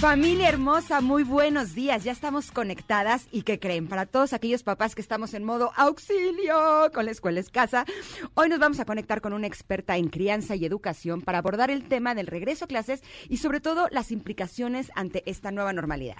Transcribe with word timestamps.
Familia 0.00 0.48
hermosa, 0.48 1.00
muy 1.00 1.24
buenos 1.24 1.74
días. 1.74 2.04
Ya 2.04 2.12
estamos 2.12 2.52
conectadas 2.52 3.26
y 3.32 3.42
¿qué 3.42 3.58
creen? 3.58 3.88
Para 3.88 4.06
todos 4.06 4.32
aquellos 4.32 4.62
papás 4.62 4.94
que 4.94 5.00
estamos 5.00 5.34
en 5.34 5.42
modo 5.42 5.72
auxilio 5.74 6.92
con 6.94 7.04
la 7.04 7.10
escuela 7.10 7.40
es 7.40 7.50
casa, 7.50 7.84
hoy 8.34 8.48
nos 8.48 8.60
vamos 8.60 8.78
a 8.78 8.84
conectar 8.84 9.20
con 9.20 9.32
una 9.32 9.48
experta 9.48 9.96
en 9.96 10.08
crianza 10.08 10.54
y 10.54 10.64
educación 10.64 11.20
para 11.20 11.38
abordar 11.38 11.72
el 11.72 11.82
tema 11.88 12.14
del 12.14 12.28
regreso 12.28 12.66
a 12.66 12.68
clases 12.68 13.02
y 13.28 13.38
sobre 13.38 13.60
todo 13.60 13.88
las 13.90 14.12
implicaciones 14.12 14.92
ante 14.94 15.28
esta 15.28 15.50
nueva 15.50 15.72
normalidad. 15.72 16.18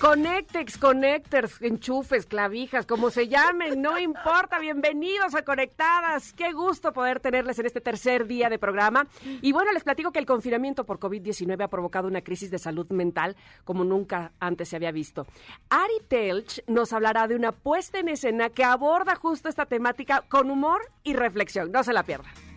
Conectex, 0.00 0.78
conectors, 0.78 1.60
enchufes, 1.60 2.24
clavijas, 2.24 2.86
como 2.86 3.10
se 3.10 3.26
llamen, 3.26 3.82
no 3.82 3.98
importa. 3.98 4.60
Bienvenidos 4.60 5.34
a 5.34 5.42
Conectadas. 5.42 6.32
Qué 6.34 6.52
gusto 6.52 6.92
poder 6.92 7.18
tenerles 7.18 7.58
en 7.58 7.66
este 7.66 7.80
tercer 7.80 8.28
día 8.28 8.48
de 8.48 8.60
programa. 8.60 9.08
Y 9.42 9.50
bueno, 9.50 9.72
les 9.72 9.82
platico 9.82 10.12
que 10.12 10.20
el 10.20 10.26
confinamiento 10.26 10.84
por 10.84 11.00
COVID-19 11.00 11.64
ha 11.64 11.68
provocado 11.68 12.06
una 12.06 12.22
crisis 12.22 12.48
de 12.52 12.60
salud 12.60 12.88
mental 12.90 13.34
como 13.64 13.82
nunca 13.82 14.30
antes 14.38 14.68
se 14.68 14.76
había 14.76 14.92
visto. 14.92 15.26
Ari 15.68 16.00
Telch 16.06 16.62
nos 16.68 16.92
hablará 16.92 17.26
de 17.26 17.34
una 17.34 17.50
puesta 17.50 17.98
en 17.98 18.08
escena 18.08 18.50
que 18.50 18.62
aborda 18.62 19.16
justo 19.16 19.48
esta 19.48 19.66
temática 19.66 20.22
con 20.28 20.48
humor 20.52 20.80
y 21.02 21.14
reflexión. 21.14 21.72
No 21.72 21.82
se 21.82 21.92
la 21.92 22.04
pierdan. 22.04 22.47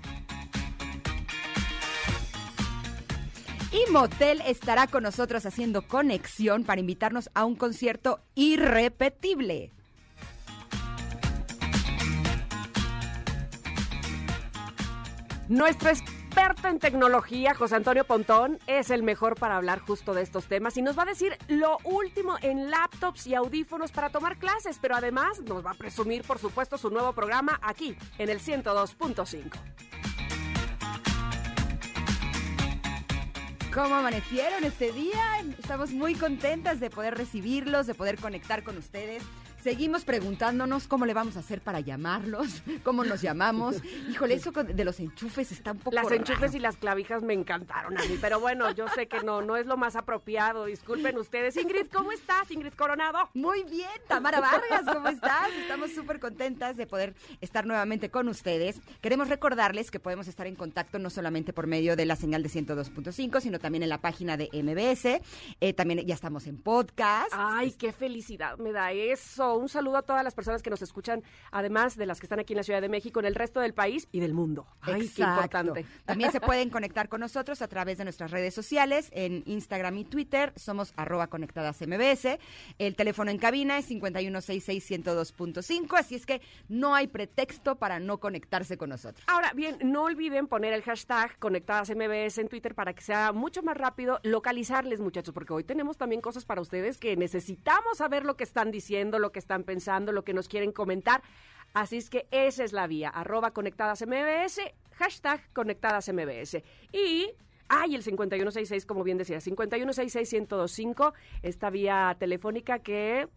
Y 3.71 3.89
Motel 3.89 4.41
estará 4.45 4.87
con 4.87 5.03
nosotros 5.03 5.45
haciendo 5.45 5.87
conexión 5.87 6.65
para 6.65 6.81
invitarnos 6.81 7.29
a 7.33 7.45
un 7.45 7.55
concierto 7.55 8.19
irrepetible. 8.35 9.71
Nuestro 15.47 15.89
experto 15.89 16.67
en 16.67 16.79
tecnología, 16.79 17.53
José 17.53 17.75
Antonio 17.75 18.05
Pontón, 18.05 18.59
es 18.67 18.89
el 18.89 19.03
mejor 19.03 19.35
para 19.35 19.57
hablar 19.57 19.79
justo 19.79 20.13
de 20.13 20.21
estos 20.21 20.45
temas 20.45 20.75
y 20.77 20.81
nos 20.81 20.97
va 20.97 21.03
a 21.03 21.07
decir 21.07 21.37
lo 21.47 21.77
último 21.83 22.35
en 22.41 22.71
laptops 22.71 23.27
y 23.27 23.35
audífonos 23.35 23.91
para 23.91 24.09
tomar 24.09 24.37
clases, 24.37 24.79
pero 24.81 24.95
además 24.95 25.41
nos 25.41 25.65
va 25.65 25.71
a 25.71 25.75
presumir, 25.75 26.23
por 26.23 26.39
supuesto, 26.39 26.77
su 26.77 26.89
nuevo 26.89 27.13
programa 27.13 27.59
aquí 27.61 27.95
en 28.17 28.29
el 28.29 28.39
102.5. 28.39 30.10
¿Cómo 33.73 33.95
amanecieron 33.95 34.65
este 34.65 34.91
día? 34.91 35.39
Estamos 35.57 35.91
muy 35.91 36.13
contentas 36.15 36.81
de 36.81 36.89
poder 36.89 37.15
recibirlos, 37.15 37.87
de 37.87 37.93
poder 37.93 38.17
conectar 38.17 38.63
con 38.63 38.77
ustedes. 38.77 39.23
Seguimos 39.63 40.05
preguntándonos 40.05 40.87
cómo 40.87 41.05
le 41.05 41.13
vamos 41.13 41.37
a 41.37 41.41
hacer 41.41 41.61
para 41.61 41.79
llamarlos, 41.81 42.63
cómo 42.83 43.03
nos 43.03 43.21
llamamos. 43.21 43.75
Híjole, 44.09 44.33
eso 44.33 44.51
de 44.51 44.83
los 44.83 44.99
enchufes 44.99 45.51
está 45.51 45.73
un 45.73 45.77
poco 45.77 45.95
Las 45.95 46.11
enchufes 46.11 46.55
y 46.55 46.59
las 46.59 46.77
clavijas 46.77 47.21
me 47.21 47.35
encantaron 47.35 47.95
a 47.95 48.01
mí, 48.05 48.17
pero 48.19 48.39
bueno, 48.39 48.71
yo 48.71 48.87
sé 48.87 49.07
que 49.07 49.21
no, 49.21 49.43
no 49.43 49.57
es 49.57 49.67
lo 49.67 49.77
más 49.77 49.95
apropiado. 49.95 50.65
Disculpen 50.65 51.15
ustedes. 51.19 51.57
Ingrid, 51.57 51.87
¿cómo 51.93 52.11
estás, 52.11 52.49
Ingrid 52.49 52.73
Coronado? 52.73 53.29
Muy 53.35 53.63
bien, 53.65 53.87
Tamara 54.07 54.39
Vargas, 54.39 54.83
¿cómo 54.91 55.09
estás? 55.09 55.51
Estamos 55.61 55.91
súper 55.91 56.19
contentas 56.19 56.75
de 56.75 56.87
poder 56.87 57.13
estar 57.39 57.67
nuevamente 57.67 58.09
con 58.09 58.29
ustedes. 58.29 58.81
Queremos 58.99 59.29
recordarles 59.29 59.91
que 59.91 59.99
podemos 59.99 60.27
estar 60.27 60.47
en 60.47 60.55
contacto 60.55 60.97
no 60.97 61.11
solamente 61.11 61.53
por 61.53 61.67
medio 61.67 61.95
de 61.95 62.07
la 62.07 62.15
señal 62.15 62.41
de 62.41 62.49
102.5, 62.49 63.39
sino 63.39 63.59
también 63.59 63.83
en 63.83 63.89
la 63.89 63.99
página 63.99 64.37
de 64.37 64.49
MBS. 64.53 65.21
Eh, 65.59 65.73
también 65.73 66.03
ya 66.07 66.15
estamos 66.15 66.47
en 66.47 66.57
podcast. 66.57 67.31
Ay, 67.33 67.73
qué 67.73 67.91
felicidad 67.91 68.57
me 68.57 68.71
da 68.71 68.91
eso 68.91 69.50
un 69.55 69.69
saludo 69.69 69.97
a 69.97 70.01
todas 70.01 70.23
las 70.23 70.33
personas 70.33 70.61
que 70.61 70.69
nos 70.69 70.81
escuchan, 70.81 71.23
además 71.51 71.97
de 71.97 72.05
las 72.05 72.19
que 72.19 72.25
están 72.25 72.39
aquí 72.39 72.53
en 72.53 72.57
la 72.57 72.63
Ciudad 72.63 72.81
de 72.81 72.89
México, 72.89 73.19
en 73.19 73.25
el 73.25 73.35
resto 73.35 73.59
del 73.59 73.73
país 73.73 74.07
y 74.11 74.19
del 74.19 74.33
mundo. 74.33 74.67
Ay, 74.81 75.09
qué 75.09 75.23
importante. 75.23 75.85
También 76.05 76.31
se 76.31 76.41
pueden 76.41 76.69
conectar 76.69 77.09
con 77.09 77.21
nosotros 77.21 77.61
a 77.61 77.67
través 77.67 77.97
de 77.97 78.03
nuestras 78.03 78.31
redes 78.31 78.53
sociales, 78.53 79.09
en 79.11 79.43
Instagram 79.45 79.97
y 79.97 80.05
Twitter, 80.05 80.53
somos 80.55 80.93
arroba 80.95 81.27
conectadas 81.27 81.81
MBS. 81.81 82.39
El 82.77 82.95
teléfono 82.95 83.31
en 83.31 83.37
cabina 83.37 83.77
es 83.77 83.89
5166-102.5, 83.89 85.97
así 85.97 86.15
es 86.15 86.25
que 86.25 86.41
no 86.69 86.95
hay 86.95 87.07
pretexto 87.07 87.75
para 87.75 87.99
no 87.99 88.19
conectarse 88.19 88.77
con 88.77 88.89
nosotros. 88.89 89.23
Ahora, 89.27 89.51
bien, 89.53 89.77
no 89.83 90.03
olviden 90.03 90.47
poner 90.47 90.73
el 90.73 90.83
hashtag 90.83 91.37
conectadas 91.39 91.89
MBS 91.89 92.39
en 92.39 92.47
Twitter 92.47 92.75
para 92.75 92.93
que 92.93 93.01
sea 93.01 93.31
mucho 93.31 93.63
más 93.63 93.77
rápido 93.77 94.19
localizarles, 94.23 94.99
muchachos, 94.99 95.33
porque 95.33 95.53
hoy 95.53 95.63
tenemos 95.63 95.97
también 95.97 96.21
cosas 96.21 96.45
para 96.45 96.61
ustedes 96.61 96.97
que 96.97 97.15
necesitamos 97.17 97.97
saber 97.97 98.25
lo 98.25 98.35
que 98.35 98.43
están 98.43 98.71
diciendo, 98.71 99.19
lo 99.19 99.31
que 99.31 99.39
están 99.41 99.63
pensando, 99.63 100.11
lo 100.11 100.23
que 100.23 100.33
nos 100.33 100.47
quieren 100.47 100.71
comentar. 100.71 101.21
Así 101.73 101.97
es 101.97 102.09
que 102.09 102.27
esa 102.31 102.63
es 102.63 102.73
la 102.73 102.87
vía, 102.87 103.09
arroba 103.09 103.51
conectadas 103.51 104.05
MBS, 104.05 104.61
hashtag 104.95 105.41
conectadas 105.53 106.09
MBS. 106.11 106.63
Y 106.91 107.31
Ay, 107.73 107.95
el 107.95 108.03
5166, 108.03 108.85
como 108.85 109.05
bien 109.05 109.17
decía, 109.17 109.37
5166-1025, 109.37 111.13
esta 111.41 111.69
vía 111.69 112.17
telefónica 112.19 112.79
que 112.79 113.29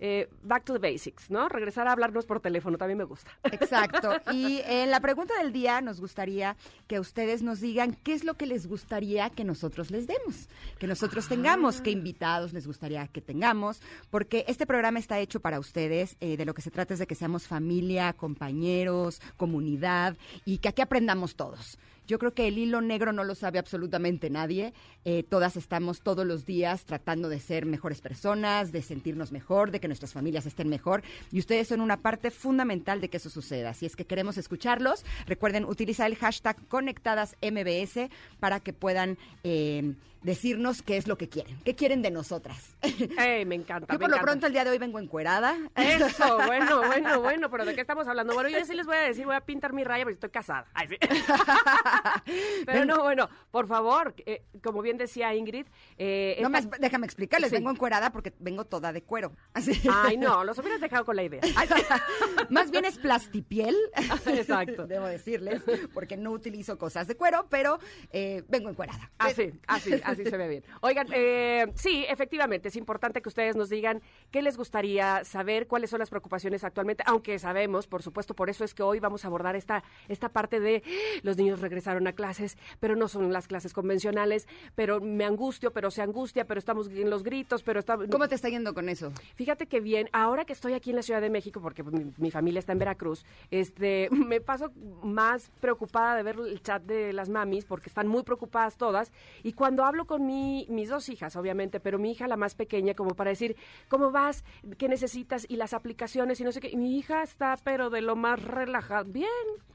eh, 0.00 0.28
back 0.42 0.64
to 0.64 0.78
the 0.78 0.92
basics, 0.92 1.30
¿no? 1.30 1.48
Regresar 1.48 1.88
a 1.88 1.92
hablarnos 1.92 2.26
por 2.26 2.40
teléfono 2.40 2.78
también 2.78 2.98
me 2.98 3.04
gusta. 3.04 3.30
Exacto. 3.44 4.12
Y 4.32 4.60
en 4.66 4.90
la 4.90 5.00
pregunta 5.00 5.34
del 5.38 5.52
día 5.52 5.80
nos 5.80 6.00
gustaría 6.00 6.56
que 6.86 7.00
ustedes 7.00 7.42
nos 7.42 7.60
digan 7.60 7.94
qué 8.02 8.12
es 8.12 8.24
lo 8.24 8.34
que 8.34 8.46
les 8.46 8.66
gustaría 8.66 9.30
que 9.30 9.44
nosotros 9.44 9.90
les 9.90 10.06
demos, 10.06 10.48
que 10.78 10.86
nosotros 10.86 11.28
tengamos, 11.28 11.80
qué 11.80 11.90
invitados 11.90 12.52
les 12.52 12.66
gustaría 12.66 13.06
que 13.08 13.20
tengamos, 13.20 13.80
porque 14.10 14.44
este 14.48 14.66
programa 14.66 14.98
está 14.98 15.18
hecho 15.18 15.40
para 15.40 15.58
ustedes. 15.58 16.16
Eh, 16.20 16.36
de 16.36 16.44
lo 16.44 16.54
que 16.54 16.62
se 16.62 16.70
trata 16.70 16.94
es 16.94 17.00
de 17.00 17.06
que 17.06 17.14
seamos 17.14 17.46
familia, 17.46 18.12
compañeros, 18.12 19.20
comunidad 19.36 20.16
y 20.44 20.58
que 20.58 20.68
aquí 20.68 20.82
aprendamos 20.82 21.36
todos. 21.36 21.78
Yo 22.08 22.18
creo 22.18 22.32
que 22.32 22.48
el 22.48 22.56
hilo 22.56 22.80
negro 22.80 23.12
no 23.12 23.22
lo 23.22 23.34
sabe 23.34 23.58
absolutamente 23.58 24.30
nadie. 24.30 24.72
Eh, 25.04 25.24
todas 25.24 25.56
estamos 25.56 26.00
todos 26.00 26.24
los 26.24 26.46
días 26.46 26.86
tratando 26.86 27.28
de 27.28 27.38
ser 27.38 27.66
mejores 27.66 28.00
personas, 28.00 28.72
de 28.72 28.80
sentirnos 28.80 29.30
mejor, 29.30 29.70
de 29.70 29.78
que 29.78 29.88
nuestras 29.88 30.14
familias 30.14 30.46
estén 30.46 30.70
mejor. 30.70 31.02
Y 31.30 31.38
ustedes 31.38 31.68
son 31.68 31.82
una 31.82 31.98
parte 31.98 32.30
fundamental 32.30 33.02
de 33.02 33.10
que 33.10 33.18
eso 33.18 33.28
suceda. 33.28 33.74
Si 33.74 33.84
es 33.84 33.94
que 33.94 34.06
queremos 34.06 34.38
escucharlos, 34.38 35.04
recuerden 35.26 35.66
utilizar 35.66 36.10
el 36.10 36.16
hashtag 36.16 36.56
conectadasmbs 36.68 38.08
para 38.40 38.60
que 38.60 38.72
puedan... 38.72 39.18
Eh, 39.44 39.94
decirnos 40.22 40.82
qué 40.82 40.96
es 40.96 41.06
lo 41.06 41.16
que 41.16 41.28
quieren, 41.28 41.58
qué 41.64 41.74
quieren 41.74 42.02
de 42.02 42.10
nosotras. 42.10 42.76
Ey, 42.82 43.44
me 43.44 43.54
encanta. 43.54 43.92
Yo 43.92 43.98
por 43.98 44.10
lo 44.10 44.18
pronto 44.18 44.46
el 44.46 44.52
día 44.52 44.64
de 44.64 44.70
hoy 44.70 44.78
vengo 44.78 44.98
encuerada. 44.98 45.56
Eso, 45.74 46.36
bueno, 46.46 46.82
bueno, 46.86 47.20
bueno, 47.20 47.50
pero 47.50 47.64
¿de 47.64 47.74
qué 47.74 47.80
estamos 47.80 48.06
hablando? 48.08 48.34
Bueno, 48.34 48.48
yo 48.48 48.64
sí 48.64 48.74
les 48.74 48.86
voy 48.86 48.96
a 48.96 49.00
decir, 49.00 49.24
voy 49.24 49.36
a 49.36 49.40
pintar 49.40 49.72
mi 49.72 49.84
raya 49.84 50.04
porque 50.04 50.14
estoy 50.14 50.30
casada. 50.30 50.66
Ay, 50.74 50.88
sí. 50.88 50.96
Pero 52.66 52.84
no, 52.84 53.02
bueno, 53.02 53.28
por 53.50 53.66
favor, 53.66 54.14
eh, 54.26 54.44
como 54.62 54.82
bien 54.82 54.96
decía 54.96 55.34
Ingrid. 55.34 55.66
Eh, 55.96 56.38
no, 56.42 56.50
déjame 56.78 57.06
explicarles, 57.06 57.50
vengo 57.50 57.70
encuerada 57.70 58.10
porque 58.10 58.32
vengo 58.38 58.64
toda 58.64 58.92
de 58.92 59.02
cuero. 59.02 59.32
Así. 59.54 59.80
Ay, 59.90 60.16
no, 60.16 60.44
los 60.44 60.58
hubieras 60.58 60.80
dejado 60.80 61.04
con 61.04 61.16
la 61.16 61.22
idea. 61.22 61.40
más 62.50 62.70
bien 62.70 62.84
es 62.84 62.98
plastipiel. 62.98 63.76
Exacto. 64.26 64.86
Debo 64.86 65.06
decirles, 65.06 65.62
porque 65.94 66.16
no 66.16 66.30
utilizo 66.30 66.78
cosas 66.78 67.06
de 67.08 67.16
cuero, 67.16 67.46
pero 67.48 67.78
eh, 68.12 68.44
vengo 68.48 68.68
encuerada. 68.68 69.10
Así, 69.18 69.52
así, 69.66 69.92
así 70.10 70.24
se 70.24 70.36
ve 70.36 70.48
bien. 70.48 70.64
Oigan, 70.80 71.06
eh, 71.12 71.66
sí, 71.74 72.04
efectivamente, 72.08 72.68
es 72.68 72.76
importante 72.76 73.22
que 73.22 73.28
ustedes 73.28 73.56
nos 73.56 73.68
digan 73.68 74.02
qué 74.30 74.42
les 74.42 74.56
gustaría 74.56 75.24
saber, 75.24 75.66
cuáles 75.66 75.90
son 75.90 76.00
las 76.00 76.10
preocupaciones 76.10 76.64
actualmente, 76.64 77.02
aunque 77.06 77.38
sabemos, 77.38 77.86
por 77.86 78.02
supuesto, 78.02 78.34
por 78.34 78.50
eso 78.50 78.64
es 78.64 78.74
que 78.74 78.82
hoy 78.82 79.00
vamos 79.00 79.24
a 79.24 79.28
abordar 79.28 79.56
esta, 79.56 79.82
esta 80.08 80.28
parte 80.28 80.60
de 80.60 80.82
los 81.22 81.36
niños 81.36 81.60
regresaron 81.60 82.06
a 82.06 82.12
clases, 82.12 82.56
pero 82.80 82.96
no 82.96 83.08
son 83.08 83.32
las 83.32 83.48
clases 83.48 83.72
convencionales, 83.72 84.48
pero 84.74 85.00
me 85.00 85.24
angustio, 85.24 85.72
pero 85.72 85.90
se 85.90 86.02
angustia, 86.02 86.46
pero 86.46 86.58
estamos 86.58 86.88
en 86.88 87.10
los 87.10 87.22
gritos, 87.22 87.62
pero 87.62 87.80
está... 87.80 87.98
¿Cómo 88.10 88.28
te 88.28 88.34
está 88.34 88.48
yendo 88.48 88.74
con 88.74 88.88
eso? 88.88 89.12
Fíjate 89.34 89.66
que 89.66 89.80
bien, 89.80 90.08
ahora 90.12 90.44
que 90.44 90.52
estoy 90.52 90.74
aquí 90.74 90.90
en 90.90 90.96
la 90.96 91.02
Ciudad 91.02 91.20
de 91.20 91.30
México, 91.30 91.60
porque 91.60 91.82
mi, 91.82 92.30
familia 92.30 92.58
está 92.58 92.72
en 92.72 92.78
Veracruz, 92.78 93.24
este, 93.50 94.08
me 94.10 94.40
paso 94.40 94.72
más 95.02 95.50
preocupada 95.60 96.16
de 96.16 96.22
ver 96.22 96.36
el 96.38 96.62
chat 96.62 96.82
de 96.82 97.12
las 97.12 97.28
mamis, 97.28 97.64
porque 97.64 97.88
están 97.88 98.08
muy 98.08 98.22
preocupadas 98.22 98.76
todas, 98.76 99.12
y 99.42 99.52
cuando 99.52 99.84
hablo 99.84 99.97
con 100.06 100.26
mi, 100.26 100.66
mis 100.68 100.88
dos 100.88 101.08
hijas, 101.08 101.36
obviamente, 101.36 101.80
pero 101.80 101.98
mi 101.98 102.12
hija 102.12 102.28
la 102.28 102.36
más 102.36 102.54
pequeña, 102.54 102.94
como 102.94 103.14
para 103.14 103.30
decir, 103.30 103.56
¿cómo 103.88 104.10
vas? 104.10 104.44
¿Qué 104.76 104.88
necesitas? 104.88 105.46
Y 105.48 105.56
las 105.56 105.72
aplicaciones 105.72 106.40
y 106.40 106.44
no 106.44 106.52
sé 106.52 106.60
qué. 106.60 106.70
Y 106.70 106.76
mi 106.76 106.98
hija 106.98 107.22
está, 107.22 107.56
pero 107.62 107.90
de 107.90 108.00
lo 108.00 108.16
más 108.16 108.42
relajada. 108.42 109.04
Bien, 109.04 109.28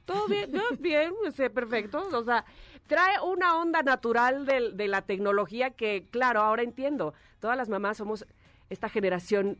todo 0.05 0.27
bien, 0.27 0.51
bien, 0.79 1.13
este, 1.25 1.49
perfecto. 1.49 2.07
O 2.13 2.23
sea, 2.23 2.45
trae 2.87 3.19
una 3.21 3.57
onda 3.57 3.81
natural 3.81 4.45
de, 4.45 4.71
de 4.71 4.87
la 4.87 5.01
tecnología 5.01 5.71
que, 5.71 6.07
claro, 6.11 6.41
ahora 6.41 6.63
entiendo. 6.63 7.13
Todas 7.39 7.57
las 7.57 7.69
mamás 7.69 7.97
somos 7.97 8.25
esta 8.69 8.89
generación 8.89 9.57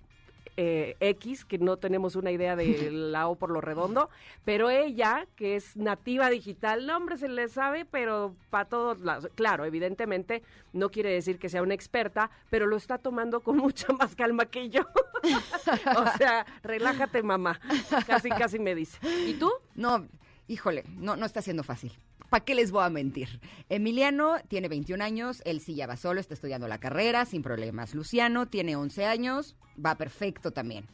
eh, 0.58 0.96
X, 1.00 1.46
que 1.46 1.58
no 1.58 1.78
tenemos 1.78 2.16
una 2.16 2.32
idea 2.32 2.56
de 2.56 2.92
la 2.92 3.28
O 3.28 3.36
por 3.36 3.50
lo 3.50 3.62
redondo, 3.62 4.10
pero 4.46 4.70
ella, 4.70 5.28
que 5.36 5.56
es 5.56 5.76
nativa 5.76 6.30
digital, 6.30 6.86
no, 6.86 6.98
hombre, 6.98 7.18
se 7.18 7.28
le 7.28 7.48
sabe, 7.48 7.86
pero 7.86 8.36
para 8.50 8.66
todos 8.66 9.00
lados. 9.00 9.30
Claro, 9.36 9.66
evidentemente 9.66 10.44
no 10.72 10.90
quiere 10.90 11.12
decir 11.12 11.40
que 11.40 11.50
sea 11.50 11.64
una 11.64 11.74
experta, 11.74 12.30
pero 12.50 12.68
lo 12.68 12.78
está 12.78 12.98
tomando 12.98 13.42
con 13.42 13.58
mucha 13.64 13.92
más 13.94 14.16
calma 14.16 14.46
que 14.46 14.70
yo. 14.70 14.82
o 15.98 16.18
sea, 16.18 16.46
relájate, 16.62 17.24
mamá. 17.24 17.60
Casi, 18.06 18.30
casi 18.30 18.60
me 18.60 18.76
dice. 18.76 19.00
¿Y 19.26 19.34
tú? 19.36 19.52
No, 19.76 20.08
híjole, 20.48 20.84
no, 20.96 21.16
no 21.16 21.26
está 21.26 21.42
siendo 21.42 21.64
fácil. 21.64 21.92
¿Para 22.34 22.46
qué 22.46 22.56
les 22.56 22.72
voy 22.72 22.84
a 22.84 22.90
mentir? 22.90 23.40
Emiliano 23.70 24.38
tiene 24.48 24.68
21 24.68 25.04
años, 25.04 25.44
él 25.46 25.60
sí 25.60 25.76
ya 25.76 25.86
va 25.86 25.98
solo, 25.98 26.20
está 26.20 26.34
estudiando 26.34 26.68
la 26.68 26.80
carrera 26.80 27.26
sin 27.26 27.44
problemas. 27.44 27.94
Luciano 27.94 28.48
tiene 28.48 28.76
11 28.76 29.06
años, 29.06 29.56
va 29.78 30.00
perfecto 30.00 30.50
también. 30.50 30.88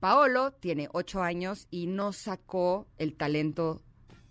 Paolo 0.00 0.52
tiene 0.52 0.90
8 0.92 1.22
años 1.22 1.66
y 1.70 1.86
no 1.86 2.12
sacó 2.12 2.86
el 2.98 3.14
talento 3.14 3.80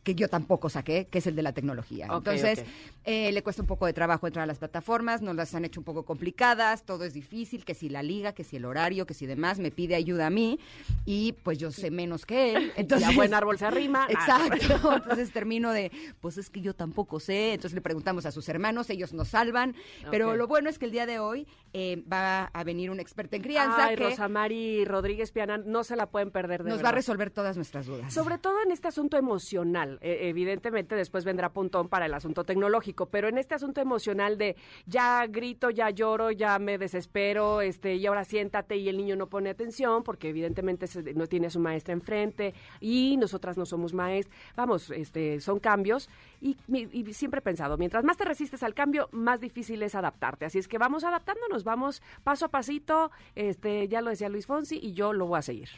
que 0.04 0.16
yo 0.16 0.28
tampoco 0.28 0.70
saqué, 0.70 1.06
que 1.06 1.20
es 1.20 1.28
el 1.28 1.36
de 1.36 1.44
la 1.44 1.54
tecnología. 1.54 2.08
Entonces, 2.12 2.64
eh, 3.06 3.32
le 3.32 3.44
cuesta 3.44 3.62
un 3.62 3.68
poco 3.68 3.86
de 3.86 3.94
trabajo 3.94 4.28
entrar 4.28 4.44
a 4.44 4.48
las 4.48 4.58
plataformas, 4.58 5.22
nos 5.22 5.36
las 5.36 5.54
han 5.54 5.66
hecho 5.66 5.80
un 5.80 5.84
poco 5.84 6.04
complicadas, 6.04 6.84
todo 6.84 7.04
es 7.04 7.14
difícil, 7.14 7.66
que 7.66 7.74
si 7.76 7.90
la 7.90 8.02
liga, 8.02 8.34
que 8.34 8.44
si 8.44 8.58
el 8.58 8.66
horario, 8.66 9.06
que 9.06 9.14
si 9.14 9.26
demás, 9.26 9.60
me 9.60 9.72
pide 9.72 9.96
ayuda 9.96 10.28
a 10.28 10.30
mí 10.30 10.60
y 11.06 11.34
pues 11.44 11.58
yo 11.58 11.72
sé 11.72 11.92
menos 11.92 12.26
que 12.26 12.56
él. 12.56 12.74
Entonces, 12.78 13.10
ya 13.10 13.16
buen 13.16 13.34
árbol 13.34 13.58
se 13.58 13.66
arrima. 13.66 14.08
Ah, 14.24 14.46
Exacto. 14.50 14.94
Entonces 14.94 15.32
termino 15.32 15.72
de, 15.72 15.92
pues 16.20 16.38
es 16.38 16.50
que 16.50 16.62
yo 16.62 16.74
tampoco 16.76 17.20
sé. 17.20 17.54
Entonces 17.54 17.74
le 17.74 17.82
preguntamos 17.82 18.26
a 18.26 18.32
sus 18.32 18.48
hermanos, 18.50 18.90
ellos 18.90 19.14
nos 19.14 19.30
salvan. 19.30 19.76
Pero 20.10 20.36
lo 20.36 20.48
bueno 20.48 20.70
es 20.70 20.78
que 20.78 20.86
el 20.86 20.92
día 20.92 21.06
de 21.06 21.20
hoy 21.20 21.48
eh, 21.74 22.04
va 22.12 22.46
a 22.46 22.64
venir 22.64 22.92
una 22.92 23.02
experta 23.02 23.36
en 23.36 23.42
crianza 23.42 23.88
Ay, 23.88 23.96
que 23.96 24.04
Rosamari 24.04 24.86
Rodríguez 24.86 25.32
Piana, 25.32 25.58
no 25.58 25.84
se 25.84 25.96
la 25.96 26.08
pueden 26.08 26.32
perder 26.32 26.64
de 26.64 26.72
nos 26.72 26.84
va 26.84 26.90
a 26.90 26.94
resolver 26.94 27.32
todas 27.32 27.56
nuestras 27.56 27.86
dudas. 27.86 28.14
Sobre 28.14 28.38
todo 28.38 28.62
en 28.64 28.72
este 28.72 28.88
asunto 28.88 29.18
emocional. 29.18 29.91
Eh, 30.02 30.30
evidentemente, 30.30 30.96
después 30.96 31.26
vendrá 31.26 31.50
puntón 31.50 31.90
para 31.90 32.06
el 32.06 32.14
asunto 32.14 32.44
tecnológico, 32.44 33.08
pero 33.08 33.28
en 33.28 33.38
este 33.38 33.56
asunto 33.56 33.82
emocional 33.82 34.38
de 34.38 34.56
ya 34.86 35.26
grito, 35.28 35.70
ya 35.70 35.90
lloro, 35.90 36.32
ya 36.32 36.60
me 36.60 36.78
desespero, 36.78 37.62
este, 37.62 37.96
y 37.96 38.06
ahora 38.06 38.24
siéntate 38.24 38.78
y 38.78 38.88
el 38.90 38.98
niño 38.98 39.16
no 39.16 39.28
pone 39.28 39.50
atención 39.50 40.04
porque 40.04 40.30
evidentemente 40.30 40.86
no 41.16 41.28
tiene 41.28 41.48
a 41.48 41.50
su 41.50 41.60
maestra 41.60 41.94
enfrente 41.94 42.54
y 42.80 43.18
nosotras 43.18 43.58
no 43.58 43.66
somos 43.66 43.94
maestras. 43.94 44.38
Vamos, 44.56 44.90
este, 44.92 45.40
son 45.42 45.60
cambios 45.60 46.10
y, 46.42 46.58
mi- 46.68 46.88
y 46.92 47.14
siempre 47.14 47.40
he 47.40 47.42
pensado, 47.42 47.78
mientras 47.78 48.04
más 48.04 48.18
te 48.18 48.26
resistes 48.26 48.64
al 48.64 48.74
cambio, 48.74 49.10
más 49.12 49.40
difícil 49.42 49.82
es 49.84 49.96
adaptarte. 49.96 50.46
Así 50.46 50.60
es 50.60 50.68
que 50.68 50.78
vamos 50.78 51.04
adaptándonos, 51.04 51.64
vamos 51.64 52.02
paso 52.24 52.46
a 52.46 52.50
pasito, 52.50 53.12
este, 53.36 53.88
ya 53.88 54.02
lo 54.02 54.10
decía 54.10 54.30
Luis 54.30 54.46
Fonsi 54.46 54.80
y 54.82 54.94
yo 54.94 55.14
lo 55.14 55.26
voy 55.28 55.40
a 55.40 55.42
seguir. 55.42 55.70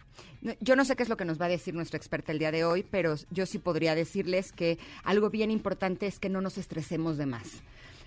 Yo 0.60 0.76
no 0.76 0.84
sé 0.84 0.96
qué 0.96 1.04
es 1.04 1.10
lo 1.10 1.18
que 1.18 1.26
nos 1.26 1.40
va 1.40 1.46
a 1.46 1.50
decir 1.50 1.74
nuestra 1.74 1.98
experta 1.98 2.32
el 2.32 2.40
día 2.40 2.52
de 2.52 2.66
hoy, 2.66 2.84
pero 2.84 3.16
yo 3.32 3.46
sí 3.46 3.60
podría 3.60 3.96
decirles 4.04 4.52
que 4.52 4.78
algo 5.04 5.30
bien 5.30 5.52
importante 5.52 6.08
es 6.08 6.20
que 6.20 6.30
no 6.30 6.42
nos 6.42 6.58
estresemos 6.58 7.18
de 7.18 7.26
más. 7.26 7.62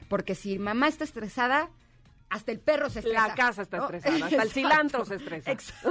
Porque 0.09 0.35
si 0.35 0.59
mamá 0.59 0.89
está 0.89 1.05
estresada, 1.05 1.71
hasta 2.29 2.53
el 2.53 2.61
perro 2.61 2.91
se 2.91 3.01
estresa. 3.01 3.29
La 3.29 3.35
casa 3.35 3.63
está 3.63 3.79
¿no? 3.79 3.85
estresada, 3.85 4.27
hasta 4.27 4.43
el 4.43 4.51
cilantro 4.53 5.05
se 5.05 5.15
estresa. 5.17 5.53
Exacto. 5.53 5.91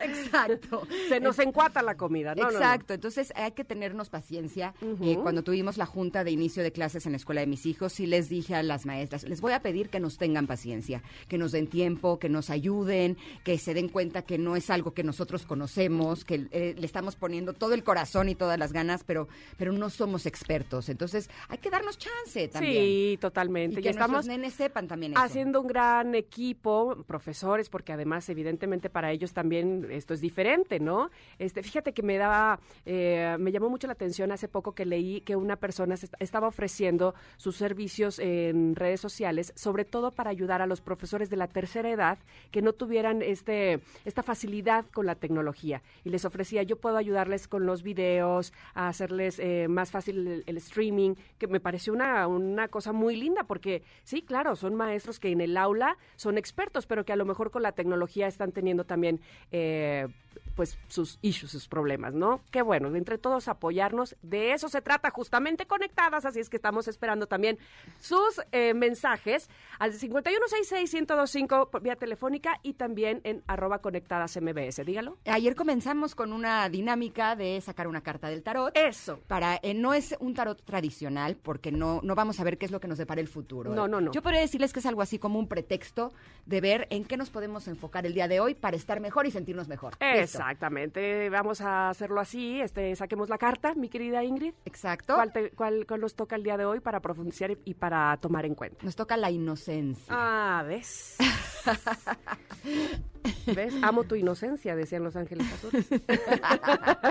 Exacto. 0.00 0.88
Se 1.08 1.20
nos 1.20 1.38
encuata 1.38 1.82
la 1.82 1.96
comida, 1.96 2.34
¿no? 2.34 2.44
no, 2.44 2.50
no. 2.50 2.58
Exacto, 2.58 2.94
entonces 2.94 3.32
hay 3.36 3.52
que 3.52 3.64
tenernos 3.64 4.08
paciencia. 4.08 4.74
Eh, 5.02 5.18
cuando 5.22 5.42
tuvimos 5.42 5.76
la 5.76 5.86
junta 5.86 6.24
de 6.24 6.30
inicio 6.30 6.62
de 6.62 6.72
clases 6.72 7.06
en 7.06 7.12
la 7.12 7.16
escuela 7.16 7.40
de 7.40 7.46
mis 7.46 7.66
hijos, 7.66 7.92
sí 7.92 8.06
les 8.06 8.28
dije 8.28 8.54
a 8.54 8.62
las 8.62 8.86
maestras, 8.86 9.24
les 9.24 9.40
voy 9.40 9.52
a 9.52 9.60
pedir 9.60 9.90
que 9.90 10.00
nos 10.00 10.16
tengan 10.16 10.46
paciencia, 10.46 11.02
que 11.28 11.38
nos 11.38 11.52
den 11.52 11.66
tiempo, 11.66 12.18
que 12.18 12.28
nos 12.28 12.50
ayuden, 12.50 13.16
que 13.44 13.58
se 13.58 13.74
den 13.74 13.88
cuenta 13.88 14.22
que 14.22 14.38
no 14.38 14.56
es 14.56 14.70
algo 14.70 14.94
que 14.94 15.04
nosotros 15.04 15.44
conocemos, 15.44 16.24
que 16.24 16.46
eh, 16.50 16.74
le 16.78 16.86
estamos 16.86 17.16
poniendo 17.16 17.52
todo 17.52 17.74
el 17.74 17.84
corazón 17.84 18.28
y 18.28 18.34
todas 18.34 18.58
las 18.58 18.72
ganas, 18.72 19.04
pero, 19.04 19.28
pero 19.56 19.72
no 19.72 19.90
somos 19.90 20.26
expertos. 20.26 20.88
Entonces 20.88 21.28
hay 21.48 21.58
que 21.58 21.70
darnos 21.70 21.98
chance 21.98 22.48
también. 22.48 22.84
Sí, 22.84 23.18
totalmente. 23.20 23.80
Y 23.80 23.82
que 23.82 23.88
y 23.88 23.92
estamos 23.92 24.26
nenes 24.26 24.54
sepan 24.54 24.77
también 24.86 25.12
eso. 25.12 25.20
haciendo 25.22 25.60
un 25.60 25.66
gran 25.66 26.14
equipo, 26.14 27.02
profesores, 27.06 27.68
porque 27.68 27.92
además, 27.92 28.28
evidentemente, 28.28 28.90
para 28.90 29.10
ellos 29.10 29.32
también 29.32 29.88
esto 29.90 30.14
es 30.14 30.20
diferente, 30.20 30.78
¿no? 30.78 31.10
Este, 31.38 31.62
fíjate 31.62 31.92
que 31.92 32.02
me 32.02 32.18
daba, 32.18 32.60
eh, 32.86 33.36
me 33.38 33.50
llamó 33.50 33.68
mucho 33.70 33.86
la 33.86 33.94
atención 33.94 34.30
hace 34.30 34.48
poco 34.48 34.72
que 34.72 34.84
leí 34.84 35.20
que 35.22 35.36
una 35.36 35.56
persona 35.56 35.96
estaba 36.20 36.48
ofreciendo 36.48 37.14
sus 37.36 37.56
servicios 37.56 38.18
en 38.18 38.76
redes 38.76 39.00
sociales, 39.00 39.52
sobre 39.56 39.84
todo 39.84 40.12
para 40.12 40.30
ayudar 40.30 40.62
a 40.62 40.66
los 40.66 40.80
profesores 40.80 41.30
de 41.30 41.36
la 41.36 41.48
tercera 41.48 41.90
edad 41.90 42.18
que 42.50 42.62
no 42.62 42.72
tuvieran 42.72 43.22
este, 43.22 43.80
esta 44.04 44.22
facilidad 44.22 44.84
con 44.92 45.06
la 45.06 45.14
tecnología. 45.14 45.82
Y 46.04 46.10
les 46.10 46.24
ofrecía, 46.24 46.62
yo 46.62 46.76
puedo 46.76 46.96
ayudarles 46.96 47.48
con 47.48 47.66
los 47.66 47.82
videos, 47.82 48.52
a 48.74 48.88
hacerles 48.88 49.38
eh, 49.38 49.66
más 49.68 49.90
fácil 49.90 50.26
el, 50.26 50.44
el 50.46 50.56
streaming, 50.58 51.14
que 51.38 51.46
me 51.46 51.60
pareció 51.60 51.92
una, 51.92 52.26
una 52.26 52.68
cosa 52.68 52.92
muy 52.92 53.16
linda, 53.16 53.44
porque 53.44 53.82
sí, 54.04 54.22
claro, 54.22 54.56
son 54.56 54.67
maestros 54.74 55.20
que 55.20 55.30
en 55.30 55.40
el 55.40 55.56
aula 55.56 55.96
son 56.16 56.38
expertos, 56.38 56.86
pero 56.86 57.04
que 57.04 57.12
a 57.12 57.16
lo 57.16 57.24
mejor 57.24 57.50
con 57.50 57.62
la 57.62 57.72
tecnología 57.72 58.26
están 58.26 58.52
teniendo 58.52 58.84
también 58.84 59.20
eh, 59.52 60.08
pues 60.54 60.78
sus 60.88 61.18
issues, 61.22 61.52
sus 61.52 61.68
problemas, 61.68 62.14
¿no? 62.14 62.40
Qué 62.50 62.62
bueno, 62.62 62.90
de 62.90 62.98
entre 62.98 63.18
todos 63.18 63.48
apoyarnos, 63.48 64.16
de 64.22 64.52
eso 64.52 64.68
se 64.68 64.80
trata 64.80 65.10
justamente 65.10 65.66
conectadas, 65.66 66.24
así 66.24 66.40
es 66.40 66.48
que 66.48 66.56
estamos 66.56 66.88
esperando 66.88 67.26
también 67.26 67.58
sus 68.00 68.40
eh, 68.52 68.74
mensajes 68.74 69.48
al 69.78 69.92
5166-1025 69.92 71.70
por 71.70 71.82
vía 71.82 71.96
telefónica 71.96 72.60
y 72.62 72.74
también 72.74 73.20
en 73.24 73.42
arroba 73.46 73.78
conectadas 73.78 74.36
MBS, 74.40 74.84
dígalo. 74.84 75.18
Ayer 75.26 75.54
comenzamos 75.54 76.14
con 76.14 76.32
una 76.32 76.68
dinámica 76.68 77.36
de 77.36 77.60
sacar 77.60 77.86
una 77.86 78.00
carta 78.00 78.28
del 78.28 78.42
tarot. 78.42 78.76
Eso. 78.76 79.20
para 79.26 79.58
eh, 79.62 79.74
no 79.74 79.94
es 79.94 80.16
un 80.20 80.34
tarot 80.34 80.62
tradicional 80.64 81.36
porque 81.36 81.72
no 81.72 82.00
no 82.02 82.14
vamos 82.14 82.40
a 82.40 82.44
ver 82.44 82.58
qué 82.58 82.66
es 82.66 82.72
lo 82.72 82.80
que 82.80 82.88
nos 82.88 82.98
depara 82.98 83.20
el 83.20 83.28
futuro. 83.28 83.72
No, 83.74 83.88
no, 83.88 84.00
no. 84.00 84.12
Yo 84.12 84.22
podría 84.22 84.40
decirles 84.40 84.72
que 84.72 84.80
es 84.80 84.86
algo 84.86 85.02
así 85.02 85.18
como 85.18 85.38
un 85.38 85.48
pretexto 85.48 86.12
de 86.46 86.60
ver 86.60 86.86
en 86.90 87.04
qué 87.04 87.16
nos 87.16 87.30
podemos 87.30 87.68
enfocar 87.68 88.06
el 88.06 88.14
día 88.14 88.28
de 88.28 88.40
hoy 88.40 88.54
para 88.54 88.76
estar 88.76 89.00
mejor 89.00 89.26
y 89.26 89.30
sentirnos 89.30 89.68
mejor. 89.68 89.94
Listo. 90.00 90.27
Exactamente, 90.36 91.28
vamos 91.30 91.60
a 91.60 91.90
hacerlo 91.90 92.20
así, 92.20 92.60
este, 92.60 92.94
saquemos 92.96 93.28
la 93.28 93.38
carta, 93.38 93.74
mi 93.74 93.88
querida 93.88 94.22
Ingrid. 94.24 94.54
Exacto. 94.64 95.14
¿Cuál, 95.14 95.32
te- 95.32 95.50
cuál- 95.50 95.86
cuál 95.86 96.00
nos 96.00 96.14
toca 96.14 96.36
el 96.36 96.42
día 96.42 96.56
de 96.56 96.64
hoy 96.64 96.80
para 96.80 97.00
profundizar 97.00 97.50
y, 97.50 97.58
y 97.64 97.74
para 97.74 98.16
tomar 98.18 98.44
en 98.46 98.54
cuenta? 98.54 98.84
Nos 98.84 98.96
toca 98.96 99.16
la 99.16 99.30
inocencia. 99.30 100.06
Ah, 100.10 100.64
¿ves? 100.66 101.16
¿Ves? 103.54 103.74
Amo 103.82 104.04
tu 104.04 104.14
inocencia, 104.14 104.74
decían 104.76 105.02
los 105.04 105.16
ángeles 105.16 105.46
azules. 105.52 105.88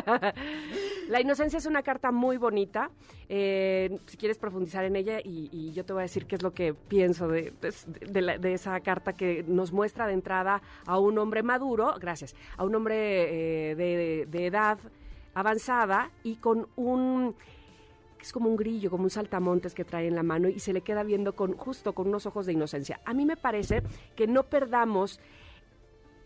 la 1.09 1.21
inocencia 1.21 1.57
es 1.57 1.65
una 1.65 1.83
carta 1.83 2.11
muy 2.11 2.37
bonita. 2.37 2.89
eh, 3.29 3.99
si 4.05 4.17
quieres 4.17 4.37
profundizar 4.37 4.85
en 4.85 4.95
ella, 4.95 5.19
y, 5.19 5.49
y 5.51 5.71
yo 5.73 5.85
te 5.85 5.93
voy 5.93 6.01
a 6.01 6.03
decir 6.03 6.25
qué 6.25 6.35
es 6.35 6.43
lo 6.43 6.53
que 6.53 6.73
pienso 6.73 7.27
de, 7.27 7.53
de- 7.61 7.73
de 8.09 8.21
la- 8.21 8.37
de 8.37 8.53
esa 8.53 8.79
carta 8.79 9.13
que 9.13 9.43
nos 9.47 9.71
muestra 9.71 10.07
de 10.07 10.13
entrada 10.13 10.61
a 10.85 10.99
un 10.99 11.17
hombre 11.17 11.43
maduro, 11.43 11.95
gracias, 11.99 12.35
a 12.55 12.63
un 12.63 12.75
hombre 12.75 13.71
eh, 13.71 13.75
de, 13.75 14.45
edad 14.45 14.77
avanzada 15.33 16.11
y 16.23 16.35
con 16.37 16.67
un 16.75 17.35
es 18.21 18.33
como 18.33 18.49
un 18.49 18.55
grillo, 18.57 18.89
como 18.89 19.03
un 19.03 19.09
saltamontes 19.11 19.75
que 19.75 19.85
trae 19.85 20.07
en 20.07 20.15
la 20.15 20.23
mano 20.23 20.49
y 20.49 20.59
se 20.59 20.73
le 20.73 20.81
queda 20.81 21.03
viendo 21.03 21.35
con 21.35 21.53
justo 21.53 21.93
con 21.93 22.07
unos 22.07 22.25
ojos 22.25 22.47
de 22.47 22.53
inocencia. 22.53 22.99
A 23.05 23.13
mí 23.13 23.25
me 23.25 23.37
parece 23.37 23.83
que 24.15 24.25
no 24.25 24.43
perdamos 24.43 25.19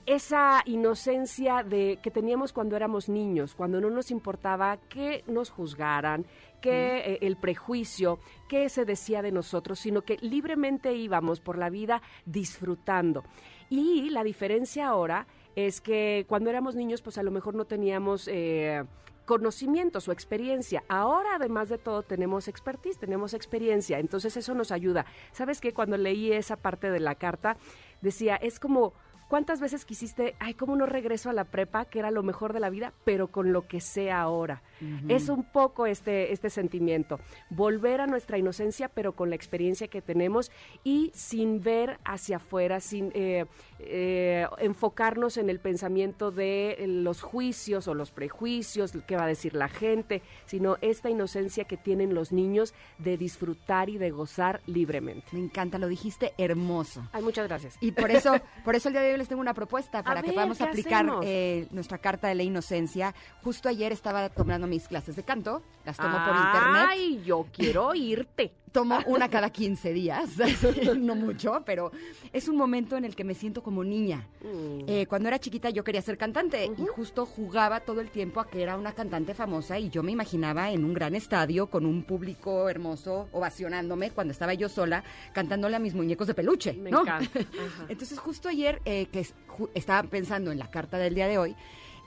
esa 0.06 0.62
inocencia 0.66 1.64
de 1.64 2.00
que 2.02 2.12
teníamos 2.12 2.54
cuando 2.54 2.76
éramos 2.76 3.10
niños, 3.10 3.56
cuando 3.56 3.80
no 3.80 3.90
nos 3.90 4.12
importaba 4.12 4.78
que 4.90 5.24
nos 5.28 5.50
juzgaran, 5.50 6.26
que 6.62 6.98
eh, 7.00 7.20
el 7.22 7.38
prejuicio, 7.38 8.20
que 8.48 8.70
se 8.70 8.86
decía 8.86 9.22
de 9.22 9.32
nosotros, 9.32 9.80
sino 9.80 10.04
que 10.04 10.18
libremente 10.22 10.94
íbamos 10.94 11.40
por 11.40 11.58
la 11.58 11.70
vida 11.70 12.02
disfrutando. 12.26 13.24
Y 13.70 14.10
la 14.10 14.24
diferencia 14.24 14.88
ahora 14.88 15.28
es 15.56 15.82
que 15.82 16.26
cuando 16.28 16.50
éramos 16.50 16.76
niños, 16.76 17.02
pues 17.02 17.18
a 17.18 17.24
lo 17.24 17.32
mejor 17.32 17.56
no 17.56 17.66
teníamos 17.66 18.28
eh, 18.28 18.84
conocimientos 19.26 20.08
o 20.08 20.12
experiencia. 20.12 20.84
Ahora, 20.88 21.36
además 21.36 21.70
de 21.70 21.78
todo, 21.78 22.04
tenemos 22.04 22.48
expertise, 22.48 22.98
tenemos 23.00 23.34
experiencia. 23.34 24.00
Entonces 24.00 24.36
eso 24.38 24.54
nos 24.54 24.72
ayuda. 24.72 25.06
¿Sabes 25.32 25.62
qué? 25.62 25.74
Cuando 25.74 25.98
leí 25.98 26.32
esa 26.32 26.58
parte 26.58 26.92
de 26.92 27.00
la 27.00 27.16
carta, 27.16 27.58
decía, 28.02 28.36
es 28.36 28.60
como... 28.60 28.94
¿Cuántas 29.32 29.62
veces 29.62 29.86
quisiste, 29.86 30.36
ay, 30.40 30.56
cómo 30.56 30.76
no 30.76 30.86
regreso 30.86 31.30
a 31.30 31.34
la 31.34 31.46
prepa, 31.46 31.86
que 31.86 32.00
era 32.00 32.12
lo 32.12 32.22
mejor 32.22 32.52
de 32.52 32.60
la 32.60 32.70
vida, 32.70 32.92
pero 33.06 33.28
con 33.28 33.54
lo 33.54 33.66
que 33.66 33.80
sé 33.80 34.12
ahora? 34.12 34.62
Es 35.08 35.30
un 35.30 35.44
poco 35.44 35.86
este, 35.86 36.34
este 36.34 36.50
sentimiento, 36.50 37.18
volver 37.50 38.02
a 38.02 38.08
nuestra 38.08 38.38
inocencia, 38.40 38.90
pero 38.90 39.14
con 39.14 39.30
la 39.30 39.36
experiencia 39.36 39.88
que 39.88 40.02
tenemos 40.02 40.52
y 40.84 41.12
sin 41.14 41.62
ver 41.62 42.00
hacia 42.04 42.38
afuera, 42.38 42.82
sin 42.82 43.12
eh, 43.14 43.46
eh, 43.80 44.48
enfocarnos 44.58 45.38
en 45.38 45.50
el 45.50 45.60
pensamiento 45.60 46.32
de 46.32 46.84
los 46.88 47.22
juicios 47.22 47.88
o 47.88 47.94
los 47.94 48.12
prejuicios, 48.12 48.92
qué 49.08 49.16
va 49.16 49.24
a 49.24 49.28
decir 49.28 49.54
la 49.54 49.70
gente, 49.70 50.24
sino 50.46 50.78
esta 50.82 51.10
inocencia 51.10 51.66
que 51.66 51.78
tienen 51.78 52.16
los 52.16 52.34
niños 52.34 52.74
de 52.98 53.18
disfrutar 53.18 53.90
y 53.90 53.98
de 53.98 54.10
gozar 54.10 54.62
libremente. 54.66 55.28
Me 55.32 55.40
encanta, 55.40 55.78
lo 55.78 55.88
dijiste 55.88 56.34
hermoso. 56.38 57.08
Ay, 57.14 57.24
muchas 57.24 57.48
gracias. 57.48 57.78
Y 57.80 57.92
por 57.92 58.12
eso, 58.12 58.34
por 58.66 58.76
eso 58.76 58.90
el 58.90 58.94
día 58.96 59.04
de 59.04 59.14
hoy 59.14 59.21
les 59.22 59.30
tengo 59.30 59.42
una 59.42 59.54
propuesta 59.54 60.04
para 60.04 60.22
que 60.22 60.28
ver, 60.28 60.36
podamos 60.36 60.58
¿qué 60.58 60.64
aplicar 60.64 61.06
eh, 61.24 61.68
nuestra 61.72 61.98
carta 61.98 62.28
de 62.28 62.36
la 62.36 62.44
inocencia. 62.44 63.14
Justo 63.44 63.70
ayer 63.70 63.92
estaba 63.92 64.30
tomando 64.30 64.68
mis 64.68 64.88
clases 64.88 65.16
de 65.16 65.24
canto, 65.24 65.62
las 65.86 65.98
tomo 65.98 66.18
por 66.26 66.36
internet. 66.36 66.88
Ay, 66.90 67.22
yo 67.24 67.46
quiero 67.54 67.94
irte. 67.96 68.52
Tomo 68.72 69.00
una 69.06 69.28
cada 69.30 69.50
15 69.50 69.92
días, 69.92 70.30
no 70.98 71.14
mucho, 71.16 71.62
pero 71.66 71.92
es 72.32 72.48
un 72.48 72.56
momento 72.56 72.96
en 72.96 73.04
el 73.04 73.16
que 73.16 73.26
me 73.26 73.34
siento 73.36 73.62
como 73.62 73.84
niña. 73.84 74.26
Mm. 74.42 74.84
Eh, 74.88 75.06
cuando 75.08 75.28
era 75.28 75.40
chiquita 75.40 75.70
yo 75.70 75.84
quería 75.84 76.02
ser 76.02 76.18
cantante 76.18 76.66
y 76.66 76.86
justo 76.88 77.26
jugaba 77.26 77.82
todo 77.82 78.00
el 78.00 78.10
tiempo 78.10 78.40
a 78.40 78.48
que 78.48 78.62
era 78.64 78.78
una 78.78 78.94
cantante 78.94 79.34
famosa 79.34 79.78
y 79.78 79.90
yo 79.90 80.04
me 80.04 80.14
imaginaba 80.14 80.72
en 80.72 80.86
un 80.86 80.94
gran 80.94 81.16
estadio 81.16 81.68
con 81.68 81.86
un 81.86 82.04
público 82.04 82.70
hermoso 82.70 83.28
ovacionándome 83.34 84.12
cuando 84.12 84.32
estaba 84.32 84.54
yo 84.54 84.70
sola 84.70 85.04
cantándole 85.34 85.76
a 85.76 85.80
mis 85.80 85.94
muñecos 85.94 86.28
de 86.28 86.34
peluche. 86.34 86.74
Me 86.74 86.92
¿no? 86.92 87.02
encanta. 87.02 87.40
Ajá. 87.40 87.86
Entonces 87.90 88.20
justo 88.20 88.48
ayer 88.48 88.82
eh, 88.86 89.08
que 89.12 89.20
es- 89.20 89.36
ju- 89.50 89.70
estaba 89.74 90.04
pensando 90.08 90.50
en 90.52 90.60
la 90.60 90.72
carta 90.72 90.98
del 90.98 91.14
día 91.14 91.28
de 91.28 91.38
hoy, 91.38 91.56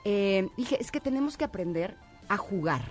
eh, 0.03 0.47
dije, 0.57 0.77
es 0.81 0.89
que 0.91 0.99
tenemos 0.99 1.37
que 1.37 1.43
aprender 1.45 1.95
a 2.27 2.37
jugar. 2.37 2.81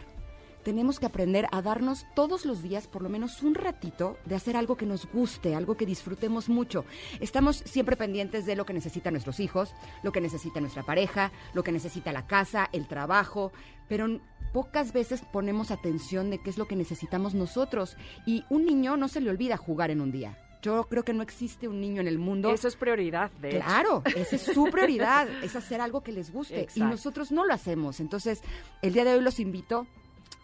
Tenemos 0.64 0.98
que 0.98 1.06
aprender 1.06 1.46
a 1.52 1.60
darnos 1.60 2.06
todos 2.14 2.46
los 2.46 2.62
días 2.62 2.86
por 2.86 3.02
lo 3.02 3.10
menos 3.10 3.42
un 3.42 3.54
ratito 3.54 4.16
de 4.24 4.34
hacer 4.34 4.56
algo 4.56 4.76
que 4.76 4.86
nos 4.86 5.06
guste, 5.12 5.54
algo 5.54 5.76
que 5.76 5.84
disfrutemos 5.84 6.48
mucho. 6.48 6.86
Estamos 7.20 7.58
siempre 7.66 7.96
pendientes 7.96 8.46
de 8.46 8.56
lo 8.56 8.64
que 8.64 8.72
necesitan 8.72 9.12
nuestros 9.12 9.40
hijos, 9.40 9.74
lo 10.02 10.10
que 10.10 10.22
necesita 10.22 10.60
nuestra 10.60 10.82
pareja, 10.82 11.32
lo 11.52 11.62
que 11.62 11.70
necesita 11.70 12.12
la 12.12 12.26
casa, 12.26 12.70
el 12.72 12.88
trabajo, 12.88 13.52
pero 13.88 14.20
pocas 14.54 14.94
veces 14.94 15.22
ponemos 15.32 15.70
atención 15.70 16.30
de 16.30 16.38
qué 16.38 16.48
es 16.48 16.56
lo 16.56 16.66
que 16.66 16.76
necesitamos 16.76 17.34
nosotros. 17.34 17.98
Y 18.24 18.44
un 18.48 18.64
niño 18.64 18.96
no 18.96 19.08
se 19.08 19.20
le 19.20 19.28
olvida 19.28 19.58
jugar 19.58 19.90
en 19.90 20.00
un 20.00 20.12
día. 20.12 20.38
Yo 20.62 20.84
creo 20.84 21.04
que 21.04 21.12
no 21.12 21.22
existe 21.22 21.68
un 21.68 21.78
niño 21.78 22.00
en 22.00 22.08
el 22.08 22.18
mundo 22.18 22.48
Eso 22.48 22.68
es 22.68 22.76
prioridad, 22.76 23.30
de 23.32 23.50
hecho. 23.50 23.58
Claro, 23.58 24.02
esa 24.16 24.36
es 24.36 24.42
su 24.42 24.64
prioridad, 24.72 25.28
es 25.42 25.56
hacer 25.56 25.82
algo 25.82 26.02
que 26.02 26.10
les 26.10 26.32
guste. 26.32 26.68
Y 26.74 26.80
nosotros 26.80 27.32
no 27.32 27.44
lo 27.44 27.52
hacemos. 27.52 28.00
Entonces, 28.00 28.40
el 28.80 28.94
día 28.94 29.04
de 29.04 29.12
hoy 29.12 29.20
los 29.20 29.40
invito 29.40 29.86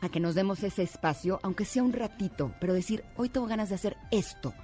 a 0.00 0.08
que 0.08 0.20
nos 0.20 0.34
demos 0.34 0.62
ese 0.62 0.82
espacio, 0.82 1.40
aunque 1.42 1.64
sea 1.64 1.82
un 1.82 1.92
ratito, 1.92 2.52
pero 2.60 2.74
decir, 2.74 3.04
hoy 3.16 3.28
tengo 3.28 3.46
ganas 3.46 3.68
de 3.68 3.74
hacer 3.74 3.96
esto. 4.10 4.54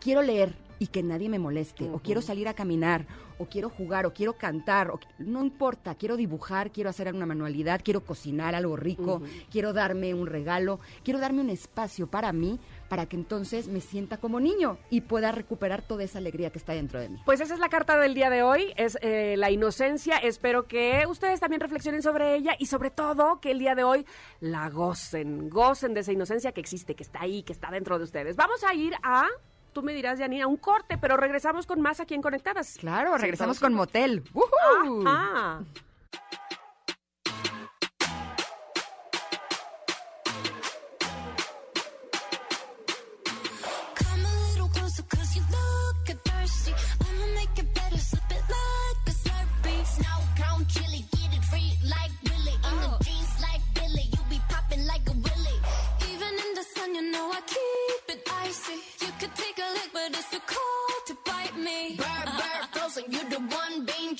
Quiero 0.00 0.22
leer 0.22 0.65
y 0.78 0.88
que 0.88 1.02
nadie 1.02 1.28
me 1.28 1.38
moleste, 1.38 1.88
o 1.90 1.98
quiero 1.98 2.22
salir 2.22 2.48
a 2.48 2.54
caminar, 2.54 3.06
o 3.38 3.46
quiero 3.46 3.68
jugar, 3.68 4.06
o 4.06 4.12
quiero 4.12 4.34
cantar, 4.34 4.90
o, 4.90 5.00
no 5.18 5.44
importa, 5.44 5.94
quiero 5.94 6.16
dibujar, 6.16 6.70
quiero 6.70 6.90
hacer 6.90 7.12
una 7.14 7.26
manualidad, 7.26 7.80
quiero 7.82 8.04
cocinar 8.04 8.54
algo 8.54 8.76
rico, 8.76 9.22
quiero 9.50 9.72
darme 9.72 10.14
un 10.14 10.26
regalo, 10.26 10.80
quiero 11.04 11.20
darme 11.20 11.40
un 11.40 11.50
espacio 11.50 12.06
para 12.06 12.32
mí, 12.32 12.58
para 12.88 13.06
que 13.06 13.16
entonces 13.16 13.68
me 13.68 13.80
sienta 13.80 14.18
como 14.18 14.40
niño 14.40 14.78
y 14.90 15.02
pueda 15.02 15.32
recuperar 15.32 15.82
toda 15.82 16.04
esa 16.04 16.18
alegría 16.18 16.50
que 16.50 16.58
está 16.58 16.72
dentro 16.72 17.00
de 17.00 17.08
mí. 17.08 17.20
Pues 17.24 17.40
esa 17.40 17.54
es 17.54 17.60
la 17.60 17.68
carta 17.68 17.98
del 17.98 18.14
día 18.14 18.30
de 18.30 18.42
hoy, 18.42 18.72
es 18.76 18.98
eh, 19.02 19.34
la 19.36 19.50
inocencia. 19.50 20.18
Espero 20.18 20.66
que 20.66 21.04
ustedes 21.08 21.40
también 21.40 21.60
reflexionen 21.60 22.02
sobre 22.02 22.36
ella 22.36 22.54
y 22.58 22.66
sobre 22.66 22.90
todo 22.90 23.40
que 23.40 23.50
el 23.50 23.58
día 23.58 23.74
de 23.74 23.84
hoy 23.84 24.06
la 24.40 24.70
gocen, 24.70 25.50
gocen 25.50 25.94
de 25.94 26.00
esa 26.00 26.12
inocencia 26.12 26.52
que 26.52 26.60
existe, 26.60 26.94
que 26.94 27.02
está 27.02 27.22
ahí, 27.22 27.42
que 27.42 27.52
está 27.52 27.70
dentro 27.70 27.98
de 27.98 28.04
ustedes. 28.04 28.36
Vamos 28.36 28.62
a 28.64 28.74
ir 28.74 28.94
a, 29.02 29.26
tú 29.76 29.82
me 29.82 29.92
dirás, 29.92 30.18
Janina, 30.18 30.46
un 30.46 30.56
corte, 30.56 30.96
pero 30.96 31.18
regresamos 31.18 31.66
con 31.66 31.82
más 31.82 32.00
aquí 32.00 32.14
en 32.14 32.22
Conectadas. 32.22 32.78
Claro, 32.80 33.18
regresamos 33.18 33.58
102.5. 33.58 33.60
con 33.60 33.74
Motel. 33.74 34.24
¡Woohoo! 34.32 35.06
Ajá. 35.06 35.60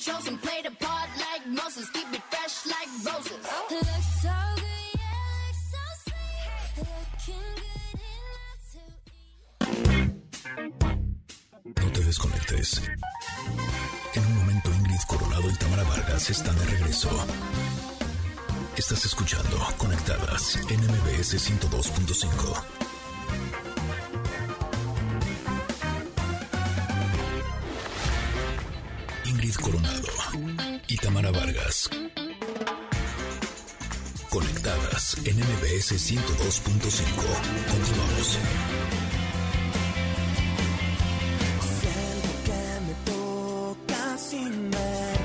Chosen. 0.07 0.37
Play 0.37 0.61
the 0.63 0.71
part 0.85 1.09
like 1.25 1.43
Moses, 1.47 1.89
keep 1.89 2.07
it 2.13 2.21
fresh 2.31 2.65
like 2.73 2.89
roses. 3.03 3.41
Looks 3.71 4.21
so 4.23 4.35
good, 4.63 4.91
yeah, 5.01 5.43
looks 5.43 5.63
so 5.73 5.83
sweet 6.05 6.49
Looking 6.87 7.49
good 7.59 7.99
enough 8.15 8.61
to 8.71 8.81
eat 9.75 10.11
No 11.83 11.87
te 11.91 12.01
desconectes. 12.03 12.81
En 14.15 14.23
un 14.25 14.35
momento 14.37 14.69
Ingrid 14.79 15.01
Coronado 15.07 15.49
y 15.49 15.53
Tamara 15.55 15.83
Vargas 15.83 16.29
están 16.29 16.57
de 16.57 16.65
regreso. 16.65 17.09
Estás 18.77 19.05
escuchando 19.05 19.57
Conectadas 19.77 20.55
en 20.69 20.79
MBS 20.79 21.33
102.5. 21.33 22.86
Coronado 29.61 30.07
y 30.87 30.97
Tamara 30.97 31.31
Vargas. 31.31 31.89
Conectadas 34.29 35.17
en 35.25 35.37
MBS 35.37 35.93
102.5. 35.93 37.03
Continuamos. 37.71 38.37
Siento 41.81 42.29
que 42.45 42.61
me 42.87 42.93
tocas 43.05 44.21
sin 44.21 44.71
ver 44.71 45.17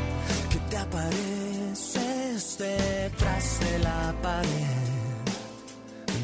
que 0.51 0.59
te 0.71 0.77
apareces 0.77 2.59
detrás 2.59 3.61
de 3.61 3.79
la 3.81 4.15
pared, 4.23 5.27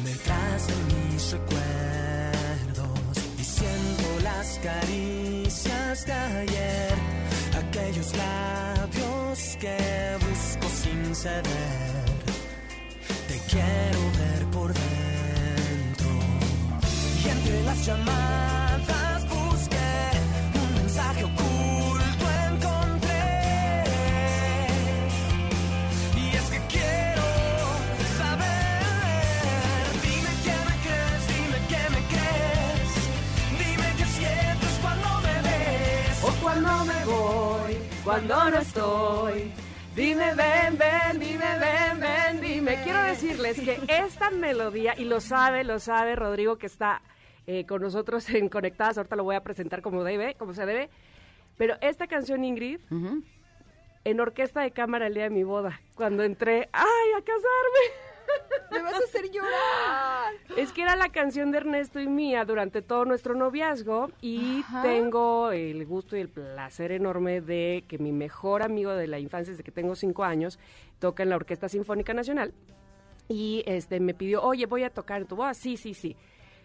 detrás 0.03 0.67
de 0.67 0.75
mis 0.93 1.31
recuerdos 1.31 2.99
y 3.37 3.43
siento 3.43 4.19
las 4.23 4.59
caricias 4.59 6.05
de 6.05 6.13
ayer, 6.13 6.88
aquellos 7.89 8.15
labios 8.15 9.57
que 9.59 9.77
busco 10.19 10.67
sin 10.69 11.15
ceder. 11.15 12.05
Te 13.27 13.39
quiero 13.49 13.99
ver 14.19 14.45
por 14.51 14.73
dentro. 14.73 16.07
Y 17.23 17.29
entre 17.29 17.63
las 17.63 17.85
llamadas 17.85 18.18
cuando 38.09 38.49
no 38.49 38.57
estoy. 38.57 39.51
Dime, 39.95 40.33
ven, 40.33 40.79
ven, 40.79 41.19
dime, 41.19 41.45
ven, 41.59 41.99
ven, 41.99 42.41
dime. 42.41 42.81
Quiero 42.83 43.03
decirles 43.03 43.59
que 43.61 43.79
esta 43.87 44.31
melodía, 44.31 44.95
y 44.97 45.05
lo 45.05 45.19
sabe, 45.21 45.63
lo 45.63 45.77
sabe 45.77 46.15
Rodrigo 46.15 46.57
que 46.57 46.65
está 46.65 47.03
eh, 47.45 47.67
con 47.67 47.83
nosotros 47.83 48.27
en 48.31 48.49
Conectadas, 48.49 48.97
ahorita 48.97 49.15
lo 49.15 49.25
voy 49.25 49.35
a 49.35 49.43
presentar 49.43 49.83
como 49.83 50.03
debe, 50.03 50.33
como 50.39 50.55
se 50.55 50.65
debe. 50.65 50.89
Pero 51.55 51.75
esta 51.81 52.07
canción, 52.07 52.43
Ingrid, 52.43 52.79
en 54.03 54.19
orquesta 54.19 54.61
de 54.61 54.71
cámara 54.71 55.05
el 55.05 55.13
día 55.13 55.25
de 55.25 55.29
mi 55.29 55.43
boda, 55.43 55.79
cuando 55.93 56.23
entré, 56.23 56.67
¡ay, 56.73 57.11
a 57.15 57.21
casarme! 57.21 58.08
¡Me 58.71 58.81
vas 58.81 58.93
a 58.93 58.97
hacer 58.97 59.29
llorar! 59.31 60.33
Es 60.55 60.71
que 60.71 60.81
era 60.81 60.95
la 60.95 61.09
canción 61.09 61.51
de 61.51 61.57
Ernesto 61.57 61.99
y 61.99 62.07
mía 62.07 62.45
durante 62.45 62.81
todo 62.81 63.05
nuestro 63.05 63.35
noviazgo 63.35 64.11
y 64.21 64.63
tengo 64.81 65.51
el 65.51 65.85
gusto 65.85 66.15
y 66.15 66.21
el 66.21 66.29
placer 66.29 66.91
enorme 66.91 67.41
de 67.41 67.83
que 67.87 67.97
mi 67.97 68.11
mejor 68.11 68.63
amigo 68.63 68.91
de 68.91 69.07
la 69.07 69.19
infancia, 69.19 69.51
desde 69.51 69.63
que 69.63 69.71
tengo 69.71 69.95
cinco 69.95 70.23
años, 70.23 70.59
toca 70.99 71.23
en 71.23 71.29
la 71.29 71.35
Orquesta 71.35 71.69
Sinfónica 71.69 72.13
Nacional 72.13 72.53
y 73.29 73.63
este 73.67 73.99
me 73.99 74.13
pidió, 74.13 74.41
oye, 74.43 74.65
voy 74.65 74.83
a 74.83 74.89
tocar 74.89 75.21
en 75.21 75.27
tu 75.27 75.35
boda. 75.35 75.53
Sí, 75.53 75.77
sí, 75.77 75.93
sí. 75.93 76.17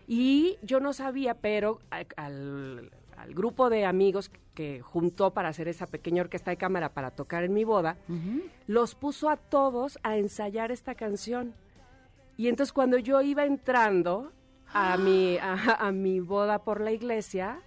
Y 0.07 0.59
yo 0.63 0.81
no 0.81 0.93
sabía, 0.93 1.35
pero 1.35 1.79
al, 2.17 2.91
al 3.17 3.35
grupo 3.35 3.71
de 3.71 3.85
amigos 3.85 4.31
que 4.55 4.81
juntó 4.81 5.33
para 5.33 5.49
hacer 5.49 5.69
esa 5.69 5.87
pequeña 5.87 6.23
orquesta 6.23 6.51
de 6.51 6.57
cámara 6.57 6.95
para 6.95 7.11
tocar 7.11 7.45
en 7.45 7.53
mi 7.53 7.65
boda, 7.65 7.97
los 8.67 8.95
puso 8.95 9.29
a 9.29 9.37
todos 9.37 9.99
a 10.03 10.17
ensayar 10.17 10.71
esta 10.71 10.95
canción. 10.95 11.55
Y 12.37 12.49
entonces 12.49 12.73
cuando 12.73 12.99
yo 12.99 13.21
iba 13.23 13.45
entrando 13.45 14.33
a 14.73 14.97
mi, 14.97 15.39
a, 15.39 15.77
a 15.79 15.93
mi 15.93 16.21
boda 16.21 16.65
por 16.65 16.81
la 16.81 16.93
iglesia, 16.93 17.61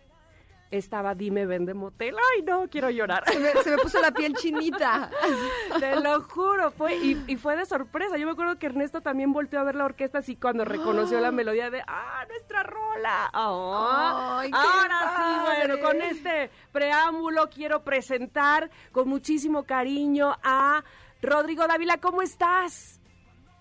estaba 0.71 1.15
Dime 1.15 1.45
Vende 1.45 1.73
Motel. 1.73 2.15
Ay, 2.35 2.43
no, 2.43 2.67
quiero 2.69 2.89
llorar. 2.89 3.23
Se 3.31 3.39
me, 3.39 3.51
se 3.63 3.71
me 3.71 3.77
puso 3.77 4.01
la 4.01 4.11
piel 4.11 4.33
chinita. 4.35 5.09
Te 5.79 5.95
lo 5.99 6.21
juro, 6.23 6.71
fue, 6.71 6.95
y, 6.95 7.23
y 7.27 7.35
fue 7.37 7.55
de 7.55 7.65
sorpresa. 7.65 8.17
Yo 8.17 8.25
me 8.25 8.33
acuerdo 8.33 8.57
que 8.57 8.65
Ernesto 8.67 9.01
también 9.01 9.33
volteó 9.33 9.59
a 9.59 9.63
ver 9.63 9.75
la 9.75 9.85
orquesta 9.85 10.19
así 10.19 10.35
cuando 10.35 10.65
reconoció 10.65 11.19
la 11.19 11.31
melodía 11.31 11.69
de 11.69 11.81
¡Ah, 11.87 12.25
nuestra 12.27 12.63
rola! 12.63 13.29
Ah, 13.33 14.39
Ay, 14.41 14.51
ahora 14.53 15.15
sí, 15.17 15.45
bueno, 15.45 15.81
con 15.83 16.01
este 16.01 16.49
preámbulo 16.71 17.49
quiero 17.49 17.83
presentar 17.83 18.69
con 18.91 19.07
muchísimo 19.07 19.63
cariño 19.63 20.37
a 20.43 20.83
Rodrigo 21.21 21.67
Dávila. 21.67 21.97
¿Cómo 21.97 22.21
estás? 22.21 22.96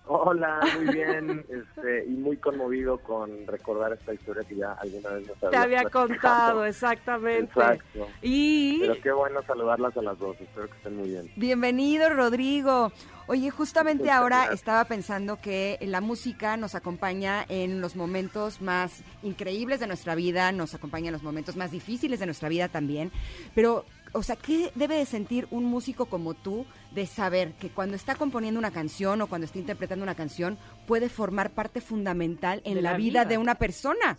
Hola, 0.09 0.59
muy 0.77 0.93
bien, 0.93 1.45
este, 1.49 2.05
y 2.05 2.11
muy 2.11 2.37
conmovido 2.37 2.97
con 2.99 3.45
recordar 3.45 3.93
esta 3.93 4.13
historia 4.13 4.43
que 4.43 4.55
ya 4.55 4.73
alguna 4.73 5.09
vez 5.09 5.27
nos 5.27 5.37
Te 5.51 5.57
había 5.57 5.79
platicado. 5.81 6.07
contado, 6.07 6.65
exactamente. 6.65 7.43
Exacto. 7.59 8.07
Y 8.21 8.79
Pero 8.79 9.01
qué 9.01 9.11
bueno 9.11 9.41
saludarlas 9.45 9.97
a 9.97 10.01
las 10.01 10.17
dos, 10.17 10.39
espero 10.39 10.69
que 10.69 10.77
estén 10.77 10.95
muy 10.97 11.09
bien. 11.09 11.31
Bienvenido, 11.35 12.09
Rodrigo. 12.09 12.91
Oye, 13.29 13.49
justamente 13.49 14.03
Muchas 14.03 14.15
ahora 14.17 14.35
gracias. 14.37 14.59
estaba 14.59 14.85
pensando 14.85 15.41
que 15.41 15.77
la 15.81 15.99
música 15.99 16.55
nos 16.55 16.75
acompaña 16.75 17.45
en 17.49 17.81
los 17.81 17.97
momentos 17.97 18.61
más 18.61 19.03
increíbles 19.21 19.81
de 19.81 19.87
nuestra 19.87 20.15
vida, 20.15 20.53
nos 20.53 20.73
acompaña 20.73 21.07
en 21.07 21.13
los 21.13 21.23
momentos 21.23 21.57
más 21.57 21.71
difíciles 21.71 22.21
de 22.21 22.25
nuestra 22.25 22.47
vida 22.47 22.69
también. 22.69 23.11
Pero, 23.53 23.83
o 24.17 24.23
sea, 24.23 24.35
¿qué 24.35 24.71
debe 24.75 24.95
de 24.95 25.05
sentir 25.05 25.47
un 25.51 25.63
músico 25.65 26.07
como 26.07 26.33
tú 26.33 26.65
de 26.91 27.05
saber 27.05 27.53
que 27.53 27.69
cuando 27.69 27.95
está 27.95 28.15
componiendo 28.15 28.59
una 28.59 28.71
canción 28.71 29.21
o 29.21 29.27
cuando 29.27 29.45
está 29.45 29.59
interpretando 29.59 30.03
una 30.03 30.15
canción 30.15 30.57
puede 30.87 31.09
formar 31.09 31.51
parte 31.51 31.81
fundamental 31.81 32.61
en 32.65 32.75
De 32.75 32.81
la, 32.81 32.91
la 32.91 32.97
vida, 32.97 33.21
vida. 33.21 33.29
de 33.29 33.37
una 33.37 33.55
persona? 33.55 34.17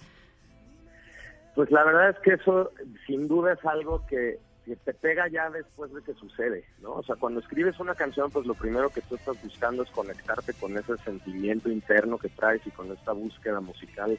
Pues 1.55 1.71
la 1.73 1.85
verdad 1.85 2.11
es 2.11 2.19
que 2.21 2.35
eso 2.35 2.71
sin 3.07 3.27
duda 3.27 3.55
es 3.55 3.65
algo 3.65 4.07
que, 4.07 4.39
que 4.65 4.77
te 4.77 4.95
pega 4.95 5.27
ya 5.29 5.51
después 5.51 5.93
de 5.93 6.03
que 6.03 6.15
sucede, 6.15 6.65
¿no? 6.81 6.93
O 6.93 7.03
sea, 7.03 7.17
cuando 7.17 7.41
escribes 7.41 7.81
una 7.81 7.97
canción, 7.97 8.31
pues 8.31 8.47
lo 8.47 8.55
primero 8.55 8.91
que 8.91 9.01
tú 9.01 9.17
estás 9.17 9.43
buscando 9.43 9.83
es 9.83 9.91
conectarte 9.91 10.53
con 10.55 10.77
ese 10.79 10.97
sentimiento 10.99 11.69
interno 11.71 12.19
que 12.19 12.29
traes 12.29 12.65
y 12.67 12.71
con 12.71 12.93
esta 12.93 13.13
búsqueda 13.13 13.61
musical 13.61 14.17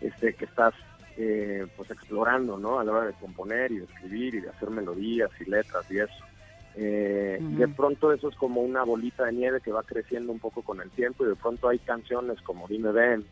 este, 0.00 0.34
que 0.34 0.44
estás 0.44 0.74
eh, 1.16 1.66
pues 1.76 1.90
explorando, 1.90 2.58
¿no? 2.58 2.78
A 2.78 2.84
la 2.84 2.92
hora 2.92 3.06
de 3.06 3.12
componer 3.14 3.70
y 3.72 3.78
de 3.78 3.84
escribir 3.84 4.34
y 4.34 4.40
de 4.40 4.50
hacer 4.50 4.70
melodías 4.70 5.30
y 5.40 5.48
letras 5.48 5.90
y 5.90 5.98
eso. 5.98 6.24
Eh. 6.76 7.38
De 7.40 7.68
pronto 7.68 8.12
eso 8.12 8.28
es 8.28 8.34
como 8.34 8.60
una 8.60 8.82
bolita 8.82 9.24
de 9.24 9.32
nieve 9.32 9.60
que 9.60 9.70
va 9.70 9.84
creciendo 9.84 10.32
un 10.32 10.40
poco 10.40 10.62
con 10.62 10.80
el 10.80 10.90
tiempo 10.90 11.24
y 11.24 11.28
de 11.28 11.36
pronto 11.36 11.68
hay 11.68 11.78
canciones 11.78 12.40
como 12.42 12.66
Dime 12.66 12.90
Ven, 12.90 13.24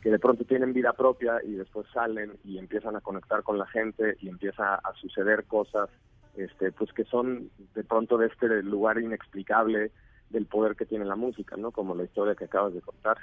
que 0.00 0.10
de 0.10 0.18
pronto 0.18 0.44
tienen 0.44 0.72
vida 0.72 0.94
propia 0.94 1.40
y 1.44 1.52
después 1.52 1.86
salen 1.92 2.32
y 2.42 2.56
empiezan 2.56 2.96
a 2.96 3.02
conectar 3.02 3.42
con 3.42 3.58
la 3.58 3.66
gente 3.66 4.16
y 4.20 4.28
empieza 4.28 4.76
a 4.76 4.94
suceder 4.94 5.44
cosas 5.44 5.90
este 6.36 6.72
pues 6.72 6.92
que 6.92 7.04
son 7.04 7.50
de 7.74 7.84
pronto 7.84 8.16
de 8.16 8.28
este 8.28 8.62
lugar 8.62 8.98
inexplicable 8.98 9.90
del 10.30 10.46
poder 10.46 10.76
que 10.76 10.86
tiene 10.86 11.04
la 11.04 11.16
música, 11.16 11.56
¿no? 11.56 11.72
Como 11.72 11.94
la 11.94 12.04
historia 12.04 12.34
que 12.34 12.44
acabas 12.44 12.72
de 12.72 12.80
contar. 12.80 13.18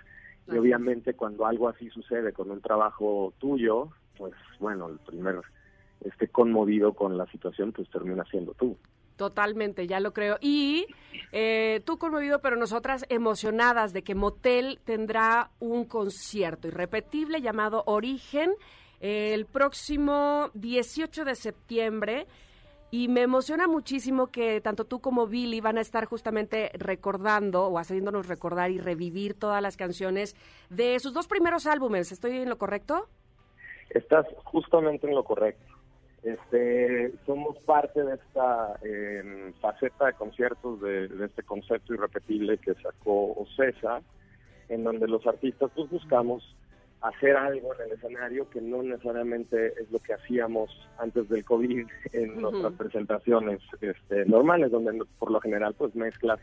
Y 0.47 0.57
obviamente 0.57 1.13
cuando 1.13 1.45
algo 1.45 1.67
así 1.67 1.89
sucede 1.89 2.31
con 2.33 2.51
un 2.51 2.61
trabajo 2.61 3.33
tuyo, 3.37 3.89
pues 4.17 4.33
bueno, 4.59 4.87
el 4.89 4.99
primer 4.99 5.41
este 6.01 6.27
conmovido 6.27 6.93
con 6.93 7.17
la 7.17 7.25
situación 7.27 7.71
pues 7.71 7.89
termina 7.89 8.23
siendo 8.29 8.53
tú. 8.53 8.77
Totalmente, 9.15 9.87
ya 9.87 9.99
lo 9.99 10.13
creo. 10.13 10.37
Y 10.39 10.85
eh, 11.31 11.81
tú 11.85 11.97
conmovido, 11.97 12.39
pero 12.39 12.55
nosotras 12.55 13.03
emocionadas 13.09 13.91
de 13.91 14.03
que 14.03 14.13
Motel 14.13 14.79
tendrá 14.85 15.49
un 15.59 15.85
concierto 15.85 16.67
irrepetible 16.67 17.41
llamado 17.41 17.83
Origen 17.87 18.51
el 18.99 19.45
próximo 19.45 20.51
18 20.53 21.25
de 21.25 21.35
septiembre. 21.35 22.27
Y 22.89 23.09
me 23.09 23.21
emociona 23.21 23.67
muchísimo 23.67 24.27
que 24.27 24.61
tanto 24.61 24.85
tú 24.85 25.01
como 25.01 25.27
Billy 25.27 25.59
van 25.59 25.77
a 25.77 25.81
estar 25.81 26.05
justamente 26.05 26.71
recordando 26.73 27.67
o 27.67 27.79
haciéndonos 27.79 28.27
recordar 28.27 28.71
y 28.71 28.79
revivir 28.79 29.33
todas 29.33 29.61
las 29.61 29.75
canciones 29.75 30.35
de 30.69 30.97
sus 30.99 31.13
dos 31.13 31.27
primeros 31.27 31.67
álbumes. 31.67 32.11
¿Estoy 32.11 32.37
en 32.37 32.49
lo 32.49 32.57
correcto? 32.57 33.09
Estás 33.89 34.25
justamente 34.45 35.07
en 35.07 35.15
lo 35.15 35.23
correcto. 35.23 35.65
Este, 36.23 37.13
somos 37.25 37.57
parte 37.59 38.03
de 38.03 38.15
esta 38.15 38.79
eh, 38.83 39.53
faceta 39.61 40.07
de 40.07 40.13
conciertos 40.13 40.81
de, 40.81 41.07
de 41.07 41.25
este 41.25 41.43
concepto 41.43 41.93
irrepetible 41.93 42.57
que 42.57 42.73
sacó 42.75 43.33
Ocesa, 43.33 44.01
en 44.69 44.83
donde 44.83 45.07
los 45.07 45.25
artistas 45.27 45.71
pues 45.75 45.89
buscamos 45.89 46.56
hacer 47.01 47.35
algo 47.37 47.73
en 47.75 47.81
el 47.87 47.91
escenario 47.93 48.49
que 48.49 48.59
no 48.59 48.81
necesariamente 48.81 49.67
es 49.79 49.91
lo 49.91 49.99
que 49.99 50.13
hacíamos 50.13 50.69
antes 50.97 51.29
del 51.29 51.45
COVID 51.45 51.87
en 52.13 52.41
nuestras 52.41 52.73
presentaciones 52.73 53.59
este, 53.81 54.25
normales, 54.25 54.71
donde 54.71 55.03
por 55.19 55.29
lo 55.31 55.39
general 55.39 55.75
pues 55.77 55.93
mezclas 55.95 56.39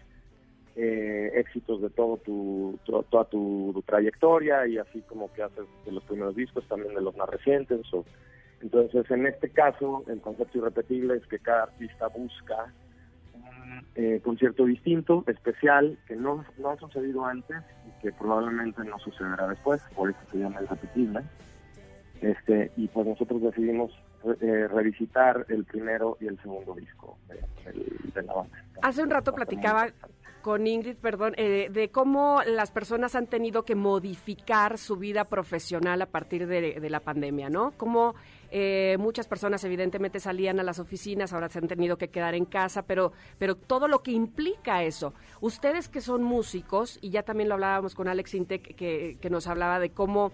eh, 0.76 1.30
éxitos 1.34 1.80
de 1.82 1.90
todo 1.90 2.16
tu, 2.18 2.78
tu- 2.84 3.02
toda 3.04 3.24
tu, 3.26 3.82
trayectoria 3.86 4.66
y 4.66 4.78
así 4.78 5.00
como 5.02 5.32
que 5.32 5.42
haces 5.42 5.64
de 5.84 5.92
los 5.92 6.02
primeros 6.04 6.34
discos, 6.36 6.66
también 6.68 6.94
de 6.94 7.00
los 7.00 7.16
más 7.16 7.28
recientes. 7.28 7.80
O, 7.92 8.04
entonces, 8.60 9.08
en 9.10 9.26
este 9.26 9.50
caso, 9.50 10.04
el 10.08 10.20
concepto 10.20 10.58
irrepetible 10.58 11.16
es 11.16 11.26
que 11.26 11.38
cada 11.38 11.64
artista 11.64 12.08
busca 12.08 12.72
un 13.34 13.86
eh, 13.94 14.20
concierto 14.24 14.64
distinto, 14.64 15.22
especial, 15.26 15.98
que 16.06 16.16
no, 16.16 16.44
no 16.58 16.70
ha 16.70 16.76
sucedido 16.78 17.24
antes 17.24 17.58
que 18.04 18.12
probablemente 18.12 18.84
no 18.84 18.98
sucederá 18.98 19.48
después, 19.48 19.80
por 19.96 20.10
eso 20.10 20.18
se 20.30 20.36
llama 20.36 20.60
irrepetible. 20.60 21.22
Este, 22.20 22.70
y 22.76 22.86
pues 22.88 23.06
nosotros 23.06 23.40
decidimos 23.40 23.92
eh, 24.42 24.68
revisitar 24.68 25.46
el 25.48 25.64
primero 25.64 26.18
y 26.20 26.26
el 26.26 26.38
segundo 26.42 26.74
disco 26.74 27.16
de, 27.28 27.40
de 28.14 28.22
la 28.22 28.34
banda. 28.34 28.62
Hace 28.82 29.02
un 29.02 29.08
rato 29.08 29.32
platicaba 29.32 29.88
con 30.42 30.66
Ingrid, 30.66 30.96
perdón, 30.96 31.32
eh, 31.38 31.68
de 31.70 31.88
cómo 31.88 32.42
las 32.46 32.70
personas 32.70 33.14
han 33.14 33.26
tenido 33.26 33.64
que 33.64 33.74
modificar 33.74 34.76
su 34.76 34.96
vida 34.96 35.24
profesional 35.24 36.02
a 36.02 36.06
partir 36.06 36.46
de, 36.46 36.78
de 36.78 36.90
la 36.90 37.00
pandemia, 37.00 37.48
¿no? 37.48 37.72
Cómo 37.78 38.14
eh, 38.56 38.96
muchas 39.00 39.26
personas 39.26 39.64
evidentemente 39.64 40.20
salían 40.20 40.60
a 40.60 40.62
las 40.62 40.78
oficinas, 40.78 41.32
ahora 41.32 41.48
se 41.48 41.58
han 41.58 41.66
tenido 41.66 41.98
que 41.98 42.06
quedar 42.06 42.36
en 42.36 42.44
casa, 42.44 42.82
pero, 42.82 43.10
pero 43.36 43.56
todo 43.56 43.88
lo 43.88 44.04
que 44.04 44.12
implica 44.12 44.84
eso. 44.84 45.12
Ustedes 45.40 45.88
que 45.88 46.00
son 46.00 46.22
músicos, 46.22 47.00
y 47.00 47.10
ya 47.10 47.24
también 47.24 47.48
lo 47.48 47.56
hablábamos 47.56 47.96
con 47.96 48.06
Alex 48.06 48.32
Intec, 48.34 48.76
que, 48.76 49.18
que 49.20 49.28
nos 49.28 49.48
hablaba 49.48 49.80
de 49.80 49.90
cómo 49.90 50.30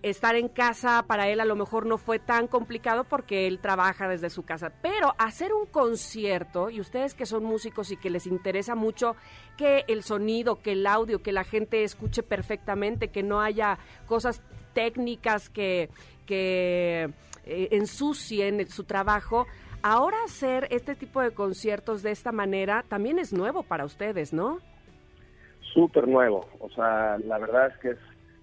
estar 0.00 0.34
en 0.34 0.48
casa 0.48 1.04
para 1.06 1.28
él 1.28 1.40
a 1.40 1.44
lo 1.44 1.56
mejor 1.56 1.84
no 1.84 1.98
fue 1.98 2.18
tan 2.18 2.46
complicado 2.46 3.04
porque 3.04 3.46
él 3.46 3.58
trabaja 3.58 4.08
desde 4.08 4.30
su 4.30 4.42
casa, 4.44 4.72
pero 4.80 5.14
hacer 5.18 5.52
un 5.52 5.66
concierto 5.66 6.70
y 6.70 6.80
ustedes 6.80 7.12
que 7.12 7.26
son 7.26 7.44
músicos 7.44 7.90
y 7.90 7.98
que 7.98 8.08
les 8.08 8.26
interesa 8.26 8.74
mucho 8.74 9.14
que 9.58 9.84
el 9.88 10.02
sonido, 10.04 10.62
que 10.62 10.72
el 10.72 10.86
audio, 10.86 11.22
que 11.22 11.32
la 11.32 11.44
gente 11.44 11.84
escuche 11.84 12.22
perfectamente, 12.22 13.08
que 13.08 13.22
no 13.22 13.42
haya 13.42 13.78
cosas 14.06 14.40
técnicas 14.72 15.50
que, 15.50 15.90
que 16.26 17.10
eh, 17.44 17.68
ensucien 17.72 18.68
su 18.68 18.84
trabajo. 18.84 19.46
Ahora 19.82 20.16
hacer 20.24 20.66
este 20.70 20.94
tipo 20.94 21.20
de 21.22 21.30
conciertos 21.32 22.02
de 22.02 22.10
esta 22.10 22.32
manera 22.32 22.84
también 22.88 23.18
es 23.18 23.32
nuevo 23.32 23.62
para 23.62 23.84
ustedes, 23.84 24.32
¿no? 24.32 24.58
súper 25.72 26.08
nuevo. 26.08 26.48
O 26.58 26.68
sea, 26.70 27.16
la 27.18 27.38
verdad 27.38 27.68
es 27.68 27.76
que 27.78 27.90
es, 27.90 27.98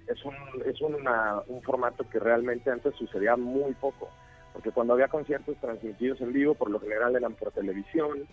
es, 0.08 0.24
un, 0.24 0.34
es 0.66 0.80
una- 0.82 1.42
un 1.48 1.62
formato 1.62 2.08
que 2.10 2.20
realmente 2.20 2.72
antes 2.72 2.96
sucedía 2.96 3.36
muy 3.36 3.74
poco. 3.74 4.10
Porque 4.54 4.72
cuando 4.72 4.94
había 4.94 5.10
conciertos 5.10 5.58
transmitidos 5.60 6.22
en 6.22 6.32
vivo, 6.32 6.56
por 6.56 6.70
lo 6.72 6.80
general 6.80 7.16
eran 7.18 7.34
por 7.34 7.52
televisión. 7.52 8.26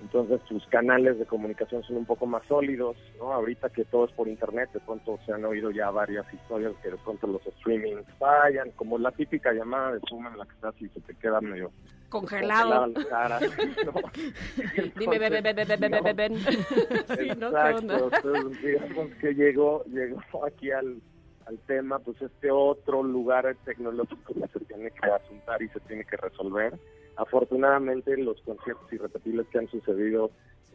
Entonces 0.00 0.40
sus 0.46 0.66
canales 0.66 1.18
de 1.18 1.24
comunicación 1.24 1.82
son 1.82 1.96
un 1.96 2.04
poco 2.04 2.26
más 2.26 2.46
sólidos, 2.46 2.96
¿no? 3.18 3.32
Ahorita 3.32 3.70
que 3.70 3.84
todo 3.86 4.04
es 4.04 4.12
por 4.12 4.28
internet, 4.28 4.70
de 4.72 4.80
pronto 4.80 5.18
se 5.24 5.32
han 5.32 5.44
oído 5.44 5.70
ya 5.70 5.90
varias 5.90 6.26
historias 6.34 6.74
que 6.82 6.90
de 6.90 6.96
pronto 6.98 7.26
los 7.26 7.42
streamings 7.42 8.04
fallan, 8.18 8.70
como 8.72 8.98
la 8.98 9.10
típica 9.10 9.52
llamada 9.52 9.92
de 9.92 10.00
Zoom 10.08 10.26
en 10.26 10.38
la 10.38 10.44
que 10.44 10.52
estás 10.52 10.74
y 10.82 10.88
se 10.88 11.00
te 11.00 11.14
queda 11.14 11.40
medio 11.40 11.70
Congelado. 12.10 12.86
la 12.86 13.04
cara, 13.06 13.40
¿no? 13.40 13.92
Dime, 14.98 15.18
ven, 15.18 15.42
ven, 15.42 16.16
ven. 16.16 16.36
Sí, 16.36 17.28
¿no? 17.38 17.48
Exacto, 17.48 18.10
entonces, 18.14 18.62
digamos 18.62 19.14
que 19.20 19.34
llegó, 19.34 19.82
llegó 19.86 20.20
aquí 20.46 20.70
al, 20.70 21.00
al 21.46 21.58
tema, 21.66 21.98
pues 21.98 22.20
este 22.20 22.50
otro 22.50 23.02
lugar 23.02 23.56
tecnológico 23.64 24.34
que 24.34 24.46
se 24.48 24.64
tiene 24.66 24.90
que 24.90 25.10
asuntar 25.10 25.62
y 25.62 25.68
se 25.68 25.80
tiene 25.80 26.04
que 26.04 26.16
resolver. 26.16 26.78
Afortunadamente 27.16 28.16
los 28.16 28.40
conciertos 28.42 28.92
irrepetibles 28.92 29.46
que 29.48 29.58
han 29.58 29.68
sucedido 29.68 30.30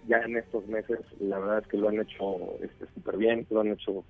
ya 0.07 0.17
en 0.17 0.37
estos 0.37 0.67
meses, 0.67 0.99
la 1.19 1.39
verdad 1.39 1.59
es 1.59 1.67
que 1.67 1.77
lo 1.77 1.89
han 1.89 1.99
hecho 1.99 2.55
este, 2.61 2.87
súper 2.93 3.17
bien, 3.17 3.45
lo 3.49 3.61
han 3.61 3.71
hecho, 3.71 4.03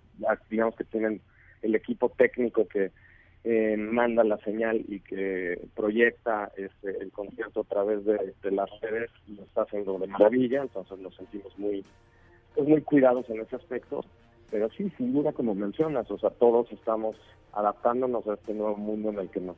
digamos 0.50 0.76
que 0.76 0.86
tienen 0.86 1.22
el 1.62 1.76
equipo 1.76 2.10
técnico 2.10 2.67
que 2.67 2.91
eh, 3.44 3.76
manda 3.76 4.24
la 4.24 4.38
señal 4.38 4.86
y 4.88 5.00
que 5.00 5.60
proyecta 5.76 6.52
este, 6.56 6.98
el 7.02 7.12
concierto 7.12 7.62
a 7.62 7.63
través 7.63 8.06
de, 8.06 8.34
de 8.41 8.52
las 8.52 8.70
redes, 8.82 9.10
lo 9.28 9.44
está 9.44 9.63
haciendo 9.63 9.98
de 9.98 10.08
maravilla, 10.08 10.62
entonces 10.62 11.00
nos 11.00 11.15
sentimos 11.15 11.58
muy, 11.58 11.84
pues 12.56 12.67
muy 12.67 12.82
cuidados 12.82 13.30
en 13.30 13.41
ese 13.41 13.56
aspecto, 13.56 14.06
pero 14.52 14.70
sí, 14.70 14.91
sin 14.98 15.13
duda, 15.13 15.34
como 15.34 15.56
mencionas, 15.56 16.10
o 16.12 16.20
sea, 16.20 16.30
todos 16.30 16.72
estamos 16.72 17.15
adaptándonos 17.54 18.28
a 18.28 18.36
este 18.36 18.54
nuevo 18.54 18.78
mundo 18.78 19.10
en 19.10 19.20
el 19.20 19.30
que 19.30 19.39
nos, 19.39 19.58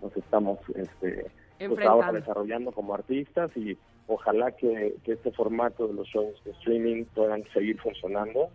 nos 0.00 0.16
estamos 0.16 0.58
este, 0.74 1.26
pues, 1.58 1.86
ahora 1.86 2.12
desarrollando 2.12 2.72
como 2.72 2.94
artistas 2.94 3.50
y 3.56 3.76
ojalá 4.06 4.52
que, 4.52 4.96
que 5.04 5.12
este 5.12 5.32
formato 5.32 5.86
de 5.86 5.94
los 5.94 6.06
shows 6.08 6.42
de 6.44 6.52
streaming 6.52 7.04
puedan 7.14 7.44
seguir 7.52 7.78
funcionando 7.80 8.50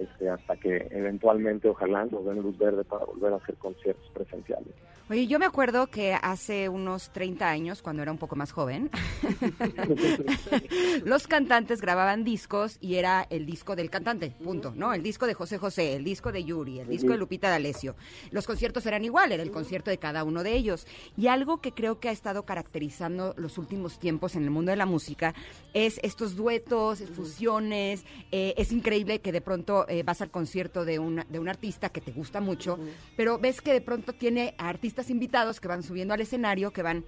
este, 0.00 0.30
hasta 0.30 0.56
que 0.56 0.88
eventualmente 0.90 1.68
ojalá 1.68 2.06
nos 2.06 2.24
den 2.24 2.40
luz 2.40 2.56
verde 2.56 2.84
para 2.84 3.04
volver 3.04 3.34
a 3.34 3.36
hacer 3.36 3.54
conciertos 3.56 4.10
presenciales. 4.14 4.72
Oye, 5.10 5.26
yo 5.26 5.40
me 5.40 5.44
acuerdo 5.46 5.88
que 5.88 6.14
hace 6.14 6.68
unos 6.68 7.10
30 7.10 7.48
años, 7.48 7.82
cuando 7.82 8.00
era 8.00 8.12
un 8.12 8.18
poco 8.18 8.36
más 8.36 8.52
joven, 8.52 8.90
los 11.04 11.26
cantantes 11.26 11.80
grababan 11.80 12.22
discos 12.22 12.78
y 12.80 12.94
era 12.94 13.26
el 13.28 13.44
disco 13.44 13.74
del 13.74 13.90
cantante, 13.90 14.30
punto, 14.30 14.72
¿no? 14.76 14.94
El 14.94 15.02
disco 15.02 15.26
de 15.26 15.34
José 15.34 15.58
José, 15.58 15.96
el 15.96 16.04
disco 16.04 16.30
de 16.30 16.44
Yuri, 16.44 16.78
el 16.78 16.88
disco 16.88 17.08
de 17.10 17.18
Lupita 17.18 17.50
D'Alessio. 17.50 17.96
Los 18.30 18.46
conciertos 18.46 18.86
eran 18.86 19.04
igual, 19.04 19.32
era 19.32 19.42
el 19.42 19.50
concierto 19.50 19.90
de 19.90 19.98
cada 19.98 20.22
uno 20.22 20.44
de 20.44 20.52
ellos. 20.52 20.86
Y 21.16 21.26
algo 21.26 21.60
que 21.60 21.72
creo 21.72 21.98
que 21.98 22.08
ha 22.08 22.12
estado 22.12 22.44
caracterizando 22.44 23.34
los 23.36 23.58
últimos 23.58 23.98
tiempos 23.98 24.36
en 24.36 24.44
el 24.44 24.50
mundo 24.50 24.70
de 24.70 24.76
la 24.76 24.86
música 24.86 25.34
es 25.74 25.98
estos 26.04 26.36
duetos, 26.36 27.02
fusiones. 27.16 28.04
eh, 28.30 28.54
es 28.56 28.70
increíble 28.70 29.20
que 29.20 29.32
de 29.32 29.40
pronto 29.40 29.88
eh, 29.90 30.02
vas 30.02 30.22
al 30.22 30.30
concierto 30.30 30.84
de 30.84 30.98
un, 30.98 31.24
de 31.28 31.38
un 31.38 31.48
artista 31.48 31.88
que 31.88 32.00
te 32.00 32.12
gusta 32.12 32.40
mucho, 32.40 32.78
pero 33.16 33.38
ves 33.38 33.60
que 33.60 33.72
de 33.72 33.80
pronto 33.80 34.12
tiene 34.12 34.54
a 34.58 34.68
artistas 34.68 35.10
invitados 35.10 35.60
que 35.60 35.68
van 35.68 35.82
subiendo 35.82 36.14
al 36.14 36.20
escenario, 36.20 36.72
que 36.72 36.82
van 36.82 37.04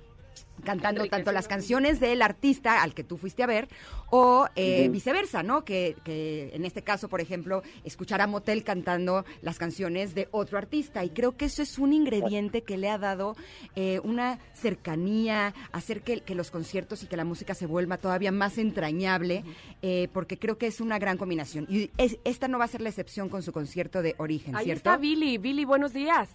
cantando 0.64 1.04
tanto 1.06 1.32
las 1.32 1.48
canciones 1.48 1.98
del 1.98 2.22
artista 2.22 2.82
al 2.82 2.94
que 2.94 3.02
tú 3.02 3.16
fuiste 3.16 3.42
a 3.42 3.46
ver 3.46 3.68
o 4.10 4.46
eh, 4.54 4.88
viceversa, 4.90 5.42
¿no? 5.42 5.64
Que, 5.64 5.96
que 6.04 6.50
en 6.54 6.64
este 6.64 6.82
caso, 6.82 7.08
por 7.08 7.20
ejemplo, 7.20 7.62
escuchar 7.84 8.20
a 8.20 8.26
Motel 8.28 8.62
cantando 8.62 9.24
las 9.40 9.58
canciones 9.58 10.14
de 10.14 10.28
otro 10.30 10.58
artista. 10.58 11.04
Y 11.04 11.10
creo 11.10 11.36
que 11.36 11.46
eso 11.46 11.62
es 11.62 11.78
un 11.78 11.92
ingrediente 11.92 12.62
que 12.62 12.76
le 12.76 12.88
ha 12.90 12.98
dado 12.98 13.34
eh, 13.74 14.00
una 14.04 14.38
cercanía, 14.52 15.52
hacer 15.72 16.02
que, 16.02 16.20
que 16.20 16.34
los 16.34 16.50
conciertos 16.50 17.02
y 17.02 17.06
que 17.06 17.16
la 17.16 17.24
música 17.24 17.54
se 17.54 17.66
vuelva 17.66 17.96
todavía 17.98 18.30
más 18.30 18.58
entrañable, 18.58 19.44
eh, 19.82 20.08
porque 20.12 20.38
creo 20.38 20.58
que 20.58 20.66
es 20.68 20.80
una 20.80 20.98
gran 20.98 21.16
combinación. 21.18 21.66
Y 21.68 21.90
es- 21.96 22.18
esta 22.24 22.46
no 22.48 22.58
va 22.58 22.66
a 22.66 22.68
ser 22.68 22.82
la 22.82 22.88
excepción 22.90 23.28
con 23.28 23.42
su 23.42 23.52
concierto 23.52 24.00
de 24.02 24.14
origen, 24.18 24.54
Ahí 24.54 24.66
¿cierto? 24.66 24.90
está 24.90 24.96
Billy. 24.96 25.38
Billy, 25.38 25.64
buenos 25.64 25.92
días. 25.92 26.28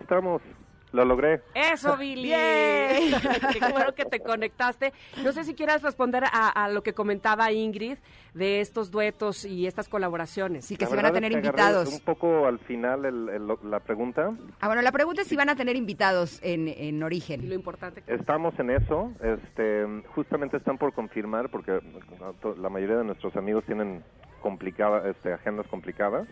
Estamos, 0.00 0.42
lo 0.94 1.04
logré. 1.04 1.42
Eso, 1.54 1.96
Billy. 1.98 2.22
Bien. 2.28 3.12
Qué 3.52 3.58
bueno 3.72 3.94
que 3.94 4.04
te 4.04 4.20
conectaste. 4.20 4.92
No 5.22 5.32
sé 5.32 5.44
si 5.44 5.54
quieras 5.54 5.82
responder 5.82 6.24
a, 6.24 6.48
a 6.48 6.68
lo 6.68 6.82
que 6.82 6.94
comentaba 6.94 7.50
Ingrid 7.52 7.98
de 8.32 8.60
estos 8.60 8.90
duetos 8.90 9.44
y 9.44 9.66
estas 9.66 9.88
colaboraciones. 9.88 10.64
Sí, 10.64 10.76
que 10.76 10.84
La 10.84 10.90
se 10.90 10.96
van 10.96 11.06
a 11.06 11.12
tener 11.12 11.32
es 11.32 11.40
que 11.42 11.48
agarré 11.48 11.62
invitados. 11.62 11.94
Un 11.94 12.00
poco 12.00 12.46
al 12.46 12.58
final 12.60 13.04
el- 13.04 13.28
el- 13.28 13.70
la 13.70 13.80
pregunta. 13.80 14.30
Ah, 14.60 14.66
bueno, 14.68 14.82
la 14.82 14.92
pregunta 14.92 15.22
es 15.22 15.28
si 15.28 15.36
van 15.36 15.48
a 15.50 15.56
tener 15.56 15.76
invitados 15.76 16.40
en, 16.42 16.68
en 16.68 16.96
Y 16.96 16.98
lo 17.00 17.06
origen. 17.06 17.52
importante 17.52 18.02
que 18.02 18.14
Estamos 18.14 18.58
en 18.58 18.70
eso. 18.70 19.12
Este, 19.22 19.84
justamente 20.14 20.56
están 20.56 20.78
por 20.78 20.92
confirmar 20.92 21.48
porque 21.50 21.80
la 22.58 22.68
mayoría 22.68 22.96
de 22.98 23.04
nuestros 23.04 23.34
amigos 23.36 23.64
tienen 23.64 24.02
complicada, 24.40 25.08
este, 25.08 25.32
agendas 25.32 25.66
complicadas, 25.68 26.26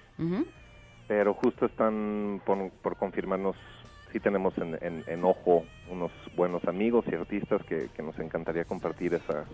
pero 1.09 1.35
justo 1.35 1.67
están 1.67 2.41
por, 2.45 2.71
por 2.83 2.97
confirmarnos 2.97 3.57
si 4.13 4.21
tenemos 4.21 4.57
en, 4.59 4.79
en- 4.83 5.05
en 5.07 5.25
ojo 5.25 5.67
unos 5.91 6.13
buenos 6.37 6.65
amigos 6.67 7.05
y 7.11 7.15
artistas 7.15 7.65
que, 7.67 7.91
que 7.95 8.03
nos 8.03 8.19
encantaría 8.19 8.65
compartir 8.65 9.15
esa, 9.15 9.47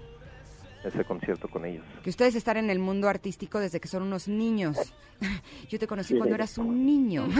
ese 0.84 1.04
concierto 1.04 1.48
con 1.48 1.64
ellos. 1.64 1.84
Que 2.02 2.10
ustedes 2.10 2.34
están 2.34 2.56
en 2.56 2.70
el 2.70 2.78
mundo 2.78 3.08
artístico 3.08 3.58
desde 3.60 3.80
que 3.80 3.88
son 3.88 4.02
unos 4.02 4.28
niños. 4.28 4.76
Yo 5.68 5.78
te 5.78 5.86
conocí 5.86 6.14
Sí. 6.14 6.18
cuando 6.18 6.34
eras 6.34 6.56
un 6.58 6.86
niño. 6.86 7.28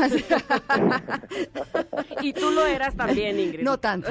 Y 2.21 2.33
tú 2.33 2.51
lo 2.51 2.67
eras 2.67 2.97
también, 2.97 3.39
Ingrid. 3.39 3.63
No 3.65 3.79
tanto. 3.79 4.09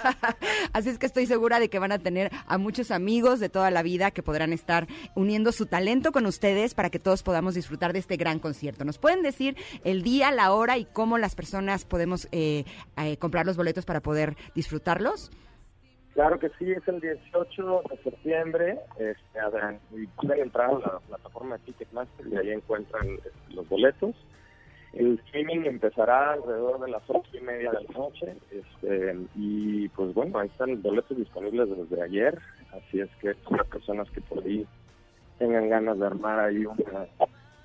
Así 0.72 0.88
es 0.90 0.98
que 0.98 1.06
estoy 1.06 1.26
segura 1.26 1.58
de 1.58 1.68
que 1.70 1.78
van 1.78 1.92
a 1.92 1.98
tener 1.98 2.30
a 2.46 2.58
muchos 2.58 2.90
amigos 2.90 3.40
de 3.40 3.48
toda 3.48 3.70
la 3.70 3.82
vida 3.82 4.10
que 4.10 4.22
podrán 4.22 4.52
estar 4.52 4.86
uniendo 5.14 5.52
su 5.52 5.66
talento 5.66 6.12
con 6.12 6.26
ustedes 6.26 6.74
para 6.74 6.90
que 6.90 6.98
todos 6.98 7.22
podamos 7.22 7.54
disfrutar 7.54 7.92
de 7.92 7.98
este 7.98 8.16
gran 8.16 8.38
concierto. 8.38 8.84
¿Nos 8.84 8.98
pueden 8.98 9.22
decir 9.22 9.56
el 9.84 10.02
día, 10.02 10.30
la 10.30 10.52
hora 10.52 10.76
y 10.78 10.84
cómo 10.84 11.18
las 11.18 11.34
personas 11.34 11.84
podemos 11.84 12.28
eh, 12.32 12.64
eh, 12.98 13.16
comprar 13.16 13.46
los 13.46 13.56
boletos 13.56 13.84
para 13.86 14.00
poder 14.00 14.36
disfrutarlos? 14.54 15.30
Claro 16.20 16.38
que 16.38 16.50
sí, 16.58 16.70
es 16.70 16.86
el 16.86 17.00
18 17.00 17.82
de 17.88 17.96
septiembre. 18.02 18.78
Este, 18.98 19.40
pueden 20.16 20.42
entrar 20.42 20.68
a 20.68 20.78
la 20.78 20.98
plataforma 21.08 21.56
de 21.56 21.64
Ticketmaster 21.64 22.26
y 22.26 22.36
ahí 22.36 22.50
encuentran 22.50 23.08
este, 23.08 23.54
los 23.54 23.66
boletos. 23.70 24.14
El 24.92 25.18
streaming 25.24 25.60
empezará 25.60 26.32
alrededor 26.32 26.78
de 26.80 26.90
las 26.90 27.02
ocho 27.08 27.30
y 27.32 27.40
media 27.40 27.70
de 27.70 27.84
la 27.84 27.98
noche. 27.98 28.36
Este, 28.50 29.16
y 29.34 29.88
pues 29.88 30.12
bueno, 30.12 30.38
ahí 30.38 30.48
están 30.48 30.82
boletos 30.82 31.16
disponibles 31.16 31.70
desde 31.74 32.02
ayer. 32.02 32.38
Así 32.72 33.00
es 33.00 33.08
que 33.22 33.34
las 33.50 33.66
personas 33.68 34.10
que 34.10 34.20
por 34.20 34.44
ahí 34.44 34.66
tengan 35.38 35.70
ganas 35.70 35.98
de 35.98 36.04
armar 36.04 36.38
ahí 36.38 36.66
una, 36.66 37.06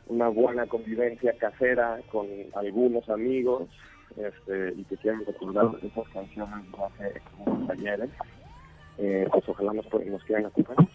una 0.08 0.30
buena 0.30 0.66
convivencia 0.66 1.34
casera 1.38 2.00
con 2.10 2.26
algunos 2.56 3.10
amigos 3.10 3.68
este, 4.16 4.74
y 4.78 4.86
que 4.86 4.96
quieran 4.96 5.26
recordar 5.26 5.72
esas 5.84 6.08
canciones 6.14 6.72
de 6.72 6.84
hace 6.86 7.22
unos 7.46 7.70
ayeres, 7.70 8.10
eh, 8.98 9.28
pues 9.32 9.44
ojalá 9.48 9.74
nos, 9.74 9.86
nos 9.86 10.24
quieran 10.24 10.48
acompañar. 10.48 10.88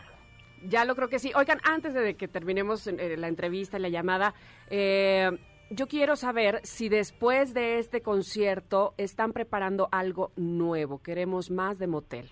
Ya 0.69 0.85
lo 0.85 0.95
creo 0.95 1.09
que 1.09 1.19
sí. 1.19 1.33
Oigan, 1.35 1.59
antes 1.65 1.95
de 1.95 2.15
que 2.17 2.29
terminemos 2.29 2.87
eh, 2.87 3.17
la 3.17 3.29
entrevista 3.29 3.79
y 3.79 3.81
la 3.81 3.89
llamada, 3.89 4.35
eh, 4.69 5.31
yo 5.71 5.87
quiero 5.87 6.17
saber 6.17 6.61
si 6.65 6.89
después 6.89 7.55
de 7.55 7.79
este 7.79 8.03
concierto 8.03 8.95
están 8.99 9.33
preparando 9.33 9.89
algo 9.91 10.33
nuevo. 10.37 11.01
Queremos 11.03 11.51
más 11.51 11.79
de 11.79 11.87
motel. 11.87 12.31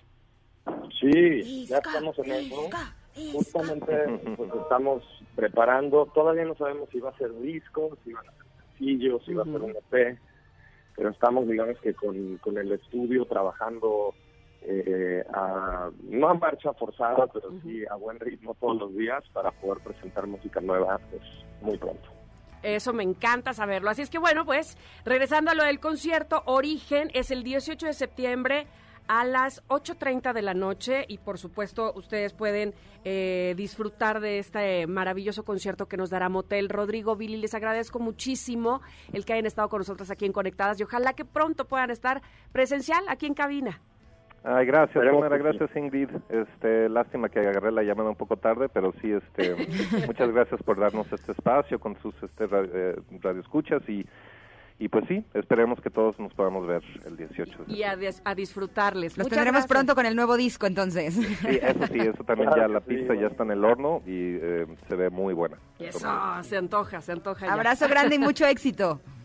Sí, 1.00 1.66
ya 1.66 1.78
estamos 1.78 2.18
en 2.18 2.32
eso. 2.32 2.68
Justamente 3.32 4.20
pues, 4.36 4.50
estamos 4.62 5.02
preparando, 5.34 6.06
todavía 6.06 6.44
no 6.44 6.54
sabemos 6.54 6.88
si 6.90 7.00
va 7.00 7.10
a 7.10 7.16
ser 7.16 7.32
disco, 7.40 7.96
si 8.04 8.12
van 8.12 8.28
a 8.28 8.32
ser 8.32 8.44
sencillos, 8.68 9.24
si 9.24 9.34
va 9.34 9.42
a 9.42 9.46
ser 9.46 9.60
un 9.60 9.70
EP, 9.70 10.18
pero 10.94 11.10
estamos 11.10 11.48
digamos 11.48 11.78
que 11.80 11.94
con, 11.94 12.36
con 12.38 12.58
el 12.58 12.70
estudio 12.70 13.24
trabajando 13.24 14.14
eh, 14.62 15.24
a, 15.32 15.90
no 16.02 16.28
a 16.28 16.34
marcha 16.34 16.72
forzada, 16.74 17.26
pero 17.28 17.50
sí 17.62 17.84
a 17.90 17.94
buen 17.96 18.18
ritmo 18.20 18.54
todos 18.54 18.78
los 18.78 18.96
días 18.96 19.22
para 19.32 19.50
poder 19.52 19.82
presentar 19.82 20.26
música 20.26 20.60
nueva 20.60 20.98
pues, 21.10 21.22
muy 21.60 21.78
pronto. 21.78 22.08
Eso 22.62 22.92
me 22.92 23.04
encanta 23.04 23.54
saberlo. 23.54 23.90
Así 23.90 24.02
es 24.02 24.10
que 24.10 24.18
bueno, 24.18 24.44
pues 24.44 24.76
regresando 25.04 25.50
a 25.50 25.54
lo 25.54 25.64
del 25.64 25.80
concierto, 25.80 26.42
Origen 26.46 27.10
es 27.14 27.30
el 27.30 27.44
18 27.44 27.86
de 27.86 27.92
septiembre 27.92 28.66
a 29.06 29.24
las 29.24 29.66
8.30 29.68 30.34
de 30.34 30.42
la 30.42 30.54
noche 30.54 31.06
y 31.08 31.18
por 31.18 31.38
supuesto 31.38 31.92
ustedes 31.96 32.34
pueden 32.34 32.74
eh, 33.04 33.54
disfrutar 33.56 34.20
de 34.20 34.38
este 34.38 34.86
maravilloso 34.86 35.44
concierto 35.44 35.86
que 35.86 35.96
nos 35.96 36.10
dará 36.10 36.28
Motel. 36.28 36.68
Rodrigo, 36.68 37.16
Billy, 37.16 37.38
les 37.38 37.54
agradezco 37.54 37.98
muchísimo 38.00 38.82
el 39.12 39.24
que 39.24 39.32
hayan 39.32 39.46
estado 39.46 39.70
con 39.70 39.78
nosotros 39.78 40.10
aquí 40.10 40.26
en 40.26 40.32
Conectadas 40.32 40.78
y 40.78 40.82
ojalá 40.82 41.14
que 41.14 41.24
pronto 41.24 41.66
puedan 41.66 41.90
estar 41.90 42.22
presencial 42.52 43.02
aquí 43.08 43.26
en 43.26 43.34
cabina. 43.34 43.80
Ay, 44.44 44.66
gracias, 44.66 45.04
que 45.04 45.10
sí. 45.10 45.42
gracias 45.42 45.76
Ingrid. 45.76 46.08
Este, 46.28 46.88
lástima 46.88 47.28
que 47.28 47.40
agarré 47.40 47.72
la 47.72 47.82
llamada 47.82 48.10
un 48.10 48.16
poco 48.16 48.36
tarde, 48.36 48.68
pero 48.68 48.92
sí, 49.02 49.12
este, 49.12 49.54
muchas 50.06 50.30
gracias 50.32 50.62
por 50.62 50.78
darnos 50.78 51.10
este 51.12 51.32
espacio 51.32 51.78
con 51.78 51.96
sus 52.00 52.14
este, 52.22 52.46
eh, 52.50 52.96
radioescuchas 53.20 53.82
y, 53.88 54.06
y 54.78 54.88
pues 54.88 55.04
sí, 55.08 55.24
esperemos 55.34 55.80
que 55.80 55.90
todos 55.90 56.18
nos 56.20 56.32
podamos 56.34 56.66
ver 56.66 56.82
el 57.04 57.16
18 57.16 57.64
de 57.64 57.72
Y 57.74 57.82
a, 57.82 57.96
dis- 57.96 58.22
a 58.24 58.34
disfrutarles. 58.36 59.18
Los 59.18 59.26
Muchas 59.26 59.30
tendremos 59.36 59.62
gracias. 59.62 59.68
pronto 59.76 59.94
con 59.96 60.06
el 60.06 60.14
nuevo 60.14 60.36
disco, 60.36 60.66
entonces. 60.66 61.14
Sí, 61.14 61.58
eso 61.60 61.86
sí, 61.88 61.98
eso 61.98 62.22
también 62.24 62.48
Claro 62.48 62.62
ya 62.62 62.68
la 62.68 62.80
sí, 62.80 62.86
pista 62.86 63.08
ya 63.14 63.14
bueno. 63.14 63.26
está 63.28 63.42
en 63.42 63.50
el 63.50 63.64
horno 63.64 64.02
y 64.06 64.36
eh, 64.40 64.66
se 64.88 64.94
ve 64.94 65.10
muy 65.10 65.34
buena. 65.34 65.56
Eso, 65.80 66.08
se 66.42 66.56
antoja, 66.56 67.00
se 67.00 67.10
antoja. 67.12 67.46
ya. 67.46 67.52
Abrazo 67.52 67.88
grande 67.88 68.14
y 68.14 68.18
mucho 68.20 68.46
éxito. 68.46 69.00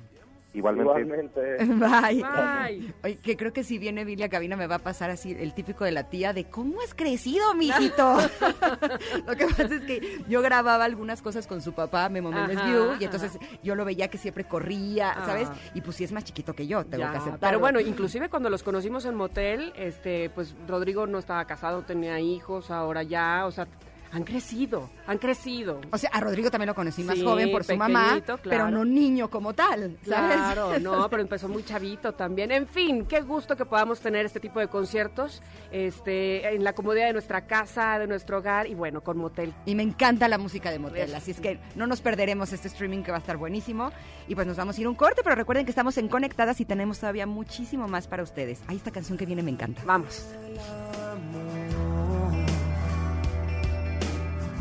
Igualmente. 0.54 1.02
Igualmente. 1.02 1.58
Bye. 1.66 2.24
Bye. 2.24 2.94
Oye, 3.04 3.18
que 3.18 3.36
creo 3.36 3.54
que 3.54 3.63
si 3.63 3.80
viene 3.80 4.06
Billy 4.06 4.24
a 4.24 4.30
cabina 4.30 4.56
me 4.56 4.68
va 4.68 4.76
a 4.76 4.80
pasar 4.80 5.10
así 5.10 5.36
el 5.38 5.54
típico 5.54 5.84
de 5.84 5.92
la 5.92 6.10
tía 6.10 6.32
de 6.32 6.46
¿cómo 6.46 6.80
has 6.82 6.94
crecido, 6.94 7.54
mijito? 7.56 8.18
lo 9.28 9.36
que 9.36 9.48
pasa 9.48 9.76
es 9.76 9.82
que 9.82 10.24
yo 10.28 10.42
grababa 10.42 10.86
algunas 10.86 11.22
cosas 11.22 11.48
con 11.48 11.62
su 11.62 11.74
papá, 11.74 12.08
Memo 12.10 12.32
Memes 12.32 12.63
View, 12.66 12.86
y 12.86 12.89
ajá. 12.89 13.04
entonces 13.06 13.39
yo 13.63 13.76
lo 13.76 13.84
veía 13.84 14.10
que 14.10 14.18
siempre 14.18 14.44
corría, 14.44 15.13
¿sabes? 15.26 15.48
Ah. 15.52 15.56
Y 15.74 15.82
pues 15.82 15.98
sí 15.98 16.04
es 16.04 16.12
más 16.12 16.24
chiquito 16.24 16.54
que 16.54 16.68
yo, 16.68 16.86
tengo 16.86 17.04
Ya, 17.04 17.12
que 17.12 17.18
aceptarlo. 17.18 17.39
Pero 17.48 17.60
bueno, 17.60 17.80
inclusive 17.80 18.30
cuando 18.30 18.50
los 18.50 18.62
conocimos 18.62 19.06
en 19.06 19.16
motel, 19.16 19.74
este, 19.76 20.30
pues 20.30 20.56
Rodrigo 20.68 21.08
no 21.08 21.18
estaba 21.18 21.46
casado, 21.46 21.82
tenía 21.82 22.20
hijos, 22.20 22.70
ahora 22.70 23.02
ya, 23.04 23.46
o 23.46 23.52
sea, 23.52 23.68
han 24.13 24.23
crecido, 24.23 24.89
han 25.08 25.17
crecido. 25.17 25.82
O 25.91 25.97
sea, 25.97 26.12
a 26.13 26.19
Rodrigo 26.19 26.52
también 26.52 26.67
lo 26.67 26.76
conocí 26.76 27.04
más 27.04 27.17
Sí, 27.17 27.23
joven 27.23 27.52
por 27.52 27.63
su 27.63 27.76
mamá, 27.76 28.21
pero 28.43 28.69
no 28.69 28.86
niño 28.86 29.30
como 29.30 29.54
tal, 29.54 29.97
¿sabes? 30.08 30.38
Claro, 30.38 30.80
no, 30.80 31.10
pero 31.10 31.23
empezó 31.23 31.49
muy 31.49 31.63
chavito 31.63 32.13
también. 32.13 32.52
En 32.52 32.67
fin, 32.67 33.06
qué 33.06 33.21
gusto 33.21 33.58
que 33.58 33.65
podamos 33.65 33.99
tener 34.02 34.26
este 34.26 34.39
tipo 34.39 34.60
de 34.60 34.67
conciertos 34.67 35.41
este, 35.71 36.54
en 36.56 36.63
la 36.63 36.73
comodidad 36.73 37.08
de 37.08 37.13
nuestra 37.13 37.47
casa, 37.47 37.97
de 37.97 38.06
nuestro 38.06 38.38
hogar 38.38 38.67
y 38.67 38.76
bueno, 38.76 39.02
con 39.02 39.17
motel. 39.17 39.52
Y 39.65 39.73
me 39.73 39.82
encanta 39.84 40.28
la 40.28 40.38
música 40.38 40.69
de 40.69 40.78
motel, 40.78 41.06
Pues, 41.10 41.15
así 41.15 41.32
es 41.32 41.39
que 41.41 41.60
no 41.76 41.88
nos 41.88 42.02
perderemos 42.02 42.54
este 42.54 42.67
streaming 42.67 43.02
que 43.02 43.10
va 43.12 43.17
a 43.17 43.21
estar 43.21 43.38
buenísimo. 43.38 43.91
Y 44.28 44.36
pues 44.36 44.45
nos 44.45 44.58
vamos 44.58 44.78
a 44.78 44.82
ir 44.82 44.88
un 44.88 44.95
corte, 44.95 45.21
pero 45.23 45.36
recuerden 45.36 45.65
que 45.65 45.71
estamos 45.71 45.97
en 45.97 46.08
Conectadas 46.08 46.62
y 46.62 46.65
tenemos 46.65 46.99
todavía 46.99 47.26
muchísimo 47.26 47.88
más 47.88 48.08
para 48.08 48.21
ustedes. 48.21 48.62
Ahí 48.67 48.78
esta 48.78 48.91
canción 48.91 49.17
que 49.17 49.26
viene 49.26 49.41
me 49.41 49.49
encanta. 49.52 49.82
Vamos. 49.86 50.28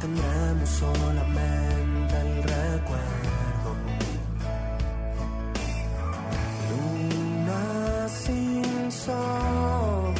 Tendremos 0.02 0.68
solamente 0.68 2.14
el 2.22 2.42
recuerdo. 2.42 3.70
Luna 6.68 8.08
sin 8.08 8.90
sol. 8.90 10.14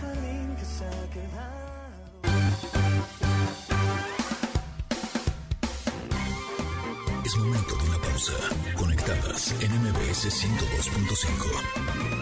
Jardín 0.00 0.56
que 0.56 0.64
se 0.64 0.84
ha 0.86 1.10
quedado. 1.12 2.22
Es 7.26 7.36
momento 7.36 7.76
de 7.76 7.84
una 7.90 7.98
pausa. 7.98 8.32
Conectadas 8.78 9.54
en 9.60 9.70
MBS 9.82 10.24
102.5. 10.24 12.17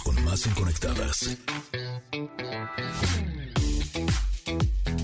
Con 0.00 0.24
más 0.24 0.46
en 0.46 0.54
Conectadas. 0.54 1.36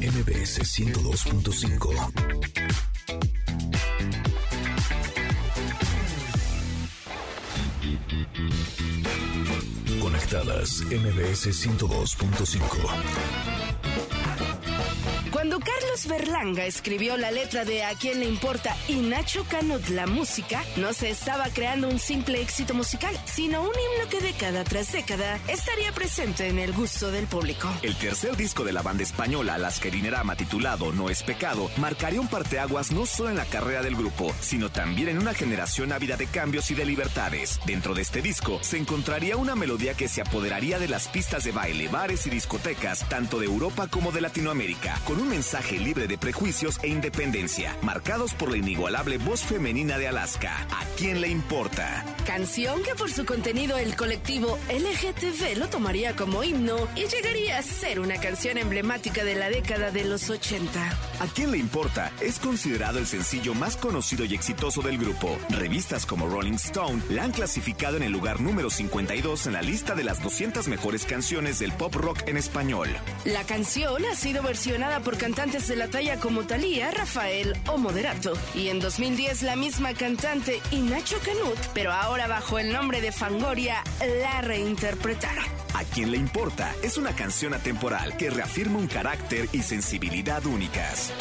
MBS 0.01 0.63
102.5. 0.63 2.13
Conectadas 10.01 10.81
MBS 10.85 11.49
102.5. 11.49 13.58
Berlanga 16.07 16.65
escribió 16.65 17.17
la 17.17 17.31
letra 17.31 17.65
de 17.65 17.83
A 17.83 17.95
quién 17.95 18.21
le 18.21 18.27
importa 18.27 18.77
y 18.87 18.97
Nacho 18.97 19.45
Canut 19.49 19.89
la 19.89 20.07
música, 20.07 20.63
no 20.77 20.93
se 20.93 21.11
estaba 21.11 21.47
creando 21.49 21.89
un 21.89 21.99
simple 21.99 22.41
éxito 22.41 22.75
musical, 22.75 23.19
sino 23.25 23.63
un 23.63 23.69
himno 23.69 24.09
que 24.11 24.21
década 24.21 24.65
tras 24.65 24.93
década 24.93 25.41
estaría 25.49 25.93
presente 25.93 26.49
en 26.49 26.59
el 26.59 26.73
gusto 26.73 27.11
del 27.11 27.27
público. 27.27 27.69
El 27.83 27.97
tercer 27.97 28.37
disco 28.37 28.65
de 28.65 28.73
la 28.73 28.83
banda 28.83 29.03
española 29.03 29.59
Las 29.59 29.81
Querinerama 29.81 30.37
titulado 30.37 30.93
No 30.93 31.11
es 31.11 31.23
pecado 31.23 31.71
marcaría 31.79 32.21
un 32.21 32.29
parteaguas 32.29 32.93
no 32.93 33.07
solo 33.07 33.31
en 33.31 33.37
la 33.37 33.45
carrera 33.47 33.83
del 33.83 33.97
grupo, 33.97 34.35
sino 34.41 34.71
también 34.71 35.09
en 35.09 35.19
una 35.19 35.35
generación 35.35 35.93
ávida 35.93 36.17
de 36.17 36.27
cambios 36.27 36.71
y 36.71 36.75
de 36.75 36.85
libertades. 36.85 37.61
Dentro 37.67 37.95
de 37.95 38.03
este 38.03 38.23
disco 38.23 38.59
se 38.63 38.77
encontraría 38.77 39.37
una 39.37 39.55
melodía 39.55 39.95
que 39.95 40.09
se 40.09 40.21
apoderaría 40.21 40.79
de 40.79 40.89
las 40.89 41.09
pistas 41.09 41.45
de 41.45 41.53
baile, 41.53 41.89
bares 41.89 42.27
y 42.27 42.31
discotecas, 42.31 43.09
tanto 43.09 43.41
de 43.41 43.47
Europa 43.47 43.89
como 43.89 44.13
de 44.13 44.21
Latinoamérica, 44.21 45.01
con 45.05 45.21
un 45.21 45.29
mensaje 45.29 45.79
libre 45.89 46.07
de 46.07 46.19
prejuicios 46.19 46.79
e 46.83 46.89
independencia, 46.89 47.75
marcados 47.81 48.35
por 48.35 48.51
la 48.51 48.59
inigualable 48.59 49.17
voz 49.17 49.41
femenina 49.41 49.97
de 49.97 50.07
Alaska. 50.07 50.67
¿A 50.71 50.85
quién 50.99 51.23
le 51.23 51.29
importa? 51.29 52.05
Canción 52.27 52.83
que 52.83 52.95
por 52.95 53.11
su 53.11 53.25
contenido 53.25 53.79
el 53.79 53.97
colectivo 53.97 54.59
LGTB 54.69 55.57
lo 55.57 55.69
tomaría 55.69 56.15
como 56.15 56.45
himno 56.45 56.77
y 56.95 57.07
llegaría 57.07 57.57
a 57.57 57.63
ser 57.63 58.01
una 58.01 58.21
canción 58.21 58.59
emblemática 58.59 59.25
de 59.25 59.35
la 59.35 59.49
década 59.49 59.91
de 59.91 60.05
los 60.05 60.29
80. 60.29 60.99
¿A 61.21 61.27
quién 61.35 61.53
le 61.53 61.57
importa? 61.57 62.13
Es 62.21 62.39
considerado 62.39 62.99
el 62.99 63.07
sencillo 63.07 63.55
más 63.55 63.79
conocido 63.79 64.27
y 64.27 64.35
exitoso 64.35 64.83
del 64.83 64.99
grupo. 64.99 65.39
Revistas 65.49 66.05
como 66.05 66.29
Rolling 66.29 66.57
Stone 66.57 67.03
la 67.09 67.25
han 67.25 67.33
clasificado 67.33 67.97
en 67.97 68.03
el 68.03 68.13
lugar 68.13 68.41
número 68.43 68.69
52 68.69 69.47
en 69.47 69.55
la 69.55 69.63
lista 69.63 69.95
de 69.95 70.05
las 70.05 70.23
200 70.23 70.69
mejores 70.69 71.07
canciones 71.07 71.59
del 71.61 71.73
pop 71.73 71.95
rock 71.95 72.29
en 72.29 72.37
español. 72.37 72.91
La 73.25 73.45
canción 73.45 74.05
ha 74.05 74.15
sido 74.15 74.43
versionada 74.43 75.01
por 75.01 75.17
cantantes 75.17 75.67
de 75.67 75.78
la 75.79 75.89
talla 75.89 76.19
como 76.19 76.45
Thalía, 76.45 76.91
Rafael 76.91 77.57
o 77.69 77.79
Moderato. 77.79 78.33
Y 78.55 78.69
en 78.69 78.81
2010 78.81 79.43
la 79.43 79.57
misma 79.57 79.95
cantante 79.95 80.61
y 80.71 80.81
Nacho 80.81 81.17
Canut, 81.25 81.59
pero 81.73 81.93
ahora 81.93 82.27
bajo 82.27 82.59
el 82.59 82.73
nombre 82.73 83.01
de 83.01 83.13
Fangoria, 83.13 83.83
la 84.21 84.41
reinterpretaron. 84.43 85.45
¿A 85.75 85.85
quién 85.85 86.11
le 86.11 86.19
importa? 86.19 86.75
Es 86.83 86.99
una 86.99 87.15
canción 87.15 87.55
atemporal 87.55 88.17
que 88.17 88.31
reafirma 88.31 88.79
un 88.79 88.89
carácter 88.89 89.49
y 89.53 89.63
sensibilidad 89.63 90.45
únicas. 90.45 91.13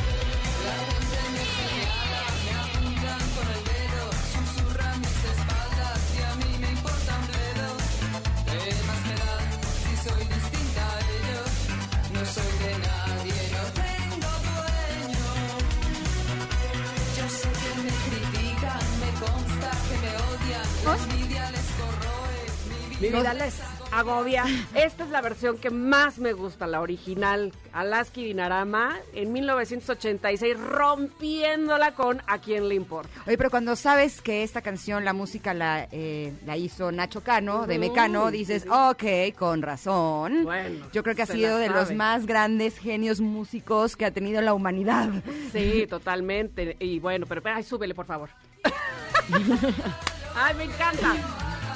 Mi 23.12 23.20
vida 23.20 23.34
les 23.34 23.56
agobia. 23.91 24.43
Esta 24.76 25.06
es 25.06 25.10
la 25.10 25.22
versión 25.22 25.58
que 25.58 25.70
más 25.70 26.20
me 26.20 26.34
gusta, 26.34 26.67
la 26.67 26.82
original. 26.82 27.54
Alaska 27.72 28.20
y 28.20 28.26
Dinarama 28.26 28.98
en 29.13 29.32
1986, 29.32 30.60
rompiéndola 30.60 31.93
con 31.93 32.22
A 32.28 32.39
quién 32.39 32.67
le 32.67 32.76
importa. 32.76 33.10
Oye, 33.26 33.38
pero 33.38 33.50
cuando 33.50 33.76
sabes 33.76 34.22
que 34.22 34.43
esta 34.43 34.62
canción, 34.62 35.06
la 35.06 35.13
música 35.13 35.54
la, 35.54 35.88
eh, 35.91 36.34
la 36.46 36.58
hizo 36.58 36.91
Nacho 36.91 37.22
Cano, 37.22 37.65
de. 37.65 37.78
Mecano, 37.78 38.30
dices, 38.32 38.65
ok, 38.70 39.04
con 39.38 39.62
razón. 39.62 40.43
Bueno, 40.43 40.88
Yo 40.91 41.04
creo 41.04 41.15
que 41.15 41.22
ha 41.22 41.28
sido 41.28 41.58
de 41.58 41.70
los 41.70 41.93
más 41.93 42.26
grandes 42.26 42.78
genios 42.78 43.22
músicos 43.22 43.96
que 43.96 44.06
ha 44.06 44.12
tenido 44.12 44.41
la 44.41 44.54
humanidad. 44.54 45.10
Sí, 45.54 45.86
totalmente. 45.88 46.76
Y 46.80 47.00
bueno, 47.00 47.26
pero, 47.28 47.41
pero 47.41 47.56
ay, 47.56 47.63
súbele, 47.63 47.93
por 47.96 48.06
favor. 48.06 48.30
Ay, 50.39 50.54
me 50.56 50.65
encanta. 50.65 51.15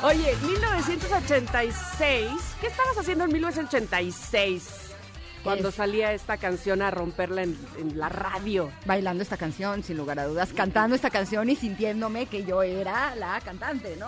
Oye, 0.03 0.35
1986. 0.41 2.31
¿Qué 2.59 2.67
estabas 2.67 2.97
haciendo 2.97 3.25
en 3.25 3.33
1986? 3.33 4.95
Cuando 5.43 5.69
Es- 5.69 5.75
salía 5.75 6.13
esta 6.13 6.37
canción 6.37 6.81
a 6.81 6.91
romperla 6.91 7.43
en, 7.43 7.57
en 7.79 7.97
la 7.97 8.09
radio. 8.09 8.69
Bailando 8.85 9.23
esta 9.23 9.37
canción, 9.37 9.83
sin 9.83 9.97
lugar 9.97 10.19
a 10.19 10.25
dudas, 10.25 10.53
cantando 10.53 10.95
esta 10.95 11.09
canción 11.09 11.49
y 11.49 11.55
sintiéndome 11.55 12.25
que 12.27 12.43
yo 12.45 12.63
era 12.63 13.15
la 13.15 13.39
cantante, 13.41 13.95
¿no? 13.99 14.07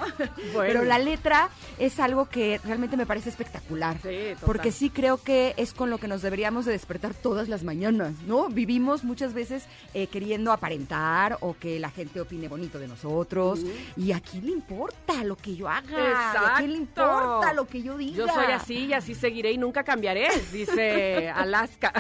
Pero 0.54 0.84
la 0.84 1.00
letra 1.00 1.50
es 1.80 2.00
algo 2.00 2.30
que 2.30 2.60
realmente 2.64 2.98
me 2.98 3.06
parece 3.06 3.30
espectacular. 3.30 3.98
Sí. 4.04 4.34
Porque 4.46 4.72
sí 4.72 4.90
creo 4.90 5.18
que 5.22 5.54
es 5.58 5.74
con 5.74 5.90
lo 5.90 5.98
que 5.98 6.08
nos 6.08 6.22
deberíamos 6.22 6.66
de 6.66 6.72
despertar 6.74 7.14
todas 7.14 7.50
las 7.50 7.64
mañanas, 7.64 8.14
¿no? 8.28 8.50
Vivimos 8.50 9.04
muchas 9.04 9.34
veces 9.34 9.64
eh, 9.94 10.08
queriendo 10.08 10.52
aparentar 10.52 11.38
o 11.42 11.56
que 11.60 11.80
la 11.80 11.90
gente 11.90 12.22
opine 12.22 12.48
bonito 12.48 12.80
de 12.80 12.88
nosotros. 12.88 13.60
Y 13.98 14.12
a 14.12 14.20
quién 14.20 14.46
le 14.46 14.52
importa 14.52 15.24
lo 15.24 15.36
que 15.36 15.56
yo 15.56 15.68
haga. 15.70 16.54
¿A 16.56 16.58
quién 16.58 16.72
le 16.74 16.78
importa 16.78 17.54
lo 17.54 17.66
que 17.68 17.82
yo 17.82 17.98
diga? 17.98 18.18
Yo 18.18 18.28
soy 18.28 18.52
así 18.52 18.86
y 18.86 18.94
así 18.94 19.16
seguiré 19.16 19.52
y 19.52 19.58
nunca 19.58 19.84
cambiaré, 19.84 20.28
dice 20.52 21.23
Alaska. 21.30 21.94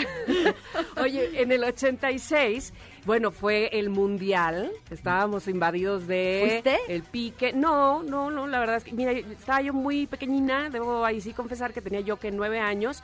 Oye, 1.01 1.41
en 1.41 1.51
el 1.51 1.63
86, 1.63 2.73
bueno, 3.05 3.31
fue 3.31 3.69
el 3.73 3.89
mundial. 3.89 4.71
Estábamos 4.89 5.47
invadidos 5.47 6.07
de 6.07 6.61
¿Fuiste? 6.63 6.79
el 6.93 7.03
pique. 7.03 7.53
No, 7.53 8.03
no, 8.03 8.31
no, 8.31 8.47
la 8.47 8.59
verdad 8.59 8.77
es 8.77 8.83
que, 8.83 8.93
mira, 8.93 9.11
estaba 9.11 9.61
yo 9.61 9.73
muy 9.73 10.07
pequeñina, 10.07 10.69
debo 10.69 11.05
ahí 11.05 11.21
sí 11.21 11.33
confesar 11.33 11.73
que 11.73 11.81
tenía 11.81 12.01
yo 12.01 12.17
que 12.17 12.31
nueve 12.31 12.59
años. 12.59 13.03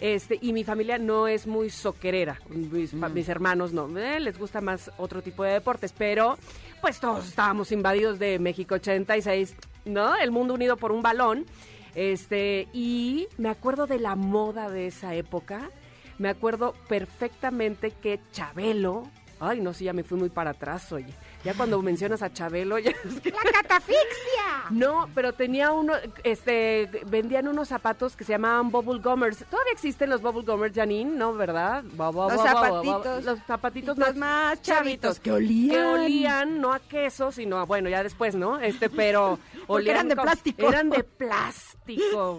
Este, 0.00 0.38
y 0.42 0.52
mi 0.52 0.64
familia 0.64 0.98
no 0.98 1.28
es 1.28 1.46
muy 1.46 1.70
soquerera, 1.70 2.40
mis, 2.48 2.92
mis 2.92 3.28
hermanos 3.28 3.72
no, 3.72 3.96
eh, 3.96 4.18
les 4.18 4.36
gusta 4.36 4.60
más 4.60 4.90
otro 4.96 5.22
tipo 5.22 5.44
de 5.44 5.52
deportes, 5.52 5.94
pero 5.96 6.36
pues 6.80 6.98
todos 6.98 7.28
estábamos 7.28 7.70
invadidos 7.70 8.18
de 8.18 8.40
México 8.40 8.74
86, 8.74 9.54
¿no? 9.84 10.16
El 10.16 10.32
mundo 10.32 10.54
unido 10.54 10.76
por 10.76 10.90
un 10.90 11.00
balón. 11.00 11.46
Este, 11.94 12.68
y 12.72 13.28
me 13.38 13.48
acuerdo 13.48 13.86
de 13.86 13.98
la 13.98 14.16
moda 14.16 14.68
de 14.70 14.86
esa 14.86 15.14
época. 15.14 15.70
Me 16.18 16.28
acuerdo 16.28 16.74
perfectamente 16.88 17.90
que 17.90 18.20
Chabelo, 18.32 19.04
ay, 19.40 19.60
no 19.60 19.72
sé, 19.72 19.84
ya 19.84 19.92
me 19.92 20.04
fui 20.04 20.18
muy 20.18 20.28
para 20.30 20.50
atrás, 20.50 20.92
oye. 20.92 21.12
Ya 21.44 21.52
cuando 21.54 21.80
mencionas 21.82 22.22
a 22.22 22.32
Chabelo, 22.32 22.78
ya 22.80 22.90
es 22.90 23.20
que- 23.20 23.30
¡La 23.30 23.52
catafixia! 23.52 24.70
No, 24.70 25.08
pero 25.14 25.34
tenía 25.34 25.72
uno, 25.72 25.92
este, 26.22 26.88
vendían 27.06 27.48
unos 27.48 27.68
zapatos 27.68 28.16
que 28.16 28.24
se 28.24 28.32
llamaban 28.32 28.70
Bubble 28.70 29.00
Gummers. 29.02 29.44
¿Todavía 29.50 29.72
existen 29.72 30.08
los 30.08 30.22
Bubble 30.22 30.42
Gummers, 30.50 30.74
Janine? 30.74 31.10
¿No, 31.16 31.34
verdad? 31.34 31.84
Bo- 31.92 32.12
bo- 32.12 32.28
Los 32.30 32.38
bo- 32.38 32.42
zapatitos. 32.44 33.24
Los 33.24 33.38
zapatitos 33.46 33.98
Los 33.98 34.08
más, 34.08 34.16
más 34.16 34.62
chavitos, 34.62 35.18
que 35.20 35.24
Que 35.24 35.32
olían. 35.32 35.86
olían, 35.86 36.60
no 36.60 36.72
a 36.72 36.78
queso, 36.80 37.30
sino 37.30 37.58
a, 37.58 37.64
bueno, 37.64 37.88
ya 37.90 38.02
después, 38.02 38.34
¿no? 38.34 38.58
Este, 38.60 38.88
pero 38.88 39.38
olían 39.66 39.96
eran 39.96 40.08
de 40.08 40.16
plástico. 40.16 40.66
Eran 40.68 40.88
de 40.90 41.04
plástico. 41.18 42.38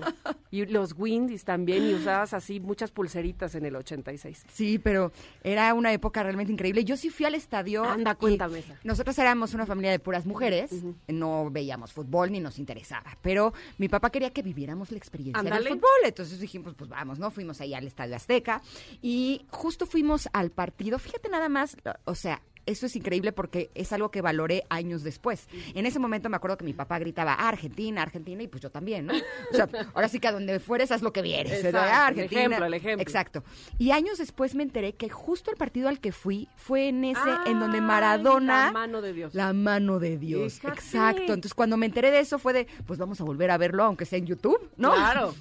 y 0.51 0.65
los 0.65 0.93
Windys 0.97 1.43
también, 1.45 1.87
y 1.87 1.93
usabas 1.93 2.33
así 2.33 2.59
muchas 2.59 2.89
pulseritas 2.91 3.53
en 3.55 3.65
el 3.65 3.75
86. 3.75 4.43
Sí, 4.51 4.79
pero 4.79 5.11
era 5.43 5.73
una 5.75 5.93
época 5.93 6.23
realmente 6.23 6.51
increíble. 6.51 6.83
Yo 6.83 6.97
sí 6.97 7.09
fui 7.11 7.25
al 7.25 7.35
estadio. 7.35 7.83
Anda, 7.83 8.11
y 8.13 8.15
cuéntame 8.15 8.59
esa. 8.59 8.75
Nosotros 8.95 9.19
éramos 9.19 9.53
una 9.53 9.65
familia 9.65 9.91
de 9.91 9.99
puras 9.99 10.25
mujeres, 10.25 10.71
no 11.10 11.49
veíamos 11.51 11.91
fútbol 11.91 12.31
ni 12.31 12.39
nos 12.39 12.60
interesaba, 12.60 13.17
pero 13.21 13.53
mi 13.77 13.89
papá 13.89 14.10
quería 14.10 14.29
que 14.29 14.41
viviéramos 14.41 14.89
la 14.89 14.97
experiencia 14.97 15.43
del 15.43 15.67
fútbol, 15.67 15.89
entonces 16.05 16.39
dijimos, 16.39 16.75
pues 16.77 16.89
vamos, 16.89 17.19
¿no? 17.19 17.29
Fuimos 17.29 17.60
ahí 17.60 17.73
al 17.73 17.86
Estadio 17.86 18.15
Azteca 18.15 18.62
y 19.01 19.45
justo 19.49 19.86
fuimos 19.86 20.29
al 20.31 20.49
partido, 20.49 20.97
fíjate 20.97 21.27
nada 21.27 21.49
más, 21.49 21.75
o 22.05 22.15
sea... 22.15 22.41
Eso 22.65 22.86
es 22.86 22.95
increíble 22.95 23.32
porque 23.32 23.69
es 23.75 23.93
algo 23.93 24.10
que 24.12 24.21
valoré 24.21 24.63
años 24.69 25.04
después. 25.04 25.47
En 25.73 25.86
ese 25.86 25.99
momento 25.99 26.30
me 26.30 26.36
acuerdo 26.38 26.58
que 26.58 26.65
mi 26.65 26.73
papá 26.73 26.97
gritaba 26.99 27.34
"Ah, 27.38 27.49
Argentina, 27.49 28.01
Argentina 28.01 28.41
y 28.43 28.47
pues 28.47 28.62
yo 28.63 28.69
también, 28.71 29.06
¿no? 29.06 29.13
O 29.51 29.56
sea, 29.56 29.67
ahora 29.93 30.08
sí 30.08 30.19
que 30.19 30.28
a 30.28 30.32
donde 30.32 30.60
fueres 30.60 30.91
haz 30.91 31.01
lo 31.01 31.13
que 31.13 31.21
vieres. 31.21 31.51
Exacto, 31.54 31.78
¿verdad? 31.78 31.88
el 31.89 32.08
Argentina. 32.08 32.41
ejemplo, 32.41 32.65
el 32.65 32.73
ejemplo. 32.73 33.01
Exacto. 33.01 33.43
Y 33.78 33.91
años 33.91 34.17
después 34.17 34.56
me 34.56 34.63
enteré 34.63 34.93
que 34.93 35.10
justo 35.10 35.51
el 35.51 35.58
partido 35.58 35.89
al 35.89 35.99
que 35.99 36.12
fui 36.12 36.47
fue 36.56 36.88
en 36.89 37.04
ese, 37.06 37.19
en 37.45 37.60
donde 37.60 37.82
Maradona. 37.82 38.65
la 38.67 38.71
mano 38.71 39.01
de 39.01 39.13
Dios. 39.13 39.34
La 39.36 39.54
mano 39.54 39.99
de 39.99 40.17
Dios. 40.17 40.60
Fíjate. 40.60 40.80
Exacto. 40.80 41.21
Entonces 41.34 41.54
cuando 41.54 41.78
me 41.78 41.86
enteré 41.86 42.12
de 42.12 42.19
eso 42.19 42.39
fue 42.39 42.54
de, 42.54 42.67
pues 42.86 42.97
vamos 42.99 43.19
a 43.21 43.23
volver 43.23 43.51
a 43.51 43.58
verlo, 43.58 43.84
aunque 43.84 44.06
sea 44.06 44.17
en 44.19 44.25
YouTube, 44.25 44.69
¿no? 44.78 44.93
Claro. 44.93 45.34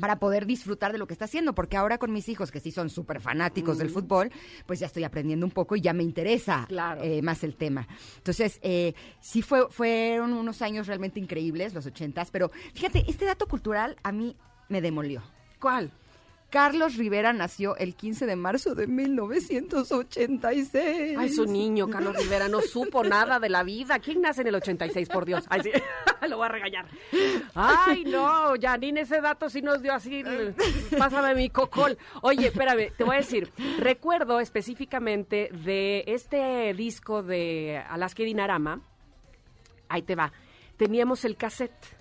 Para 0.00 0.18
poder 0.18 0.46
disfrutar 0.46 0.92
de 0.92 0.98
lo 0.98 1.06
que 1.06 1.14
está 1.14 1.24
haciendo, 1.24 1.54
porque 1.54 1.76
ahora 1.76 1.98
con 1.98 2.12
mis 2.12 2.28
hijos, 2.28 2.50
que 2.50 2.60
sí 2.60 2.70
son 2.70 2.90
súper 2.90 3.20
fanáticos 3.20 3.78
del 3.78 3.90
fútbol, 3.90 4.30
pues 4.66 4.78
ya 4.80 4.86
estoy 4.86 5.04
aprendiendo 5.04 5.46
un 5.46 5.52
poco 5.52 5.76
y 5.76 5.80
ya 5.80 5.92
me 5.92 6.02
interesa 6.02 6.66
Claro. 6.68 7.02
eh, 7.02 7.22
más 7.22 7.42
el 7.44 7.54
tema. 7.56 7.86
Entonces, 8.18 8.58
eh, 8.62 8.94
sí 9.20 9.42
fue, 9.42 9.68
fueron 9.70 10.32
unos 10.32 10.60
años 10.62 10.86
realmente 10.86 11.18
increíbles, 11.20 11.72
los 11.74 11.86
ochentas, 11.86 12.30
pero 12.30 12.50
fíjate, 12.74 13.04
este 13.08 13.24
dato 13.24 13.46
cultural 13.46 13.96
a 14.02 14.12
mí 14.12 14.36
me 14.68 14.80
demolió. 14.80 15.22
¿Cuál? 15.60 15.90
Carlos 16.50 16.96
Rivera 16.96 17.32
nació 17.32 17.76
el 17.76 17.96
15 17.96 18.26
de 18.26 18.36
marzo 18.36 18.74
de 18.74 18.86
1986. 18.86 21.16
Ay, 21.18 21.28
su 21.28 21.44
niño, 21.44 21.90
Carlos 21.90 22.16
Rivera, 22.16 22.48
no 22.48 22.60
supo 22.60 23.02
nada 23.02 23.40
de 23.40 23.48
la 23.48 23.64
vida. 23.64 23.98
¿Quién 23.98 24.20
nace 24.20 24.42
en 24.42 24.48
el 24.48 24.54
86, 24.54 25.08
por 25.08 25.24
Dios? 25.24 25.44
Ay, 25.48 25.62
sí, 25.64 25.70
lo 26.28 26.36
voy 26.36 26.46
a 26.46 26.48
regañar. 26.48 26.86
Ay, 27.54 28.04
no, 28.04 28.54
Janine, 28.60 29.00
ese 29.00 29.20
dato 29.20 29.50
sí 29.50 29.60
nos 29.60 29.82
dio 29.82 29.92
así. 29.92 30.22
Pásame 30.98 31.34
mi 31.34 31.50
cocol. 31.50 31.98
Oye, 32.22 32.46
espérame, 32.46 32.92
te 32.96 33.02
voy 33.02 33.16
a 33.16 33.18
decir. 33.18 33.50
Recuerdo 33.78 34.38
específicamente 34.38 35.50
de 35.64 36.04
este 36.06 36.72
disco 36.74 37.24
de 37.24 37.82
Alaska 37.88 38.22
y 38.22 38.26
Dinarama. 38.26 38.82
Ahí 39.88 40.02
te 40.02 40.14
va. 40.14 40.32
Teníamos 40.76 41.24
el 41.24 41.36
cassette. 41.36 41.95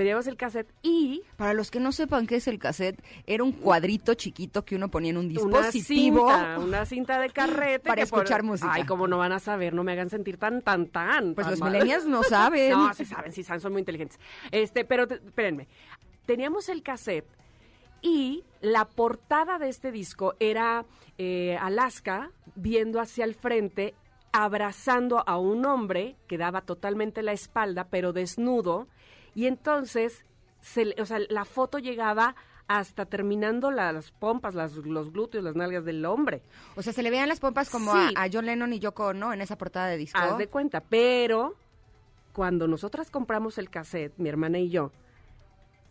Teníamos 0.00 0.26
el 0.28 0.38
cassette 0.38 0.72
y 0.80 1.22
Para 1.36 1.52
los 1.52 1.70
que 1.70 1.78
no 1.78 1.92
sepan 1.92 2.26
qué 2.26 2.36
es 2.36 2.48
el 2.48 2.58
cassette, 2.58 3.04
era 3.26 3.44
un 3.44 3.52
cuadrito 3.52 4.14
chiquito 4.14 4.64
que 4.64 4.74
uno 4.76 4.90
ponía 4.90 5.10
en 5.10 5.18
un 5.18 5.26
una 5.26 5.60
dispositivo. 5.68 6.26
cinta, 6.30 6.58
una 6.58 6.86
cinta 6.86 7.20
de 7.20 7.28
carrete. 7.34 7.80
Para 7.86 8.02
que 8.02 8.06
por- 8.08 8.20
escuchar 8.20 8.42
música. 8.42 8.72
Ay, 8.72 8.86
cómo 8.86 9.06
no 9.06 9.18
van 9.18 9.32
a 9.32 9.40
saber, 9.40 9.74
no 9.74 9.84
me 9.84 9.92
hagan 9.92 10.08
sentir 10.08 10.38
tan, 10.38 10.62
tan, 10.62 10.86
tan. 10.86 11.34
Pues 11.34 11.44
tan 11.44 11.50
los 11.52 11.60
mal. 11.60 11.72
millennials 11.72 12.06
no 12.06 12.22
saben. 12.28 12.70
No, 12.70 12.94
sí 12.94 13.04
saben, 13.04 13.30
sí 13.32 13.42
saben, 13.42 13.60
son 13.60 13.72
muy 13.72 13.80
inteligentes. 13.80 14.18
Este, 14.50 14.86
pero 14.86 15.06
te- 15.06 15.16
espérenme. 15.16 15.68
Teníamos 16.24 16.70
el 16.70 16.82
cassette 16.82 17.26
y 18.00 18.42
la 18.62 18.86
portada 18.86 19.58
de 19.58 19.68
este 19.68 19.92
disco 19.92 20.34
era 20.40 20.86
eh, 21.18 21.58
Alaska 21.60 22.30
viendo 22.54 23.00
hacia 23.00 23.26
el 23.26 23.34
frente, 23.34 23.94
abrazando 24.32 25.22
a 25.28 25.36
un 25.38 25.66
hombre 25.66 26.16
que 26.26 26.38
daba 26.38 26.62
totalmente 26.62 27.22
la 27.22 27.32
espalda, 27.32 27.88
pero 27.90 28.14
desnudo. 28.14 28.88
Y 29.34 29.46
entonces, 29.46 30.24
se 30.60 30.94
o 31.00 31.06
sea, 31.06 31.18
la 31.28 31.44
foto 31.44 31.78
llegaba 31.78 32.34
hasta 32.68 33.04
terminando 33.04 33.70
las 33.72 34.12
pompas, 34.12 34.54
las- 34.54 34.74
los 34.76 35.12
glúteos, 35.12 35.42
las 35.42 35.56
nalgas 35.56 35.84
del 35.84 36.04
hombre. 36.04 36.42
O 36.76 36.82
sea, 36.82 36.92
se 36.92 37.02
le 37.02 37.10
veían 37.10 37.28
las 37.28 37.40
pompas 37.40 37.68
como 37.68 37.92
Sí. 37.92 38.14
a, 38.14 38.22
a 38.24 38.28
John 38.32 38.46
Lennon 38.46 38.72
y 38.72 38.78
Yoko 38.78 39.06
Ono 39.08 39.32
en 39.32 39.40
esa 39.40 39.58
portada 39.58 39.88
de 39.88 39.96
disco. 39.96 40.18
Haz 40.20 40.38
de 40.38 40.46
cuenta, 40.46 40.80
pero 40.80 41.56
cuando 42.32 42.68
nosotras 42.68 43.10
compramos 43.10 43.58
el 43.58 43.70
cassette, 43.70 44.12
mi 44.18 44.28
hermana 44.28 44.58
y 44.60 44.70
yo, 44.70 44.92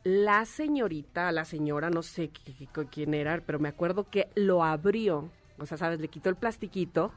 la 0.03 0.45
señorita, 0.45 1.31
la 1.33 1.43
señora, 1.43 1.89
no 1.89 2.01
sé 2.01 2.31
qui- 2.31 2.69
qui- 2.71 2.87
quién 2.89 3.13
era, 3.13 3.41
pero 3.45 3.59
me 3.59 3.67
acuerdo 3.67 4.09
que 4.09 4.29
lo 4.35 4.63
abrió, 4.63 5.29
o 5.57 5.65
sea, 5.65 5.77
sabes, 5.77 5.99
le 5.99 6.07
quitó 6.07 6.29
el 6.29 6.35
plastiquito, 6.37 7.11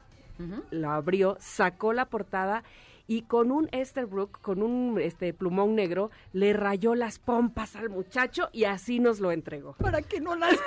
lo 0.72 0.90
abrió, 0.90 1.36
sacó 1.38 1.92
la 1.92 2.06
portada 2.06 2.64
y 3.12 3.20
con 3.20 3.50
un 3.50 3.68
Esterbrook, 3.72 4.40
con 4.40 4.62
un 4.62 4.98
este 4.98 5.34
plumón 5.34 5.74
negro, 5.74 6.10
le 6.32 6.54
rayó 6.54 6.94
las 6.94 7.18
pompas 7.18 7.76
al 7.76 7.90
muchacho 7.90 8.48
y 8.52 8.64
así 8.64 9.00
nos 9.00 9.20
lo 9.20 9.32
entregó. 9.32 9.74
Para 9.74 10.00
que 10.00 10.18
no 10.18 10.34
las 10.34 10.58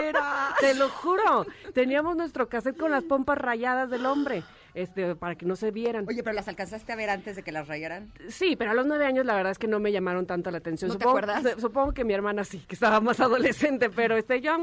viera. 0.00 0.52
Te 0.60 0.74
lo 0.74 0.88
juro. 0.88 1.46
Teníamos 1.74 2.16
nuestro 2.16 2.48
cassette 2.48 2.76
con 2.76 2.90
las 2.90 3.04
pompas 3.04 3.38
rayadas 3.38 3.88
del 3.88 4.04
hombre, 4.04 4.42
este, 4.74 5.14
para 5.14 5.36
que 5.36 5.46
no 5.46 5.54
se 5.54 5.70
vieran. 5.70 6.04
Oye, 6.08 6.24
pero 6.24 6.34
las 6.34 6.48
alcanzaste 6.48 6.90
a 6.92 6.96
ver 6.96 7.08
antes 7.08 7.36
de 7.36 7.44
que 7.44 7.52
las 7.52 7.68
rayaran. 7.68 8.12
Sí, 8.28 8.56
pero 8.56 8.72
a 8.72 8.74
los 8.74 8.84
nueve 8.84 9.06
años 9.06 9.24
la 9.24 9.36
verdad 9.36 9.52
es 9.52 9.58
que 9.60 9.68
no 9.68 9.78
me 9.78 9.92
llamaron 9.92 10.26
tanto 10.26 10.50
la 10.50 10.58
atención. 10.58 10.90
¿No 10.90 10.98
te 10.98 11.08
acuerdas? 11.08 11.44
Supongo 11.60 11.92
que 11.92 12.04
mi 12.04 12.14
hermana 12.14 12.42
sí, 12.42 12.64
que 12.66 12.74
estaba 12.74 13.00
más 13.00 13.20
adolescente, 13.20 13.90
pero 13.90 14.16
este 14.16 14.40
yo, 14.40 14.56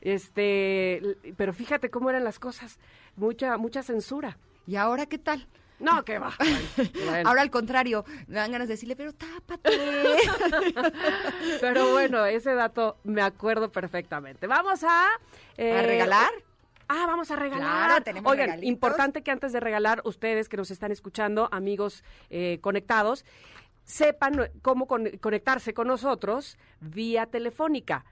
este, 0.00 1.02
pero 1.36 1.52
fíjate 1.52 1.88
cómo 1.88 2.10
eran 2.10 2.24
las 2.24 2.40
cosas, 2.40 2.80
mucha, 3.14 3.56
mucha 3.58 3.84
censura. 3.84 4.38
¿Y 4.66 4.74
ahora 4.74 5.06
qué 5.06 5.18
tal? 5.18 5.46
No, 5.80 6.04
que 6.04 6.18
va. 6.18 6.32
Bueno, 6.38 6.90
bueno. 7.06 7.28
Ahora 7.28 7.42
al 7.42 7.50
contrario, 7.50 8.04
me 8.26 8.36
dan 8.36 8.52
ganas 8.52 8.68
de 8.68 8.74
decirle, 8.74 8.96
pero 8.96 9.12
tápate. 9.14 9.70
pero 11.60 11.90
bueno, 11.92 12.24
ese 12.26 12.54
dato 12.54 12.98
me 13.04 13.22
acuerdo 13.22 13.70
perfectamente. 13.70 14.46
Vamos 14.46 14.84
a... 14.84 15.08
eh, 15.56 15.78
¿A 15.78 15.82
regalar? 15.82 16.30
Ah, 16.88 17.04
vamos 17.06 17.30
a 17.30 17.36
regalar. 17.36 17.86
Claro, 17.86 18.04
tenemos 18.04 18.30
Oigan, 18.30 18.46
regalitos. 18.46 18.68
importante 18.68 19.22
que 19.22 19.30
antes 19.30 19.52
de 19.52 19.60
regalar, 19.60 20.02
ustedes 20.04 20.48
que 20.48 20.56
nos 20.56 20.70
están 20.70 20.90
escuchando, 20.92 21.48
amigos 21.52 22.02
eh, 22.30 22.58
conectados, 22.60 23.24
sepan 23.84 24.50
cómo 24.62 24.86
con- 24.86 25.08
conectarse 25.18 25.72
con 25.72 25.86
nosotros 25.88 26.58
vía 26.80 27.26
telefónica. 27.26 28.04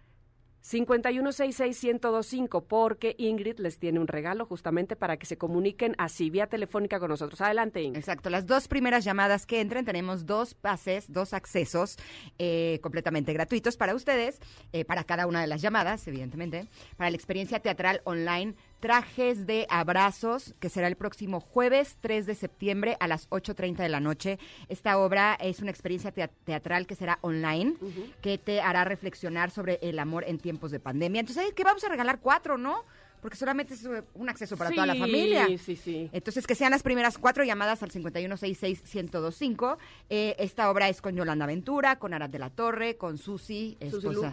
5166125 0.69 2.65
porque 2.67 3.15
Ingrid 3.19 3.59
les 3.59 3.79
tiene 3.79 4.01
un 4.01 4.07
regalo 4.07 4.47
justamente 4.47 4.97
para 4.97 5.17
que 5.17 5.27
se 5.27 5.39
comuniquen 5.39 5.95
así 5.99 6.31
vía 6.31 6.47
telefónica 6.47 7.01
con 7.01 7.11
nosotros. 7.11 7.41
Adelante, 7.41 7.83
Ingrid. 7.83 7.99
Exacto, 7.99 8.31
las 8.31 8.47
dos 8.47 8.69
primeras 8.69 9.05
llamadas 9.05 9.47
que 9.47 9.61
entren 9.61 9.85
tenemos 9.85 10.27
dos 10.27 10.55
pases, 10.55 11.13
dos 11.13 11.33
accesos 11.33 11.97
eh, 12.39 12.79
completamente 12.83 13.33
gratuitos 13.33 13.77
para 13.77 13.95
ustedes, 13.95 14.41
eh, 14.73 14.85
para 14.85 15.05
cada 15.05 15.27
una 15.27 15.41
de 15.41 15.47
las 15.47 15.63
llamadas, 15.63 16.07
evidentemente, 16.07 16.69
para 16.97 17.11
la 17.11 17.17
experiencia 17.17 17.61
teatral 17.61 18.03
online 18.05 18.55
Trajes 18.81 19.47
de 19.47 19.67
Abrazos, 19.71 20.55
que 20.61 20.69
será 20.69 20.87
el 20.87 20.97
próximo 20.97 21.41
jueves 21.41 21.97
3 22.01 22.27
de 22.27 22.35
septiembre 22.37 22.97
a 23.01 23.09
las 23.09 23.29
8.30 23.31 23.77
de 23.79 23.89
la 23.89 23.99
noche. 24.01 24.39
Esta 24.69 24.99
obra 24.99 25.35
es 25.41 25.61
una 25.61 25.71
experiencia 25.71 26.13
tea- 26.13 26.31
teatral 26.45 26.87
que 26.87 26.95
será 26.95 27.19
online, 27.23 27.75
que 28.23 28.39
te 28.39 28.61
hará 28.61 28.85
reflexionar 28.85 29.51
sobre 29.51 29.79
el 29.83 29.99
amor 29.99 30.25
en 30.27 30.39
tiempos 30.39 30.71
de 30.71 30.79
pandemia. 30.79 31.21
Entonces, 31.21 31.43
¿sabes 31.43 31.55
qué? 31.55 31.65
Vamos 31.65 31.83
a 31.83 31.89
regalar 31.89 32.21
cuatro, 32.21 32.57
¿no? 32.57 32.85
Porque 33.21 33.37
solamente 33.37 33.75
es 33.75 33.85
eh, 33.85 34.05
un 34.15 34.29
acceso 34.29 34.57
para 34.57 34.71
toda 34.71 34.87
la 34.87 34.95
familia. 34.95 35.49
Sí, 35.59 35.75
sí. 35.75 36.09
Entonces, 36.13 36.47
que 36.47 36.55
sean 36.55 36.71
las 36.71 36.85
primeras 36.85 37.19
cuatro 37.19 37.43
llamadas 37.43 37.83
al 37.83 37.91
5166-1025. 37.91 39.77
Eh, 40.09 40.37
esta 40.39 40.71
obra 40.71 40.89
es 40.89 41.03
con 41.03 41.17
Yolanda 41.17 41.47
Ventura, 41.47 41.99
con 41.99 42.15
Arad 42.15 42.31
de 42.31 42.39
la 42.39 42.51
Torre, 42.51 42.97
con 42.97 43.19
Susi, 43.19 43.77
esposa, 43.81 44.33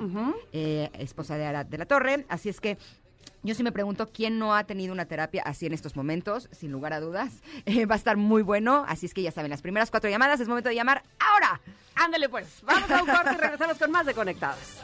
eh, 0.54 0.90
esposa 1.00 1.36
de 1.36 1.46
Arad 1.46 1.66
de 1.66 1.78
la 1.80 1.86
Torre. 1.88 2.26
Así 2.30 2.50
es 2.50 2.62
que 2.62 2.78
yo 3.46 3.54
sí 3.54 3.64
me 3.64 3.72
pregunto 3.72 4.10
quién 4.12 4.40
no 4.40 4.56
ha 4.56 4.64
tenido 4.64 4.92
una 4.92 5.06
terapia 5.06 5.44
así 5.44 5.66
en 5.66 5.74
estos 5.74 5.96
momentos, 5.96 6.50
sin 6.52 6.72
lugar 6.72 6.94
a 6.94 7.00
dudas. 7.00 7.34
Eh, 7.66 7.86
va 7.86 7.96
a 7.96 7.98
estar 7.98 8.16
muy 8.16 8.44
bueno, 8.44 8.86
así 8.88 9.06
es 9.08 9.14
que 9.14 9.22
ya 9.24 9.32
saben, 9.32 9.50
las 9.50 9.62
primeras 9.62 9.90
cuatro 9.90 10.10
llamadas 10.10 10.40
es 10.40 10.48
momento 10.48 10.70
de 10.70 10.76
llamar 10.76 11.04
ahora. 11.20 11.60
Ándale 11.96 12.30
pues, 12.30 12.62
vamos 12.64 12.90
a 12.92 13.02
un 13.02 13.10
corte 13.10 13.34
y 13.34 13.38
regresamos 13.38 13.78
con 13.78 13.92
más 13.92 14.06
de 14.06 14.14
Conectadas. 14.14 14.84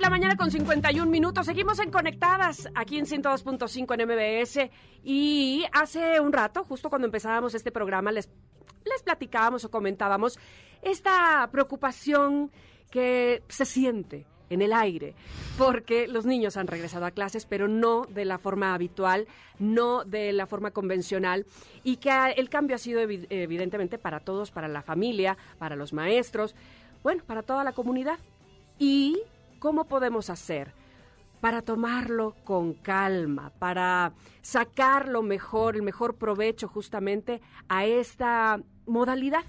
De 0.00 0.06
la 0.06 0.10
mañana 0.10 0.36
con 0.36 0.50
51 0.50 1.10
minutos. 1.10 1.44
Seguimos 1.44 1.78
en 1.78 1.90
Conectadas 1.90 2.68
aquí 2.74 2.98
en 2.98 3.04
102.5 3.04 3.94
en 4.00 4.08
MBS. 4.08 4.70
Y 5.04 5.64
hace 5.72 6.20
un 6.20 6.32
rato, 6.32 6.64
justo 6.64 6.88
cuando 6.88 7.04
empezábamos 7.06 7.54
este 7.54 7.70
programa, 7.70 8.10
les, 8.10 8.30
les 8.86 9.02
platicábamos 9.02 9.62
o 9.66 9.70
comentábamos 9.70 10.38
esta 10.80 11.46
preocupación 11.52 12.50
que 12.90 13.42
se 13.48 13.66
siente 13.66 14.24
en 14.48 14.62
el 14.62 14.72
aire, 14.72 15.14
porque 15.58 16.08
los 16.08 16.24
niños 16.24 16.56
han 16.56 16.66
regresado 16.66 17.04
a 17.04 17.10
clases, 17.10 17.44
pero 17.44 17.68
no 17.68 18.06
de 18.08 18.24
la 18.24 18.38
forma 18.38 18.72
habitual, 18.72 19.28
no 19.58 20.04
de 20.04 20.32
la 20.32 20.46
forma 20.46 20.70
convencional, 20.70 21.46
y 21.84 21.96
que 21.98 22.10
el 22.36 22.48
cambio 22.48 22.76
ha 22.76 22.78
sido 22.78 23.00
evi- 23.02 23.26
evidentemente 23.28 23.98
para 23.98 24.20
todos, 24.20 24.50
para 24.50 24.66
la 24.66 24.80
familia, 24.82 25.36
para 25.58 25.76
los 25.76 25.92
maestros, 25.92 26.56
bueno, 27.02 27.22
para 27.26 27.42
toda 27.42 27.62
la 27.64 27.72
comunidad. 27.72 28.18
¿Y 28.78 29.20
cómo 29.60 29.84
podemos 29.84 30.30
hacer 30.30 30.74
para 31.40 31.62
tomarlo 31.62 32.34
con 32.44 32.74
calma, 32.74 33.52
para 33.58 34.12
sacar 34.42 35.08
lo 35.08 35.22
mejor, 35.22 35.76
el 35.76 35.82
mejor 35.82 36.16
provecho 36.16 36.66
justamente 36.66 37.40
a 37.68 37.84
esta 37.84 38.60
modalidad 38.86 39.44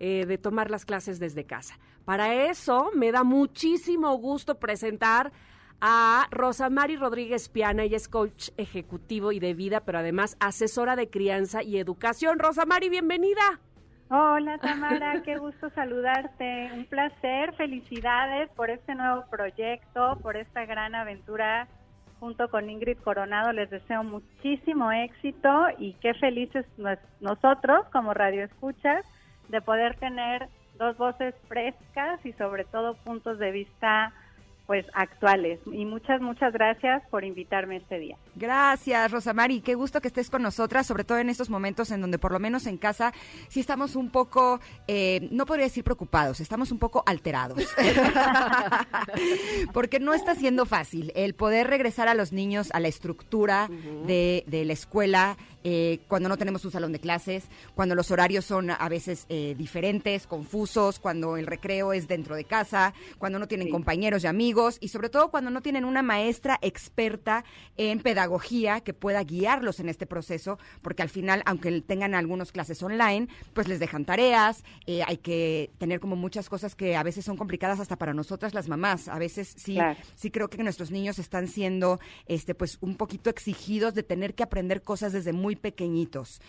eh, 0.00 0.24
de 0.26 0.38
tomar 0.38 0.70
las 0.70 0.86
clases 0.86 1.18
desde 1.18 1.44
casa? 1.44 1.78
Para 2.04 2.34
eso 2.48 2.90
me 2.94 3.12
da 3.12 3.22
muchísimo 3.22 4.16
gusto 4.16 4.58
presentar 4.58 5.32
a 5.80 6.26
Rosa 6.30 6.70
Mari 6.70 6.96
Rodríguez 6.96 7.48
Piana, 7.48 7.84
ella 7.84 7.98
es 7.98 8.08
coach 8.08 8.50
ejecutivo 8.56 9.30
y 9.30 9.38
de 9.38 9.54
vida, 9.54 9.84
pero 9.84 9.98
además 9.98 10.36
asesora 10.40 10.96
de 10.96 11.08
crianza 11.08 11.62
y 11.62 11.78
educación. 11.78 12.38
Rosa 12.38 12.64
Mari, 12.66 12.88
bienvenida. 12.88 13.60
Hola 14.10 14.56
Tamara, 14.58 15.20
qué 15.22 15.36
gusto 15.36 15.68
saludarte. 15.70 16.70
Un 16.72 16.86
placer, 16.86 17.52
felicidades 17.56 18.48
por 18.50 18.70
este 18.70 18.94
nuevo 18.94 19.24
proyecto, 19.30 20.18
por 20.22 20.36
esta 20.36 20.64
gran 20.64 20.94
aventura 20.94 21.68
junto 22.18 22.48
con 22.48 22.70
Ingrid 22.70 22.98
Coronado. 22.98 23.52
Les 23.52 23.68
deseo 23.68 24.02
muchísimo 24.04 24.90
éxito 24.92 25.66
y 25.78 25.92
qué 25.94 26.14
felices 26.14 26.64
nos- 26.78 26.98
nosotros 27.20 27.84
como 27.92 28.14
Radio 28.14 28.44
Escuchas 28.44 29.04
de 29.48 29.60
poder 29.60 29.96
tener 29.96 30.48
dos 30.78 30.96
voces 30.96 31.34
frescas 31.46 32.24
y 32.24 32.32
sobre 32.34 32.64
todo 32.64 32.94
puntos 33.04 33.38
de 33.38 33.50
vista 33.50 34.12
pues 34.68 34.84
actuales. 34.92 35.58
Y 35.72 35.86
muchas, 35.86 36.20
muchas 36.20 36.52
gracias 36.52 37.02
por 37.08 37.24
invitarme 37.24 37.78
este 37.78 37.98
día. 37.98 38.18
Gracias, 38.36 39.10
Rosamari. 39.10 39.62
Qué 39.62 39.74
gusto 39.74 40.02
que 40.02 40.08
estés 40.08 40.28
con 40.28 40.42
nosotras, 40.42 40.86
sobre 40.86 41.04
todo 41.04 41.16
en 41.16 41.30
estos 41.30 41.48
momentos 41.48 41.90
en 41.90 42.02
donde 42.02 42.18
por 42.18 42.32
lo 42.32 42.38
menos 42.38 42.66
en 42.66 42.76
casa 42.76 43.14
sí 43.48 43.60
estamos 43.60 43.96
un 43.96 44.10
poco, 44.10 44.60
eh, 44.86 45.26
no 45.32 45.46
podría 45.46 45.64
decir 45.64 45.84
preocupados, 45.84 46.40
estamos 46.40 46.70
un 46.70 46.78
poco 46.78 47.02
alterados. 47.06 47.66
Porque 49.72 50.00
no 50.00 50.12
está 50.12 50.34
siendo 50.34 50.66
fácil 50.66 51.12
el 51.16 51.34
poder 51.34 51.68
regresar 51.68 52.06
a 52.08 52.12
los 52.12 52.34
niños 52.34 52.68
a 52.74 52.80
la 52.80 52.88
estructura 52.88 53.70
de, 54.06 54.44
de 54.48 54.66
la 54.66 54.74
escuela 54.74 55.38
eh, 55.64 56.00
cuando 56.08 56.28
no 56.28 56.36
tenemos 56.36 56.64
un 56.64 56.70
salón 56.70 56.92
de 56.92 57.00
clases, 57.00 57.44
cuando 57.74 57.94
los 57.94 58.10
horarios 58.10 58.44
son 58.44 58.70
a 58.70 58.88
veces 58.88 59.26
eh, 59.28 59.54
diferentes, 59.58 60.26
confusos, 60.26 60.98
cuando 60.98 61.36
el 61.36 61.46
recreo 61.46 61.92
es 61.92 62.06
dentro 62.06 62.36
de 62.36 62.44
casa, 62.44 62.94
cuando 63.18 63.38
no 63.38 63.48
tienen 63.48 63.70
compañeros 63.70 64.24
y 64.24 64.28
amigos 64.28 64.57
y 64.80 64.88
sobre 64.88 65.08
todo 65.08 65.30
cuando 65.30 65.50
no 65.50 65.60
tienen 65.62 65.84
una 65.84 66.02
maestra 66.02 66.58
experta 66.62 67.44
en 67.76 68.00
pedagogía 68.00 68.80
que 68.80 68.92
pueda 68.94 69.22
guiarlos 69.22 69.78
en 69.80 69.88
este 69.88 70.06
proceso, 70.06 70.58
porque 70.82 71.02
al 71.02 71.08
final, 71.08 71.42
aunque 71.46 71.80
tengan 71.82 72.14
algunas 72.14 72.50
clases 72.52 72.82
online, 72.82 73.28
pues 73.54 73.68
les 73.68 73.78
dejan 73.78 74.04
tareas, 74.04 74.64
eh, 74.86 75.02
hay 75.06 75.18
que 75.18 75.70
tener 75.78 76.00
como 76.00 76.16
muchas 76.16 76.48
cosas 76.48 76.74
que 76.74 76.96
a 76.96 77.02
veces 77.02 77.24
son 77.24 77.36
complicadas 77.36 77.78
hasta 77.80 77.96
para 77.96 78.14
nosotras 78.14 78.54
las 78.54 78.68
mamás. 78.68 79.08
A 79.08 79.18
veces 79.18 79.54
sí, 79.56 79.74
Claro. 79.74 79.98
sí 80.16 80.30
creo 80.30 80.48
que 80.48 80.62
nuestros 80.62 80.90
niños 80.90 81.18
están 81.18 81.46
siendo 81.46 82.00
este 82.26 82.54
pues 82.54 82.78
un 82.80 82.96
poquito 82.96 83.30
exigidos 83.30 83.94
de 83.94 84.02
tener 84.02 84.34
que 84.34 84.42
aprender 84.42 84.82
cosas 84.82 85.12
desde 85.12 85.32
muy 85.32 85.54
pequeñitos. 85.56 86.40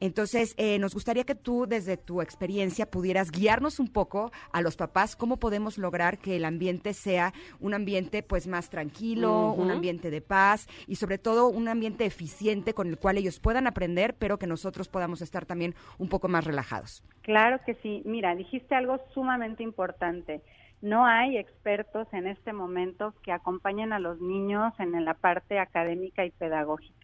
Entonces, 0.00 0.54
eh, 0.56 0.78
nos 0.78 0.94
gustaría 0.94 1.24
que 1.24 1.34
tú, 1.34 1.66
desde 1.66 1.96
tu 1.96 2.22
experiencia, 2.22 2.90
pudieras 2.90 3.30
guiarnos 3.30 3.80
un 3.80 3.88
poco 3.88 4.30
a 4.52 4.62
los 4.62 4.76
papás 4.76 5.16
cómo 5.16 5.38
podemos 5.38 5.78
lograr 5.78 6.18
que 6.18 6.36
el 6.36 6.44
ambiente 6.44 6.94
sea 6.94 7.32
un 7.60 7.74
ambiente 7.74 8.22
pues 8.22 8.46
más 8.46 8.70
tranquilo, 8.70 9.52
un 9.52 9.70
ambiente 9.70 10.10
de 10.10 10.20
paz 10.20 10.68
y 10.86 10.96
sobre 10.96 11.18
todo 11.18 11.48
un 11.48 11.68
ambiente 11.68 12.04
eficiente 12.04 12.74
con 12.74 12.88
el 12.88 12.98
cual 12.98 13.18
ellos 13.18 13.40
puedan 13.40 13.66
aprender, 13.66 14.14
pero 14.14 14.38
que 14.38 14.46
nosotros 14.46 14.88
podamos 14.88 15.22
estar 15.22 15.46
también 15.46 15.74
un 15.98 16.08
poco 16.08 16.28
más 16.28 16.44
relajados. 16.44 17.04
Claro 17.22 17.60
que 17.64 17.74
sí. 17.76 18.02
Mira, 18.04 18.34
dijiste 18.34 18.74
algo 18.74 19.00
sumamente 19.14 19.62
importante. 19.62 20.42
No 20.80 21.04
hay 21.04 21.36
expertos 21.36 22.06
en 22.12 22.28
este 22.28 22.52
momento 22.52 23.14
que 23.22 23.32
acompañen 23.32 23.92
a 23.92 23.98
los 23.98 24.20
niños 24.20 24.72
en 24.78 25.04
la 25.04 25.14
parte 25.14 25.58
académica 25.58 26.24
y 26.24 26.30
pedagógica. 26.30 26.94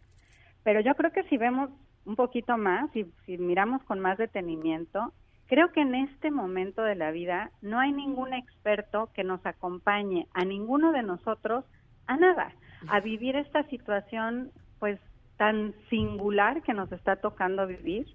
Pero 0.62 0.80
yo 0.80 0.94
creo 0.94 1.12
que 1.12 1.24
si 1.24 1.36
vemos 1.36 1.70
un 2.06 2.16
poquito 2.16 2.56
más 2.56 2.94
y 2.94 3.06
si 3.26 3.38
miramos 3.38 3.82
con 3.84 4.00
más 4.00 4.18
detenimiento, 4.18 5.12
creo 5.46 5.72
que 5.72 5.80
en 5.80 5.94
este 5.94 6.30
momento 6.30 6.82
de 6.82 6.94
la 6.94 7.10
vida 7.10 7.50
no 7.62 7.78
hay 7.78 7.92
ningún 7.92 8.32
experto 8.34 9.10
que 9.14 9.24
nos 9.24 9.44
acompañe 9.44 10.26
a 10.32 10.44
ninguno 10.44 10.92
de 10.92 11.02
nosotros 11.02 11.64
a 12.06 12.16
nada, 12.16 12.52
a 12.88 13.00
vivir 13.00 13.36
esta 13.36 13.62
situación 13.64 14.50
pues 14.78 15.00
tan 15.36 15.74
singular 15.88 16.62
que 16.62 16.74
nos 16.74 16.92
está 16.92 17.16
tocando 17.16 17.66
vivir. 17.66 18.06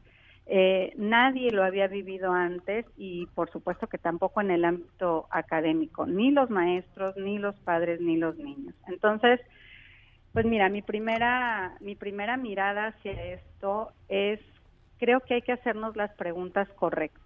Eh, 0.45 0.93
nadie 0.97 1.51
lo 1.51 1.63
había 1.63 1.87
vivido 1.87 2.31
antes 2.31 2.85
y 2.97 3.27
por 3.35 3.51
supuesto 3.51 3.87
que 3.87 3.99
tampoco 3.99 4.41
en 4.41 4.51
el 4.51 4.65
ámbito 4.65 5.27
académico, 5.29 6.07
ni 6.07 6.31
los 6.31 6.49
maestros, 6.49 7.15
ni 7.17 7.37
los 7.37 7.55
padres, 7.59 8.01
ni 8.01 8.17
los 8.17 8.35
niños. 8.37 8.73
Entonces, 8.87 9.39
pues 10.33 10.45
mira, 10.45 10.69
mi 10.69 10.81
primera, 10.81 11.75
mi 11.79 11.95
primera 11.95 12.37
mirada 12.37 12.87
hacia 12.87 13.11
esto 13.33 13.91
es, 14.07 14.39
creo 14.99 15.21
que 15.21 15.35
hay 15.35 15.41
que 15.41 15.53
hacernos 15.53 15.95
las 15.95 16.11
preguntas 16.15 16.69
correctas. 16.75 17.23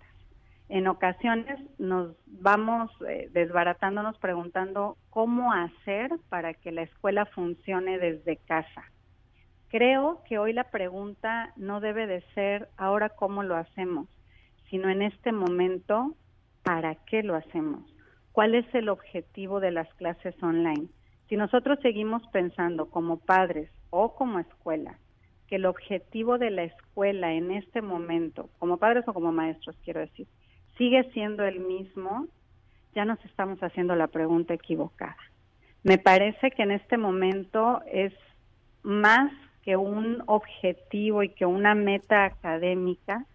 En 0.69 0.87
ocasiones 0.87 1.59
nos 1.77 2.15
vamos 2.25 2.89
eh, 3.07 3.29
desbaratándonos 3.31 4.17
preguntando 4.19 4.97
cómo 5.09 5.51
hacer 5.51 6.11
para 6.29 6.53
que 6.53 6.71
la 6.71 6.83
escuela 6.83 7.25
funcione 7.25 7.99
desde 7.99 8.37
casa. 8.37 8.83
Creo 9.67 10.23
que 10.27 10.37
hoy 10.37 10.53
la 10.53 10.65
pregunta 10.65 11.51
no 11.57 11.79
debe 11.79 12.07
de 12.07 12.21
ser 12.33 12.69
ahora 12.77 13.09
cómo 13.09 13.43
lo 13.43 13.55
hacemos, 13.55 14.07
sino 14.69 14.89
en 14.89 15.01
este 15.01 15.31
momento, 15.31 16.15
¿para 16.63 16.95
qué 17.05 17.21
lo 17.23 17.35
hacemos? 17.35 17.83
¿Cuál 18.31 18.55
es 18.55 18.65
el 18.73 18.89
objetivo 18.89 19.59
de 19.59 19.71
las 19.71 19.93
clases 19.95 20.41
online? 20.41 20.87
Si 21.29 21.37
nosotros 21.37 21.79
seguimos 21.81 22.21
pensando 22.31 22.89
como 22.89 23.17
padres 23.17 23.69
o 23.89 24.15
como 24.15 24.39
escuela 24.39 24.97
que 25.47 25.55
el 25.55 25.65
objetivo 25.65 26.37
de 26.37 26.51
la 26.51 26.63
escuela 26.63 27.33
en 27.33 27.51
este 27.51 27.81
momento, 27.81 28.49
como 28.59 28.77
padres 28.77 29.07
o 29.07 29.13
como 29.13 29.31
maestros, 29.31 29.75
quiero 29.83 29.99
decir, 29.99 30.27
sigue 30.77 31.03
siendo 31.11 31.43
el 31.43 31.59
mismo, 31.59 32.27
ya 32.95 33.05
nos 33.05 33.23
estamos 33.25 33.59
haciendo 33.59 33.95
la 33.95 34.07
pregunta 34.07 34.53
equivocada. 34.53 35.17
Me 35.83 35.97
parece 35.97 36.51
que 36.51 36.63
en 36.63 36.71
este 36.71 36.97
momento 36.97 37.81
es 37.91 38.13
más 38.83 39.31
que 39.63 39.77
un 39.77 40.23
objetivo 40.27 41.23
y 41.23 41.29
que 41.29 41.45
una 41.45 41.73
meta 41.73 42.25
académica, 42.25 43.25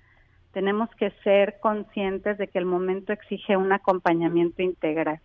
tenemos 0.53 0.91
que 0.97 1.11
ser 1.23 1.59
conscientes 1.61 2.39
de 2.39 2.49
que 2.49 2.59
el 2.59 2.67
momento 2.67 3.13
exige 3.13 3.57
un 3.57 3.73
acompañamiento 3.73 4.63
integral. 4.63 5.21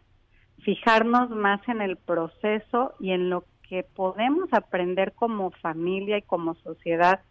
Fijarnos 0.63 1.29
más 1.29 1.61
en 1.67 1.81
el 1.81 1.97
proceso 1.97 2.95
y 2.99 3.11
en 3.11 3.29
lo 3.29 3.43
que 3.67 3.83
podemos 3.83 4.51
aprender 4.53 5.13
como 5.13 5.51
familia 5.51 6.17
y 6.17 6.21
como 6.21 6.55
sociedad 6.55 7.21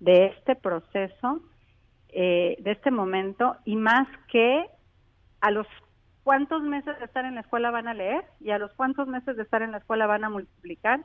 de 0.00 0.26
este 0.26 0.56
proceso, 0.56 1.40
eh, 2.08 2.56
de 2.60 2.72
este 2.72 2.90
momento, 2.90 3.56
y 3.64 3.76
más 3.76 4.06
que 4.30 4.66
a 5.40 5.50
los 5.50 5.66
cuántos 6.24 6.62
meses 6.62 6.98
de 6.98 7.04
estar 7.04 7.24
en 7.24 7.36
la 7.36 7.42
escuela 7.42 7.70
van 7.70 7.86
a 7.86 7.94
leer 7.94 8.24
y 8.40 8.50
a 8.50 8.58
los 8.58 8.72
cuántos 8.74 9.06
meses 9.06 9.36
de 9.36 9.42
estar 9.42 9.62
en 9.62 9.72
la 9.72 9.78
escuela 9.78 10.06
van 10.06 10.24
a 10.24 10.30
multiplicar. 10.30 11.04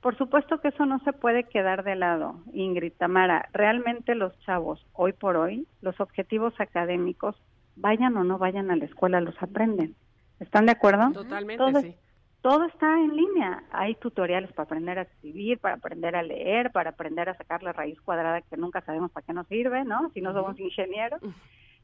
Por 0.00 0.16
supuesto 0.16 0.60
que 0.60 0.68
eso 0.68 0.86
no 0.86 0.98
se 1.00 1.12
puede 1.12 1.44
quedar 1.44 1.84
de 1.84 1.94
lado, 1.94 2.40
Ingrid 2.52 2.94
Tamara. 2.94 3.48
Realmente 3.52 4.14
los 4.14 4.36
chavos, 4.40 4.84
hoy 4.92 5.12
por 5.12 5.36
hoy, 5.36 5.66
los 5.80 6.00
objetivos 6.00 6.54
académicos, 6.58 7.36
vayan 7.76 8.16
o 8.16 8.24
no 8.24 8.38
vayan 8.38 8.70
a 8.70 8.76
la 8.76 8.84
escuela, 8.84 9.20
los 9.20 9.40
aprenden. 9.42 9.94
¿Están 10.42 10.66
de 10.66 10.72
acuerdo? 10.72 11.12
Totalmente, 11.12 11.56
todo, 11.62 11.80
sí. 11.80 11.94
todo 12.40 12.64
está 12.64 12.98
en 12.98 13.16
línea. 13.16 13.62
Hay 13.70 13.94
tutoriales 13.96 14.52
para 14.52 14.64
aprender 14.64 14.98
a 14.98 15.02
escribir, 15.02 15.58
para 15.58 15.76
aprender 15.76 16.16
a 16.16 16.22
leer, 16.22 16.72
para 16.72 16.90
aprender 16.90 17.28
a 17.28 17.36
sacar 17.36 17.62
la 17.62 17.72
raíz 17.72 18.00
cuadrada 18.00 18.42
que 18.42 18.56
nunca 18.56 18.80
sabemos 18.82 19.10
para 19.12 19.24
qué 19.26 19.32
nos 19.32 19.46
sirve, 19.46 19.84
¿no? 19.84 20.10
Si 20.10 20.20
no 20.20 20.32
somos 20.32 20.58
ingenieros. 20.58 21.20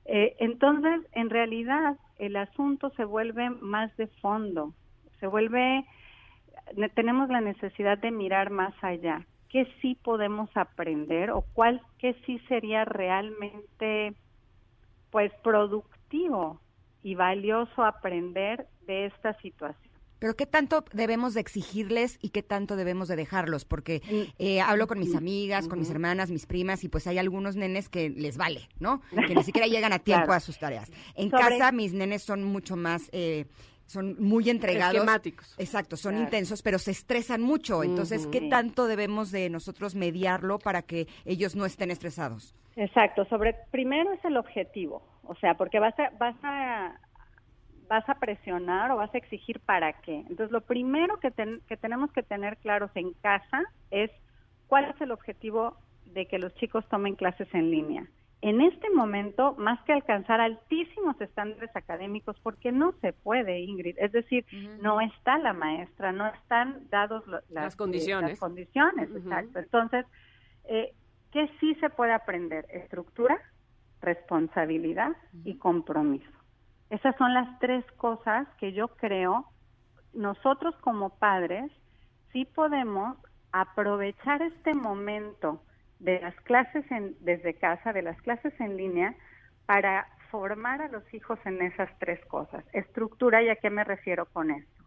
Eh, 0.05 0.37
entonces, 0.41 1.01
en 1.13 1.31
realidad, 1.31 1.97
el 2.19 2.37
asunto 2.37 2.91
se 2.97 3.05
vuelve 3.05 3.51
más 3.51 3.95
de 3.97 4.07
fondo, 4.23 4.73
se 5.21 5.27
vuelve, 5.27 5.85
ne- 6.77 6.89
tenemos 6.89 7.29
la 7.29 7.41
necesidad 7.41 7.99
de 7.99 8.11
mirar 8.11 8.51
más 8.51 8.75
allá. 8.83 9.27
¿Qué 9.51 9.67
sí 9.81 9.95
podemos 10.03 10.51
aprender 10.57 11.31
o 11.31 11.43
cuál, 11.53 11.81
qué 11.99 12.15
sí 12.27 12.39
sería 12.49 12.85
realmente, 12.85 14.15
pues, 15.11 15.33
productivo 15.43 16.61
y 17.03 17.15
valioso 17.15 17.85
aprender 17.85 18.67
de 18.87 19.07
esta 19.07 19.39
situación? 19.41 19.89
Pero 20.21 20.35
qué 20.35 20.47
tanto 20.47 20.85
debemos 20.93 21.35
de 21.35 21.41
exigirles 21.41 22.19
y 22.21 22.31
qué 22.31 22.43
tanto 22.43 22.75
debemos 22.75 23.07
de 23.07 23.15
dejarlos, 23.15 23.65
porque 23.65 24.03
eh, 24.41 24.61
hablo 24.61 24.89
con 24.89 24.99
mis 24.99 25.15
amigas, 25.15 25.69
con 25.69 25.79
mis 25.79 25.91
hermanas, 25.91 26.29
mis 26.33 26.45
primas, 26.45 26.83
y 26.83 26.89
pues 26.89 27.07
hay 27.07 27.19
algunos 27.19 27.55
nenes 27.55 27.89
que 27.89 28.11
les 28.11 28.37
vale, 28.37 28.69
¿no? 28.81 29.01
Que 29.29 29.35
ni 29.37 29.45
siquiera 29.45 29.69
llegan 29.69 29.93
a 29.93 30.01
tiempo 30.01 30.25
Claro. 30.27 30.37
a 30.39 30.41
sus 30.41 30.59
tareas. 30.59 30.91
En 31.15 31.31
Sobre- 31.31 31.43
casa 31.59 31.71
mis 31.71 31.93
nenes 31.93 32.25
son 32.25 32.43
mucho 32.43 32.75
más, 32.75 33.09
eh, 33.13 33.47
son 33.87 34.17
muy 34.19 34.51
entregados. 34.51 34.97
Esquemáticos. 34.97 35.55
Exacto, 35.57 35.97
son 35.97 36.15
Claro. 36.15 36.25
intensos, 36.25 36.63
pero 36.63 36.81
se 36.81 36.91
estresan 36.91 37.41
mucho. 37.41 37.85
Entonces, 37.85 38.27
¿qué 38.27 38.41
tanto 38.51 38.89
debemos 38.89 39.31
de 39.31 39.49
nosotros 39.51 39.95
mediarlo 39.95 40.59
para 40.59 40.83
que 40.83 41.07
ellos 41.27 41.55
no 41.55 41.65
estén 41.65 41.93
estresados? 41.93 42.57
Exacto, 42.81 43.25
sobre 43.25 43.57
primero 43.73 44.13
es 44.13 44.25
el 44.25 44.37
objetivo, 44.37 45.03
o 45.25 45.35
sea, 45.37 45.55
porque 45.55 45.81
vas 45.81 45.99
a 45.99 46.11
vas 46.19 46.37
a 46.45 46.95
vas 47.89 48.09
a 48.09 48.15
presionar 48.21 48.91
o 48.93 48.97
vas 48.97 49.13
a 49.15 49.19
exigir 49.19 49.59
para 49.61 49.95
qué. 49.95 50.15
Entonces, 50.29 50.51
lo 50.53 50.61
primero 50.61 51.19
que, 51.21 51.31
ten- 51.31 51.61
que 51.67 51.77
tenemos 51.77 52.13
que 52.13 52.23
tener 52.23 52.59
claros 52.59 52.91
en 52.95 53.15
casa 53.15 53.65
es 53.91 54.11
cuál 54.69 54.85
es 54.95 55.01
el 55.01 55.11
objetivo 55.11 55.77
de 56.05 56.27
que 56.27 56.39
los 56.39 56.55
chicos 56.57 56.87
tomen 56.89 57.17
clases 57.17 57.49
en 57.55 57.71
línea. 57.71 58.07
En 58.43 58.61
este 58.61 58.91
momento, 58.91 59.55
más 59.59 59.83
que 59.85 59.93
alcanzar 59.95 60.41
altísimos 60.41 61.21
estándares 61.21 61.75
académicos, 61.75 62.39
porque 62.43 62.71
no 62.71 62.93
se 63.01 63.13
puede, 63.13 63.59
Ingrid, 63.61 63.97
es 63.99 64.13
decir, 64.13 64.45
no 64.81 65.01
está 65.01 65.39
la 65.39 65.53
maestra, 65.55 66.13
no 66.13 66.27
están 66.29 66.89
dados 66.91 67.27
lo- 67.27 67.41
las, 67.49 67.65
Las 67.65 67.77
condiciones. 67.77 68.29
eh, 68.29 68.33
las 68.33 68.39
condiciones, 68.39 69.09
Ujú. 69.11 69.19
exacto. 69.19 69.59
Entonces, 69.59 70.07
eh, 70.69 70.93
¿qué 71.33 71.51
sí 71.61 71.75
se 71.77 71.91
puede 71.91 72.13
aprender? 72.13 72.67
Estructura, 72.71 73.41
responsabilidad 74.01 75.11
y 75.45 75.59
compromiso. 75.59 76.31
Esas 76.91 77.17
son 77.17 77.35
las 77.35 77.59
tres 77.59 77.85
cosas 77.97 78.47
que 78.59 78.73
yo 78.73 78.89
creo 78.97 79.47
nosotros 80.15 80.75
como 80.81 81.19
padres 81.19 81.71
sí 82.33 82.45
podemos 82.45 83.17
aprovechar 83.53 84.43
este 84.43 84.75
momento 84.75 85.63
de 85.99 86.21
las 86.21 86.35
clases 86.43 86.91
en- 86.91 87.17
desde 87.21 87.55
casa, 87.59 87.93
de 87.93 88.03
las 88.03 88.21
clases 88.23 88.53
en 88.61 88.77
línea, 88.77 89.15
para 89.67 90.07
formar 90.31 90.81
a 90.83 90.89
los 90.89 91.03
hijos 91.13 91.39
en 91.45 91.61
esas 91.63 91.91
tres 91.99 92.25
cosas. 92.27 92.65
Estructura, 92.73 93.43
¿y 93.43 93.49
a 93.49 93.57
qué 93.57 93.71
me 93.71 93.85
refiero 93.85 94.27
con 94.27 94.51
esto? 94.51 94.78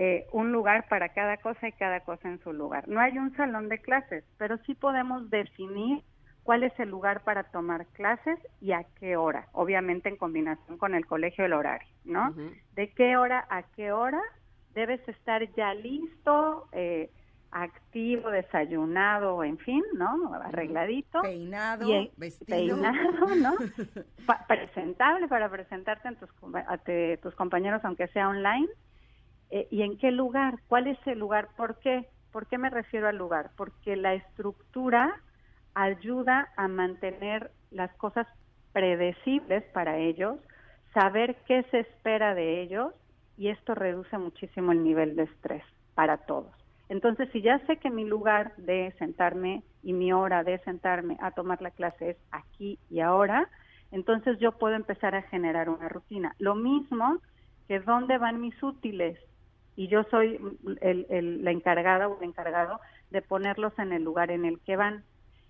Eh, 0.00 0.28
un 0.32 0.52
lugar 0.52 0.86
para 0.88 1.08
cada 1.08 1.38
cosa 1.38 1.66
y 1.66 1.72
cada 1.72 1.98
cosa 2.00 2.28
en 2.28 2.38
su 2.44 2.52
lugar. 2.52 2.86
No 2.86 3.00
hay 3.00 3.18
un 3.18 3.34
salón 3.36 3.68
de 3.68 3.78
clases, 3.80 4.22
pero 4.38 4.56
sí 4.58 4.76
podemos 4.76 5.28
definir 5.28 6.04
cuál 6.44 6.62
es 6.62 6.72
el 6.78 6.88
lugar 6.88 7.24
para 7.24 7.42
tomar 7.50 7.84
clases 7.88 8.38
y 8.60 8.70
a 8.70 8.84
qué 9.00 9.16
hora, 9.16 9.48
obviamente 9.52 10.08
en 10.08 10.16
combinación 10.16 10.78
con 10.78 10.94
el 10.94 11.04
colegio 11.04 11.44
el 11.44 11.52
horario, 11.52 11.88
¿no? 12.04 12.32
De 12.76 12.92
qué 12.92 13.16
hora 13.16 13.44
a 13.50 13.64
qué 13.74 13.90
hora 13.90 14.20
debes 14.72 15.00
estar 15.08 15.42
ya 15.56 15.74
listo, 15.74 16.68
eh, 16.70 17.10
activo, 17.50 18.30
desayunado, 18.30 19.42
en 19.42 19.58
fin, 19.58 19.82
¿no? 19.94 20.32
Arregladito. 20.44 21.22
Peinado, 21.22 21.88
Y 21.88 22.12
vestido. 22.16 22.76
Peinado, 22.76 23.34
¿no? 23.36 23.54
Pa- 24.26 24.44
presentable 24.46 25.26
para 25.28 25.48
presentarte 25.48 26.06
a 26.08 26.12
tus, 26.12 26.30
com- 26.34 26.54
a 26.54 26.78
te- 26.78 27.16
tus 27.18 27.34
compañeros, 27.34 27.80
aunque 27.84 28.06
sea 28.08 28.28
online. 28.28 28.68
Eh, 29.50 29.66
¿Y 29.70 29.82
en 29.82 29.98
qué 29.98 30.10
lugar? 30.10 30.58
¿Cuál 30.68 30.86
es 30.86 30.98
el 31.06 31.18
lugar? 31.18 31.48
¿Por 31.56 31.78
qué? 31.78 32.08
¿Por 32.32 32.46
qué 32.46 32.58
me 32.58 32.70
refiero 32.70 33.08
al 33.08 33.16
lugar? 33.16 33.50
Porque 33.56 33.96
la 33.96 34.14
estructura 34.14 35.20
ayuda 35.74 36.50
a 36.56 36.68
mantener 36.68 37.50
las 37.70 37.94
cosas 37.96 38.26
predecibles 38.72 39.64
para 39.72 39.98
ellos, 39.98 40.38
saber 40.92 41.36
qué 41.46 41.62
se 41.70 41.80
espera 41.80 42.34
de 42.34 42.62
ellos 42.62 42.92
y 43.36 43.48
esto 43.48 43.74
reduce 43.74 44.18
muchísimo 44.18 44.72
el 44.72 44.82
nivel 44.82 45.16
de 45.16 45.24
estrés 45.24 45.62
para 45.94 46.18
todos. 46.18 46.52
Entonces, 46.88 47.28
si 47.32 47.42
ya 47.42 47.58
sé 47.66 47.76
que 47.76 47.90
mi 47.90 48.04
lugar 48.04 48.54
de 48.56 48.94
sentarme 48.98 49.62
y 49.82 49.92
mi 49.92 50.12
hora 50.12 50.42
de 50.42 50.58
sentarme 50.60 51.16
a 51.20 51.30
tomar 51.32 51.60
la 51.60 51.70
clase 51.70 52.10
es 52.10 52.16
aquí 52.30 52.78
y 52.90 53.00
ahora, 53.00 53.48
entonces 53.92 54.38
yo 54.38 54.52
puedo 54.52 54.74
empezar 54.74 55.14
a 55.14 55.22
generar 55.22 55.68
una 55.68 55.88
rutina. 55.88 56.34
Lo 56.38 56.54
mismo 56.54 57.18
que 57.68 57.80
dónde 57.80 58.18
van 58.18 58.40
mis 58.40 58.60
útiles 58.62 59.18
y 59.78 59.86
yo 59.86 60.02
soy 60.10 60.40
el, 60.80 61.06
el- 61.08 61.44
la 61.44 61.52
encargada 61.52 62.08
o 62.08 62.18
el 62.18 62.24
encargado 62.28 62.80
de 63.10 63.22
ponerlos 63.22 63.72
en 63.78 63.92
el 63.92 64.02
lugar 64.02 64.32
en 64.32 64.44
el 64.44 64.60
que 64.62 64.74
van. 64.76 65.04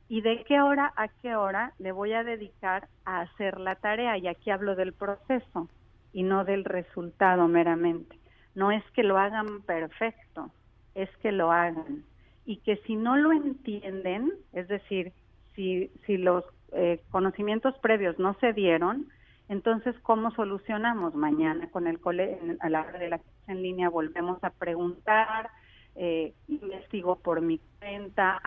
¿Y 0.06 0.20
de 0.20 0.44
qué 0.44 0.60
hora 0.60 0.92
a 0.96 1.08
qué 1.08 1.34
hora 1.34 1.72
le 1.78 1.92
voy 1.92 2.12
a 2.12 2.24
dedicar 2.24 2.88
a 3.06 3.22
hacer 3.22 3.58
la 3.58 3.76
tarea? 3.76 4.18
Y 4.18 4.28
aquí 4.28 4.50
hablo 4.50 4.76
del 4.76 4.92
proceso 4.92 5.70
y 6.12 6.24
no 6.24 6.44
del 6.44 6.66
resultado 6.66 7.48
meramente. 7.48 8.18
No 8.54 8.70
es 8.70 8.84
que 8.92 9.02
lo 9.02 9.16
hagan 9.16 9.62
perfecto, 9.62 10.52
es 10.94 11.08
que 11.22 11.32
lo 11.32 11.50
hagan. 11.50 12.04
Y 12.44 12.58
que 12.58 12.76
si 12.86 12.96
no 12.96 13.16
lo 13.16 13.32
entienden, 13.32 14.30
es 14.52 14.68
decir, 14.68 15.14
si, 15.54 15.90
si 16.06 16.18
los 16.18 16.44
eh, 16.72 17.00
conocimientos 17.10 17.74
previos 17.78 18.18
no 18.18 18.34
se 18.40 18.52
dieron, 18.52 19.08
entonces, 19.49 19.96
¿cómo 20.03 20.30
solucionamos? 20.32 21.14
Mañana 21.14 21.70
con 21.70 21.86
el 21.86 22.01
cole, 22.01 22.38
a 22.61 22.68
la 22.68 22.82
hora 22.82 22.99
de 22.99 23.09
la 23.09 23.18
clase 23.18 23.53
en 23.53 23.62
línea 23.62 23.88
volvemos 23.88 24.42
a 24.44 24.51
preguntar, 24.51 25.51
eh, 25.94 26.34
investigo 26.49 27.16
por 27.16 27.40
mi 27.40 27.59
cuenta, 27.78 28.40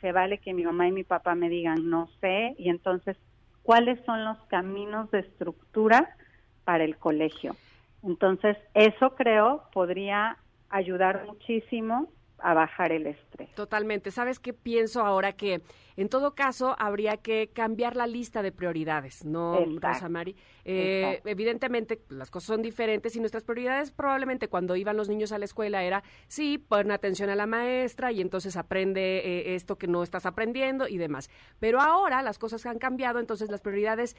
se 0.00 0.12
vale 0.12 0.38
que 0.38 0.52
mi 0.52 0.64
mamá 0.64 0.88
y 0.88 0.92
mi 0.92 1.04
papá 1.04 1.34
me 1.34 1.48
digan 1.48 1.88
no 1.88 2.08
sé, 2.20 2.54
y 2.58 2.68
entonces, 2.68 3.16
¿cuáles 3.62 4.04
son 4.04 4.24
los 4.24 4.38
caminos 4.48 5.10
de 5.12 5.20
estructura 5.20 6.16
para 6.64 6.84
el 6.84 6.96
colegio? 6.98 7.56
Entonces, 8.02 8.56
eso 8.74 9.14
creo 9.14 9.62
podría 9.72 10.38
ayudar 10.68 11.24
muchísimo 11.26 12.08
a 12.44 12.52
bajar 12.52 12.92
el 12.92 13.06
estrés. 13.06 13.50
Totalmente. 13.54 14.10
¿Sabes 14.10 14.38
qué 14.38 14.52
pienso 14.52 15.00
ahora? 15.00 15.32
Que 15.32 15.62
en 15.96 16.10
todo 16.10 16.34
caso 16.34 16.76
habría 16.78 17.16
que 17.16 17.48
cambiar 17.48 17.96
la 17.96 18.06
lista 18.06 18.42
de 18.42 18.52
prioridades, 18.52 19.24
¿no, 19.24 19.60
Exacto. 19.60 19.88
Rosa 19.88 20.08
Mari? 20.10 20.36
Eh, 20.66 21.22
evidentemente 21.24 22.02
las 22.10 22.30
cosas 22.30 22.48
son 22.48 22.62
diferentes 22.62 23.16
y 23.16 23.20
nuestras 23.20 23.44
prioridades 23.44 23.92
probablemente 23.92 24.48
cuando 24.48 24.76
iban 24.76 24.96
los 24.96 25.08
niños 25.08 25.32
a 25.32 25.38
la 25.38 25.46
escuela 25.46 25.84
era, 25.84 26.02
sí, 26.28 26.58
pon 26.58 26.90
atención 26.90 27.30
a 27.30 27.34
la 27.34 27.46
maestra 27.46 28.12
y 28.12 28.20
entonces 28.20 28.58
aprende 28.58 29.18
eh, 29.18 29.54
esto 29.54 29.76
que 29.76 29.86
no 29.86 30.02
estás 30.02 30.26
aprendiendo 30.26 30.86
y 30.86 30.98
demás. 30.98 31.30
Pero 31.60 31.80
ahora 31.80 32.20
las 32.20 32.38
cosas 32.38 32.66
han 32.66 32.78
cambiado, 32.78 33.20
entonces 33.20 33.50
las 33.50 33.62
prioridades 33.62 34.16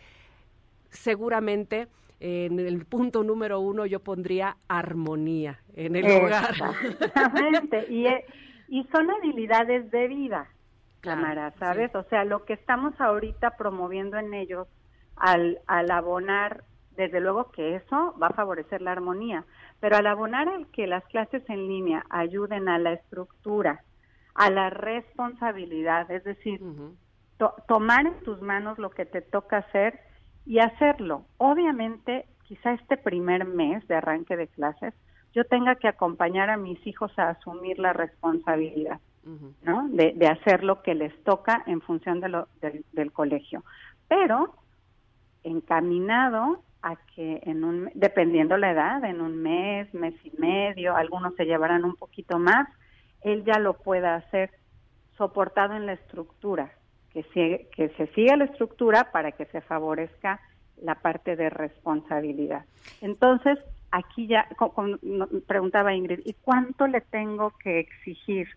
seguramente 0.90 1.90
en 2.20 2.60
el 2.60 2.86
punto 2.86 3.24
número 3.24 3.60
uno 3.60 3.86
yo 3.86 4.00
pondría 4.00 4.58
armonía 4.68 5.60
en 5.76 5.96
el 5.96 6.06
hogar. 6.26 6.54
Exactamente. 7.00 7.86
y, 7.90 8.08
eh, 8.08 8.26
y 8.68 8.84
son 8.86 9.10
habilidades 9.12 9.92
de 9.92 10.08
vida, 10.08 10.48
Claro, 11.02 11.22
Tamara, 11.22 11.52
¿sabes? 11.60 11.94
O 11.96 12.04
sea, 12.10 12.26
lo 12.26 12.46
que 12.46 12.54
estamos 12.54 13.00
ahorita 13.00 13.58
promoviendo 13.58 14.18
en 14.18 14.34
ellos 14.34 14.68
al, 15.18 15.60
al 15.68 15.92
abonar 15.92 16.64
desde 16.96 17.20
luego 17.20 17.52
que 17.52 17.76
eso 17.76 18.16
va 18.22 18.28
a 18.28 18.34
favorecer 18.34 18.82
la 18.82 18.94
armonía, 18.94 19.44
pero 19.82 19.98
al 19.98 20.08
abonar 20.08 20.48
al 20.48 20.68
que 20.72 20.88
las 20.88 21.04
clases 21.08 21.44
en 21.50 21.68
línea 21.68 22.06
ayuden 22.10 22.70
a 22.70 22.80
la 22.80 22.94
estructura, 22.94 23.84
a 24.34 24.50
la 24.50 24.70
responsabilidad, 24.70 26.10
es 26.10 26.24
decir, 26.24 26.62
to- 27.38 27.54
tomar 27.68 28.06
en 28.08 28.20
tus 28.24 28.42
manos 28.42 28.78
lo 28.80 28.90
que 28.90 29.06
te 29.06 29.22
toca 29.22 29.58
hacer 29.58 30.00
y 30.46 30.60
hacerlo. 30.60 31.26
Obviamente, 31.38 32.26
quizá 32.44 32.74
este 32.74 32.98
primer 32.98 33.46
mes 33.46 33.88
de 33.88 33.96
arranque 33.96 34.38
de 34.38 34.48
clases, 34.48 34.94
yo 35.34 35.44
tenga 35.46 35.76
que 35.76 35.88
acompañar 35.88 36.50
a 36.50 36.58
mis 36.58 36.86
hijos 36.88 37.12
a 37.18 37.30
asumir 37.30 37.78
la 37.80 37.94
responsabilidad, 37.94 39.00
¿no? 39.64 39.88
De, 39.90 40.14
de 40.14 40.28
hacer 40.28 40.64
lo 40.64 40.82
que 40.82 40.96
les 40.96 41.14
toca 41.24 41.64
en 41.66 41.82
función 41.82 42.22
de 42.22 42.30
lo, 42.30 42.48
del, 42.62 42.86
del 42.94 43.12
colegio. 43.12 43.64
Pero 44.08 44.56
encaminado 45.44 46.62
a 46.82 46.96
que 47.16 47.42
en 47.44 47.64
un, 47.64 47.90
dependiendo 47.96 48.58
la 48.58 48.72
edad, 48.72 49.04
en 49.04 49.20
un 49.20 49.42
mes, 49.42 49.92
mes 49.94 50.14
y 50.24 50.32
medio, 50.40 50.96
algunos 50.96 51.36
se 51.36 51.46
llevarán 51.46 51.84
un 51.84 51.96
poquito 51.96 52.38
más, 52.40 52.70
él 53.22 53.44
ya 53.44 53.60
lo 53.60 53.74
pueda 53.74 54.16
hacer 54.16 54.52
soportado 55.18 55.74
en 55.74 55.88
la 55.88 55.94
estructura, 55.94 56.72
que, 57.16 57.24
se, 57.34 57.70
que 57.74 57.88
se 57.96 58.08
siga 58.08 58.36
la 58.36 58.44
estructura 58.44 59.10
para 59.14 59.32
que 59.32 59.46
se 59.46 59.62
favorezca 59.62 60.42
la 60.82 60.96
parte 60.96 61.38
de 61.38 61.50
responsabilidad. 61.50 62.66
Entonces, 63.00 63.58
aquí 63.92 64.28
ya 64.28 64.46
co- 64.58 64.74
con- 64.74 65.00
preguntaba 65.48 65.94
Ingrid, 65.94 66.20
¿y 66.26 66.34
cuánto 66.34 66.88
le 66.88 67.00
tengo 67.00 67.52
que 67.64 67.80
exigir 67.80 68.50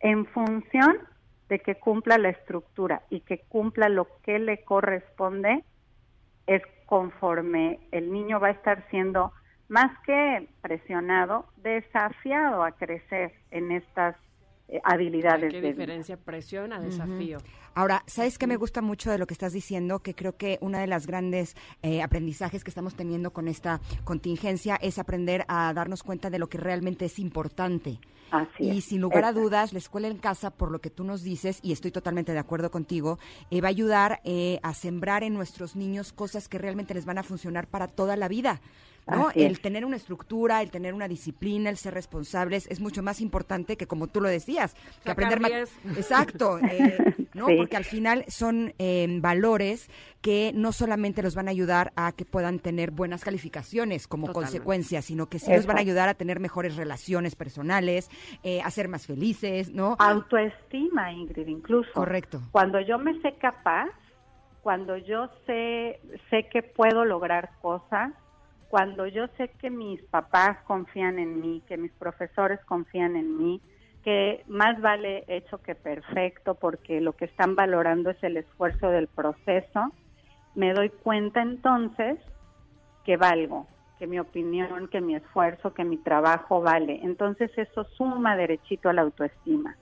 en 0.00 0.24
función 0.24 0.96
de 1.50 1.58
que 1.58 1.74
cumpla 1.74 2.16
la 2.16 2.30
estructura 2.30 3.02
y 3.10 3.20
que 3.20 3.40
cumpla 3.48 3.90
lo 3.90 4.08
que 4.22 4.38
le 4.38 4.64
corresponde? 4.64 5.62
Es 6.46 6.62
conforme 6.86 7.80
el 7.92 8.10
niño 8.10 8.40
va 8.40 8.48
a 8.48 8.52
estar 8.52 8.88
siendo 8.88 9.32
más 9.68 9.92
que 10.06 10.48
presionado, 10.62 11.44
desafiado 11.58 12.62
a 12.64 12.72
crecer 12.72 13.32
en 13.50 13.72
estas 13.72 14.16
eh, 14.70 14.80
habilidades 14.84 15.50
¿Qué 15.50 15.56
de 15.56 15.60
vida. 15.60 15.68
diferencia? 15.70 16.16
Presión 16.16 16.72
a 16.72 16.80
desafío. 16.80 17.38
Ahora, 17.74 18.02
¿sabes 18.06 18.38
qué 18.38 18.46
me 18.46 18.56
gusta 18.56 18.82
mucho 18.82 19.10
de 19.10 19.18
lo 19.18 19.26
que 19.26 19.34
estás 19.34 19.52
diciendo? 19.52 20.00
Que 20.00 20.14
creo 20.14 20.36
que 20.36 20.58
una 20.60 20.80
de 20.80 20.86
las 20.86 21.06
grandes 21.06 21.56
eh, 21.82 22.02
aprendizajes 22.02 22.64
que 22.64 22.70
estamos 22.70 22.94
teniendo 22.94 23.32
con 23.32 23.48
esta 23.48 23.80
contingencia 24.04 24.76
es 24.76 24.98
aprender 24.98 25.44
a 25.48 25.72
darnos 25.72 26.02
cuenta 26.02 26.30
de 26.30 26.38
lo 26.38 26.48
que 26.48 26.58
realmente 26.58 27.04
es 27.04 27.18
importante. 27.18 28.00
Así 28.30 28.64
y 28.64 28.78
es. 28.78 28.84
sin 28.84 29.00
lugar 29.00 29.24
a 29.24 29.32
dudas, 29.32 29.72
la 29.72 29.78
escuela 29.78 30.08
en 30.08 30.18
casa, 30.18 30.50
por 30.50 30.70
lo 30.70 30.80
que 30.80 30.90
tú 30.90 31.04
nos 31.04 31.22
dices, 31.22 31.58
y 31.62 31.72
estoy 31.72 31.90
totalmente 31.90 32.32
de 32.32 32.38
acuerdo 32.38 32.70
contigo, 32.70 33.18
eh, 33.50 33.60
va 33.60 33.68
a 33.68 33.70
ayudar 33.70 34.20
eh, 34.24 34.60
a 34.62 34.74
sembrar 34.74 35.24
en 35.24 35.34
nuestros 35.34 35.74
niños 35.74 36.12
cosas 36.12 36.48
que 36.48 36.58
realmente 36.58 36.94
les 36.94 37.06
van 37.06 37.18
a 37.18 37.22
funcionar 37.22 37.66
para 37.66 37.88
toda 37.88 38.16
la 38.16 38.28
vida. 38.28 38.60
¿No? 39.06 39.28
Así 39.28 39.42
El 39.42 39.52
es. 39.52 39.60
tener 39.60 39.84
una 39.84 39.96
estructura, 39.96 40.62
el 40.62 40.70
tener 40.70 40.94
una 40.94 41.08
disciplina, 41.08 41.70
el 41.70 41.76
ser 41.76 41.94
responsables 41.94 42.66
es 42.68 42.80
mucho 42.80 43.02
más 43.02 43.20
importante 43.20 43.76
que, 43.76 43.86
como 43.86 44.06
tú 44.06 44.20
lo 44.20 44.28
decías, 44.28 44.74
que 45.04 45.10
aprender... 45.10 45.40
diez. 45.40 45.70
Exacto, 45.96 46.58
eh, 46.70 46.98
¿no? 47.34 47.46
Sí. 47.46 47.56
Porque 47.56 47.76
al 47.76 47.84
final 47.84 48.24
son 48.28 48.74
eh, 48.78 49.06
valores 49.20 49.90
que 50.20 50.52
no 50.54 50.72
solamente 50.72 51.22
los 51.22 51.34
van 51.34 51.48
a 51.48 51.50
ayudar 51.50 51.92
a 51.96 52.12
que 52.12 52.24
puedan 52.24 52.58
tener 52.58 52.90
buenas 52.90 53.24
calificaciones 53.24 54.06
como 54.06 54.26
Totalmente. 54.26 54.50
consecuencia, 54.58 55.02
sino 55.02 55.28
que 55.28 55.38
sí 55.38 55.52
los 55.52 55.66
van 55.66 55.78
a 55.78 55.80
ayudar 55.80 56.08
a 56.08 56.14
tener 56.14 56.40
mejores 56.40 56.76
relaciones 56.76 57.34
personales, 57.36 58.10
eh, 58.42 58.60
a 58.62 58.70
ser 58.70 58.88
más 58.88 59.06
felices, 59.06 59.72
¿no? 59.72 59.96
Autoestima, 59.98 61.12
Ingrid, 61.12 61.46
incluso. 61.48 61.90
Correcto. 61.92 62.40
Cuando 62.52 62.80
yo 62.80 62.98
me 62.98 63.18
sé 63.22 63.34
capaz, 63.36 63.88
cuando 64.62 64.96
yo 64.98 65.30
sé, 65.46 66.00
sé 66.28 66.48
que 66.52 66.62
puedo 66.62 67.04
lograr 67.04 67.50
cosas, 67.62 68.12
cuando 68.70 69.08
yo 69.08 69.26
sé 69.36 69.48
que 69.60 69.68
mis 69.68 70.00
papás 70.04 70.58
confían 70.64 71.18
en 71.18 71.40
mí, 71.40 71.60
que 71.66 71.76
mis 71.76 71.90
profesores 71.90 72.60
confían 72.66 73.16
en 73.16 73.36
mí, 73.36 73.60
que 74.04 74.44
más 74.46 74.80
vale 74.80 75.24
hecho 75.26 75.58
que 75.58 75.74
perfecto, 75.74 76.54
porque 76.54 77.00
lo 77.00 77.14
que 77.14 77.24
están 77.24 77.56
valorando 77.56 78.10
es 78.10 78.22
el 78.22 78.36
esfuerzo 78.36 78.88
del 78.90 79.08
proceso, 79.08 79.92
me 80.54 80.72
doy 80.72 80.88
cuenta 80.88 81.42
entonces 81.42 82.20
que 83.04 83.16
valgo, 83.16 83.66
que 83.98 84.06
mi 84.06 84.20
opinión, 84.20 84.86
que 84.86 85.00
mi 85.00 85.16
esfuerzo, 85.16 85.74
que 85.74 85.84
mi 85.84 85.96
trabajo 85.96 86.62
vale. 86.62 87.00
Entonces 87.02 87.50
eso 87.56 87.82
suma 87.96 88.36
derechito 88.36 88.88
a 88.88 88.92
la 88.92 89.02
autoestima. 89.02 89.76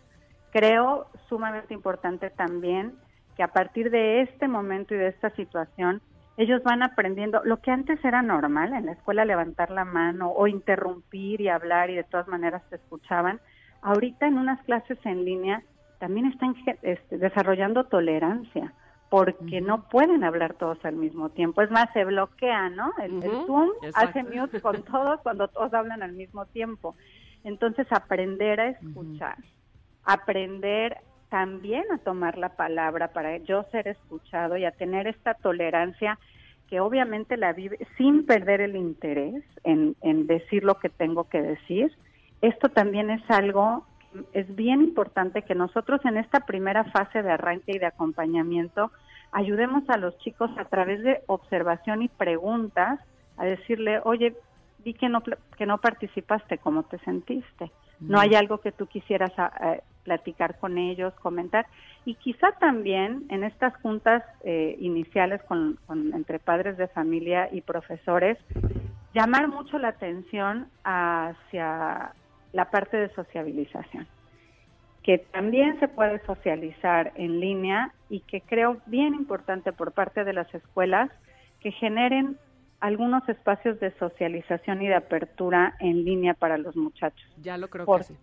Creo 0.50 1.08
sumamente 1.28 1.74
importante 1.74 2.30
también 2.30 2.94
que 3.36 3.42
a 3.42 3.48
partir 3.48 3.90
de 3.90 4.22
este 4.22 4.48
momento 4.48 4.94
y 4.94 4.98
de 4.98 5.08
esta 5.08 5.28
situación, 5.36 6.00
ellos 6.38 6.62
van 6.62 6.84
aprendiendo 6.84 7.42
lo 7.44 7.60
que 7.60 7.72
antes 7.72 8.02
era 8.04 8.22
normal 8.22 8.72
en 8.72 8.86
la 8.86 8.92
escuela 8.92 9.24
levantar 9.24 9.70
la 9.70 9.84
mano 9.84 10.30
o 10.30 10.46
interrumpir 10.46 11.40
y 11.40 11.48
hablar 11.48 11.90
y 11.90 11.96
de 11.96 12.04
todas 12.04 12.28
maneras 12.28 12.62
te 12.70 12.76
escuchaban. 12.76 13.40
Ahorita 13.82 14.28
en 14.28 14.38
unas 14.38 14.62
clases 14.62 14.98
en 15.04 15.24
línea 15.24 15.64
también 15.98 16.26
están 16.26 16.54
este, 16.82 17.18
desarrollando 17.18 17.84
tolerancia 17.84 18.72
porque 19.10 19.60
no 19.60 19.88
pueden 19.88 20.22
hablar 20.22 20.54
todos 20.54 20.78
al 20.84 20.94
mismo 20.94 21.30
tiempo. 21.30 21.60
Es 21.60 21.72
más, 21.72 21.92
se 21.92 22.04
bloquea, 22.04 22.68
¿no? 22.68 22.92
El, 23.02 23.20
Zoom 23.20 23.70
exacto. 23.82 24.20
hace 24.20 24.22
mute 24.22 24.60
con 24.60 24.82
todos 24.84 25.20
cuando 25.22 25.48
todos 25.48 25.74
hablan 25.74 26.04
al 26.04 26.12
mismo 26.12 26.46
tiempo. 26.46 26.94
Entonces, 27.42 27.86
aprender 27.90 28.60
a 28.60 28.68
escuchar, 28.68 29.38
aprender 30.04 30.98
también 31.28 31.84
a 31.92 31.98
tomar 31.98 32.38
la 32.38 32.50
palabra 32.50 33.08
para 33.08 33.36
yo 33.38 33.64
ser 33.70 33.88
escuchado 33.88 34.56
y 34.56 34.64
a 34.64 34.70
tener 34.70 35.06
esta 35.06 35.34
tolerancia 35.34 36.18
que 36.68 36.80
obviamente 36.80 37.36
la 37.36 37.52
vive 37.52 37.78
sin 37.96 38.26
perder 38.26 38.60
el 38.60 38.76
interés 38.76 39.42
en, 39.64 39.96
en 40.02 40.26
decir 40.26 40.64
lo 40.64 40.78
que 40.78 40.88
tengo 40.88 41.24
que 41.24 41.40
decir. 41.40 41.92
Esto 42.42 42.68
también 42.68 43.10
es 43.10 43.22
algo, 43.30 43.86
es 44.32 44.54
bien 44.54 44.82
importante 44.82 45.42
que 45.42 45.54
nosotros 45.54 46.04
en 46.04 46.18
esta 46.18 46.40
primera 46.40 46.84
fase 46.84 47.22
de 47.22 47.32
arranque 47.32 47.72
y 47.72 47.78
de 47.78 47.86
acompañamiento 47.86 48.90
ayudemos 49.32 49.88
a 49.88 49.96
los 49.96 50.16
chicos 50.18 50.50
a 50.58 50.64
través 50.66 51.02
de 51.02 51.22
observación 51.26 52.02
y 52.02 52.08
preguntas 52.08 53.00
a 53.36 53.44
decirle, 53.44 54.00
oye, 54.04 54.34
vi 54.84 54.94
que 54.94 55.08
no, 55.08 55.22
que 55.56 55.66
no 55.66 55.78
participaste, 55.78 56.58
¿cómo 56.58 56.82
te 56.84 56.98
sentiste? 57.00 57.70
¿No 58.00 58.20
hay 58.20 58.34
algo 58.34 58.58
que 58.58 58.72
tú 58.72 58.86
quisieras 58.86 59.32
ah, 59.38 59.52
eh, 59.60 59.82
platicar 60.12 60.56
con 60.58 60.78
ellos, 60.78 61.12
comentar? 61.20 61.66
Y 62.06 62.14
quizá 62.14 62.52
también 62.52 63.26
en 63.28 63.44
estas 63.44 63.76
juntas 63.82 64.22
eh, 64.42 64.74
iniciales 64.80 65.42
con, 65.42 65.78
con- 65.86 66.14
entre 66.14 66.38
padres 66.38 66.78
de 66.78 66.88
familia 66.88 67.50
y 67.52 67.60
profesores, 67.60 68.38
llamar 69.12 69.48
mucho 69.48 69.78
la 69.78 69.88
atención 69.88 70.68
hacia 70.82 72.12
la 72.52 72.70
parte 72.70 72.96
de 72.96 73.10
sociabilización, 73.14 74.08
que 75.02 75.18
también 75.18 75.78
se 75.78 75.88
puede 75.88 76.24
socializar 76.24 77.12
en 77.16 77.38
línea 77.38 77.92
y 78.08 78.20
que 78.20 78.40
creo 78.40 78.80
bien 78.86 79.14
importante 79.14 79.74
por 79.74 79.92
parte 79.92 80.24
de 80.24 80.32
las 80.32 80.52
escuelas 80.54 81.10
que 81.60 81.70
generen 81.72 82.38
algunos 82.80 83.28
espacios 83.28 83.78
de 83.80 83.90
socialización 83.98 84.80
y 84.80 84.88
de 84.88 84.94
apertura 84.94 85.74
en 85.80 86.02
línea 86.04 86.32
para 86.32 86.56
los 86.56 86.74
muchachos 86.76 87.28
Ya 87.42 87.58
lo 87.58 87.68
creo 87.68 87.84
Por- 87.84 88.00
que 88.06 88.14
sí. 88.14 88.16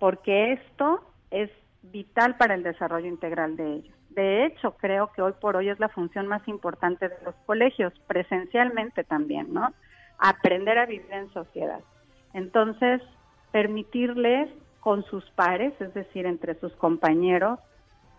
porque 0.00 0.52
esto 0.54 1.09
es 1.30 1.50
vital 1.82 2.36
para 2.36 2.54
el 2.54 2.62
desarrollo 2.62 3.06
integral 3.06 3.56
de 3.56 3.74
ellos. 3.74 3.94
De 4.10 4.44
hecho, 4.44 4.76
creo 4.76 5.12
que 5.12 5.22
hoy 5.22 5.32
por 5.40 5.56
hoy 5.56 5.68
es 5.68 5.78
la 5.78 5.88
función 5.88 6.26
más 6.26 6.46
importante 6.48 7.08
de 7.08 7.16
los 7.24 7.34
colegios, 7.46 7.92
presencialmente 8.06 9.04
también, 9.04 9.52
¿no? 9.52 9.72
Aprender 10.18 10.78
a 10.78 10.86
vivir 10.86 11.12
en 11.12 11.32
sociedad. 11.32 11.80
Entonces, 12.34 13.00
permitirles 13.52 14.50
con 14.80 15.04
sus 15.04 15.24
pares, 15.30 15.72
es 15.80 15.94
decir, 15.94 16.26
entre 16.26 16.54
sus 16.58 16.74
compañeros, 16.76 17.58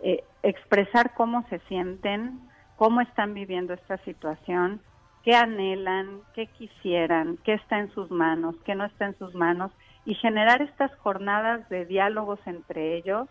eh, 0.01 0.23
expresar 0.43 1.13
cómo 1.13 1.45
se 1.49 1.59
sienten, 1.67 2.39
cómo 2.77 3.01
están 3.01 3.33
viviendo 3.33 3.73
esta 3.73 3.97
situación, 3.99 4.81
qué 5.23 5.35
anhelan, 5.35 6.21
qué 6.33 6.47
quisieran, 6.47 7.37
qué 7.43 7.53
está 7.53 7.79
en 7.79 7.91
sus 7.91 8.09
manos, 8.09 8.55
qué 8.65 8.75
no 8.75 8.85
está 8.85 9.05
en 9.05 9.17
sus 9.17 9.35
manos, 9.35 9.71
y 10.05 10.15
generar 10.15 10.61
estas 10.61 10.91
jornadas 10.97 11.67
de 11.69 11.85
diálogos 11.85 12.39
entre 12.45 12.95
ellos 12.97 13.27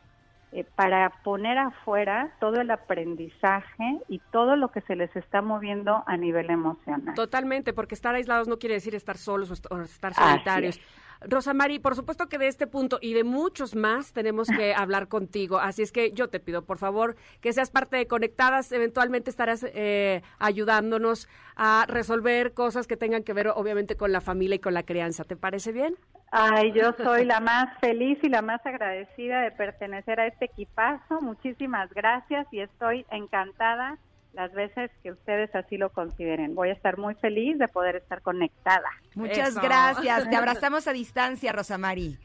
eh, 0.53 0.65
para 0.77 1.11
poner 1.23 1.59
afuera 1.59 2.31
todo 2.41 2.61
el 2.61 2.71
aprendizaje 2.71 3.99
y 4.09 4.19
todo 4.33 4.57
lo 4.57 4.71
que 4.73 4.81
se 4.83 4.97
les 4.97 5.15
está 5.17 5.43
moviendo 5.43 6.03
a 6.07 6.17
nivel 6.17 6.51
emocional. 6.51 7.15
Totalmente, 7.15 7.73
porque 7.73 7.95
estar 7.95 8.15
aislados 8.15 8.49
no 8.49 8.59
quiere 8.59 8.75
decir 8.75 8.95
estar 8.95 9.17
solos 9.17 9.51
o 9.51 9.53
est- 9.55 9.71
o 9.71 9.81
estar 9.83 10.13
Así 10.17 10.23
solitarios. 10.23 10.81
Rosa 11.23 11.53
Mari, 11.53 11.79
por 11.79 11.95
supuesto 11.95 12.29
que 12.29 12.39
de 12.39 12.49
este 12.49 12.67
punto 12.67 12.99
y 13.01 13.13
de 13.13 13.25
muchos 13.25 13.75
más 13.75 14.13
tenemos 14.13 14.49
que 14.49 14.75
hablar 14.77 15.09
contigo. 15.09 15.59
Así 15.59 15.83
es 15.83 15.93
que 15.93 16.13
yo 16.13 16.29
te 16.29 16.41
pido, 16.41 16.65
por 16.65 16.79
favor, 16.79 17.17
que 17.41 17.53
seas 17.53 17.71
parte 17.71 17.97
de 17.97 18.07
Conectadas. 18.07 18.73
Eventualmente 18.73 19.31
estarás 19.31 19.65
eh, 19.75 20.23
ayudándonos 20.39 21.29
a 21.57 21.85
resolver 21.89 22.55
cosas 22.55 22.87
que 22.87 22.97
tengan 22.97 23.23
que 23.23 23.35
ver, 23.35 23.49
obviamente, 23.49 23.97
con 23.97 24.13
la 24.13 24.21
familia 24.21 24.57
y 24.57 24.61
con 24.61 24.75
la 24.75 24.85
crianza. 24.85 25.25
¿Te 25.25 25.37
parece 25.37 25.73
bien? 25.73 25.95
Ay, 26.31 26.73
yo 26.73 26.93
soy 27.05 27.25
la 27.25 27.41
más 27.41 27.79
feliz 27.81 28.19
y 28.23 28.29
la 28.29 28.41
más 28.41 28.65
agradecida 28.65 29.43
de 29.43 29.51
pertenecer 29.51 30.21
a 30.21 30.27
este 30.27 30.47
equipazo. 30.47 31.21
Muchísimas 31.21 31.93
gracias 31.93 32.47
y 32.51 32.61
estoy 32.61 33.05
encantada 33.11 33.99
las 34.33 34.53
veces 34.53 34.91
que 35.03 35.13
ustedes 35.13 35.55
así 35.55 35.77
lo 35.77 35.91
consideren. 35.91 36.55
Voy 36.55 36.71
a 36.71 36.73
estar 36.73 36.99
muy 36.99 37.15
feliz 37.17 37.59
de 37.59 37.69
poder 37.69 37.97
estar 37.97 38.23
conectada. 38.23 38.91
Muchas 39.15 39.51
Eso. 39.51 39.61
gracias. 39.61 40.29
Te 40.29 40.37
abrazamos 40.37 40.87
a 40.87 40.93
distancia, 40.93 41.53
Rosamari. 41.53 42.19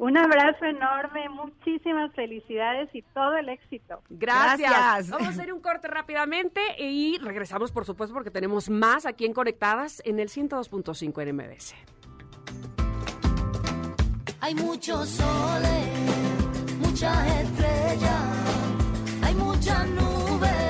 Un 0.00 0.16
abrazo 0.16 0.64
enorme, 0.64 1.28
muchísimas 1.28 2.10
felicidades 2.14 2.88
y 2.94 3.02
todo 3.02 3.36
el 3.36 3.50
éxito. 3.50 4.02
Gracias. 4.08 4.70
Gracias. 4.70 5.10
Vamos 5.10 5.26
a 5.26 5.30
hacer 5.30 5.52
un 5.52 5.60
corte 5.60 5.88
rápidamente 5.88 6.62
y 6.78 7.18
regresamos, 7.18 7.70
por 7.70 7.84
supuesto, 7.84 8.14
porque 8.14 8.30
tenemos 8.30 8.70
más 8.70 9.04
aquí 9.04 9.26
en 9.26 9.34
Conectadas 9.34 10.00
en 10.06 10.18
el 10.18 10.30
102.5 10.30 11.22
en 11.22 11.36
MBS. 11.36 11.74
Hay 14.40 14.54
muchos 14.54 15.06
soles, 15.06 16.78
muchas 16.78 17.42
estrellas, 17.42 18.24
hay 19.22 19.34
muchas 19.34 19.86
nubes, 19.86 20.69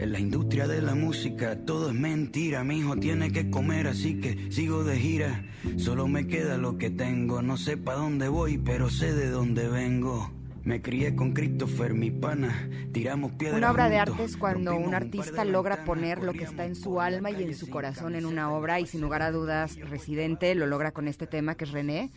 En 0.00 0.12
la 0.12 0.18
industria 0.18 0.66
de 0.66 0.80
la 0.80 0.94
música 0.94 1.66
todo 1.66 1.90
es 1.90 1.94
mentira. 1.94 2.64
Mi 2.64 2.78
hijo 2.78 2.96
tiene 2.96 3.30
que 3.32 3.50
comer, 3.50 3.86
así 3.86 4.18
que 4.18 4.50
sigo 4.50 4.82
de 4.82 4.96
gira. 4.96 5.44
Solo 5.76 6.08
me 6.08 6.26
queda 6.26 6.56
lo 6.56 6.78
que 6.78 6.88
tengo. 6.88 7.42
No 7.42 7.58
sé 7.58 7.76
pa' 7.76 7.96
dónde 7.96 8.28
voy, 8.28 8.56
pero 8.56 8.88
sé 8.88 9.12
de 9.12 9.28
dónde 9.28 9.68
vengo. 9.68 10.30
Me 10.64 10.80
crié 10.80 11.14
con 11.14 11.34
Christopher, 11.34 11.92
mi 11.92 12.10
pana. 12.10 12.70
Tiramos 12.94 13.32
piedras. 13.32 13.58
Una 13.58 13.72
obra 13.72 13.90
de 13.90 13.98
arte 13.98 14.24
es 14.24 14.38
cuando 14.38 14.74
un 14.74 14.94
artista 14.94 15.44
logra 15.44 15.84
poner 15.84 16.22
lo 16.22 16.32
que 16.32 16.44
está 16.44 16.64
en 16.64 16.76
su 16.76 16.98
alma 16.98 17.30
y 17.30 17.42
en 17.42 17.54
su 17.54 17.68
corazón 17.68 18.14
en 18.14 18.24
una 18.24 18.50
obra 18.54 18.80
y 18.80 18.86
sin 18.86 19.02
lugar 19.02 19.20
a 19.20 19.30
dudas 19.30 19.76
Residente 19.90 20.54
lo 20.54 20.66
logra 20.66 20.92
con 20.92 21.08
este 21.08 21.26
tema 21.26 21.56
que 21.56 21.64
es 21.64 21.72
René. 21.72 22.10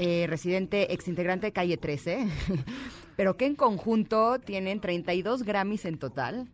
Eh, 0.00 0.26
Residente, 0.28 0.92
exintegrante 0.92 1.46
de 1.46 1.52
Calle 1.52 1.76
13, 1.76 2.26
pero 3.16 3.36
que 3.36 3.46
en 3.46 3.54
conjunto 3.54 4.40
tienen 4.40 4.80
32 4.80 5.44
Grammys 5.44 5.84
en 5.84 5.96
total. 5.96 6.48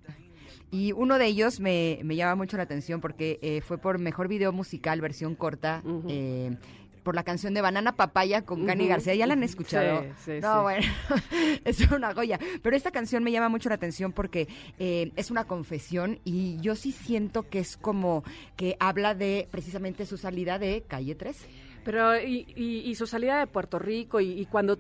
Y 0.77 0.93
uno 0.93 1.19
de 1.19 1.25
ellos 1.27 1.59
me, 1.59 2.01
me 2.05 2.17
llama 2.17 2.35
mucho 2.35 2.59
la 2.59 2.65
atención 2.65 3.01
porque 3.01 3.39
eh, 3.41 3.63
fue 3.63 3.79
por 3.79 3.99
mejor 3.99 4.29
video 4.29 4.53
musical, 4.53 5.01
versión 5.01 5.35
corta, 5.35 5.83
eh, 6.09 6.55
por 7.03 7.15
la 7.15 7.23
canción 7.23 7.55
de 7.55 7.61
Banana 7.63 7.93
Papaya 7.97 8.43
con 8.43 8.67
Cani 8.67 8.87
García. 8.89 9.15
¿Ya 9.15 9.27
la 9.27 9.33
han 9.35 9.43
escuchado? 9.43 10.03
Sí, 10.03 10.09
sí, 10.25 10.33
no, 10.43 10.55
sí. 10.57 10.63
bueno, 10.63 10.87
es 11.65 11.91
una 11.93 12.13
joya. 12.13 12.39
Pero 12.63 12.77
esta 12.77 12.91
canción 12.91 13.25
me 13.25 13.31
llama 13.33 13.49
mucho 13.49 13.69
la 13.71 13.77
atención 13.77 14.13
porque 14.13 14.49
eh, 14.79 15.13
es 15.17 15.31
una 15.31 15.45
confesión 15.45 16.19
y 16.25 16.59
yo 16.61 16.75
sí 16.77 16.93
siento 16.93 17.49
que 17.49 17.61
es 17.61 17.77
como 17.79 18.23
que 18.57 18.77
habla 18.79 19.15
de 19.15 19.49
precisamente 19.51 20.05
su 20.05 20.19
salida 20.19 20.59
de 20.59 20.83
Calle 20.87 21.15
13. 21.15 21.47
Pero, 21.85 22.21
y, 22.21 22.45
y- 22.57 22.81
y 22.91 22.95
su 22.97 23.07
salida 23.07 23.39
de 23.39 23.47
Puerto 23.47 23.79
Rico, 23.79 24.21
y, 24.21 24.33
y 24.41 24.47
cuando 24.47 24.77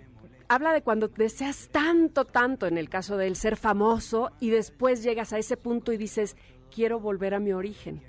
habla 0.48 0.72
de 0.72 0.82
cuando 0.82 1.08
deseas 1.08 1.68
tanto, 1.68 2.24
tanto, 2.24 2.66
en 2.66 2.78
el 2.78 2.88
caso 2.88 3.16
del 3.16 3.36
ser 3.36 3.56
famoso, 3.56 4.30
y 4.40 4.50
después 4.50 5.02
llegas 5.02 5.32
a 5.32 5.38
ese 5.38 5.56
punto 5.56 5.92
y 5.92 5.96
dices, 5.96 6.36
quiero 6.70 7.00
volver 7.00 7.34
a 7.34 7.40
mi 7.40 7.52
origen, 7.52 8.02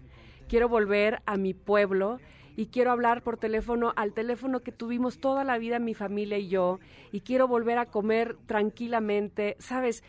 quiero 0.48 0.70
volver 0.70 1.22
a 1.26 1.38
mi 1.38 1.54
pueblo. 1.54 2.20
Y 2.60 2.70
quiero 2.70 2.90
hablar 2.90 3.22
por 3.22 3.38
teléfono 3.38 3.94
al 3.96 4.14
teléfono 4.14 4.62
que 4.62 4.72
tuvimos 4.72 5.20
toda 5.20 5.44
la 5.44 5.60
vida 5.60 5.78
mi 5.78 5.94
familia 5.94 6.40
y 6.40 6.48
yo. 6.48 6.80
Y 7.12 7.22
quiero 7.22 7.48
volver 7.48 7.78
a 7.78 7.86
comer 7.86 8.36
tranquilamente. 8.48 9.58
¿Sabes? 9.60 10.04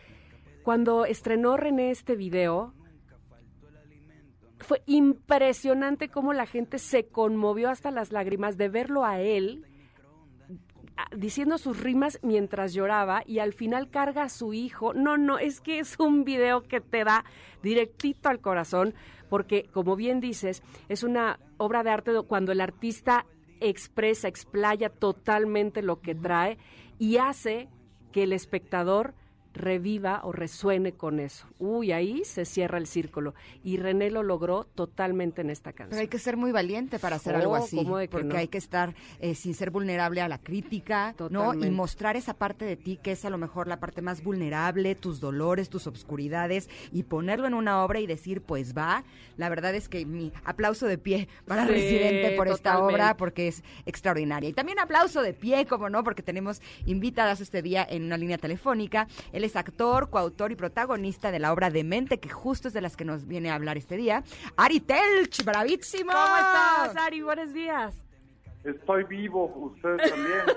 Cuando 0.62 1.04
estrenó 1.04 1.58
René 1.58 1.90
este 1.90 2.16
video, 2.16 2.72
fue 4.60 4.82
impresionante 4.86 6.08
cómo 6.08 6.32
la 6.32 6.46
gente 6.46 6.78
se 6.78 7.08
conmovió 7.08 7.68
hasta 7.68 7.90
las 7.90 8.12
lágrimas 8.12 8.56
de 8.56 8.70
verlo 8.70 9.04
a 9.04 9.20
él 9.20 9.66
diciendo 11.16 11.58
sus 11.58 11.80
rimas 11.80 12.18
mientras 12.22 12.72
lloraba 12.74 13.22
y 13.26 13.38
al 13.38 13.52
final 13.52 13.90
carga 13.90 14.24
a 14.24 14.28
su 14.28 14.52
hijo. 14.54 14.94
No, 14.94 15.16
no, 15.16 15.38
es 15.38 15.60
que 15.60 15.78
es 15.78 15.98
un 15.98 16.24
video 16.24 16.62
que 16.62 16.80
te 16.80 17.04
da 17.04 17.24
directito 17.62 18.28
al 18.28 18.40
corazón 18.40 18.94
porque, 19.28 19.68
como 19.72 19.96
bien 19.96 20.20
dices, 20.20 20.62
es 20.88 21.02
una 21.02 21.38
obra 21.58 21.82
de 21.82 21.90
arte 21.90 22.12
do- 22.12 22.26
cuando 22.26 22.52
el 22.52 22.60
artista 22.60 23.26
expresa, 23.60 24.28
explaya 24.28 24.88
totalmente 24.88 25.82
lo 25.82 26.00
que 26.00 26.14
trae 26.14 26.58
y 26.98 27.16
hace 27.18 27.68
que 28.12 28.22
el 28.22 28.32
espectador 28.32 29.14
reviva 29.58 30.20
o 30.24 30.32
resuene 30.32 30.92
con 30.92 31.20
eso. 31.20 31.46
Uy, 31.58 31.92
ahí 31.92 32.24
se 32.24 32.44
cierra 32.44 32.78
el 32.78 32.86
círculo. 32.86 33.34
Y 33.62 33.76
René 33.76 34.10
lo 34.10 34.22
logró 34.22 34.64
totalmente 34.64 35.42
en 35.42 35.50
esta 35.50 35.72
canción. 35.72 35.90
Pero 35.90 36.00
hay 36.00 36.08
que 36.08 36.18
ser 36.18 36.36
muy 36.36 36.52
valiente 36.52 36.98
para 36.98 37.16
hacer 37.16 37.34
Oh, 37.34 37.38
algo 37.38 37.54
así, 37.56 37.76
¿cómo 37.76 37.98
de 37.98 38.08
que 38.08 38.12
porque 38.12 38.28
no? 38.28 38.36
hay 38.36 38.48
que 38.48 38.58
estar 38.58 38.94
eh, 39.20 39.34
sin 39.34 39.54
ser 39.54 39.70
vulnerable 39.70 40.20
a 40.20 40.28
la 40.28 40.38
crítica, 40.38 41.14
¿no? 41.30 41.52
Y 41.54 41.70
mostrar 41.70 42.16
esa 42.16 42.34
parte 42.34 42.64
de 42.64 42.76
ti 42.76 42.98
que 43.02 43.12
es 43.12 43.24
a 43.24 43.30
lo 43.30 43.38
mejor 43.38 43.68
la 43.68 43.80
parte 43.80 44.00
más 44.02 44.22
vulnerable, 44.22 44.94
tus 44.94 45.20
dolores, 45.20 45.68
tus 45.68 45.86
obscuridades, 45.86 46.70
y 46.92 47.02
ponerlo 47.02 47.46
en 47.46 47.54
una 47.54 47.84
obra 47.84 48.00
y 48.00 48.06
decir, 48.06 48.40
pues 48.40 48.76
va. 48.76 49.04
La 49.36 49.48
verdad 49.48 49.74
es 49.74 49.88
que 49.88 50.06
mi 50.06 50.32
aplauso 50.44 50.86
de 50.86 50.98
pie 50.98 51.28
para 51.46 51.66
Sí, 51.66 51.72
Residente 51.72 52.36
por 52.36 52.48
esta 52.48 52.78
obra, 52.82 53.16
porque 53.16 53.48
es 53.48 53.62
extraordinaria. 53.86 54.48
Y 54.48 54.52
también 54.52 54.78
aplauso 54.78 55.22
de 55.22 55.34
pie, 55.34 55.66
como 55.66 55.90
no, 55.90 56.02
porque 56.04 56.22
tenemos 56.22 56.60
invitadas 56.86 57.40
este 57.40 57.62
día 57.62 57.86
en 57.88 58.04
una 58.04 58.16
línea 58.16 58.38
telefónica. 58.38 59.06
Él 59.32 59.44
es 59.48 59.56
actor, 59.56 60.10
coautor 60.10 60.52
y 60.52 60.56
protagonista 60.56 61.30
de 61.30 61.38
la 61.38 61.52
obra 61.52 61.70
Demente, 61.70 62.20
que 62.20 62.28
justo 62.28 62.68
es 62.68 62.74
de 62.74 62.80
las 62.80 62.96
que 62.96 63.04
nos 63.04 63.26
viene 63.26 63.50
a 63.50 63.54
hablar 63.54 63.76
este 63.76 63.96
día. 63.96 64.22
Ari 64.56 64.80
Telch, 64.80 65.44
bravísimo. 65.44 66.12
¿Cómo 66.12 66.36
estás, 66.36 66.96
Ari? 66.96 67.22
Buenos 67.22 67.52
días. 67.52 68.07
Estoy 68.64 69.04
vivo, 69.04 69.46
ustedes 69.74 70.10
también. 70.10 70.42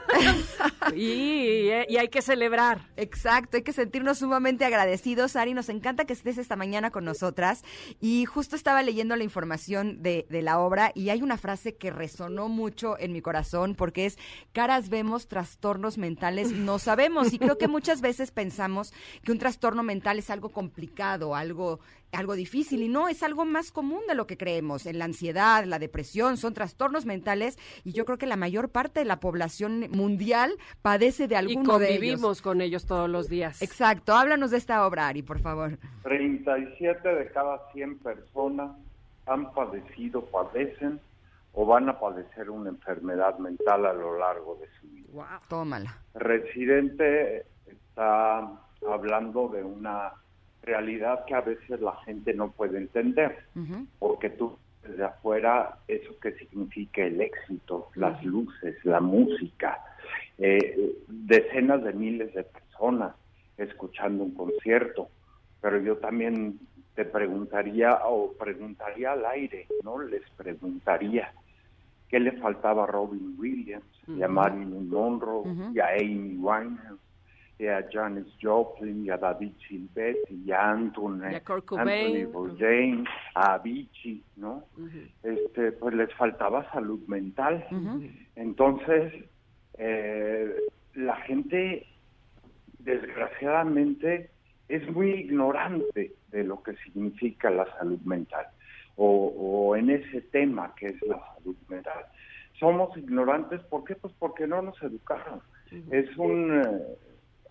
Y, 0.95 1.69
y 1.87 1.97
hay 1.97 2.07
que 2.09 2.21
celebrar. 2.21 2.89
Exacto, 2.97 3.55
hay 3.55 3.63
que 3.63 3.71
sentirnos 3.71 4.17
sumamente 4.17 4.65
agradecidos, 4.65 5.35
Ari. 5.35 5.53
Nos 5.53 5.69
encanta 5.69 6.05
que 6.05 6.13
estés 6.13 6.37
esta 6.37 6.55
mañana 6.55 6.89
con 6.89 7.05
nosotras. 7.05 7.63
Y 7.99 8.25
justo 8.25 8.55
estaba 8.55 8.81
leyendo 8.81 9.15
la 9.15 9.23
información 9.23 10.01
de, 10.01 10.25
de 10.29 10.41
la 10.41 10.59
obra 10.59 10.91
y 10.95 11.09
hay 11.09 11.21
una 11.21 11.37
frase 11.37 11.75
que 11.75 11.91
resonó 11.91 12.49
mucho 12.49 12.97
en 12.99 13.13
mi 13.13 13.21
corazón 13.21 13.75
porque 13.75 14.07
es, 14.07 14.17
caras 14.51 14.89
vemos, 14.89 15.27
trastornos 15.27 15.97
mentales 15.97 16.51
no 16.51 16.79
sabemos. 16.79 17.31
Y 17.31 17.39
creo 17.39 17.57
que 17.57 17.67
muchas 17.67 18.01
veces 18.01 18.31
pensamos 18.31 18.91
que 19.23 19.31
un 19.31 19.39
trastorno 19.39 19.83
mental 19.83 20.19
es 20.19 20.29
algo 20.29 20.49
complicado, 20.49 21.35
algo 21.35 21.79
algo 22.11 22.35
difícil 22.35 22.81
y 22.81 22.89
no, 22.89 23.07
es 23.07 23.23
algo 23.23 23.45
más 23.45 23.71
común 23.71 24.01
de 24.07 24.15
lo 24.15 24.27
que 24.27 24.37
creemos. 24.37 24.85
En 24.85 24.99
la 24.99 25.05
ansiedad, 25.05 25.63
la 25.65 25.79
depresión, 25.79 26.37
son 26.37 26.53
trastornos 26.53 27.05
mentales 27.05 27.57
y 27.83 27.93
yo 27.93 28.05
creo 28.05 28.17
que 28.17 28.25
la 28.25 28.35
mayor 28.35 28.69
parte 28.69 28.99
de 28.99 29.05
la 29.05 29.19
población 29.19 29.87
mundial 29.91 30.53
padece 30.81 31.27
de 31.27 31.35
Y 31.35 31.37
alguno 31.37 31.79
de 31.79 31.85
ellos. 31.87 31.97
convivimos 31.97 32.41
con 32.41 32.61
ellos 32.61 32.85
todos 32.85 33.09
los 33.09 33.29
días. 33.29 33.61
Exacto, 33.61 34.13
háblanos 34.13 34.51
de 34.51 34.57
esta 34.57 34.85
obra, 34.85 35.07
Ari, 35.07 35.21
por 35.21 35.39
favor. 35.39 35.77
37 36.03 37.07
de 37.07 37.27
cada 37.31 37.71
100 37.73 37.99
personas 37.99 38.71
han 39.25 39.53
padecido, 39.53 40.25
padecen 40.25 40.99
o 41.53 41.65
van 41.65 41.89
a 41.89 41.99
padecer 41.99 42.49
una 42.49 42.69
enfermedad 42.69 43.37
mental 43.39 43.85
a 43.85 43.93
lo 43.93 44.17
largo 44.17 44.55
de 44.61 44.67
su 44.79 44.87
vida. 44.87 45.39
Tómala. 45.49 45.97
Residente 46.13 47.45
está 47.67 48.49
hablando 48.87 49.49
de 49.49 49.63
una 49.63 50.13
realidad 50.63 51.25
que 51.25 51.35
a 51.35 51.41
veces 51.41 51.81
la 51.81 51.95
gente 52.05 52.33
no 52.33 52.51
puede 52.51 52.77
entender, 52.77 53.45
porque 53.99 54.29
tú 54.29 54.57
desde 54.83 55.03
afuera 55.03 55.77
eso 55.87 56.17
que 56.19 56.33
significa 56.33 57.03
el 57.03 57.21
éxito, 57.21 57.89
las 57.95 58.23
luces, 58.23 58.75
la 58.83 58.99
música, 58.99 59.79
eh, 60.37 60.95
decenas 61.07 61.83
de 61.83 61.93
miles 61.93 62.33
de 62.33 62.43
personas 62.43 63.13
escuchando 63.57 64.23
un 64.23 64.33
concierto, 64.33 65.09
pero 65.61 65.79
yo 65.79 65.97
también 65.97 66.59
te 66.95 67.05
preguntaría 67.05 67.99
o 68.05 68.33
preguntaría 68.33 69.13
al 69.13 69.25
aire, 69.25 69.67
¿no? 69.83 70.01
Les 70.01 70.27
preguntaría 70.31 71.31
qué 72.09 72.19
le 72.19 72.33
faltaba 72.33 72.83
a 72.83 72.87
Robin 72.87 73.35
Williams, 73.37 73.85
y 74.07 74.21
a. 74.21 74.27
Marilyn 74.27 74.89
Monroe, 74.89 75.43
y 75.73 75.79
a 75.79 75.89
Amy 75.89 76.37
Winehouse, 76.37 76.99
a 77.67 77.85
Janis 77.91 78.25
Joplin, 78.41 79.05
y 79.05 79.09
a 79.09 79.17
David 79.17 79.51
Silvetti, 79.67 80.43
y 80.45 80.51
a 80.51 80.71
Anthony, 80.71 81.31
Y 81.31 81.35
a 81.35 81.41
Anthony. 82.25 82.31
Bourdain, 82.31 83.05
a 83.35 83.53
Avicii, 83.53 84.23
¿no? 84.37 84.63
este, 85.23 85.71
pues 85.73 85.93
les 85.95 86.13
faltaba 86.15 86.69
salud 86.71 86.99
mental. 87.07 87.65
Entonces, 88.35 89.13
eh, 89.77 90.55
la 90.95 91.15
gente, 91.17 91.85
desgraciadamente, 92.79 94.29
es 94.69 94.89
muy 94.91 95.11
ignorante 95.11 96.13
de 96.31 96.43
lo 96.43 96.63
que 96.63 96.75
significa 96.77 97.49
la 97.49 97.65
salud 97.77 97.99
mental 98.01 98.45
o, 98.95 99.27
o 99.27 99.75
en 99.75 99.89
ese 99.89 100.21
tema 100.21 100.73
que 100.75 100.87
es 100.87 101.01
la 101.07 101.19
salud 101.35 101.55
mental. 101.67 102.05
Somos 102.59 102.95
ignorantes, 102.97 103.61
¿por 103.63 103.83
qué? 103.83 103.95
Pues 103.95 104.13
porque 104.19 104.47
no 104.47 104.61
nos 104.61 104.81
educaron. 104.83 105.41
Es 105.89 106.15
un 106.17 106.61
eh, 106.61 106.97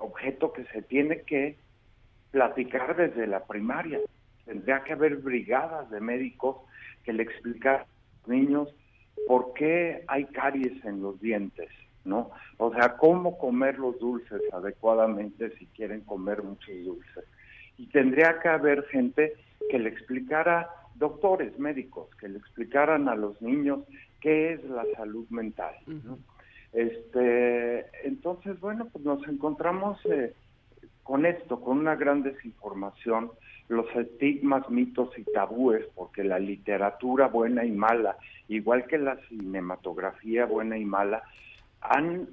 objeto 0.00 0.52
que 0.52 0.64
se 0.66 0.82
tiene 0.82 1.22
que 1.22 1.56
platicar 2.30 2.96
desde 2.96 3.26
la 3.26 3.44
primaria. 3.44 4.00
Tendría 4.44 4.82
que 4.82 4.92
haber 4.92 5.16
brigadas 5.16 5.90
de 5.90 6.00
médicos 6.00 6.56
que 7.04 7.12
le 7.12 7.22
explicaran 7.22 7.82
a 7.82 8.20
los 8.20 8.28
niños 8.28 8.74
por 9.26 9.52
qué 9.54 10.04
hay 10.08 10.24
caries 10.26 10.84
en 10.84 11.02
los 11.02 11.20
dientes, 11.20 11.68
¿no? 12.04 12.30
O 12.58 12.72
sea, 12.72 12.96
cómo 12.96 13.38
comer 13.38 13.78
los 13.78 13.98
dulces 13.98 14.42
adecuadamente 14.52 15.56
si 15.58 15.66
quieren 15.66 16.00
comer 16.00 16.42
muchos 16.42 16.74
dulces. 16.84 17.24
Y 17.78 17.86
tendría 17.86 18.40
que 18.40 18.48
haber 18.48 18.84
gente 18.86 19.34
que 19.70 19.78
le 19.78 19.88
explicara, 19.88 20.68
doctores, 20.96 21.58
médicos, 21.58 22.08
que 22.16 22.28
le 22.28 22.38
explicaran 22.38 23.08
a 23.08 23.14
los 23.14 23.40
niños 23.40 23.80
qué 24.20 24.52
es 24.54 24.64
la 24.64 24.84
salud 24.96 25.26
mental, 25.30 25.74
¿no? 25.86 26.18
Este, 26.72 27.86
entonces, 28.06 28.58
bueno, 28.60 28.88
pues 28.92 29.04
nos 29.04 29.26
encontramos 29.28 29.98
eh, 30.06 30.34
con 31.02 31.26
esto, 31.26 31.60
con 31.60 31.78
una 31.78 31.96
gran 31.96 32.22
desinformación, 32.22 33.32
los 33.68 33.86
estigmas, 33.96 34.68
mitos 34.70 35.16
y 35.18 35.24
tabúes, 35.24 35.84
porque 35.94 36.24
la 36.24 36.38
literatura 36.38 37.28
buena 37.28 37.64
y 37.64 37.70
mala, 37.70 38.16
igual 38.48 38.86
que 38.86 38.98
la 38.98 39.16
cinematografía 39.28 40.46
buena 40.46 40.78
y 40.78 40.84
mala, 40.84 41.22
han 41.80 42.28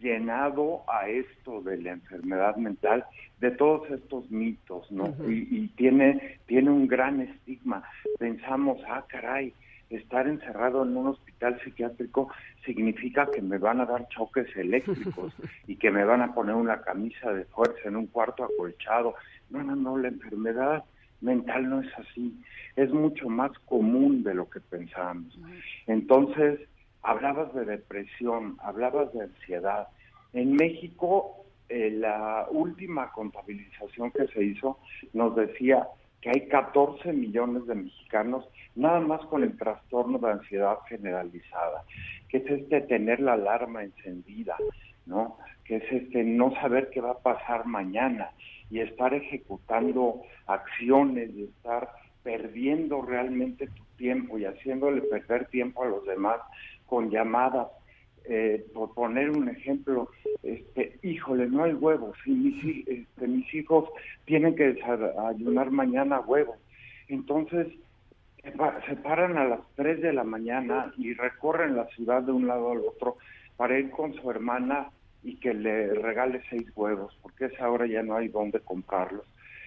llenado 0.00 0.82
a 0.88 1.08
esto 1.08 1.60
de 1.62 1.80
la 1.80 1.92
enfermedad 1.92 2.56
mental 2.56 3.04
de 3.40 3.50
todos 3.52 3.90
estos 3.90 4.30
mitos, 4.30 4.90
¿no? 4.90 5.14
Y, 5.28 5.48
y 5.50 5.68
tiene, 5.76 6.38
tiene 6.46 6.70
un 6.70 6.88
gran 6.88 7.20
estigma. 7.20 7.84
Pensamos, 8.18 8.78
ah, 8.88 9.04
caray, 9.08 9.52
estar 9.96 10.26
encerrado 10.26 10.82
en 10.84 10.96
un 10.96 11.08
hospital 11.08 11.60
psiquiátrico 11.62 12.28
significa 12.64 13.30
que 13.30 13.42
me 13.42 13.58
van 13.58 13.80
a 13.80 13.86
dar 13.86 14.08
choques 14.08 14.46
eléctricos 14.56 15.32
y 15.66 15.76
que 15.76 15.90
me 15.90 16.04
van 16.04 16.22
a 16.22 16.34
poner 16.34 16.54
una 16.54 16.82
camisa 16.82 17.32
de 17.32 17.44
fuerza 17.46 17.88
en 17.88 17.96
un 17.96 18.06
cuarto 18.06 18.44
acolchado. 18.44 19.14
No, 19.50 19.62
no, 19.62 19.76
no, 19.76 19.98
la 19.98 20.08
enfermedad 20.08 20.84
mental 21.20 21.68
no 21.68 21.80
es 21.80 21.98
así. 21.98 22.38
Es 22.76 22.90
mucho 22.90 23.28
más 23.28 23.52
común 23.66 24.22
de 24.22 24.34
lo 24.34 24.48
que 24.48 24.60
pensamos. 24.60 25.38
Entonces, 25.86 26.60
hablabas 27.02 27.52
de 27.54 27.64
depresión, 27.64 28.56
hablabas 28.60 29.12
de 29.12 29.22
ansiedad. 29.22 29.88
En 30.32 30.54
México, 30.54 31.44
eh, 31.68 31.90
la 31.90 32.46
última 32.50 33.10
contabilización 33.12 34.10
que 34.10 34.26
se 34.28 34.44
hizo 34.44 34.78
nos 35.12 35.34
decía 35.36 35.86
que 36.22 36.30
hay 36.30 36.48
14 36.48 37.12
millones 37.12 37.66
de 37.66 37.74
mexicanos 37.74 38.48
nada 38.76 39.00
más 39.00 39.20
con 39.26 39.42
el 39.42 39.56
trastorno 39.58 40.18
de 40.18 40.30
ansiedad 40.30 40.78
generalizada, 40.88 41.82
que 42.28 42.38
es 42.38 42.46
este 42.46 42.80
tener 42.82 43.20
la 43.20 43.34
alarma 43.34 43.82
encendida, 43.82 44.56
¿no? 45.04 45.36
Que 45.64 45.76
es 45.76 45.92
este 45.92 46.22
no 46.22 46.54
saber 46.54 46.90
qué 46.90 47.00
va 47.00 47.10
a 47.10 47.18
pasar 47.18 47.66
mañana 47.66 48.30
y 48.70 48.80
estar 48.80 49.12
ejecutando 49.12 50.22
acciones 50.46 51.30
y 51.34 51.44
estar 51.44 51.90
perdiendo 52.22 53.02
realmente 53.02 53.66
tu 53.66 53.82
tiempo 53.96 54.38
y 54.38 54.44
haciéndole 54.44 55.02
perder 55.02 55.46
tiempo 55.46 55.82
a 55.82 55.88
los 55.88 56.06
demás 56.06 56.38
con 56.86 57.10
llamadas. 57.10 57.68
Eh, 58.24 58.64
por 58.72 58.94
poner 58.94 59.30
un 59.30 59.48
ejemplo, 59.48 60.08
este, 60.42 60.98
híjole, 61.02 61.46
no 61.48 61.64
hay 61.64 61.72
huevos, 61.74 62.16
y 62.24 62.30
mis, 62.30 62.86
este, 62.86 63.26
mis 63.26 63.52
hijos 63.54 63.88
tienen 64.24 64.54
que 64.54 64.74
desayunar 64.74 65.70
mañana 65.70 66.20
huevos. 66.20 66.56
Entonces, 67.08 67.66
se 68.42 68.52
pa- 68.52 68.80
se 68.86 68.96
paran 68.96 69.38
a 69.38 69.44
las 69.44 69.60
3 69.76 70.00
de 70.00 70.12
la 70.12 70.24
mañana 70.24 70.92
y 70.96 71.14
recorren 71.14 71.76
la 71.76 71.86
ciudad 71.88 72.22
de 72.22 72.32
un 72.32 72.46
lado 72.46 72.72
al 72.72 72.78
otro 72.78 73.16
para 73.56 73.78
ir 73.78 73.90
con 73.90 74.14
su 74.14 74.30
hermana 74.30 74.90
y 75.22 75.36
que 75.36 75.54
le 75.54 75.94
regale 75.94 76.42
seis 76.50 76.66
huevos, 76.74 77.16
porque 77.22 77.46
esa 77.46 77.70
hora 77.70 77.86
ya 77.86 78.02
no 78.02 78.16
hay 78.16 78.28
dónde 78.28 78.60
comprarlos. 78.60 79.24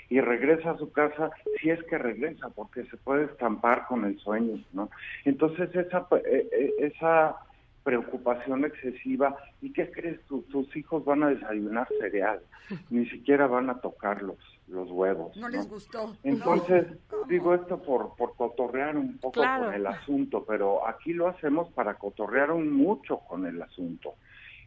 Y 0.10 0.20
regresa 0.22 0.72
a 0.72 0.78
su 0.78 0.92
casa, 0.92 1.32
si 1.60 1.70
es 1.72 1.82
que 1.86 1.98
regresa, 1.98 2.50
porque 2.50 2.84
se 2.86 2.98
puede 2.98 3.26
estampar 3.26 3.86
con 3.88 4.06
el 4.06 4.20
sueño, 4.20 4.62
¿no? 4.74 4.90
Entonces 5.24 5.74
esa, 5.76 6.08
eh, 6.26 6.48
eh, 6.52 6.74
esa 6.80 7.38
preocupación 7.86 8.66
excesiva, 8.66 9.38
¿y 9.62 9.72
qué 9.72 9.92
crees? 9.92 10.20
Tus 10.26 10.76
hijos 10.76 11.06
van 11.06 11.22
a 11.22 11.30
desayunar 11.30 11.88
cereal, 12.00 12.42
ni 12.90 13.06
siquiera 13.06 13.46
van 13.46 13.70
a 13.70 13.80
tocar 13.80 14.24
los, 14.24 14.40
los 14.68 14.90
huevos. 14.90 15.38
No 15.38 15.48
les 15.50 15.70
gustó. 15.70 16.18
Entonces, 16.24 16.88
digo 17.30 17.54
esto 17.54 17.80
por, 17.84 18.16
por 18.16 18.36
cotorrear 18.36 18.98
un 18.98 19.20
poco 19.20 19.34
Claro. 19.40 19.66
con 19.66 19.76
el 19.76 19.86
asunto, 19.86 20.44
pero 20.48 20.88
aquí 20.88 21.14
lo 21.14 21.28
hacemos 21.28 21.70
para 21.74 21.94
cotorrear 21.94 22.50
un 22.52 22.72
mucho 22.72 23.20
con 23.20 23.46
el 23.46 23.62
asunto 23.62 24.16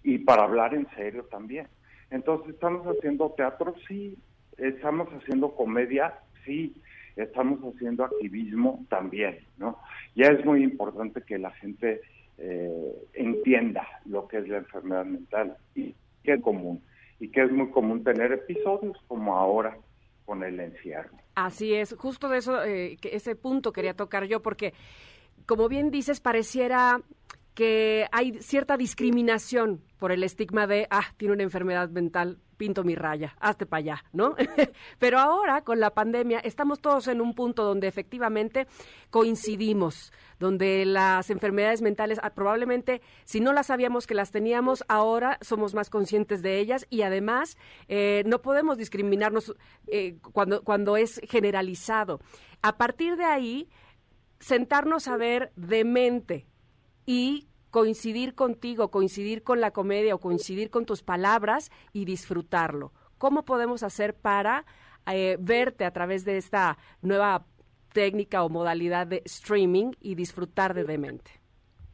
y 0.04 0.18
para 0.18 0.44
hablar 0.44 0.72
en 0.74 0.86
serio 0.94 1.24
también. 1.24 1.66
Entonces, 2.10 2.54
¿estamos 2.54 2.86
haciendo 2.86 3.30
teatro? 3.36 3.74
Sí. 3.88 4.16
¿Estamos 4.56 5.08
haciendo 5.08 5.56
comedia? 5.56 6.14
Sí. 6.46 6.72
Estamos 7.16 7.58
haciendo 7.74 8.04
activismo 8.04 8.86
también, 8.88 9.40
¿no? 9.56 9.76
Ya 10.14 10.28
es 10.28 10.44
muy 10.44 10.62
importante 10.62 11.20
que 11.22 11.36
la 11.36 11.50
gente 11.50 12.00
eh, 12.38 12.92
entienda 13.14 13.86
lo 14.04 14.28
que 14.28 14.38
es 14.38 14.48
la 14.48 14.58
enfermedad 14.58 15.04
mental 15.04 15.56
y 15.74 15.94
es 16.24 16.42
común. 16.42 16.82
Y 17.20 17.30
que 17.30 17.42
es 17.42 17.50
muy 17.50 17.70
común 17.70 18.04
tener 18.04 18.32
episodios 18.32 18.96
como 19.08 19.36
ahora 19.36 19.76
con 20.24 20.42
el 20.44 20.60
encierro. 20.60 21.16
Así 21.34 21.74
es, 21.74 21.94
justo 21.94 22.28
de 22.28 22.38
eso, 22.38 22.62
eh, 22.62 22.96
que 23.00 23.16
ese 23.16 23.34
punto 23.34 23.72
quería 23.72 23.94
tocar 23.94 24.24
yo, 24.24 24.40
porque 24.40 24.74
como 25.46 25.68
bien 25.68 25.90
dices, 25.90 26.20
pareciera 26.20 27.00
que 27.58 28.06
hay 28.12 28.40
cierta 28.40 28.76
discriminación 28.76 29.82
por 29.98 30.12
el 30.12 30.22
estigma 30.22 30.68
de, 30.68 30.86
ah, 30.90 31.06
tiene 31.16 31.34
una 31.34 31.42
enfermedad 31.42 31.88
mental, 31.90 32.38
pinto 32.56 32.84
mi 32.84 32.94
raya, 32.94 33.34
hazte 33.40 33.66
para 33.66 33.78
allá, 33.78 34.04
¿no? 34.12 34.36
Pero 35.00 35.18
ahora, 35.18 35.64
con 35.64 35.80
la 35.80 35.92
pandemia, 35.92 36.38
estamos 36.38 36.80
todos 36.80 37.08
en 37.08 37.20
un 37.20 37.34
punto 37.34 37.64
donde 37.64 37.88
efectivamente 37.88 38.68
coincidimos, 39.10 40.12
donde 40.38 40.84
las 40.84 41.30
enfermedades 41.30 41.82
mentales, 41.82 42.20
ah, 42.22 42.30
probablemente, 42.30 43.02
si 43.24 43.40
no 43.40 43.52
las 43.52 43.66
sabíamos 43.66 44.06
que 44.06 44.14
las 44.14 44.30
teníamos, 44.30 44.84
ahora 44.86 45.36
somos 45.40 45.74
más 45.74 45.90
conscientes 45.90 46.42
de 46.42 46.60
ellas 46.60 46.86
y 46.90 47.02
además 47.02 47.56
eh, 47.88 48.22
no 48.24 48.40
podemos 48.40 48.78
discriminarnos 48.78 49.56
eh, 49.88 50.18
cuando, 50.32 50.62
cuando 50.62 50.96
es 50.96 51.20
generalizado. 51.28 52.20
A 52.62 52.78
partir 52.78 53.16
de 53.16 53.24
ahí, 53.24 53.68
sentarnos 54.38 55.08
a 55.08 55.16
ver 55.16 55.50
de 55.56 55.84
mente 55.84 56.46
y 57.04 57.47
coincidir 57.70 58.34
contigo, 58.34 58.90
coincidir 58.90 59.42
con 59.42 59.60
la 59.60 59.70
comedia 59.70 60.14
o 60.14 60.18
coincidir 60.18 60.70
con 60.70 60.86
tus 60.86 61.02
palabras 61.02 61.70
y 61.92 62.04
disfrutarlo. 62.04 62.92
¿Cómo 63.18 63.44
podemos 63.44 63.82
hacer 63.82 64.14
para 64.14 64.64
eh, 65.06 65.36
verte 65.40 65.84
a 65.84 65.92
través 65.92 66.24
de 66.24 66.36
esta 66.36 66.78
nueva 67.02 67.44
técnica 67.92 68.44
o 68.44 68.48
modalidad 68.48 69.06
de 69.06 69.22
streaming 69.24 69.92
y 70.00 70.14
disfrutar 70.14 70.74
de 70.74 70.84
Demente? 70.84 71.30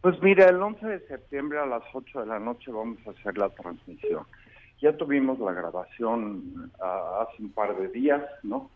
Pues 0.00 0.20
mira, 0.22 0.46
el 0.50 0.60
11 0.60 0.86
de 0.86 1.06
septiembre 1.06 1.58
a 1.58 1.66
las 1.66 1.82
8 1.94 2.20
de 2.20 2.26
la 2.26 2.38
noche 2.38 2.70
vamos 2.70 2.98
a 3.06 3.10
hacer 3.10 3.38
la 3.38 3.48
transmisión. 3.50 4.26
Ya 4.80 4.94
tuvimos 4.96 5.38
la 5.38 5.52
grabación 5.52 6.70
ah, 6.78 7.26
hace 7.26 7.42
un 7.42 7.52
par 7.52 7.74
de 7.78 7.88
días, 7.88 8.22
¿no? 8.42 8.70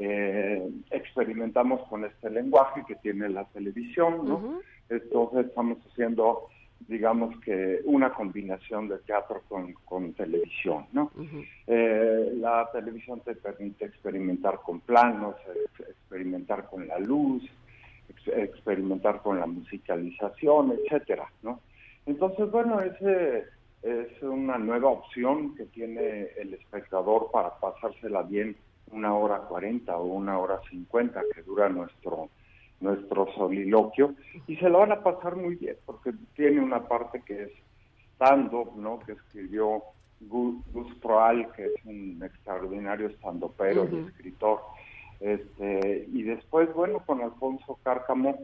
Eh, 0.00 0.68
experimentamos 0.90 1.86
con 1.88 2.04
este 2.04 2.30
lenguaje 2.30 2.82
que 2.86 2.94
tiene 2.96 3.28
la 3.28 3.44
televisión, 3.46 4.28
¿no? 4.28 4.60
Entonces 4.88 5.46
estamos 5.46 5.78
haciendo 5.90 6.48
digamos 6.86 7.36
que 7.40 7.80
una 7.84 8.12
combinación 8.14 8.86
de 8.88 8.98
teatro 8.98 9.42
con, 9.48 9.72
con 9.84 10.12
televisión, 10.14 10.86
¿no? 10.92 11.10
Eh, 11.66 12.32
la 12.36 12.70
televisión 12.72 13.20
te 13.24 13.34
permite 13.34 13.86
experimentar 13.86 14.60
con 14.64 14.78
planos, 14.80 15.34
ex- 15.76 15.88
experimentar 15.88 16.68
con 16.70 16.86
la 16.86 16.98
luz, 17.00 17.42
ex- 18.08 18.28
experimentar 18.28 19.20
con 19.22 19.40
la 19.40 19.46
musicalización, 19.46 20.72
etcétera, 20.84 21.28
¿no? 21.42 21.60
Entonces, 22.06 22.48
bueno, 22.50 22.80
ese 22.80 23.44
es 23.82 24.22
una 24.22 24.56
nueva 24.56 24.88
opción 24.90 25.56
que 25.56 25.64
tiene 25.66 26.28
el 26.38 26.54
espectador 26.54 27.30
para 27.32 27.58
pasársela 27.58 28.22
bien 28.22 28.56
una 28.92 29.14
hora 29.16 29.38
cuarenta 29.40 29.96
o 29.98 30.04
una 30.04 30.38
hora 30.38 30.60
cincuenta 30.70 31.22
que 31.34 31.42
dura 31.42 31.68
nuestro 31.68 32.30
nuestro 32.80 33.26
soliloquio 33.34 34.14
y 34.46 34.54
se 34.56 34.68
lo 34.68 34.78
van 34.78 34.92
a 34.92 35.02
pasar 35.02 35.34
muy 35.34 35.56
bien 35.56 35.76
porque 35.84 36.12
tiene 36.36 36.60
una 36.60 36.86
parte 36.86 37.22
que 37.26 37.42
es 37.44 37.50
stand-up, 38.14 38.76
¿no? 38.76 39.00
Que 39.00 39.12
escribió 39.12 39.82
Gu- 40.20 40.62
Gus 40.72 40.94
Proal, 41.02 41.50
que 41.56 41.66
es 41.66 41.72
un 41.84 42.20
extraordinario 42.24 43.08
stand-upero 43.16 43.84
y 43.90 44.08
escritor. 44.08 44.60
Este, 45.20 46.06
y 46.12 46.22
después, 46.22 46.72
bueno, 46.72 47.00
con 47.04 47.20
Alfonso 47.20 47.78
Cárcamo, 47.82 48.38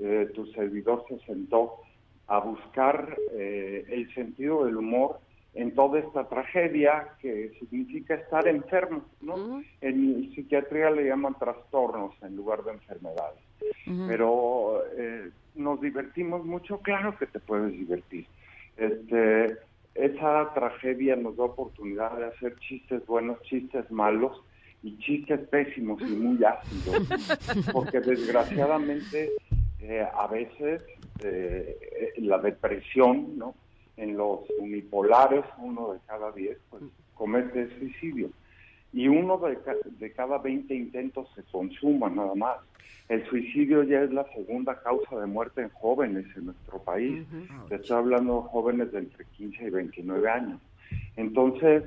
eh, 0.00 0.30
tu 0.34 0.46
servidor 0.46 1.04
se 1.08 1.18
sentó 1.20 1.76
a 2.26 2.40
buscar 2.40 3.16
eh, 3.32 3.84
el 3.88 4.12
sentido 4.14 4.64
del 4.64 4.76
humor 4.78 5.20
en 5.56 5.74
toda 5.74 5.98
esta 5.98 6.28
tragedia 6.28 7.08
que 7.20 7.50
significa 7.58 8.14
estar 8.14 8.46
enfermo, 8.46 9.04
¿no? 9.20 9.62
En 9.80 10.30
psiquiatría 10.34 10.90
le 10.90 11.06
llaman 11.06 11.34
trastornos 11.38 12.14
en 12.22 12.36
lugar 12.36 12.62
de 12.62 12.72
enfermedades. 12.72 13.40
Pero 14.06 14.82
eh, 14.96 15.30
nos 15.54 15.80
divertimos 15.80 16.44
mucho, 16.44 16.78
claro 16.78 17.16
que 17.18 17.26
te 17.26 17.40
puedes 17.40 17.72
divertir. 17.72 18.26
Este, 18.76 19.56
esa 19.94 20.52
tragedia 20.52 21.16
nos 21.16 21.36
da 21.36 21.44
oportunidad 21.44 22.16
de 22.18 22.26
hacer 22.26 22.56
chistes 22.58 23.04
buenos, 23.06 23.40
chistes 23.42 23.90
malos 23.90 24.42
y 24.82 24.98
chistes 24.98 25.40
pésimos 25.48 26.00
y 26.02 26.14
muy 26.16 26.38
ácidos, 26.44 27.08
porque 27.72 28.00
desgraciadamente 28.00 29.32
eh, 29.80 30.06
a 30.12 30.26
veces 30.26 30.82
eh, 31.22 31.78
eh, 31.80 32.12
la 32.18 32.38
depresión, 32.38 33.38
¿no? 33.38 33.54
En 33.96 34.16
los 34.16 34.40
unipolares, 34.58 35.44
uno 35.58 35.92
de 35.94 35.98
cada 36.06 36.30
diez, 36.32 36.58
pues 36.70 36.82
comete 37.14 37.68
suicidio. 37.78 38.28
Y 38.92 39.08
uno 39.08 39.38
de, 39.38 39.56
ca- 39.60 39.74
de 39.84 40.12
cada 40.12 40.38
20 40.38 40.74
intentos 40.74 41.28
se 41.34 41.42
consuma 41.44 42.08
nada 42.10 42.34
más. 42.34 42.56
El 43.08 43.24
suicidio 43.26 43.82
ya 43.84 44.02
es 44.02 44.12
la 44.12 44.24
segunda 44.34 44.80
causa 44.82 45.18
de 45.20 45.26
muerte 45.26 45.62
en 45.62 45.70
jóvenes 45.70 46.26
en 46.36 46.46
nuestro 46.46 46.78
país. 46.80 47.24
Te 47.68 47.76
estoy 47.76 47.96
hablando 47.96 48.42
de 48.42 48.48
jóvenes 48.48 48.92
de 48.92 48.98
entre 48.98 49.24
15 49.36 49.64
y 49.64 49.70
29 49.70 50.28
años. 50.28 50.60
Entonces, 51.16 51.84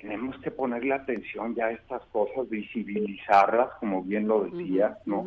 tenemos 0.00 0.36
que 0.38 0.50
ponerle 0.50 0.92
atención 0.94 1.54
ya 1.54 1.66
a 1.66 1.72
estas 1.72 2.02
cosas, 2.06 2.48
visibilizarlas, 2.48 3.70
como 3.80 4.02
bien 4.02 4.26
lo 4.28 4.44
decía, 4.44 4.98
¿no? 5.06 5.24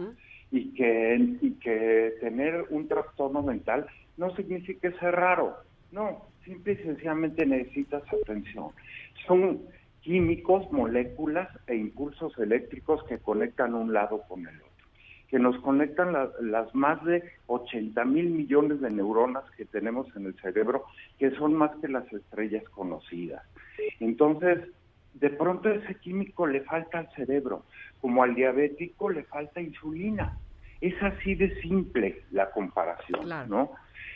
Y 0.51 0.73
que, 0.73 1.15
y 1.41 1.51
que 1.55 2.13
tener 2.21 2.65
un 2.69 2.87
trastorno 2.87 3.41
mental 3.43 3.85
no 4.17 4.35
significa 4.35 4.89
ser 4.99 5.13
raro, 5.15 5.55
no, 5.91 6.27
simple 6.43 6.73
y 6.73 6.77
sencillamente 6.77 7.45
necesitas 7.45 8.03
atención. 8.21 8.71
Son 9.25 9.61
químicos, 10.01 10.71
moléculas 10.71 11.49
e 11.67 11.75
impulsos 11.75 12.37
eléctricos 12.39 13.03
que 13.05 13.19
conectan 13.19 13.73
un 13.73 13.93
lado 13.93 14.21
con 14.27 14.41
el 14.47 14.55
otro, 14.55 14.71
que 15.27 15.39
nos 15.39 15.57
conectan 15.61 16.13
la- 16.13 16.31
las 16.41 16.73
más 16.73 17.03
de 17.03 17.23
80 17.47 18.05
mil 18.05 18.29
millones 18.29 18.79
de 18.79 18.89
neuronas 18.89 19.43
que 19.57 19.65
tenemos 19.65 20.07
en 20.15 20.27
el 20.27 20.35
cerebro, 20.39 20.85
que 21.17 21.31
son 21.31 21.53
más 21.55 21.71
que 21.81 21.89
las 21.89 22.11
estrellas 22.13 22.63
conocidas. 22.69 23.43
Entonces, 23.99 24.59
de 25.13 25.29
pronto 25.31 25.69
ese 25.69 25.95
químico 25.95 26.47
le 26.47 26.61
falta 26.61 26.99
al 26.99 27.09
cerebro, 27.13 27.65
como 27.99 28.23
al 28.23 28.35
diabético 28.35 29.09
le 29.09 29.23
falta 29.23 29.59
insulina. 29.59 30.37
Es 30.79 30.93
así 31.01 31.33
de 31.35 31.59
simple 31.61 32.21
la 32.31 32.51
comparación, 32.51 33.23
Claro. 33.23 33.47
¿no? 33.49 33.71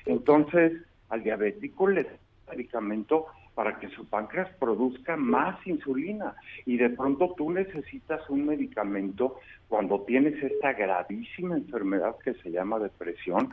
Entonces, 0.05 0.73
al 1.11 1.23
diabético 1.23 1.87
le 1.87 2.03
da 2.03 2.09
medicamento 2.51 3.27
para 3.53 3.79
que 3.79 3.89
su 3.89 4.05
páncreas 4.07 4.49
produzca 4.59 5.15
más 5.17 5.55
insulina 5.67 6.35
y 6.65 6.77
de 6.77 6.89
pronto 6.89 7.33
tú 7.37 7.51
necesitas 7.51 8.27
un 8.29 8.45
medicamento 8.45 9.39
cuando 9.67 10.01
tienes 10.01 10.41
esta 10.41 10.73
gravísima 10.73 11.55
enfermedad 11.55 12.15
que 12.23 12.33
se 12.35 12.51
llama 12.51 12.79
depresión 12.79 13.49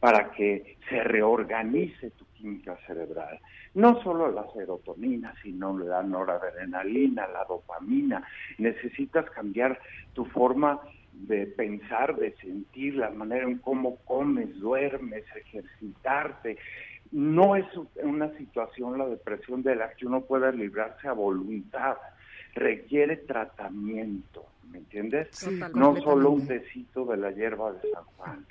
para 0.00 0.32
que 0.32 0.76
se 0.88 1.02
reorganice 1.04 2.10
tu 2.10 2.24
química 2.34 2.76
cerebral. 2.86 3.38
No 3.74 4.02
solo 4.02 4.30
la 4.30 4.46
serotonina, 4.52 5.34
sino 5.42 5.78
la 5.78 6.02
noradrenalina, 6.02 7.26
la 7.28 7.44
dopamina. 7.44 8.22
Necesitas 8.58 9.30
cambiar 9.30 9.78
tu 10.12 10.24
forma 10.26 10.80
de 11.12 11.46
pensar, 11.46 12.16
de 12.16 12.34
sentir, 12.36 12.96
la 12.96 13.10
manera 13.10 13.44
en 13.44 13.58
cómo 13.58 13.96
comes, 14.04 14.58
duermes, 14.58 15.24
ejercitarte. 15.36 16.58
No 17.12 17.56
es 17.56 17.66
una 18.02 18.30
situación, 18.38 18.98
la 18.98 19.06
depresión, 19.06 19.62
de 19.62 19.76
la 19.76 19.92
que 19.94 20.06
uno 20.06 20.22
pueda 20.22 20.50
librarse 20.50 21.08
a 21.08 21.12
voluntad. 21.12 21.96
Requiere 22.54 23.18
tratamiento, 23.18 24.46
¿me 24.70 24.78
entiendes? 24.78 25.28
Sí, 25.32 25.60
no 25.74 25.96
solo 26.00 26.30
un 26.30 26.46
tecito 26.46 27.04
de 27.04 27.18
la 27.18 27.30
hierba 27.30 27.72
de 27.72 27.90
San 27.90 28.04
Juan. 28.16 28.46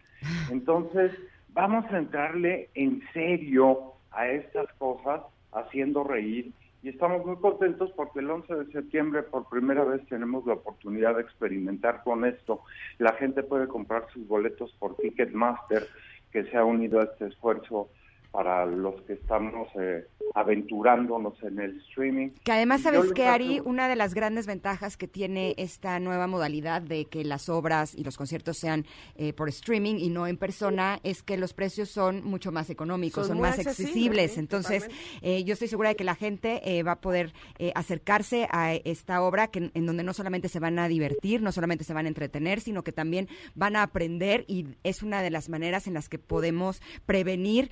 Entonces, 0.52 1.12
vamos 1.54 1.86
a 1.92 1.98
entrarle 1.98 2.70
en 2.76 3.02
serio 3.14 3.94
a 4.12 4.28
estas 4.28 4.72
cosas, 4.74 5.22
haciendo 5.52 6.04
reír. 6.04 6.52
Y 6.84 6.90
estamos 6.90 7.26
muy 7.26 7.36
contentos 7.38 7.92
porque 7.96 8.20
el 8.20 8.30
11 8.30 8.56
de 8.56 8.72
septiembre 8.72 9.24
por 9.24 9.48
primera 9.50 9.84
vez 9.84 10.06
tenemos 10.08 10.46
la 10.46 10.54
oportunidad 10.54 11.16
de 11.16 11.22
experimentar 11.22 12.04
con 12.04 12.26
esto. 12.26 12.62
La 12.98 13.14
gente 13.14 13.44
puede 13.44 13.68
comprar 13.68 14.08
sus 14.14 14.28
boletos 14.28 14.72
por 14.80 14.96
Ticketmaster, 14.98 15.88
que 16.32 16.44
se 16.46 16.58
ha 16.58 16.64
unido 16.64 17.00
a 17.00 17.04
este 17.04 17.28
esfuerzo 17.28 17.90
para 18.32 18.66
los 18.66 19.02
que 19.02 19.14
estamos 19.14 19.68
eh, 19.80 20.06
aventurándonos 20.34 21.42
en 21.44 21.60
el 21.60 21.78
streaming. 21.82 22.30
Que 22.44 22.52
además, 22.54 22.82
¿sabes 22.82 23.12
qué, 23.14 23.28
Ari? 23.28 23.62
Una 23.64 23.90
de 23.90 23.96
las 23.96 24.14
grandes 24.14 24.48
ventajas 24.48 24.98
que 24.98 25.08
tiene 25.08 25.54
esta 25.58 26.00
nueva 26.00 26.28
modalidad 26.28 26.82
de 26.82 27.06
que 27.06 27.24
las 27.24 27.50
obras 27.50 27.94
y 27.96 28.04
los 28.04 28.18
conciertos 28.18 28.58
sean 28.58 28.86
eh, 29.16 29.34
por 29.34 29.50
streaming 29.50 29.96
y 29.96 30.10
no 30.10 30.28
en 30.28 30.38
persona 30.38 31.00
es 31.04 31.24
que 31.24 31.38
los 31.38 31.54
precios 31.54 31.90
son 31.90 32.24
mucho 32.24 32.52
más 32.52 32.70
económicos, 32.70 33.28
Son 33.28 33.40
más 33.40 33.60
accesibles, 33.60 34.32
accesibles. 34.32 34.32
sí, 34.34 34.40
Entonces, 34.40 34.90
eh, 35.22 35.44
yo 35.44 35.54
estoy 35.54 35.68
segura 35.68 35.90
de 35.90 35.96
que 35.96 36.04
la 36.04 36.16
gente 36.16 36.62
eh, 36.64 36.84
va 36.84 36.94
a 36.94 37.02
poder 37.02 37.34
eh, 37.60 37.72
acercarse 37.76 38.48
a 38.52 38.74
esta 38.74 39.22
obra 39.22 39.48
que, 39.48 39.72
en 39.74 39.86
donde 39.86 40.04
no 40.04 40.14
solamente 40.14 40.48
se 40.48 40.60
van 40.60 40.80
a 40.80 40.88
divertir, 40.88 41.42
no 41.42 41.52
solamente 41.52 41.84
se 41.84 41.94
van 41.94 42.06
a 42.06 42.10
entretener, 42.10 42.62
sino 42.62 42.84
que 42.84 42.92
también 42.92 43.28
van 43.56 43.76
a 43.76 43.84
aprender 43.84 44.46
y 44.48 44.68
es 44.84 45.04
una 45.04 45.22
de 45.22 45.30
las 45.30 45.50
maneras 45.50 45.88
en 45.88 45.94
las 45.94 46.08
que 46.08 46.20
podemos 46.20 46.82
prevenir 47.06 47.70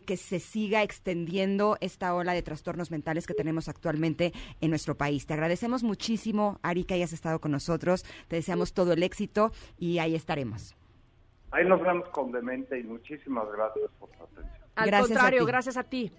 eh, 0.00 0.04
que 0.04 0.16
se 0.16 0.40
siga 0.40 0.82
extendiendo 0.82 1.76
esta 1.80 2.14
ola 2.14 2.32
de 2.32 2.42
trastornos 2.42 2.90
mentales 2.90 3.26
que 3.26 3.34
tenemos 3.34 3.68
actualmente 3.68 4.32
en 4.60 4.70
nuestro 4.70 4.96
país. 4.96 5.26
Te 5.26 5.34
agradecemos 5.34 5.82
muchísimo, 5.82 6.58
Ari, 6.62 6.84
que 6.84 6.94
hayas 6.94 7.12
estado 7.12 7.40
con 7.40 7.52
nosotros. 7.52 8.04
Te 8.28 8.36
deseamos 8.36 8.72
todo 8.72 8.92
el 8.92 9.02
éxito 9.02 9.52
y 9.78 9.98
ahí 9.98 10.14
estaremos. 10.14 10.76
Ahí 11.52 11.66
nos 11.66 11.82
vemos 11.82 12.08
con 12.10 12.30
Demente 12.30 12.78
y 12.78 12.84
muchísimas 12.84 13.46
gracias 13.52 13.90
por 13.98 14.08
su 14.16 14.22
atención. 14.22 14.60
Al 14.76 14.86
Gracias 14.86 15.08
contrario, 15.08 15.46
gracias 15.46 15.76
a 15.76 15.84
ti. 15.84 16.12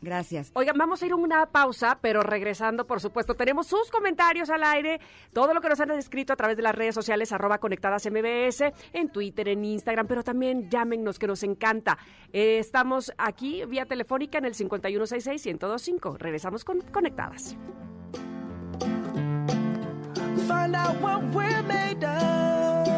Gracias. 0.00 0.50
Oigan, 0.54 0.76
vamos 0.76 1.02
a 1.02 1.06
ir 1.06 1.12
a 1.12 1.16
una 1.16 1.46
pausa, 1.46 1.98
pero 2.00 2.22
regresando, 2.22 2.86
por 2.86 3.00
supuesto, 3.00 3.34
tenemos 3.34 3.66
sus 3.66 3.90
comentarios 3.90 4.50
al 4.50 4.64
aire, 4.64 5.00
todo 5.32 5.54
lo 5.54 5.60
que 5.60 5.68
nos 5.68 5.80
han 5.80 5.90
escrito 5.92 6.32
a 6.32 6.36
través 6.36 6.56
de 6.56 6.62
las 6.62 6.74
redes 6.74 6.94
sociales, 6.94 7.32
arroba 7.32 7.58
conectadas 7.58 8.06
MBS, 8.10 8.72
en 8.92 9.10
Twitter, 9.10 9.48
en 9.48 9.64
Instagram, 9.64 10.06
pero 10.06 10.22
también 10.22 10.68
llámenos, 10.70 11.18
que 11.18 11.26
nos 11.26 11.42
encanta. 11.42 11.98
Eh, 12.32 12.58
estamos 12.58 13.12
aquí 13.18 13.64
vía 13.66 13.86
telefónica 13.86 14.38
en 14.38 14.46
el 14.46 14.54
5166-1025. 14.54 16.18
Regresamos 16.18 16.64
con 16.64 16.80
Conectadas. 16.80 17.56
Find 20.48 20.74
out 20.74 21.00
what 21.00 21.22
we're 21.32 21.62
made 21.62 22.04
of 22.04 22.88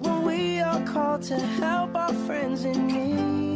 when 0.00 0.24
we 0.24 0.60
are 0.60 0.82
called 0.84 1.22
to 1.22 1.38
help 1.38 1.94
our 1.94 2.12
friends 2.26 2.64
in 2.64 2.86
need. 2.86 3.55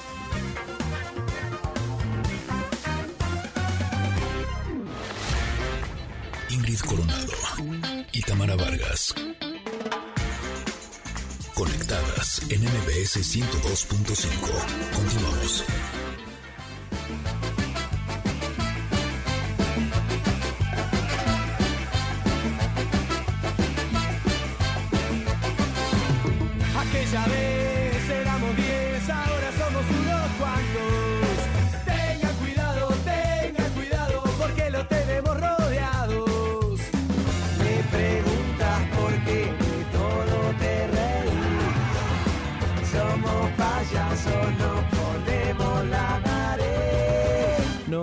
Ingrid 6.71 6.85
Coronado 6.87 7.33
y 8.13 8.21
Tamara 8.21 8.55
Vargas. 8.55 9.13
Conectadas 11.53 12.41
en 12.49 12.61
MBS 12.61 13.17
102.5. 13.17 14.95
Continuamos. 14.95 15.65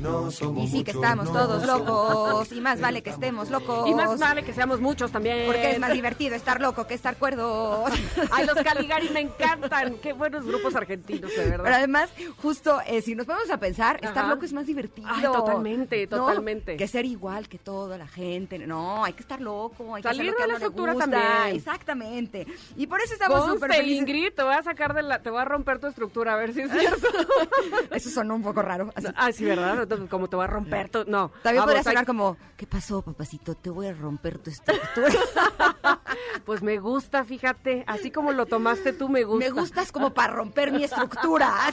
No 0.00 0.30
somos 0.30 0.64
Y 0.64 0.68
sí 0.68 0.84
que 0.84 0.92
estamos 0.92 1.26
no 1.26 1.32
todos 1.32 1.66
locos, 1.66 2.52
y 2.52 2.60
más 2.60 2.80
vale 2.80 3.02
que 3.02 3.10
estemos 3.10 3.50
locos. 3.50 3.88
Y 3.88 3.94
más 3.94 4.18
vale 4.18 4.42
que 4.42 4.52
seamos 4.52 4.80
muchos 4.80 5.12
también. 5.12 5.46
Porque 5.46 5.72
es 5.72 5.78
más 5.78 5.92
divertido 5.92 6.34
estar 6.34 6.60
loco 6.60 6.86
que 6.86 6.94
estar 6.94 7.16
cuerdo. 7.16 7.84
Ay, 8.30 8.46
los 8.46 8.54
Caligari 8.56 9.10
me 9.10 9.20
encantan. 9.20 9.96
Qué 9.96 10.12
buenos 10.12 10.46
grupos 10.46 10.74
argentinos, 10.74 11.30
de 11.30 11.50
verdad. 11.50 11.64
Pero 11.64 11.76
además, 11.76 12.10
justo 12.38 12.80
eh, 12.86 13.02
si 13.02 13.14
nos 13.14 13.26
vamos 13.26 13.50
a 13.50 13.58
pensar, 13.58 14.00
estar 14.02 14.26
loco 14.26 14.44
es 14.44 14.52
más 14.52 14.66
divertido. 14.66 15.08
Ay, 15.10 15.22
totalmente, 15.22 16.06
¿no? 16.06 16.16
totalmente. 16.18 16.76
Que 16.76 16.88
ser 16.88 17.04
igual 17.04 17.48
que 17.48 17.58
toda 17.58 17.98
la 17.98 18.06
gente. 18.06 18.58
No, 18.58 19.04
hay 19.04 19.12
que 19.12 19.22
estar 19.22 19.40
loco. 19.40 19.94
Hay 19.94 20.02
que 20.02 20.08
Salir 20.08 20.22
hacer 20.22 20.32
lo 20.32 20.36
que 20.36 20.42
de 20.42 20.44
a 20.44 20.46
la 20.46 20.54
estructura 20.54 20.94
también. 20.94 21.56
Exactamente. 21.56 22.46
Y 22.76 22.86
por 22.86 23.00
eso 23.00 23.14
estamos 23.14 23.46
súper 23.46 23.74
felices. 23.74 24.00
Ingrid, 24.00 24.32
te 24.32 24.42
voy 24.42 24.54
a 24.54 24.62
sacar 24.62 24.94
de 24.94 25.02
la... 25.02 25.20
Te 25.20 25.30
voy 25.30 25.40
a 25.40 25.44
romper 25.44 25.78
tu 25.78 25.86
estructura, 25.86 26.34
a 26.34 26.36
ver 26.36 26.54
si 26.54 26.62
es 26.62 26.70
cierto. 26.70 27.08
Eso 27.90 28.10
sonó 28.10 28.34
un 28.34 28.42
poco 28.42 28.62
raro. 28.62 28.92
así. 28.94 29.06
Ah, 29.16 29.32
sí, 29.32 29.44
¿verdad? 29.44 29.86
Como 30.08 30.28
te 30.28 30.36
voy 30.36 30.44
a 30.44 30.48
romper 30.48 30.88
tu... 30.88 31.04
No. 31.06 31.30
También 31.42 31.64
podría 31.64 31.82
sonar 31.82 32.06
como, 32.06 32.36
¿qué 32.56 32.66
pasó, 32.66 33.02
papacito? 33.02 33.54
Te 33.54 33.70
voy 33.70 33.86
a 33.88 33.92
romper 33.92 34.38
tu 34.38 34.50
estructura. 34.50 35.08
Pues 36.44 36.62
me 36.62 36.78
gusta, 36.78 37.24
fíjate. 37.24 37.84
Así 37.86 38.10
como 38.10 38.32
lo 38.32 38.46
tomaste 38.46 38.92
tú, 38.92 39.08
me 39.08 39.24
gusta. 39.24 39.44
Me 39.44 39.50
gustas 39.50 39.92
como 39.92 40.12
para 40.14 40.32
romper 40.32 40.72
mi 40.72 40.84
estructura. 40.84 41.54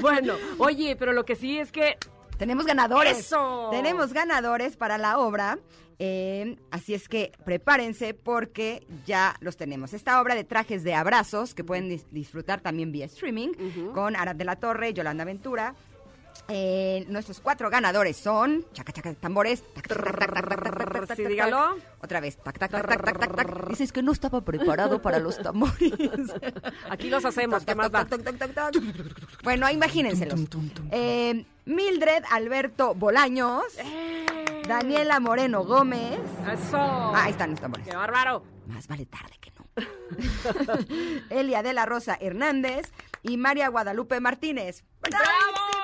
Bueno, 0.00 0.34
oye, 0.58 0.96
pero 0.96 1.12
lo 1.12 1.24
que 1.24 1.36
sí 1.36 1.58
es 1.58 1.72
que... 1.72 1.96
Tenemos 2.36 2.66
ganadores. 2.66 3.18
¡Eso! 3.18 3.68
Tenemos 3.70 4.12
ganadores 4.12 4.76
para 4.76 4.98
la 4.98 5.18
obra. 5.18 5.58
eh, 6.00 6.56
así 6.72 6.92
es 6.92 7.08
que 7.08 7.30
prepárense 7.44 8.12
porque 8.12 8.84
ya 9.06 9.36
los 9.40 9.56
tenemos. 9.56 9.94
Esta 9.94 10.20
obra 10.20 10.34
de 10.34 10.42
trajes 10.42 10.82
de 10.82 10.94
abrazos 10.94 11.54
que 11.54 11.62
pueden 11.62 11.88
dis- 11.88 12.06
disfrutar 12.10 12.60
también 12.60 12.90
vía 12.90 13.04
streaming 13.06 13.50
con 13.94 14.16
Arad 14.16 14.34
de 14.34 14.44
la 14.44 14.56
Torre, 14.56 14.92
Yolanda 14.92 15.24
Ventura. 15.24 15.76
Nuestros 17.08 17.40
cuatro 17.40 17.70
ganadores 17.70 18.16
son. 18.16 18.64
Chaca, 18.72 18.92
chaca, 18.92 19.14
tambores. 19.14 19.62
Tac, 19.74 19.88
tac, 19.88 21.06
tac, 21.06 21.16
dígalo. 21.16 21.76
Otra 22.02 22.20
vez. 22.20 22.38
Dices 23.68 23.92
que 23.92 24.02
no 24.02 24.12
estaba 24.12 24.42
preparado 24.42 25.00
para 25.00 25.18
los 25.18 25.40
tambores. 25.40 25.92
Aquí 26.90 27.08
los 27.08 27.24
hacemos. 27.24 27.64
Bueno, 29.42 29.70
imagínenselos. 29.70 30.40
Mildred 31.64 32.24
Alberto 32.30 32.94
Bolaños. 32.94 33.64
Daniela 34.68 35.20
Moreno 35.20 35.64
Gómez. 35.64 36.20
Ahí 37.14 37.30
están 37.30 37.50
los 37.50 37.60
tambores. 37.60 37.86
¡Qué 37.86 37.96
bárbaro! 37.96 38.44
Más 38.66 38.88
vale 38.88 39.06
tarde 39.06 39.34
que 39.40 39.50
no. 39.50 39.64
Elia 41.30 41.62
de 41.62 41.74
la 41.74 41.84
Rosa 41.84 42.16
Hernández 42.18 42.90
y 43.22 43.36
María 43.36 43.68
Guadalupe 43.68 44.20
Martínez. 44.20 44.84
¡Bravo! 45.02 45.83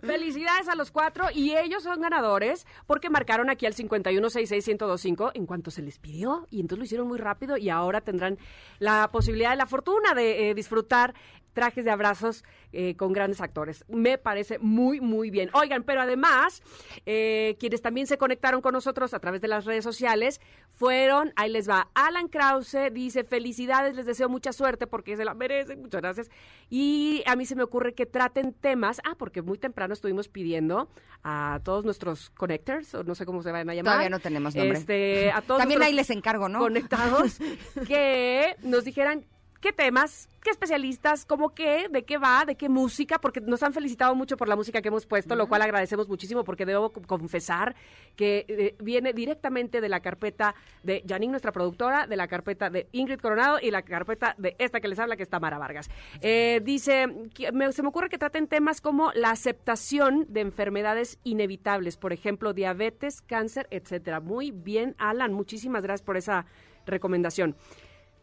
Felicidades 0.00 0.68
a 0.68 0.74
los 0.74 0.90
cuatro 0.90 1.26
y 1.34 1.56
ellos 1.56 1.82
son 1.82 2.00
ganadores 2.00 2.66
porque 2.86 3.10
marcaron 3.10 3.50
aquí 3.50 3.66
al 3.66 3.74
5166125 3.74 5.32
en 5.34 5.46
cuanto 5.46 5.70
se 5.70 5.82
les 5.82 5.98
pidió 5.98 6.46
y 6.50 6.60
entonces 6.60 6.78
lo 6.78 6.84
hicieron 6.84 7.08
muy 7.08 7.18
rápido 7.18 7.56
y 7.56 7.70
ahora 7.70 8.00
tendrán 8.00 8.38
la 8.78 9.10
posibilidad, 9.12 9.56
la 9.56 9.66
fortuna 9.66 10.14
de 10.14 10.50
eh, 10.50 10.54
disfrutar 10.54 11.14
trajes 11.52 11.84
de 11.84 11.90
abrazos 11.90 12.44
eh, 12.72 12.96
con 12.96 13.12
grandes 13.12 13.40
actores. 13.40 13.84
Me 13.88 14.18
parece 14.18 14.58
muy, 14.58 15.00
muy 15.00 15.30
bien. 15.30 15.50
Oigan, 15.52 15.82
pero 15.82 16.00
además, 16.00 16.62
eh, 17.06 17.56
quienes 17.60 17.82
también 17.82 18.06
se 18.06 18.18
conectaron 18.18 18.60
con 18.62 18.72
nosotros 18.72 19.14
a 19.14 19.20
través 19.20 19.40
de 19.40 19.48
las 19.48 19.64
redes 19.64 19.84
sociales 19.84 20.40
fueron, 20.72 21.32
ahí 21.36 21.50
les 21.50 21.68
va, 21.68 21.88
Alan 21.94 22.28
Krause 22.28 22.92
dice, 22.92 23.24
felicidades, 23.24 23.94
les 23.94 24.06
deseo 24.06 24.28
mucha 24.28 24.52
suerte 24.52 24.86
porque 24.86 25.16
se 25.16 25.24
la 25.24 25.34
merecen, 25.34 25.82
muchas 25.82 26.00
gracias. 26.00 26.30
Y 26.70 27.22
a 27.26 27.36
mí 27.36 27.44
se 27.44 27.54
me 27.54 27.62
ocurre 27.62 27.94
que 27.94 28.06
traten 28.06 28.52
temas, 28.54 29.00
ah, 29.04 29.14
porque 29.18 29.42
muy 29.42 29.58
temprano 29.58 29.94
estuvimos 29.94 30.28
pidiendo 30.28 30.88
a 31.22 31.60
todos 31.62 31.84
nuestros 31.84 32.30
connectors, 32.30 32.94
o 32.94 33.04
no 33.04 33.14
sé 33.14 33.26
cómo 33.26 33.42
se 33.42 33.52
van 33.52 33.68
a 33.68 33.74
llamar. 33.74 33.92
Todavía 33.92 34.10
no 34.10 34.20
tenemos 34.20 34.54
nombre. 34.54 34.78
Este, 34.78 35.30
a 35.30 35.42
todos 35.42 35.60
También 35.60 35.82
ahí 35.82 35.92
les 35.92 36.10
encargo, 36.10 36.48
¿no? 36.48 36.58
Conectados, 36.58 37.38
que 37.86 38.56
nos 38.62 38.84
dijeran 38.84 39.26
qué 39.62 39.72
temas, 39.72 40.28
qué 40.42 40.50
especialistas, 40.50 41.24
cómo 41.24 41.54
qué, 41.54 41.86
de 41.88 42.02
qué 42.04 42.18
va, 42.18 42.44
de 42.44 42.56
qué 42.56 42.68
música, 42.68 43.18
porque 43.20 43.40
nos 43.40 43.62
han 43.62 43.72
felicitado 43.72 44.14
mucho 44.14 44.36
por 44.36 44.48
la 44.48 44.56
música 44.56 44.82
que 44.82 44.88
hemos 44.88 45.06
puesto, 45.06 45.36
lo 45.36 45.46
cual 45.46 45.62
agradecemos 45.62 46.08
muchísimo 46.08 46.42
porque 46.42 46.66
debo 46.66 46.90
co- 46.90 47.00
confesar 47.02 47.74
que 48.16 48.44
eh, 48.48 48.74
viene 48.82 49.12
directamente 49.12 49.80
de 49.80 49.88
la 49.88 50.00
carpeta 50.00 50.54
de 50.82 51.04
Janine, 51.08 51.30
nuestra 51.30 51.52
productora, 51.52 52.06
de 52.08 52.16
la 52.16 52.26
carpeta 52.26 52.68
de 52.70 52.88
Ingrid 52.92 53.20
Coronado 53.20 53.58
y 53.62 53.70
la 53.70 53.82
carpeta 53.82 54.34
de 54.36 54.56
esta 54.58 54.80
que 54.80 54.88
les 54.88 54.98
habla, 54.98 55.16
que 55.16 55.22
es 55.22 55.30
Tamara 55.30 55.58
Vargas. 55.58 55.88
Eh, 56.20 56.60
dice, 56.64 57.06
que 57.32 57.52
me- 57.52 57.72
se 57.72 57.82
me 57.82 57.88
ocurre 57.88 58.08
que 58.08 58.18
traten 58.18 58.48
temas 58.48 58.80
como 58.80 59.12
la 59.14 59.30
aceptación 59.30 60.26
de 60.28 60.40
enfermedades 60.40 61.18
inevitables, 61.22 61.96
por 61.96 62.12
ejemplo, 62.12 62.52
diabetes, 62.52 63.22
cáncer, 63.22 63.68
etcétera. 63.70 64.18
Muy 64.18 64.50
bien, 64.50 64.96
Alan, 64.98 65.32
muchísimas 65.32 65.84
gracias 65.84 66.02
por 66.04 66.16
esa 66.16 66.46
recomendación. 66.84 67.54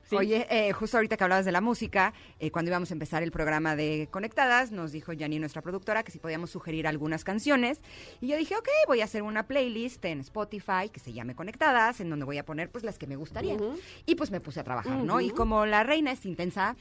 Sí. 0.10 0.16
Oye, 0.16 0.48
eh, 0.50 0.74
justo 0.74 0.98
ahorita 0.98 1.18
que 1.18 1.24
hablabas 1.24 1.46
de 1.46 1.52
la 1.52 1.62
música, 1.62 2.14
eh, 2.40 2.50
cuando 2.50 2.70
íbamos 2.70 2.90
a 2.90 2.94
empezar 2.96 3.22
el 3.22 3.32
programa 3.32 3.76
de 3.76 4.08
Conectadas, 4.10 4.72
nos 4.72 4.92
dijo 4.92 5.14
Yanni, 5.14 5.38
nuestra 5.38 5.62
productora, 5.62 6.02
que 6.02 6.12
si 6.12 6.18
podíamos 6.18 6.50
sugerir 6.50 6.88
algunas 6.88 7.24
canciones. 7.24 7.80
Y 8.20 8.28
yo 8.28 8.36
dije, 8.36 8.56
ok, 8.56 8.68
voy 8.88 9.02
a 9.02 9.04
hacer 9.04 9.22
una 9.22 9.46
playlist 9.46 10.04
en 10.06 10.22
Spotify 10.22 10.90
que 10.92 11.00
se 11.00 11.14
llame 11.14 11.36
Conectadas, 11.36 12.00
en 12.00 12.10
donde 12.10 12.26
voy 12.26 12.40
a 12.40 12.44
poner 12.44 12.72
pues 12.72 12.84
las 12.84 12.98
que 12.98 13.06
me 13.06 13.18
gustarían. 13.18 13.60
Y 14.08 14.16
pues 14.16 14.32
me 14.32 14.42
puse 14.42 14.60
a 14.60 14.64
trabajar, 14.64 15.04
¿no? 15.04 15.22
Y 15.22 15.30
como 15.30 15.68
la 15.68 15.84
reina 15.84 16.12
es 16.12 16.26
intensa, 16.26 16.76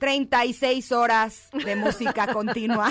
36 0.00 0.90
horas 0.92 1.50
de 1.52 1.76
música 1.76 2.26
continua. 2.32 2.88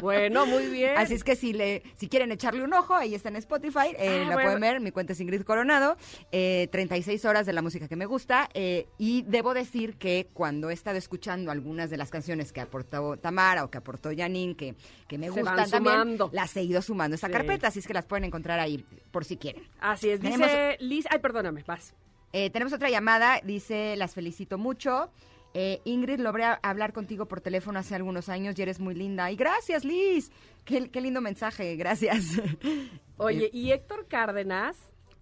Bueno, 0.00 0.46
muy 0.46 0.66
bien. 0.68 0.96
Así 0.96 1.14
es 1.14 1.22
que 1.22 1.36
si 1.36 1.52
le, 1.52 1.82
si 1.96 2.08
quieren 2.08 2.32
echarle 2.32 2.64
un 2.64 2.72
ojo, 2.72 2.94
ahí 2.94 3.14
está 3.14 3.28
en 3.28 3.36
Spotify, 3.36 3.94
eh, 3.98 4.22
Ah, 4.24 4.28
la 4.28 4.34
bueno. 4.34 4.42
pueden 4.48 4.60
ver, 4.60 4.80
mi 4.80 4.90
cuenta 4.90 5.12
es 5.12 5.20
Ingrid 5.20 5.42
Coronado, 5.42 5.96
eh, 6.32 6.68
36 6.72 7.24
horas 7.26 7.46
de 7.46 7.52
la 7.52 7.60
música 7.62 7.88
que 7.88 7.96
me 7.96 8.06
gusta, 8.06 8.48
eh, 8.54 8.86
y 8.98 9.22
debo 9.22 9.54
decir 9.54 9.96
que 9.96 10.28
cuando 10.32 10.70
he 10.70 10.72
estado 10.72 10.96
escuchando 10.96 11.50
algunas 11.50 11.90
de 11.90 11.98
las 11.98 12.10
canciones 12.10 12.52
que 12.52 12.60
aportó 12.62 13.18
Tamara 13.18 13.62
o 13.64 13.70
que 13.70 13.78
aportó 13.78 14.10
Janine, 14.16 14.56
que, 14.56 14.74
que 15.06 15.18
me 15.18 15.26
Se 15.30 15.40
gustan 15.42 15.70
también, 15.70 15.94
sumando. 15.94 16.30
las 16.32 16.56
he 16.56 16.62
ido 16.62 16.80
sumando 16.82 17.14
a 17.14 17.16
esta 17.16 17.26
Sí. 17.26 17.32
carpeta, 17.34 17.68
así 17.68 17.78
es 17.80 17.86
que 17.86 17.94
las 17.94 18.06
pueden 18.06 18.24
encontrar 18.24 18.58
ahí 18.60 18.84
por 19.10 19.24
si 19.26 19.36
quieren. 19.36 19.62
Así 19.78 20.08
es, 20.08 20.20
dice 20.20 20.78
Liz. 20.80 21.04
Ay, 21.10 21.18
perdóname, 21.18 21.62
vas. 21.66 21.94
Eh, 22.32 22.48
tenemos 22.48 22.72
otra 22.72 22.88
llamada, 22.88 23.40
dice, 23.44 23.94
las 23.96 24.14
felicito 24.14 24.56
mucho. 24.56 25.10
Eh, 25.54 25.80
Ingrid, 25.84 26.20
logré 26.20 26.44
hablar 26.62 26.92
contigo 26.92 27.26
por 27.26 27.40
teléfono 27.40 27.78
hace 27.78 27.94
algunos 27.94 28.28
años 28.28 28.58
y 28.58 28.62
eres 28.62 28.80
muy 28.80 28.94
linda. 28.94 29.30
Y 29.30 29.36
gracias, 29.36 29.84
Liz. 29.84 30.30
Qué, 30.64 30.90
qué 30.90 31.00
lindo 31.00 31.20
mensaje, 31.20 31.76
gracias. 31.76 32.40
Oye, 33.18 33.50
y 33.52 33.72
Héctor 33.72 34.06
Cárdenas 34.08 34.76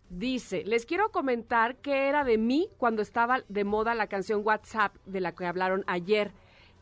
dice, 0.09 0.65
les 0.65 0.87
quiero 0.87 1.11
comentar 1.11 1.77
que 1.77 2.09
era 2.09 2.25
de 2.25 2.39
mí 2.39 2.69
cuando 2.79 3.03
estaba 3.03 3.43
de 3.49 3.65
moda 3.65 3.95
la 3.95 4.07
canción 4.07 4.43
WhatsApp 4.45 4.95
de 5.07 5.21
la 5.21 5.33
que 5.35 5.47
hablaron 5.47 5.85
ayer, 5.87 6.33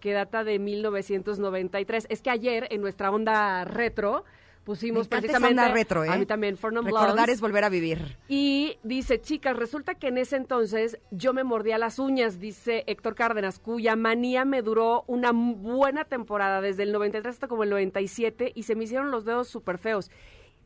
que 0.00 0.12
data 0.12 0.44
de 0.44 0.58
1993. 0.58 2.06
Es 2.10 2.22
que 2.22 2.30
ayer 2.30 2.68
en 2.70 2.80
nuestra 2.80 3.10
onda 3.10 3.64
retro 3.64 4.24
pusimos 4.64 5.06
Me 5.10 5.18
precisamente 5.18 5.60
onda 5.62 5.72
retro, 5.72 6.04
¿eh? 6.04 6.08
a 6.10 6.16
mí 6.16 6.26
también 6.26 6.56
For 6.56 6.72
Non 6.72 6.84
Recordar 6.84 7.12
Blondes. 7.14 7.34
es 7.36 7.40
volver 7.40 7.64
a 7.64 7.68
vivir. 7.68 8.16
Y 8.28 8.78
dice, 8.82 9.20
chicas, 9.20 9.56
resulta 9.56 9.94
que 9.94 10.08
en 10.08 10.18
ese 10.18 10.36
entonces 10.36 10.98
yo 11.10 11.32
me 11.32 11.44
mordía 11.44 11.78
las 11.78 11.98
uñas, 11.98 12.38
dice 12.38 12.84
Héctor 12.86 13.14
Cárdenas, 13.14 13.58
cuya 13.58 13.96
manía 13.96 14.44
me 14.44 14.62
duró 14.62 15.04
una 15.06 15.32
buena 15.32 16.04
temporada, 16.04 16.60
desde 16.60 16.82
el 16.82 16.92
93 16.92 17.34
hasta 17.34 17.48
como 17.48 17.62
el 17.64 17.70
97, 17.70 18.52
y 18.54 18.62
se 18.64 18.74
me 18.74 18.84
hicieron 18.84 19.10
los 19.10 19.24
dedos 19.24 19.48
súper 19.48 19.78
feos. 19.78 20.10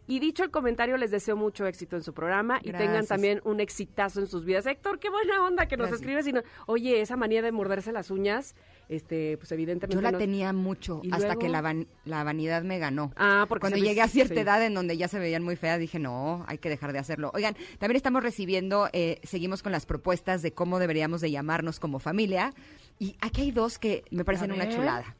Y 0.09 0.19
dicho 0.19 0.43
el 0.43 0.51
comentario, 0.51 0.97
les 0.97 1.13
deseo 1.13 1.37
mucho 1.37 1.65
éxito 1.65 1.95
en 1.95 2.03
su 2.03 2.13
programa 2.13 2.59
y 2.65 2.73
tengan 2.73 3.07
también 3.07 3.41
un 3.45 3.61
exitazo 3.61 4.19
en 4.19 4.27
sus 4.27 4.45
vidas. 4.45 4.67
Héctor, 4.67 4.99
qué 4.99 5.09
buena 5.11 5.45
onda 5.45 5.67
que 5.67 5.77
nos 5.77 5.87
Gracias. 5.87 6.01
escribes. 6.01 6.27
Y 6.27 6.33
no- 6.33 6.43
oye, 6.67 7.01
esa 7.01 7.17
manía 7.17 7.41
de 7.41 7.53
morderse 7.53 7.93
las 7.93 8.11
uñas, 8.11 8.57
este, 8.89 9.37
pues 9.39 9.51
evidentemente. 9.53 9.95
Yo 9.95 10.01
la 10.03 10.13
no- 10.13 10.19
tenía 10.19 10.53
mucho 10.53 11.01
¿Y 11.03 11.11
hasta 11.13 11.27
luego? 11.27 11.41
que 11.41 11.49
la, 11.49 11.61
van- 11.61 11.87
la 12.05 12.25
vanidad 12.25 12.63
me 12.63 12.79
ganó. 12.79 13.13
Ah, 13.17 13.47
porque 13.49 13.61
Cuando 13.69 13.79
llegué 13.79 14.01
a 14.03 14.09
cierta 14.09 14.35
sí. 14.35 14.41
edad 14.41 14.65
en 14.65 14.75
donde 14.75 14.97
ya 14.97 15.09
se 15.09 15.19
veían 15.19 15.43
muy 15.43 15.57
feas, 15.57 15.79
dije, 15.79 15.99
no, 15.99 16.45
hay 16.49 16.59
que 16.59 16.69
dejar 16.69 16.93
de 16.93 16.99
hacerlo. 16.99 17.31
Oigan, 17.35 17.57
también 17.79 17.97
estamos 17.97 18.23
recibiendo, 18.23 18.89
eh, 18.93 19.21
seguimos 19.23 19.63
con 19.63 19.73
las 19.73 19.87
propuestas 19.87 20.43
de 20.43 20.53
cómo 20.53 20.79
deberíamos 20.79 21.21
de 21.21 21.31
llamarnos 21.31 21.81
como 21.81 21.99
familia. 21.99 22.53
Y 22.99 23.17
aquí 23.21 23.43
hay 23.43 23.51
dos 23.51 23.79
que 23.79 24.05
me 24.11 24.25
parecen 24.25 24.53
una 24.53 24.69
chulada. 24.69 25.17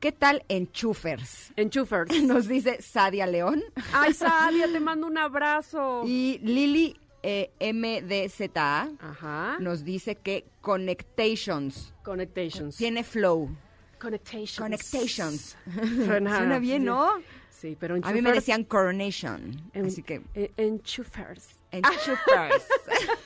¿Qué 0.00 0.12
tal 0.12 0.44
Enchufers? 0.48 1.52
Enchufers. 1.56 2.10
Nos 2.22 2.48
dice 2.48 2.80
Sadia 2.80 3.26
León. 3.26 3.62
Ay, 3.92 4.14
Sadia, 4.14 4.66
te 4.72 4.80
mando 4.80 5.06
un 5.06 5.18
abrazo. 5.18 6.02
Y 6.06 6.38
Lili 6.42 6.96
eh, 7.22 7.50
MDZA 7.60 8.90
Ajá. 9.00 9.56
nos 9.60 9.84
dice 9.84 10.14
que 10.16 10.46
Connectations. 10.60 11.92
Connectations. 12.02 12.76
Tiene 12.76 13.04
flow. 13.04 13.48
Connectations. 13.98 14.58
Connectations. 14.58 15.56
Suena, 16.06 16.38
Suena 16.38 16.58
bien, 16.58 16.84
¿no? 16.84 17.10
Sí, 17.50 17.76
pero 17.78 17.96
A 18.02 18.12
mí 18.12 18.22
me 18.22 18.32
decían 18.32 18.64
Coronation. 18.64 19.70
en- 19.74 19.86
así 19.86 20.02
que. 20.02 20.22
eh, 20.34 20.50
enchufers. 20.56 21.59
Enchufers. 21.70 22.66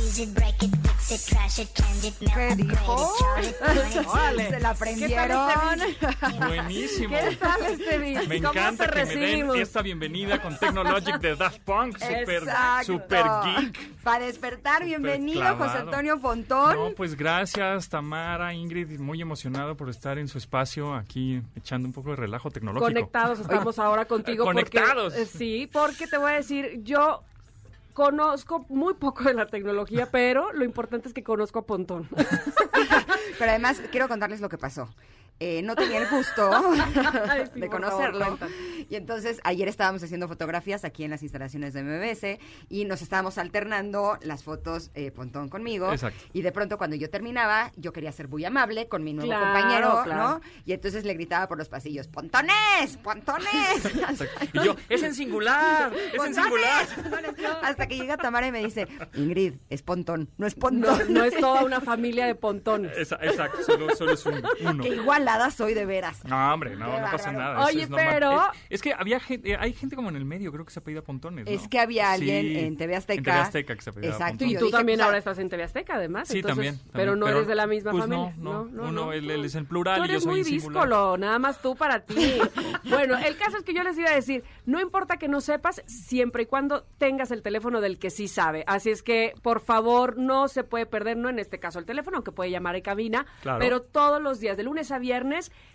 use 0.00 0.22
it, 0.22 0.34
break 0.34 0.62
it, 0.62 0.70
fix 0.82 1.10
it, 1.12 1.20
trash 1.34 1.58
it, 1.58 1.68
change 1.74 2.04
it, 2.06 2.20
melt, 2.20 2.20
¿Qué 2.20 2.24
upgrade 2.26 2.56
dijo? 2.56 2.94
it, 2.94 3.18
charge 3.18 3.48
it, 3.48 3.58
point 3.58 3.96
it, 3.96 4.06
Órale. 4.08 4.48
Se 4.50 4.60
la 4.60 4.74
¿Qué 4.74 4.84
tal 4.84 5.80
este 5.80 6.06
aprendieron. 6.06 6.48
Buenísimo. 6.48 7.08
¿Qué 7.16 7.36
tal 7.36 7.62
este 7.66 7.98
beat? 7.98 8.26
Me 8.28 8.36
¿Cómo 8.42 8.50
encanta 8.50 8.88
que 8.88 9.04
me 9.04 9.04
den 9.06 9.20
recibimos? 9.20 9.56
esta 9.58 9.82
bienvenida 9.82 10.40
con 10.42 10.58
Technologic 10.58 11.18
de 11.20 11.36
Daft 11.36 11.60
Punk, 11.60 11.98
super, 11.98 12.42
Exacto. 12.42 12.84
super 12.86 13.24
geek. 13.44 14.02
Para 14.02 14.24
despertar, 14.26 14.84
bienvenido 14.84 15.40
José 15.42 15.56
clavado. 15.56 15.78
Antonio 15.80 16.20
Pontón. 16.20 16.74
No, 16.76 16.90
pues 16.96 17.14
gracias 17.16 17.88
Tamara, 17.88 18.52
Ingrid, 18.54 18.98
muy 18.98 19.20
emocionado 19.20 19.76
por 19.76 19.88
estar 19.90 20.18
en 20.18 20.28
su 20.28 20.38
espacio 20.38 20.94
aquí 20.94 21.40
echando 21.56 21.86
un 21.86 21.92
poco 21.92 22.10
de 22.10 22.16
relajo 22.16 22.50
tecnológico. 22.50 22.86
Conectados 22.86 23.40
estamos 23.40 23.78
ahora 23.78 24.04
contigo. 24.06 24.44
porque- 24.44 24.62
Conectados. 24.70 25.14
eh, 25.14 25.26
sí, 25.26 25.68
porque 25.72 26.06
te 26.06 26.16
voy 26.18 26.32
a 26.32 26.36
decir, 26.36 26.80
yo 26.82 27.22
conozco 27.92 28.64
muy 28.68 28.94
poco 28.94 29.24
de 29.24 29.34
la 29.34 29.46
tecnología, 29.46 30.08
pero 30.10 30.52
lo 30.52 30.64
importante 30.64 31.08
es 31.08 31.14
que 31.14 31.22
conozco 31.22 31.60
a 31.60 31.66
Pontón. 31.66 32.08
Pero 33.38 33.50
además 33.50 33.82
quiero 33.90 34.08
contarles 34.08 34.40
lo 34.40 34.48
que 34.48 34.58
pasó. 34.58 34.88
Eh, 35.40 35.60
no 35.62 35.74
tenía 35.74 35.98
el 35.98 36.08
gusto 36.08 36.50
sí, 36.74 37.60
de 37.60 37.66
favor, 37.66 37.70
conocerlo. 37.70 38.38
y 38.88 38.94
entonces 38.94 39.40
ayer 39.42 39.66
estábamos 39.66 40.00
haciendo 40.04 40.28
fotografías 40.28 40.84
aquí 40.84 41.02
en 41.02 41.10
las 41.10 41.22
instalaciones 41.24 41.74
de 41.74 41.82
MBS 41.82 42.38
y 42.68 42.84
nos 42.84 43.02
estábamos 43.02 43.38
alternando 43.38 44.18
las 44.22 44.44
fotos 44.44 44.92
eh, 44.94 45.10
Pontón 45.10 45.48
conmigo. 45.48 45.90
Exacto. 45.92 46.22
Y 46.32 46.42
de 46.42 46.52
pronto 46.52 46.78
cuando 46.78 46.94
yo 46.94 47.10
terminaba, 47.10 47.72
yo 47.76 47.92
quería 47.92 48.12
ser 48.12 48.28
muy 48.28 48.44
amable 48.44 48.86
con 48.86 49.02
mi 49.02 49.14
nuevo 49.14 49.30
Claro, 49.32 49.44
compañero, 49.52 50.00
claro. 50.04 50.22
¿no? 50.34 50.40
Y 50.64 50.74
entonces 50.74 51.04
le 51.04 51.14
gritaba 51.14 51.48
por 51.48 51.58
los 51.58 51.68
pasillos, 51.68 52.06
¡Pontones! 52.06 52.96
¡Pontones! 53.02 53.48
Y 54.52 54.64
yo, 54.64 54.76
es 54.88 55.02
en 55.02 55.14
singular, 55.14 55.92
es 56.12 56.22
en 56.22 56.34
singular. 56.34 56.86
Hasta 57.62 57.88
que 57.88 57.96
llega 57.96 58.16
Tamara 58.16 58.46
y 58.46 58.52
me 58.52 58.62
dice, 58.62 58.86
Ingrid, 59.14 59.54
es 59.70 59.82
Pontón, 59.82 60.28
no 60.36 60.46
es 60.46 60.54
Pontón. 60.54 61.12
no 61.12 61.24
es 61.24 61.36
toda 61.38 61.64
una 61.64 61.80
familia 61.80 62.26
de 62.26 62.34
pontones. 62.36 62.96
Esa- 62.96 63.16
exacto, 63.22 63.62
solo, 63.64 63.94
solo 63.96 64.12
es 64.12 64.24
un- 64.26 64.42
uno. 64.64 64.82
que 64.84 64.90
igual 64.90 65.26
pelada 65.32 65.50
soy 65.50 65.74
de 65.74 65.86
veras. 65.86 66.24
No, 66.24 66.54
hombre, 66.54 66.76
no, 66.76 66.86
no 67.00 67.10
pasa 67.10 67.32
nada. 67.32 67.56
eso 67.58 67.66
Oye, 67.68 67.82
es 67.84 67.88
pero- 67.90 68.32
Es, 68.52 68.58
es 68.70 68.82
que 68.82 68.92
había 68.92 69.20
gente, 69.20 69.56
hay 69.56 69.72
gente 69.72 69.96
como 69.96 70.08
en 70.08 70.16
el 70.16 70.24
medio, 70.24 70.52
creo 70.52 70.64
que 70.64 70.72
se 70.72 70.78
apellida 70.80 71.02
Pontones, 71.02 71.44
¿no? 71.46 71.50
Es 71.50 71.68
que 71.68 71.78
había 71.78 72.12
alguien 72.12 72.42
Sí, 72.42 72.58
en 72.58 72.76
TV 72.76 72.96
Azteca. 72.96 73.18
En 73.18 73.24
TV 73.24 73.36
Azteca 73.38 73.74
que 73.76 73.82
se 73.82 73.90
apellidaba 73.90 74.16
Exacto, 74.16 74.44
Y 74.44 74.54
tú 74.56 74.66
dije, 74.66 74.76
también 74.76 74.98
pues, 74.98 75.06
ahora 75.06 75.18
estás 75.18 75.38
en 75.38 75.48
TV 75.48 75.62
Azteca, 75.62 75.94
además. 75.96 76.28
Sí, 76.28 76.38
entonces- 76.38 76.56
también, 76.76 76.90
Pero 76.92 77.16
no 77.16 77.26
pero, 77.26 77.38
eres 77.38 77.48
de 77.48 77.54
la 77.54 77.66
misma 77.66 77.90
pues, 77.92 78.04
familia. 78.04 78.34
no, 78.38 78.64
no, 78.64 78.82
uno, 78.84 78.92
no. 78.92 79.12
él, 79.12 79.30
él 79.30 79.44
es 79.44 79.54
en 79.54 79.66
plural 79.66 79.98
Tú 79.98 80.04
y 80.04 80.08
yo 80.08 80.12
eres 80.12 80.22
soy 80.24 80.32
muy 80.32 80.42
díscolo, 80.42 81.16
nada 81.18 81.38
más 81.38 81.60
tú 81.60 81.76
para 81.76 82.00
ti. 82.00 82.14
bueno, 82.84 83.16
el 83.18 83.36
caso 83.36 83.56
es 83.56 83.64
que 83.64 83.74
yo 83.74 83.82
les 83.82 83.96
iba 83.98 84.10
a 84.10 84.14
decir, 84.14 84.44
no 84.66 84.80
importa 84.80 85.16
que 85.18 85.28
no 85.28 85.40
sepas, 85.40 85.82
siempre 85.86 86.44
y 86.44 86.46
cuando 86.46 86.84
tengas 86.98 87.30
el 87.30 87.42
teléfono 87.42 87.80
del 87.80 87.98
que 87.98 88.10
sí 88.10 88.28
sabe. 88.28 88.64
Así 88.66 88.90
es 88.90 89.02
que, 89.02 89.34
por 89.42 89.60
favor, 89.60 90.16
no 90.18 90.48
se 90.48 90.64
puede 90.64 90.86
perder, 90.86 91.16
no 91.16 91.28
en 91.28 91.38
este 91.38 91.58
caso 91.58 91.78
el 91.78 91.84
teléfono, 91.84 92.16
aunque 92.18 92.32
puede 92.32 92.50
llamar 92.50 92.76
en 92.76 92.82
cabina, 92.82 93.26
Claro. 93.42 93.58
pero 93.58 93.82
todos 93.82 94.20
los 94.22 94.40
días, 94.40 94.56
de 94.56 94.62
lunes 94.62 94.90
a 94.90 94.98
viernes, 94.98 95.11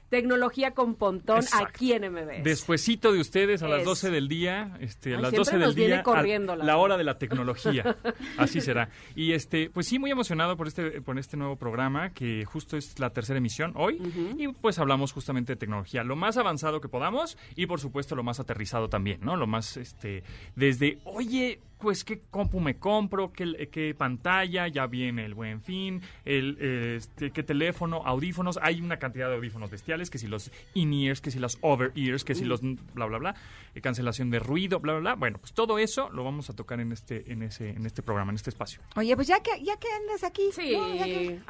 tecnología 0.10 0.72
con 0.72 0.96
Pontón 0.96 1.40
Exacto. 1.40 1.68
aquí 1.68 1.94
en 1.94 2.12
MBS. 2.12 2.44
Despuesito 2.44 3.12
de 3.12 3.20
ustedes, 3.20 3.62
a 3.62 3.68
las 3.68 3.80
Es. 3.80 3.86
12 3.86 4.12
del 4.12 4.28
día, 4.28 4.78
este, 4.80 5.14
a 5.14 5.18
Ay, 5.18 5.22
las 5.24 5.32
siempre 5.32 5.58
12 5.60 5.66
del 5.66 5.76
día, 5.76 6.04
corriendo 6.04 6.56
la 6.56 6.64
la 6.64 6.74
hora. 6.78 6.84
hora 6.84 6.98
de 6.98 7.04
la 7.04 7.18
tecnología. 7.18 7.98
Así 8.38 8.62
será. 8.62 8.90
Y 9.16 9.34
este, 9.34 9.70
pues 9.70 9.88
sí, 9.88 10.00
muy 10.00 10.12
emocionado 10.12 10.56
por 10.56 10.68
este, 10.68 11.02
por 11.02 11.20
este 11.20 11.36
nuevo 11.38 11.58
programa, 11.58 12.12
que 12.14 12.46
justo 12.46 12.78
es 12.78 13.00
la 13.00 13.10
tercera 13.10 13.38
emisión 13.38 13.74
hoy. 13.76 14.02
Y 14.38 14.48
pues 14.48 14.80
hablamos 14.80 15.12
justamente 15.12 15.54
de 15.54 15.58
tecnología, 15.58 16.04
lo 16.04 16.16
más 16.16 16.38
avanzado 16.38 16.80
que 16.80 16.88
podamos 16.88 17.38
y 17.56 17.66
por 17.66 17.80
supuesto 17.80 18.16
lo 18.16 18.24
más 18.24 18.40
aterrizado 18.40 18.88
también, 18.90 19.20
¿no? 19.22 19.36
Lo 19.36 19.48
más, 19.48 19.76
este, 19.78 20.24
desde, 20.56 21.00
oye, 21.04 21.60
pues 21.80 22.04
qué 22.04 22.22
compu 22.30 22.60
me 22.60 22.78
compro, 22.78 23.32
qué, 23.32 23.70
qué 23.72 23.94
pantalla, 23.96 24.68
ya 24.68 24.88
viene 24.88 25.26
el 25.26 25.34
buen 25.34 25.62
fin, 25.62 26.02
el, 26.26 26.58
este, 26.98 27.32
qué 27.32 27.44
teléfono, 27.44 28.02
audífonos, 28.06 28.60
hay 28.62 28.82
una 28.82 28.98
cantidad 28.98 29.30
de 29.30 29.36
audífonos 29.36 29.70
bestiales, 29.70 30.10
que 30.10 30.18
si 30.18 30.28
los 30.28 30.52
in-ears, 30.74 31.22
que 31.22 31.32
si 31.32 31.40
los 31.40 31.58
over-ears, 31.62 32.24
que 32.24 32.36
si 32.36 32.46
los 32.46 32.62
bla, 32.62 33.06
bla, 33.06 33.18
bla, 33.18 33.36
eh, 33.76 33.82
cancelación 33.82 34.30
de 34.30 34.40
ruido, 34.40 34.80
bla, 34.80 34.94
bla, 34.94 35.02
bla. 35.02 35.16
Bueno, 35.16 35.38
pues 35.40 35.54
todo 35.54 35.78
eso 35.78 36.10
lo 36.10 36.24
vamos 36.24 36.50
a 36.50 36.54
tocar 36.56 36.80
en 36.80 36.92
este, 36.92 37.32
en 37.32 37.44
ese, 37.44 37.70
en 37.70 37.86
este 37.86 38.02
programa, 38.02 38.32
en 38.32 38.36
este 38.36 38.50
espacio. 38.50 38.82
Oye, 38.96 39.16
pues 39.16 39.28
ya 39.28 39.42
que, 39.42 39.64
ya 39.64 39.78
que 39.78 39.88
andas 39.92 40.24
aquí. 40.24 40.50
Sí, 40.52 40.76
¿no? 40.76 40.96
Ya 40.96 41.06
que- 41.06 41.42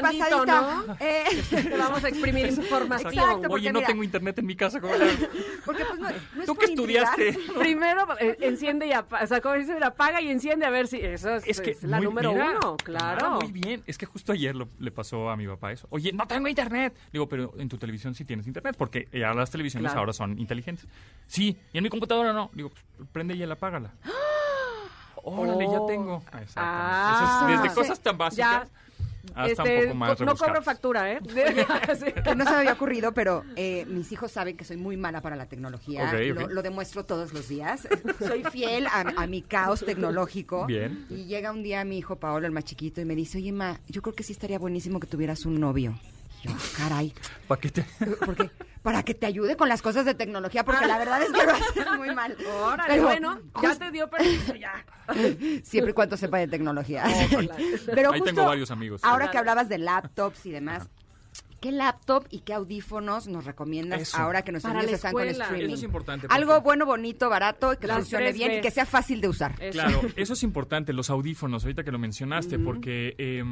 pasadita, 0.00 0.84
¿no? 0.86 0.96
eh, 1.00 1.24
Te 1.50 1.76
vamos 1.76 2.04
a 2.04 2.08
exprimir 2.08 2.46
información. 2.46 3.12
Exacto, 3.12 3.42
porque 3.42 3.54
Oye, 3.54 3.72
no 3.72 3.78
mira, 3.80 3.88
tengo 3.88 4.04
internet 4.04 4.38
en 4.38 4.46
mi 4.46 4.56
casa, 4.56 4.80
¿cómo? 4.80 4.92
Porque 5.64 5.84
pues 5.84 6.00
no, 6.00 6.08
no 6.10 6.40
es 6.40 6.46
¿Tú 6.46 6.54
por 6.54 6.58
qué 6.58 6.64
estudiaste? 6.72 7.38
Primero 7.58 8.06
eh, 8.18 8.36
enciende 8.40 8.86
y 8.86 8.92
apaga, 8.92 9.24
o 9.24 9.26
sea, 9.26 9.40
dice, 9.74 9.84
apaga 9.84 10.20
y 10.20 10.28
enciende 10.30 10.66
a 10.66 10.70
ver 10.70 10.86
si 10.86 10.98
eso 11.00 11.34
es, 11.36 11.44
Es 11.46 11.60
que 11.60 11.70
es 11.70 11.82
la 11.82 12.00
número 12.00 12.32
mira, 12.32 12.58
uno, 12.62 12.76
claro. 12.76 13.26
ah, 13.26 13.38
muy 13.40 13.52
bien. 13.52 13.82
Es 13.86 13.96
que 13.98 14.06
justo 14.06 14.32
ayer 14.32 14.54
lo- 14.54 14.68
le 14.78 14.90
pasó 14.90 15.30
a 15.30 15.36
mi 15.36 15.46
papá 15.46 15.72
eso. 15.72 15.86
Oye, 15.90 16.12
no 16.12 16.26
tengo 16.26 16.48
internet. 16.48 16.94
Digo, 17.12 17.28
pero 17.28 17.52
en 17.58 17.68
tu 17.68 17.78
televisión 17.78 18.14
sí 18.14 18.24
tienes 18.24 18.46
internet, 18.46 18.74
porque 18.78 19.08
ahora 19.14 19.34
las 19.34 19.50
televisiones 19.50 19.90
Claro. 19.90 20.00
ahora 20.00 20.12
son 20.12 20.38
inteligentes. 20.38 20.86
Sí, 21.26 21.56
y 21.72 21.78
en 21.78 21.84
mi 21.84 21.90
computadora 21.90 22.32
no. 22.32 22.50
Digo, 22.54 22.70
pues, 22.70 23.08
prende 23.12 23.34
y 23.34 23.42
él 23.42 23.50
apágala. 23.52 23.92
Órale, 25.22 25.64
ya 25.66 25.80
Oh. 25.80 25.86
tengo. 25.86 26.22
Ah, 26.32 26.42
exactamente. 26.42 26.54
Ah. 26.56 27.44
Eso 27.44 27.46
es 27.56 27.62
desde 27.62 27.74
cosas 27.74 28.00
tan 28.00 28.16
básicas 28.16 28.68
hasta 29.34 29.62
Este, 29.64 29.76
un 29.78 29.82
poco 29.84 29.94
más 29.96 30.16
co- 30.16 30.24
no 30.24 30.36
cobro 30.36 30.62
factura, 30.62 31.12
¿eh? 31.12 31.18
Sí. 31.24 32.12
Que 32.24 32.34
no 32.34 32.44
se 32.44 32.50
me 32.50 32.56
había 32.56 32.72
ocurrido, 32.72 33.12
pero 33.12 33.44
eh, 33.56 33.84
mis 33.86 34.10
hijos 34.12 34.30
saben 34.32 34.56
que 34.56 34.64
soy 34.64 34.76
muy 34.76 34.96
mala 34.96 35.20
para 35.20 35.36
la 35.36 35.46
tecnología. 35.46 36.12
Lo, 36.12 36.48
lo 36.48 36.62
demuestro 36.62 37.04
todos 37.04 37.32
los 37.32 37.48
días. 37.48 37.86
soy 38.18 38.42
fiel 38.44 38.86
a, 38.86 39.00
a 39.16 39.26
mi 39.26 39.42
caos 39.42 39.80
tecnológico. 39.84 40.66
Bien. 40.66 41.06
Y 41.10 41.24
llega 41.26 41.50
un 41.52 41.62
día 41.62 41.84
mi 41.84 41.98
hijo 41.98 42.16
Paolo, 42.16 42.46
el 42.46 42.52
más 42.52 42.64
chiquito, 42.64 43.00
y 43.00 43.04
me 43.04 43.14
dice, 43.14 43.38
oye, 43.38 43.52
ma, 43.52 43.80
yo 43.88 44.02
creo 44.02 44.14
que 44.14 44.22
sí 44.22 44.32
estaría 44.32 44.58
buenísimo 44.58 45.00
que 45.00 45.06
tuvieras 45.06 45.44
un 45.46 45.60
novio. 45.60 45.94
Yo, 46.42 46.50
"Ah, 46.52 46.58
caray, 46.76 47.14
¿Para 47.46 47.60
qué 47.60 47.68
te...? 47.70 47.84
porque 48.24 48.50
para 48.82 49.02
que 49.02 49.14
te 49.14 49.26
ayude 49.26 49.56
con 49.56 49.68
las 49.68 49.82
cosas 49.82 50.06
de 50.06 50.14
tecnología, 50.14 50.64
porque 50.64 50.86
la 50.86 50.96
verdad 50.96 51.20
es 51.22 51.30
que 51.30 51.44
lo 51.44 51.52
haces 51.52 51.98
muy 51.98 52.14
mal. 52.14 52.34
Órale, 52.62 52.88
Pero 52.88 53.02
bueno, 53.02 53.40
ya 53.62 53.74
te 53.76 53.90
dio 53.90 54.08
permiso, 54.08 54.54
ya. 54.54 54.84
Siempre 55.64 55.90
y 55.90 55.94
cuando 55.94 56.16
sepa 56.16 56.38
de 56.38 56.48
tecnología. 56.48 57.04
Pero 57.86 58.12
Ahí 58.12 58.20
justo 58.20 58.34
tengo 58.34 58.46
varios 58.48 58.70
amigos. 58.70 59.02
Ahora 59.04 59.30
que 59.30 59.36
hablabas 59.36 59.68
de 59.68 59.78
laptops 59.78 60.46
y 60.46 60.50
demás, 60.50 60.88
¿qué 61.60 61.72
laptop 61.72 62.26
y 62.30 62.40
qué 62.40 62.54
audífonos 62.54 63.26
nos 63.28 63.44
recomiendas 63.44 64.00
Eso. 64.00 64.18
ahora 64.18 64.42
que 64.42 64.52
nuestros 64.52 64.70
Para 64.72 64.80
niños 64.82 64.90
la 64.92 64.96
están 64.96 65.12
con 65.12 65.22
escuela. 65.22 65.44
streaming? 65.44 65.66
Eso 65.68 65.74
es 65.76 65.82
importante, 65.82 66.26
Algo 66.30 66.60
bueno, 66.62 66.86
bonito, 66.86 67.28
barato, 67.28 67.78
que 67.78 67.86
Las 67.86 67.98
funcione 67.98 68.24
tres 68.26 68.36
bien 68.36 68.52
y 68.52 68.54
Bs. 68.56 68.62
que 68.62 68.70
sea 68.70 68.86
fácil 68.86 69.20
de 69.20 69.28
usar. 69.28 69.54
Eso. 69.60 69.72
Claro, 69.72 70.00
eso 70.16 70.32
es 70.32 70.42
importante, 70.42 70.92
los 70.92 71.10
audífonos, 71.10 71.64
ahorita 71.64 71.84
que 71.84 71.92
lo 71.92 71.98
mencionaste, 71.98 72.58
porque 72.58 73.14
eh, 73.18 73.44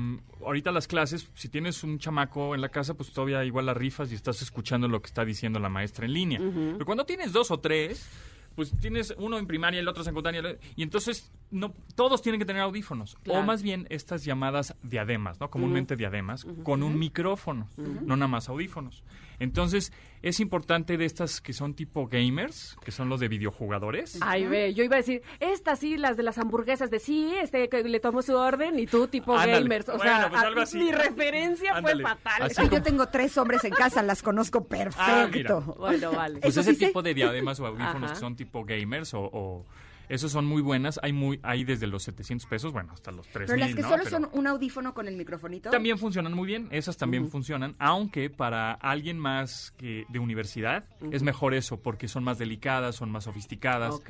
ahorita 0.45 0.73
las 0.73 0.87
clases, 0.89 1.29
si 1.35 1.49
tienes 1.49 1.85
un 1.85 1.99
chamaco 1.99 2.55
en 2.55 2.61
la 2.61 2.69
casa, 2.71 2.95
pues 2.95 3.13
todavía 3.13 3.45
igual 3.45 3.67
la 3.67 3.75
rifas 3.75 4.11
y 4.11 4.15
estás 4.15 4.41
escuchando 4.43 4.89
lo 4.89 5.01
que 5.03 5.07
está 5.07 5.25
diciendo 5.25 5.59
la 5.61 5.69
maestra 5.69 6.07
en 6.07 6.13
línea. 6.13 6.41
Pero 6.41 6.85
cuando 6.87 7.05
tienes 7.05 7.33
dos 7.33 7.51
o 7.51 7.61
tres, 7.61 8.07
pues 8.55 8.73
tienes 8.81 9.15
uno 9.19 9.39
en 9.39 9.47
primaria 9.47 9.79
y 9.79 9.83
el 9.83 9.89
otro 9.89 10.01
en 10.03 10.07
secundaria, 10.07 10.59
y 10.75 10.83
entonces 10.83 11.31
no 11.51 11.73
todos 11.95 12.21
tienen 12.23 12.39
que 12.39 12.45
tener 12.45 12.63
audífonos. 12.63 13.17
Claro. 13.23 13.41
O 13.41 13.43
más 13.43 13.63
bien 13.63 13.87
estas 13.91 14.25
llamadas 14.25 14.75
diademas, 14.83 15.41
¿no? 15.41 15.51
Comúnmente 15.51 15.97
diademas, 15.97 16.47
con 16.63 16.83
un 16.83 16.99
micrófono, 16.99 17.69
no 17.77 18.17
nada 18.17 18.29
más 18.29 18.49
audífonos. 18.49 19.03
Entonces, 19.41 19.93
es 20.23 20.41
importante 20.41 20.97
de 20.97 21.05
estas 21.05 21.41
que 21.41 21.53
son 21.53 21.75
tipo 21.75 22.09
gamers, 22.09 22.77
que 22.85 22.91
son 22.91 23.09
los 23.09 23.21
de 23.21 23.29
videojugadores. 23.29 24.19
Ay, 24.21 24.47
ve, 24.47 24.75
yo 24.75 24.83
iba 24.83 24.97
a 24.97 24.99
decir, 24.99 25.23
estas 25.39 25.79
sí, 25.79 25.97
las 25.97 26.17
de 26.17 26.25
las 26.25 26.39
hamburguesas, 26.39 26.91
de 26.91 26.99
sí, 26.99 27.33
este, 27.41 27.69
que 27.69 27.85
le 27.85 28.01
tomo 28.01 28.21
su 28.23 28.35
orden, 28.35 28.79
y 28.81 28.87
tú, 28.87 29.07
tipo 29.07 29.33
Ándale. 29.35 29.61
gamers. 29.63 29.89
O 29.91 29.97
Bueno, 29.97 30.03
sea, 30.13 30.29
pues 30.29 30.43
algo 30.43 30.61
así. 30.61 30.79
mi 30.79 30.91
referencia 30.91 31.77
Ándale. 31.77 32.03
fue 32.03 32.13
fatal. 32.15 32.43
Así 32.43 32.55
Ay, 32.59 32.67
como- 32.69 32.79
yo 32.79 32.83
tengo 32.83 33.07
tres 33.09 33.39
hombres 33.39 33.63
en 33.65 33.71
casa, 33.73 34.03
las 34.03 34.23
conozco 34.23 34.65
perfecto. 34.65 35.03
Ah, 35.03 35.29
mira. 35.33 35.55
Bueno, 35.55 36.13
vale. 36.13 36.41
Pues 36.41 36.53
Eso 36.57 36.61
ese 36.63 36.73
sí 36.75 36.81
sé. 36.81 36.87
tipo 36.89 37.03
de 37.03 37.15
diademas 37.15 37.61
o 37.61 37.67
audífonos 37.67 38.05
Ajá. 38.11 38.15
que 38.15 38.21
son 38.21 38.35
tipo 38.35 38.65
gamers 38.65 39.15
o, 39.15 39.21
o- 39.23 39.67
esos 40.09 40.33
son 40.33 40.47
muy 40.47 40.63
buenas. 40.63 40.99
Hay 41.03 41.13
muy 41.13 41.41
hay 41.43 41.65
desde 41.65 41.87
los 41.87 42.03
700 42.05 42.49
pesos, 42.49 42.73
bueno, 42.73 42.93
hasta 42.93 43.11
los 43.11 43.27
3000, 43.29 43.47
Pero 43.47 43.59
las 43.67 43.75
que 43.75 43.83
¿no? 43.83 43.89
solo 43.89 44.05
Pero 44.05 44.17
son 44.17 44.29
un 44.33 44.47
audífono 44.47 44.95
con 44.95 45.09
el 45.09 45.17
microfonito. 45.17 45.71
también 45.71 45.99
funcionan 45.99 46.33
muy 46.35 46.47
bien, 46.47 46.69
esas 46.71 46.97
también 46.97 47.29
funcionan, 47.29 47.77
aunque 47.79 48.31
para 48.31 48.73
alguien 48.73 49.19
más 49.19 49.73
que 49.77 50.05
de 50.09 50.19
universidad 50.19 50.85
es 51.13 51.23
mejor 51.23 51.55
eso 51.55 51.81
porque 51.83 52.09
son 52.09 52.25
más 52.25 52.39
delicadas, 52.39 52.97
son 52.97 53.11
más 53.11 53.25
sofisticadas. 53.25 54.01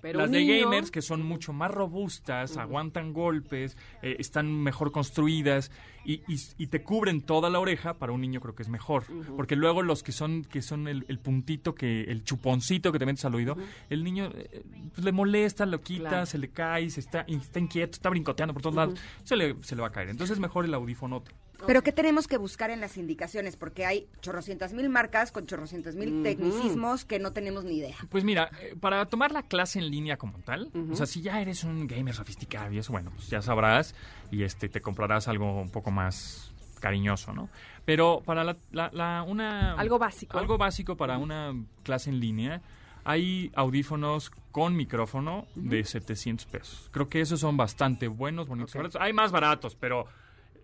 Pero 0.00 0.18
Las 0.18 0.30
de 0.30 0.40
niño- 0.40 0.64
gamers 0.68 0.90
que 0.90 1.00
son 1.00 1.22
mucho 1.22 1.52
más 1.54 1.70
robustas, 1.70 2.58
aguantan 2.58 3.12
golpes, 3.14 3.76
eh, 4.02 4.16
están 4.18 4.52
mejor 4.62 4.92
construidas 4.92 5.70
y, 6.04 6.14
y- 6.32 6.40
y 6.58 6.66
te 6.68 6.82
cubren 6.82 7.22
toda 7.22 7.50
la 7.50 7.58
oreja, 7.60 7.94
para 7.94 8.12
un 8.12 8.20
niño 8.20 8.40
creo 8.40 8.54
que 8.54 8.62
es 8.62 8.68
mejor. 8.68 9.04
Porque 9.36 9.56
luego 9.56 9.82
los 9.82 10.02
que 10.02 10.12
son 10.12 10.42
que 10.44 10.62
son 10.62 10.88
el, 10.88 11.04
el 11.08 11.18
puntito, 11.18 11.74
que 11.74 12.02
el 12.02 12.24
chuponcito 12.24 12.92
que 12.92 12.98
te 12.98 13.06
metes 13.06 13.24
al 13.24 13.34
oído, 13.34 13.56
el 13.90 14.04
niño 14.04 14.30
eh, 14.34 14.62
pues, 14.94 15.04
le 15.04 15.12
molesta, 15.12 15.66
lo 15.66 15.80
quita, 15.80 16.08
Claro. 16.08 16.26
se 16.26 16.38
le 16.38 16.48
cae, 16.50 16.90
se 16.90 17.00
está, 17.00 17.22
está 17.22 17.58
inquieto, 17.58 17.92
está 17.92 18.08
brincoteando 18.10 18.52
por 18.52 18.62
todos 18.62 18.74
lados, 18.76 18.98
se 19.22 19.36
le, 19.36 19.56
se 19.62 19.74
le 19.74 19.82
va 19.82 19.88
a 19.88 19.92
caer. 19.92 20.08
Entonces 20.10 20.38
mejor 20.38 20.64
el 20.64 20.74
audífono. 20.74 21.22
Pero 21.66 21.82
¿qué 21.82 21.92
tenemos 21.92 22.26
que 22.28 22.36
buscar 22.36 22.70
en 22.70 22.80
las 22.80 22.98
indicaciones? 22.98 23.56
Porque 23.56 23.86
hay 23.86 24.06
chorrocientas 24.20 24.74
mil 24.74 24.90
marcas 24.90 25.32
con 25.32 25.46
chorrocientas 25.46 25.94
mil 25.94 26.22
tecnicismos 26.22 27.04
que 27.06 27.18
no 27.18 27.32
tenemos 27.32 27.64
ni 27.64 27.76
idea. 27.78 27.96
Pues 28.10 28.22
mira, 28.24 28.50
eh, 28.60 28.74
para 28.78 29.06
tomar 29.06 29.32
la 29.32 29.42
clase 29.44 29.78
en 29.78 29.90
línea 29.90 30.18
como 30.18 30.38
tal, 30.40 30.70
o 30.90 30.94
sea, 30.96 31.06
si 31.06 31.22
ya 31.22 31.40
eres 31.40 31.64
un 31.64 31.86
gamer 31.86 32.14
sofisticado 32.14 32.70
y 32.72 32.78
eso, 32.78 32.92
bueno, 32.92 33.12
pues 33.14 33.28
ya 33.30 33.40
sabrás 33.40 33.94
y 34.34 34.42
este 34.42 34.68
te 34.68 34.80
comprarás 34.80 35.28
algo 35.28 35.60
un 35.60 35.70
poco 35.70 35.90
más 35.90 36.52
cariñoso, 36.80 37.32
¿no? 37.32 37.48
Pero 37.84 38.22
para 38.24 38.44
la, 38.44 38.56
la- 38.72 38.90
la- 38.92 39.22
una 39.26 39.72
Algo 39.74 39.98
básico. 39.98 40.38
algo 40.38 40.58
básico 40.58 40.96
para 40.96 41.16
una 41.18 41.54
clase 41.82 42.10
en 42.10 42.20
línea, 42.20 42.60
hay 43.04 43.50
audífonos 43.54 44.30
con 44.52 44.76
micrófono 44.76 45.46
de 45.54 45.84
700 45.84 46.46
pesos. 46.46 46.88
Creo 46.92 47.08
que 47.08 47.20
esos 47.20 47.40
son 47.40 47.56
bastante 47.56 48.08
buenos, 48.08 48.48
bonitos. 48.48 48.74
Hay 49.00 49.12
más 49.12 49.30
baratos, 49.32 49.76
pero 49.76 50.06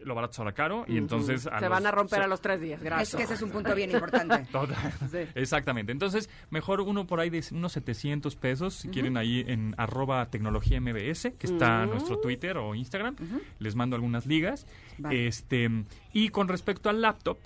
lo 0.04 0.14
barato 0.14 0.34
sale 0.34 0.52
caro 0.52 0.84
y 0.88 0.96
entonces 0.96 1.42
Se 1.42 1.68
van 1.68 1.86
a 1.86 1.90
romper 1.90 2.18
so- 2.20 2.24
a 2.24 2.28
los 2.28 2.40
tres 2.40 2.60
días, 2.60 2.78
Es 2.80 2.84
gracias. 2.84 3.16
que 3.16 3.22
ese 3.24 3.34
es 3.34 3.42
un 3.42 3.50
punto 3.50 3.74
bien 3.74 3.90
importante. 3.90 4.46
Total. 4.52 4.76
Sí. 5.10 5.18
Exactamente. 5.34 5.92
Entonces, 5.92 6.28
mejor 6.50 6.80
uno 6.80 7.06
por 7.06 7.20
ahí 7.20 7.30
de 7.30 7.44
unos 7.52 7.72
700 7.72 8.36
pesos, 8.36 8.74
si 8.74 8.88
quieren 8.88 9.16
ahí 9.16 9.44
en 9.46 9.74
arroba 9.78 10.26
tecnología 10.30 10.80
MBS, 10.80 11.32
que 11.38 11.46
está 11.46 11.82
Ujú. 11.84 11.92
nuestro 11.92 12.18
Twitter 12.18 12.56
o 12.56 12.74
Instagram. 12.74 13.16
Les 13.58 13.74
mando 13.74 13.96
algunas 13.96 14.26
ligas. 14.26 14.66
Vale. 14.98 15.26
Este, 15.26 15.68
y 16.12 16.28
con 16.30 16.48
respecto 16.48 16.88
al 16.90 17.00
laptop, 17.00 17.38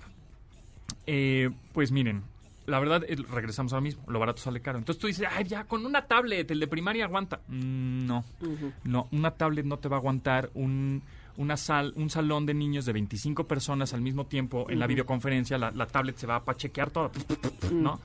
eh, 1.07 1.49
pues 1.73 1.91
miren, 1.91 2.23
la 2.65 2.79
verdad, 2.79 3.03
eh, 3.07 3.15
regresamos 3.31 3.73
ahora 3.73 3.81
mismo, 3.83 4.03
lo 4.07 4.19
barato 4.19 4.41
sale 4.41 4.59
caro. 4.61 4.77
Entonces 4.79 4.99
tú 4.99 5.07
dices, 5.07 5.27
ay, 5.31 5.43
ya, 5.45 5.65
con 5.65 5.85
una 5.85 6.05
tablet, 6.07 6.49
el 6.49 6.59
de 6.59 6.67
primaria 6.67 7.05
aguanta. 7.05 7.41
Mm, 7.47 8.05
no, 8.07 8.23
no, 8.83 9.07
una 9.11 9.31
tablet 9.31 9.65
no 9.65 9.77
te 9.77 9.87
va 9.87 9.97
a 9.97 9.99
aguantar 9.99 10.49
un, 10.55 11.03
una 11.37 11.57
sal, 11.57 11.93
un 11.95 12.09
salón 12.09 12.45
de 12.45 12.53
niños 12.53 12.85
de 12.85 12.93
25 12.93 13.45
personas 13.47 13.93
al 13.93 14.01
mismo 14.01 14.25
tiempo 14.25 14.67
en 14.69 14.79
la 14.79 14.87
videoconferencia, 14.87 15.57
la, 15.57 15.71
la 15.71 15.85
tablet 15.87 16.17
se 16.17 16.27
va 16.27 16.37
a 16.37 16.43
pachequear 16.43 16.89
todo, 16.91 17.11
¿no? 17.71 17.99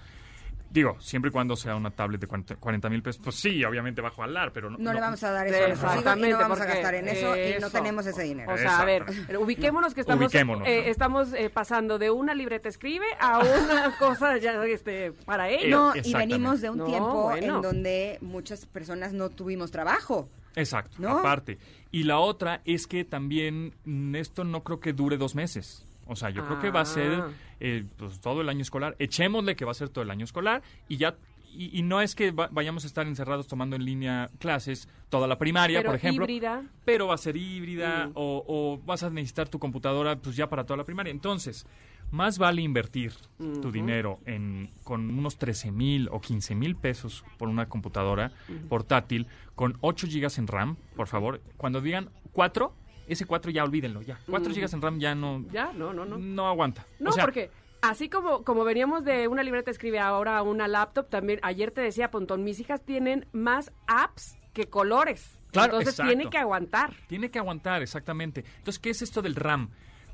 Digo, 0.70 0.97
siempre 1.01 1.31
y 1.31 1.32
cuando 1.32 1.57
sea 1.57 1.74
una 1.74 1.90
tablet 1.90 2.20
de 2.20 2.28
40 2.28 2.89
mil 2.90 3.02
pesos, 3.02 3.20
pues 3.24 3.35
sí, 3.35 3.65
obviamente 3.65 4.01
va 4.01 4.09
a 4.09 4.12
jalar, 4.12 4.52
pero 4.52 4.70
no. 4.70 4.78
No, 4.78 4.93
le 4.93 5.01
vamos 5.01 5.20
a 5.24 5.32
dar 5.32 5.44
eso 5.48 5.57
a 5.57 5.59
hijos 5.59 5.69
y 5.69 5.73
Exactamente, 5.73 6.31
no 6.31 6.39
vamos 6.39 6.61
a 6.61 6.65
gastar 6.65 6.94
en 6.94 7.09
eso, 7.09 7.36
y 7.36 7.61
no 7.61 7.70
tenemos 7.70 8.07
ese 8.07 8.23
dinero. 8.23 8.52
O 8.55 8.57
sea, 8.57 8.78
a 8.78 8.85
ver, 8.85 9.05
ubiquémonos 9.36 9.94
que 9.94 10.02
estamos, 10.02 10.27
Ubiquémonos, 10.27 10.69
eh, 10.69 10.82
¿no? 10.85 10.90
estamos 10.93 11.32
eh, 11.32 11.51
pasando 11.51 11.98
de 11.98 12.12
una 12.12 12.35
libreta 12.35 12.69
escribe 12.69 13.07
a 13.19 13.40
una 13.40 13.97
cosa 13.98 14.36
ya 14.36 14.65
este, 14.65 15.11
para 15.11 15.48
ellos. 15.48 15.70
No, 15.70 15.93
y 16.01 16.15
venimos 16.15 16.61
de 16.61 16.70
un 16.70 16.78
No, 16.78 16.85
tiempo 16.85 17.23
bueno. 17.24 17.57
en 17.57 17.62
donde 17.62 18.19
muchas 18.20 18.65
personas 18.66 19.12
no 19.12 19.28
tuvimos 19.28 19.73
trabajo. 19.73 20.28
Exacto, 20.55 20.97
¿No? 21.01 21.19
aparte. 21.19 21.59
Y 21.92 22.04
la 22.04 22.18
otra 22.18 22.60
es 22.64 22.86
que 22.86 23.04
también 23.04 23.74
mm, 23.84 24.14
esto 24.14 24.44
no 24.44 24.62
creo 24.62 24.80
que 24.80 24.92
dure 24.92 25.16
dos 25.16 25.34
meses. 25.34 25.86
O 26.06 26.16
sea, 26.16 26.30
yo 26.30 26.44
creo 26.46 26.58
que 26.58 26.70
va 26.70 26.80
a 26.80 26.84
ser 26.86 27.12
Ah. 27.20 27.28
eh, 27.60 27.84
pues, 27.96 28.20
todo 28.20 28.40
el 28.40 28.48
año 28.48 28.62
escolar. 28.62 28.96
Echémosle 28.98 29.54
que 29.56 29.64
va 29.64 29.70
a 29.70 29.74
ser 29.74 29.88
todo 29.90 30.02
el 30.02 30.10
año 30.10 30.24
escolar 30.24 30.62
y 30.88 30.96
ya. 30.96 31.16
Y, 31.52 31.76
y 31.76 31.82
no 31.82 32.00
es 32.00 32.14
que 32.14 32.30
va- 32.30 32.48
vayamos 32.52 32.84
a 32.84 32.86
estar 32.86 33.06
encerrados 33.08 33.48
tomando 33.48 33.74
en 33.74 33.84
línea 33.84 34.30
clases 34.38 34.88
toda 35.08 35.26
la 35.26 35.36
primaria, 35.36 35.80
Pero 35.80 35.88
por 35.90 35.96
ejemplo. 35.96 36.24
híbrida. 36.24 36.62
Pero 36.84 37.08
va 37.08 37.14
a 37.14 37.18
ser 37.18 37.36
híbrida 37.36 38.06
Mm. 38.06 38.12
o, 38.14 38.44
o 38.46 38.80
vas 38.86 39.02
a 39.02 39.10
necesitar 39.10 39.48
tu 39.48 39.58
computadora 39.58 40.14
pues 40.16 40.36
ya 40.36 40.48
para 40.48 40.64
toda 40.64 40.76
la 40.76 40.84
primaria. 40.84 41.10
Entonces, 41.10 41.66
más 42.11 42.39
vale 42.39 42.62
invertir 42.62 43.12
tu 43.39 43.70
dinero 43.70 44.19
en, 44.27 44.70
con 44.85 45.11
unos 45.11 45.39
13 45.39 45.70
mil 45.70 46.09
o 46.11 46.20
15 46.20 46.55
mil 46.55 46.77
pesos 46.77 47.24
por 47.39 47.49
una 47.49 47.69
computadora 47.69 48.32
portátil 48.69 49.27
con 49.55 49.77
8 49.81 50.07
gigas 50.09 50.39
en 50.39 50.47
RAM, 50.47 50.77
por 50.97 51.07
favor. 51.07 51.41
Cuando 51.57 51.81
digan 51.81 52.11
4, 52.32 52.74
ese 53.07 53.27
4 53.27 53.51
ya 53.51 53.65
olvídenlo, 53.65 54.03
ya. 54.03 54.19
4 54.28 54.47
Ujú. 54.47 54.55
gigas 54.55 54.73
en 54.74 54.82
RAM 54.82 54.99
ya 54.99 55.15
no, 55.15 55.45
Ya, 55.51 55.73
no, 55.73 55.93
no, 55.93 56.05
no. 56.05 56.19
no 56.19 56.49
aguanta. 56.49 56.87
No, 56.99 57.11
O 57.11 57.12
sea, 57.12 57.24
porque 57.24 57.51
así 57.82 58.09
como, 58.09 58.45
como 58.45 58.65
veníamos 58.65 59.05
de 59.05 59.28
una 59.28 59.43
libreta 59.43 59.70
escribe 59.70 59.99
ahora 60.01 60.39
a 60.39 60.43
una 60.43 60.69
laptop, 60.69 61.09
también 61.09 61.39
ayer 61.43 61.70
te 61.70 61.81
decía, 61.81 62.11
Pontón, 62.11 62.45
mis 62.45 62.61
hijas 62.61 62.85
tienen 62.85 63.27
más 63.32 63.73
apps 63.87 64.37
que 64.53 64.69
colores. 64.69 65.39
Claro, 65.53 65.73
Entonces 65.74 65.95
exacto. 65.95 66.09
tiene 66.15 66.31
que 66.31 66.39
aguantar. 66.39 66.95
Tiene 67.09 67.31
que 67.31 67.39
aguantar, 67.39 67.82
exactamente. 67.82 68.45
Entonces, 68.59 68.78
¿qué 68.78 68.91
es 68.91 69.03
esto 69.03 69.20
del 69.23 69.35
RAM? 69.35 69.70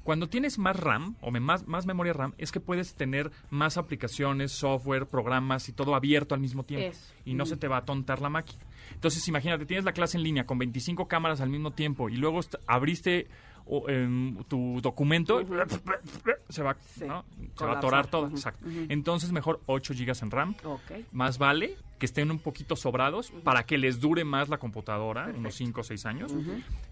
Cuando 0.07 0.29
tienes 0.29 0.57
más 0.57 0.79
RAM 0.79 1.17
o 1.21 1.33
más, 1.33 1.67
más 1.67 1.85
memoria 1.85 2.13
RAM, 2.13 2.33
es 2.39 2.53
que 2.53 2.61
puedes 2.61 2.95
tener 2.95 3.33
más 3.51 3.77
aplicaciones, 3.77 4.53
software, 4.53 5.07
programas 5.07 5.69
y 5.69 5.73
todo 5.73 5.97
abierto 5.97 6.33
al 6.33 6.41
mismo 6.41 6.63
tiempo. 6.63 6.97
Eso. 6.97 7.13
Y 7.25 7.35
no 7.35 7.45
se 7.45 7.57
te 7.57 7.67
va 7.67 7.75
a 7.75 7.81
atontar 7.81 8.23
la 8.23 8.29
máquina. 8.29 8.63
Entonces, 8.95 9.27
imagínate, 9.27 9.67
tienes 9.67 9.85
la 9.85 9.91
clase 9.91 10.17
en 10.17 10.23
línea 10.23 10.47
con 10.47 10.59
25 10.59 11.09
cámaras 11.09 11.41
al 11.41 11.49
mismo 11.49 11.73
tiempo 11.73 12.09
y 12.09 12.19
luego 12.19 12.39
abriste 12.69 13.27
o, 13.65 13.89
em, 13.89 14.45
tu 14.45 14.81
documento, 14.81 15.41
se 15.41 16.63
va, 16.63 16.77
¿no? 17.05 17.25
se 17.57 17.65
va 17.65 17.73
a 17.73 17.79
atorar 17.79 18.07
todo. 18.07 18.29
Exacto. 18.29 18.65
Entonces, 18.89 19.33
mejor 19.33 19.61
8 19.67 19.93
gigas 19.93 20.23
en 20.23 20.31
RAM. 20.31 20.55
Más 21.11 21.39
vale 21.39 21.77
que 21.99 22.07
estén 22.07 22.31
un 22.31 22.39
poquito 22.39 22.77
sobrados 22.77 23.31
para 23.45 23.65
que 23.65 23.79
les 23.79 24.01
dure 24.01 24.25
más 24.25 24.49
la 24.49 24.59
computadora, 24.59 25.33
unos 25.35 25.55
5 25.55 25.81
o 25.81 25.85
6 25.85 26.07
años, 26.07 26.33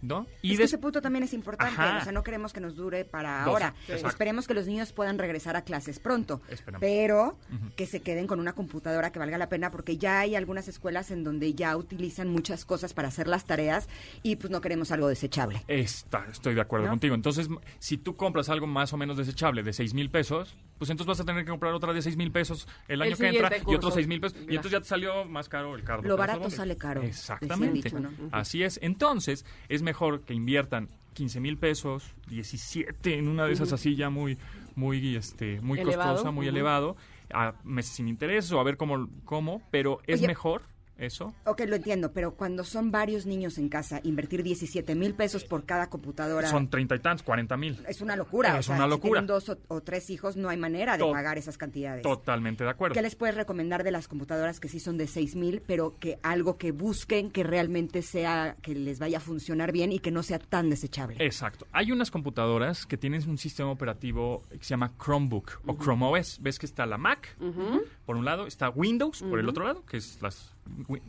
¿no? 0.03 0.27
Y 0.43 0.53
es 0.53 0.59
que 0.59 0.65
ese 0.65 0.79
punto 0.79 1.03
también 1.03 1.23
es 1.25 1.35
importante, 1.35 1.81
Ajá. 1.81 1.99
o 1.99 2.05
sea, 2.05 2.13
no 2.13 2.23
queremos 2.23 2.53
que 2.53 2.61
nos 2.61 2.77
dure 2.77 3.05
para 3.05 3.41
Dos, 3.45 3.49
ahora. 3.49 3.75
Esperemos 3.89 4.47
que 4.47 4.55
los 4.55 4.67
niños 4.67 4.93
puedan 4.93 5.19
regresar 5.19 5.57
a 5.57 5.63
clases 5.63 5.99
pronto, 5.99 6.41
Esperamos. 6.49 6.81
pero 6.81 7.39
que 7.77 7.87
se 7.87 8.01
queden 8.01 8.27
con 8.27 8.41
una 8.41 8.53
computadora 8.55 9.13
que 9.13 9.19
valga 9.19 9.37
la 9.39 9.49
pena, 9.49 9.71
porque 9.71 9.97
ya 9.99 10.21
hay 10.21 10.35
algunas 10.37 10.69
escuelas 10.69 11.11
en 11.11 11.25
donde 11.25 11.55
ya 11.55 11.77
utilizan 11.77 12.29
muchas 12.29 12.65
cosas 12.65 12.95
para 12.95 13.09
hacer 13.09 13.29
las 13.29 13.45
tareas 13.45 13.89
y 14.23 14.37
pues 14.37 14.51
no 14.51 14.61
queremos 14.61 14.91
algo 14.91 15.09
desechable. 15.09 15.63
Está, 15.69 16.27
estoy 16.31 16.55
de 16.55 16.61
acuerdo 16.61 16.87
¿No? 16.87 16.93
contigo. 16.93 17.15
Entonces, 17.15 17.49
si 17.79 17.99
tú 17.99 18.17
compras 18.17 18.49
algo 18.49 18.67
más 18.67 18.93
o 18.93 18.97
menos 18.97 19.17
desechable 19.17 19.63
de 19.63 19.73
6 19.73 19.95
mil 19.95 20.11
pesos, 20.11 20.57
pues 20.85 20.91
entonces 20.91 21.09
vas 21.09 21.21
a 21.21 21.25
tener 21.25 21.47
que 21.47 21.51
comprar 21.51 21.73
otra 21.73 21.95
de 21.95 22.03
6 22.03 22.19
mil 22.19 22.31
pesos 22.31 22.69
el 22.89 23.01
año 23.01 23.17
que 23.17 23.29
entra 23.29 23.49
y 23.57 23.61
otros 23.61 23.77
curso. 23.81 23.91
6 23.93 24.07
mil 24.07 24.21
pesos. 24.21 24.39
Y 24.43 24.51
entonces 24.57 24.73
ya 24.73 24.81
te 24.81 24.87
salió 24.87 25.25
más 25.25 25.49
caro 25.49 25.75
el 25.75 25.83
carro. 25.83 26.03
Lo 26.03 26.15
barato 26.19 26.51
sale 26.51 26.77
caro, 26.77 27.01
Exactamente. 27.03 27.89
dicho, 27.89 27.99
¿no? 27.99 28.11
Así 28.33 28.63
es. 28.63 28.79
Entonces, 28.83 29.47
es 29.71 29.81
mejor 29.81 30.25
que 30.25 30.35
inviertan 30.35 30.91
15 31.15 31.41
mil 31.41 31.57
pesos, 31.57 32.15
17 32.29 33.17
en 33.19 33.29
una 33.29 33.47
de 33.47 33.55
esas 33.55 33.73
así 33.73 33.97
ya 33.97 34.11
muy, 34.11 34.37
muy, 34.75 35.17
este, 35.17 35.59
muy 35.63 35.79
Elevado, 35.81 36.11
costosa, 36.13 36.31
muy 36.31 36.49
ujú. 36.49 36.55
elevado, 36.55 36.97
a 37.33 37.55
meses 37.65 37.95
sin 37.95 38.07
interés 38.07 38.53
o 38.53 38.61
a 38.61 38.63
ver 38.63 38.77
cómo, 38.77 39.09
cómo 39.25 39.63
pero 39.71 40.01
es 40.07 40.19
Oye, 40.21 40.29
mejor 40.29 40.61
eso. 40.99 41.35
Ok, 41.45 41.63
lo 41.67 41.77
entiendo, 41.77 42.13
pero 42.13 42.35
cuando 42.35 42.65
son 42.65 42.91
varios 42.91 43.27
niños 43.27 43.59
en 43.59 43.69
casa, 43.69 44.01
invertir 44.05 44.43
17 44.43 44.95
mil 44.95 45.15
pesos 45.15 45.45
por 45.45 45.65
cada 45.65 45.89
computadora 45.91 46.49
Son 46.49 46.69
treinta 46.71 46.95
y 46.95 47.01
tantos, 47.01 47.23
40 47.25 47.57
mil. 47.57 47.79
es 47.89 48.01
una 48.01 48.17
locura. 48.17 48.51
Es 48.59 48.61
o 48.61 48.63
sea, 48.63 48.77
una 48.77 48.85
si 48.85 48.91
locura. 48.91 49.21
tienen 49.21 49.27
dos 49.27 49.49
o, 49.49 49.59
o 49.69 49.81
tres 49.81 50.11
hijos, 50.11 50.37
no 50.37 50.49
hay 50.49 50.57
manera 50.57 50.93
de 50.93 51.01
To- 51.01 51.13
pagar 51.13 51.37
esas 51.39 51.59
cantidades. 51.59 52.03
Totalmente 52.03 52.65
de 52.65 52.71
acuerdo. 52.71 52.95
¿Qué 52.95 53.03
les 53.03 53.17
puedes 53.17 53.35
recomendar 53.35 53.83
de 53.85 53.91
las 53.91 54.09
computadoras 54.09 54.61
que 54.61 54.69
sí 54.69 54.81
son 54.81 54.97
de 54.97 55.07
6 55.07 55.37
mil, 55.37 55.61
pero 55.67 55.99
que 55.99 56.19
algo 56.23 56.57
que 56.59 56.73
busquen 56.73 57.31
que 57.31 57.43
realmente 57.43 58.03
sea, 58.03 58.57
que 58.63 58.75
les 58.75 58.99
vaya 58.99 59.19
a 59.19 59.21
funcionar 59.21 59.73
bien 59.73 59.93
y 59.93 59.99
que 59.99 60.11
no 60.11 60.23
sea 60.23 60.39
tan 60.39 60.71
desechable? 60.71 61.17
Exacto. 61.25 61.67
Hay 61.73 61.91
unas 61.93 62.11
computadoras 62.11 62.87
que 62.87 62.97
tienen 62.97 63.29
un 63.29 63.39
sistema 63.39 63.71
operativo 63.71 64.43
que 64.51 64.59
se 64.59 64.71
llama 64.71 64.93
Chromebook 65.03 65.61
o 65.67 65.77
Chrome 65.77 66.07
OS. 66.07 66.39
Ves 66.41 66.59
que 66.59 66.67
está 66.67 66.87
la 66.87 66.99
Mac, 66.99 67.37
por 68.07 68.17
un 68.17 68.25
lado, 68.25 68.47
está 68.47 68.71
Windows 68.71 69.23
por 69.23 69.39
el 69.41 69.49
otro 69.49 69.65
lado, 69.65 69.85
que 69.87 69.97
es 69.97 70.21
las 70.23 70.54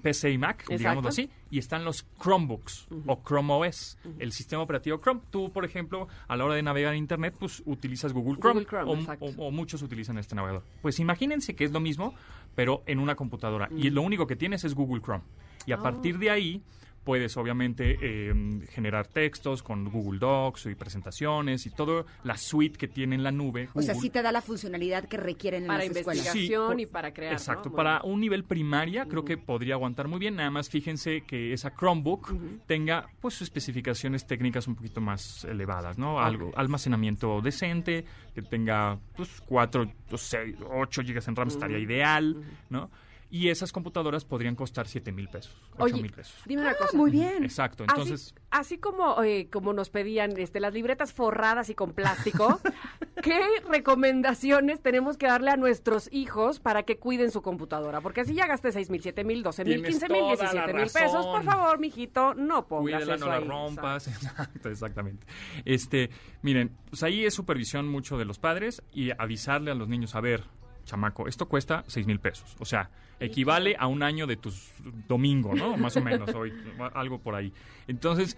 PC 0.01 0.31
y 0.31 0.37
Mac, 0.37 0.57
Exacto. 0.61 0.77
digámoslo 0.77 1.09
así, 1.09 1.29
y 1.49 1.59
están 1.59 1.85
los 1.85 2.05
Chromebooks 2.21 2.87
o 3.07 3.21
Chrome 3.23 3.53
OS, 3.53 3.97
el 4.19 4.31
sistema 4.31 4.61
operativo 4.61 4.99
Chrome. 4.99 5.21
Tú, 5.31 5.51
por 5.51 5.65
ejemplo, 5.65 6.07
a 6.27 6.35
la 6.35 6.45
hora 6.45 6.55
de 6.55 6.63
navegar 6.63 6.93
en 6.93 6.99
Internet, 6.99 7.35
pues 7.39 7.63
utilizas 7.65 8.13
Google 8.13 8.39
Chrome, 8.39 8.63
Google 8.65 9.05
Chrome, 9.05 9.17
o- 9.19 9.47
o 9.47 9.51
muchos 9.51 9.81
utilizan 9.81 10.17
este 10.17 10.35
navegador. 10.35 10.63
Pues 10.81 10.99
imagínense 10.99 11.55
que 11.55 11.63
es 11.63 11.71
lo 11.71 11.79
mismo, 11.79 12.13
pero 12.55 12.83
en 12.85 12.99
una 12.99 13.15
computadora. 13.15 13.69
Y 13.75 13.89
lo 13.89 14.01
único 14.01 14.27
que 14.27 14.35
tienes 14.35 14.63
es 14.63 14.73
Google 14.75 15.01
Chrome. 15.01 15.23
Y 15.65 15.71
a 15.71 15.75
Ah. 15.75 15.81
partir 15.81 16.19
de 16.19 16.29
ahí 16.29 16.61
puedes 17.05 17.37
obviamente 17.37 17.97
eh, 18.01 18.33
generar 18.71 19.07
textos 19.07 19.63
con 19.63 19.85
Google 19.85 20.19
Docs 20.19 20.65
y 20.65 20.75
presentaciones 20.75 21.65
y 21.65 21.69
toda 21.69 22.03
la 22.23 22.35
suite 22.35 22.77
que 22.77 22.87
tiene 22.89 23.15
en 23.15 23.23
la 23.23 23.31
nube. 23.31 23.69
O 23.73 23.81
sea, 23.81 23.95
sí 23.95 24.09
te 24.09 24.21
da 24.21 24.31
la 24.33 24.41
funcionalidad 24.41 25.05
que 25.05 25.15
requieren 25.17 25.61
en 25.63 25.67
Para 25.67 25.85
las 25.85 25.95
escuelas. 25.95 26.25
investigación 26.25 26.67
por- 26.67 26.79
y 26.81 26.85
para 26.87 27.13
crear. 27.13 27.31
Exacto, 27.33 27.71
para 27.71 28.01
un 28.03 28.19
nivel 28.19 28.43
primaria 28.43 29.05
creo 29.05 29.23
que 29.23 29.37
podría 29.37 29.75
aguantar 29.75 30.07
muy 30.07 30.19
bien, 30.19 30.35
nada 30.35 30.49
más 30.49 30.69
fíjense 30.69 31.21
que 31.21 31.53
esa 31.53 31.71
Chromebook 31.73 32.33
tenga 32.65 33.07
pues 33.21 33.41
especificaciones 33.41 34.25
técnicas 34.25 34.67
un 34.67 34.75
poquito 34.75 34.99
más 34.99 35.45
elevadas, 35.45 35.97
¿no? 35.97 36.19
Algo, 36.19 36.51
almacenamiento 36.55 37.39
decente, 37.41 38.03
que 38.33 38.41
tenga 38.41 38.97
pues 39.15 39.41
4 39.45 39.91
o 40.11 40.17
6, 40.17 40.55
8 40.71 41.01
gigas 41.03 41.27
en 41.27 41.35
RAM 41.35 41.49
estaría 41.49 41.77
ideal, 41.77 42.35
¿no? 42.71 42.89
Y 43.29 43.49
esas 43.49 43.71
computadoras 43.71 44.23
podrían 44.23 44.55
costar 44.55 44.87
7 44.87 45.11
mil 45.11 45.27
pesos, 45.27 45.55
8 45.77 45.83
Oye, 45.83 46.01
mil 46.01 46.11
pesos. 46.13 46.35
dime 46.45 46.61
una 46.61 46.75
cosa. 46.75 46.95
muy 46.95 47.11
bien. 47.11 47.43
Exacto, 47.43 47.83
Así- 47.87 48.01
entonces... 48.01 48.35
Así, 48.51 48.77
como, 48.77 49.21
eh, 49.23 49.49
como 49.51 49.73
nos 49.73 49.89
pedían 49.89 50.37
este, 50.37 50.59
las 50.61 50.73
libretas 50.73 51.11
forradas 51.11 51.69
y 51.69 51.75
con 51.75 51.91
plástico, 51.93 52.61
¿qué 53.21 53.41
recomendaciones 53.67 54.81
tenemos 54.81 55.17
que 55.17 55.27
darle 55.27 55.51
a 55.51 55.57
nuestros 55.57 56.07
hijos 56.13 56.59
para 56.59 56.83
que 56.83 56.97
cuiden 56.97 57.31
su 57.31 57.41
computadora? 57.41 58.01
Porque 58.01 58.21
así 58.21 58.33
ya 58.33 58.47
gasté 58.47 58.71
6 58.71 58.89
mil, 58.89 59.01
7 59.01 59.23
mil, 59.23 59.43
12 59.43 59.65
mil, 59.65 59.73
Tienes 59.75 59.91
15 59.99 60.09
mil, 60.09 60.19
toda 60.21 60.35
la 60.35 60.51
17 60.51 60.73
mil 60.73 60.83
pesos. 60.91 61.25
Por 61.25 61.43
favor, 61.43 61.79
mijito, 61.79 62.33
no 62.35 62.67
pongas 62.67 62.83
Cuídala, 62.83 63.15
eso 63.15 63.25
no 63.25 63.31
la 63.31 63.37
ahí. 63.37 63.43
rompas. 63.47 64.07
Exacto, 64.15 64.69
exactamente. 64.69 65.25
Este, 65.65 66.09
miren, 66.41 66.77
pues 66.89 67.03
ahí 67.03 67.25
es 67.25 67.33
supervisión 67.33 67.87
mucho 67.87 68.17
de 68.17 68.25
los 68.25 68.39
padres 68.39 68.83
y 68.93 69.11
avisarle 69.17 69.71
a 69.71 69.75
los 69.75 69.89
niños, 69.89 70.15
a 70.15 70.21
ver, 70.21 70.43
chamaco, 70.85 71.27
esto 71.27 71.47
cuesta 71.47 71.83
seis 71.87 72.07
mil 72.07 72.19
pesos. 72.19 72.55
O 72.59 72.65
sea, 72.65 72.89
equivale 73.19 73.75
a 73.77 73.87
un 73.87 74.03
año 74.03 74.27
de 74.27 74.37
tus 74.37 74.71
domingo, 75.07 75.53
¿no? 75.53 75.75
Más 75.77 75.97
o 75.97 76.01
menos, 76.01 76.33
hoy, 76.33 76.53
algo 76.93 77.19
por 77.19 77.35
ahí. 77.35 77.51
Entonces, 77.87 78.37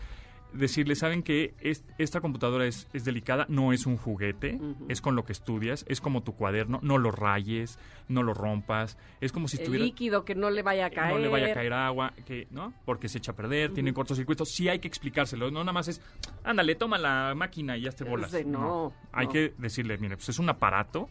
decirle, 0.53 0.95
¿saben 0.95 1.23
que 1.23 1.53
esta 1.97 2.21
computadora 2.21 2.65
es, 2.65 2.87
es 2.93 3.03
delicada? 3.03 3.45
No 3.49 3.73
es 3.73 3.85
un 3.85 3.97
juguete, 3.97 4.59
es 4.87 5.01
con 5.01 5.15
lo 5.15 5.25
que 5.25 5.33
estudias, 5.33 5.85
es 5.89 5.99
como 5.99 6.23
tu 6.23 6.35
cuaderno, 6.35 6.79
no 6.81 6.97
lo 6.97 7.11
rayes, 7.11 7.77
no 8.07 8.23
lo 8.23 8.33
rompas, 8.33 8.97
es 9.19 9.31
como 9.33 9.47
si 9.49 9.57
El 9.57 9.63
estuviera 9.63 9.85
líquido 9.85 10.23
que 10.23 10.35
no 10.35 10.49
le 10.49 10.63
vaya 10.63 10.85
a 10.85 10.89
caer. 10.89 11.13
no 11.15 11.19
le 11.19 11.27
vaya 11.27 11.51
a 11.51 11.53
caer 11.53 11.73
agua, 11.73 12.13
que, 12.25 12.47
¿no? 12.51 12.73
Porque 12.85 13.09
se 13.09 13.17
echa 13.17 13.33
a 13.33 13.35
perder, 13.35 13.73
tiene 13.73 13.93
cortocircuitos. 13.93 14.49
Sí 14.49 14.69
hay 14.69 14.79
que 14.79 14.87
explicárselo, 14.87 15.51
no 15.51 15.59
nada 15.59 15.73
más 15.73 15.89
es, 15.89 16.01
ándale, 16.43 16.75
toma 16.75 16.97
la 16.97 17.33
máquina 17.35 17.77
y 17.77 17.81
ya 17.81 17.91
te 17.91 18.05
bolas. 18.05 18.31
Sí, 18.31 18.43
no, 18.45 18.93
Hay 19.11 19.25
no. 19.27 19.31
que 19.33 19.53
decirle, 19.57 19.97
mire, 19.97 20.15
pues 20.15 20.29
es 20.29 20.39
un 20.39 20.47
aparato, 20.49 21.09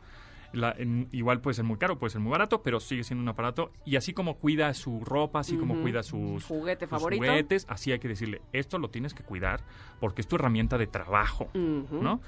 la- 0.56 0.74
en- 0.76 1.08
igual 1.12 1.40
puede 1.40 1.54
ser 1.54 1.64
muy 1.64 1.76
caro, 1.76 1.98
puede 1.98 2.10
ser 2.10 2.20
muy 2.20 2.30
barato, 2.32 2.62
pero 2.62 2.80
sigue 2.80 3.04
siendo 3.04 3.22
un 3.22 3.28
aparato. 3.28 3.70
Y 3.84 3.96
así 3.96 4.12
como 4.12 4.36
cuida 4.38 4.72
su 4.74 5.04
ropa, 5.04 5.40
así 5.40 5.56
como 5.56 5.80
cuida 5.82 6.02
sus, 6.02 6.44
Juguete 6.44 6.86
sus 6.86 6.90
juguetes, 7.28 7.66
así 7.68 7.92
hay 7.92 7.98
que 7.98 8.08
decirle, 8.08 8.40
esto 8.52 8.78
lo 8.78 8.88
tienes 8.90 9.14
que 9.14 9.22
cuidar 9.22 9.60
porque 10.00 10.20
es 10.22 10.26
tu 10.28 10.36
herramienta 10.36 10.78
de 10.78 10.86
trabajo. 10.86 11.48
¿no? 12.02 12.20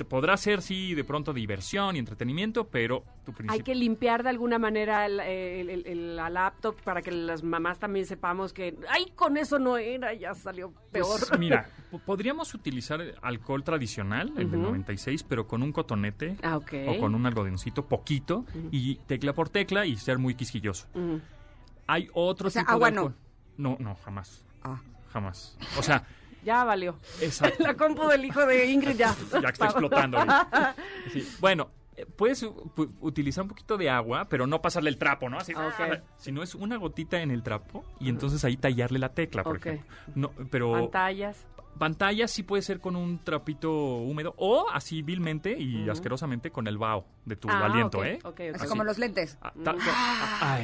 Te 0.00 0.04
podrá 0.06 0.34
ser, 0.38 0.62
sí, 0.62 0.94
de 0.94 1.04
pronto 1.04 1.34
diversión 1.34 1.94
y 1.94 1.98
entretenimiento, 1.98 2.66
pero 2.68 3.04
tu 3.22 3.34
Hay 3.48 3.60
que 3.60 3.74
limpiar 3.74 4.22
de 4.22 4.30
alguna 4.30 4.58
manera 4.58 5.04
el- 5.04 5.20
el- 5.20 5.68
el- 5.68 5.86
el- 5.86 6.16
la 6.16 6.30
laptop 6.30 6.80
para 6.82 7.02
que 7.02 7.10
las 7.10 7.42
mamás 7.42 7.78
también 7.78 8.06
sepamos 8.06 8.54
que, 8.54 8.78
ay, 8.88 9.12
con 9.14 9.36
eso 9.36 9.58
no 9.58 9.76
era, 9.76 10.14
ya 10.14 10.32
salió 10.34 10.72
peor. 10.90 11.20
Pues, 11.28 11.30
mira, 11.38 11.68
po- 11.90 11.98
podríamos 11.98 12.54
utilizar 12.54 12.98
alcohol 13.20 13.62
tradicional, 13.62 14.28
el 14.38 14.50
del 14.50 14.60
Ujú. 14.60 14.68
96, 14.70 15.22
pero 15.24 15.46
con 15.46 15.62
un 15.62 15.70
cotonete 15.70 16.38
Ah, 16.42 16.56
o 16.56 16.98
con 16.98 17.14
un 17.14 17.26
algodoncito 17.26 17.86
poquito 17.86 18.46
y 18.70 18.94
tecla 19.06 19.34
por 19.34 19.50
tecla 19.50 19.84
y 19.84 19.96
ser 19.96 20.16
muy 20.16 20.34
quisquilloso. 20.34 20.86
Ujú. 20.94 21.20
Hay 21.88 22.08
otro 22.14 22.48
O 22.48 22.50
sea, 22.50 22.62
tipo 22.62 22.70
de 22.70 22.74
agua 22.86 22.90
no. 22.90 23.14
No, 23.58 23.76
no, 23.78 23.96
jamás. 23.96 24.46
Ah. 24.62 24.80
Jamás. 25.12 25.58
O 25.78 25.82
sea, 25.82 26.04
Ya 26.44 26.64
valió. 26.64 26.96
Exacto. 27.20 27.62
La 27.66 27.74
compu 27.74 28.06
del 28.08 28.24
hijo 28.24 28.44
de 28.46 28.66
Ingrid 28.66 28.96
ya. 28.96 29.14
ya 29.42 29.48
está 29.48 29.66
explotando. 29.66 30.18
Sí, 31.12 31.26
Bueno, 31.40 31.70
eh, 31.96 32.06
puedes 32.06 32.42
utilizar 33.00 33.42
un 33.42 33.48
poquito 33.48 33.76
de 33.76 33.90
agua, 33.90 34.26
pero 34.28 34.46
no 34.46 34.62
pasarle 34.62 34.90
el 34.90 34.96
trapo, 34.98 35.28
¿no? 35.28 35.38
Así, 35.38 35.52
Ok. 35.54 36.00
sino 36.16 36.42
es 36.42 36.54
una 36.54 36.76
gotita 36.76 37.20
en 37.20 37.30
el 37.30 37.42
trapo 37.42 37.84
y 37.98 38.08
entonces 38.08 38.44
ahí 38.44 38.56
tallarle 38.56 38.98
la 38.98 39.10
tecla, 39.10 39.42
por 39.42 39.56
Ok. 39.56 39.66
ejemplo. 39.66 39.86
No, 40.14 40.30
pero 40.50 40.72
Pantallas. 40.72 41.46
pantalla 41.78 42.28
sí 42.28 42.42
puede 42.42 42.62
ser 42.62 42.80
con 42.80 42.94
un 42.96 43.18
trapito 43.18 43.70
húmedo 43.72 44.34
o 44.36 44.66
así 44.72 45.02
vilmente 45.02 45.58
y 45.58 45.88
asquerosamente 45.88 46.50
con 46.50 46.66
el 46.66 46.78
vaho 46.78 47.04
de 47.24 47.36
tu 47.36 47.48
Ah, 47.50 47.64
aliento, 47.66 48.04
¿eh? 48.04 48.18
ok, 48.22 48.28
ok. 48.30 48.40
Así 48.54 48.66
como 48.68 48.84
los 48.84 48.98
lentes. 48.98 49.36
Ah, 49.42 49.52
ah, 49.66 49.74
ah. 50.42 50.58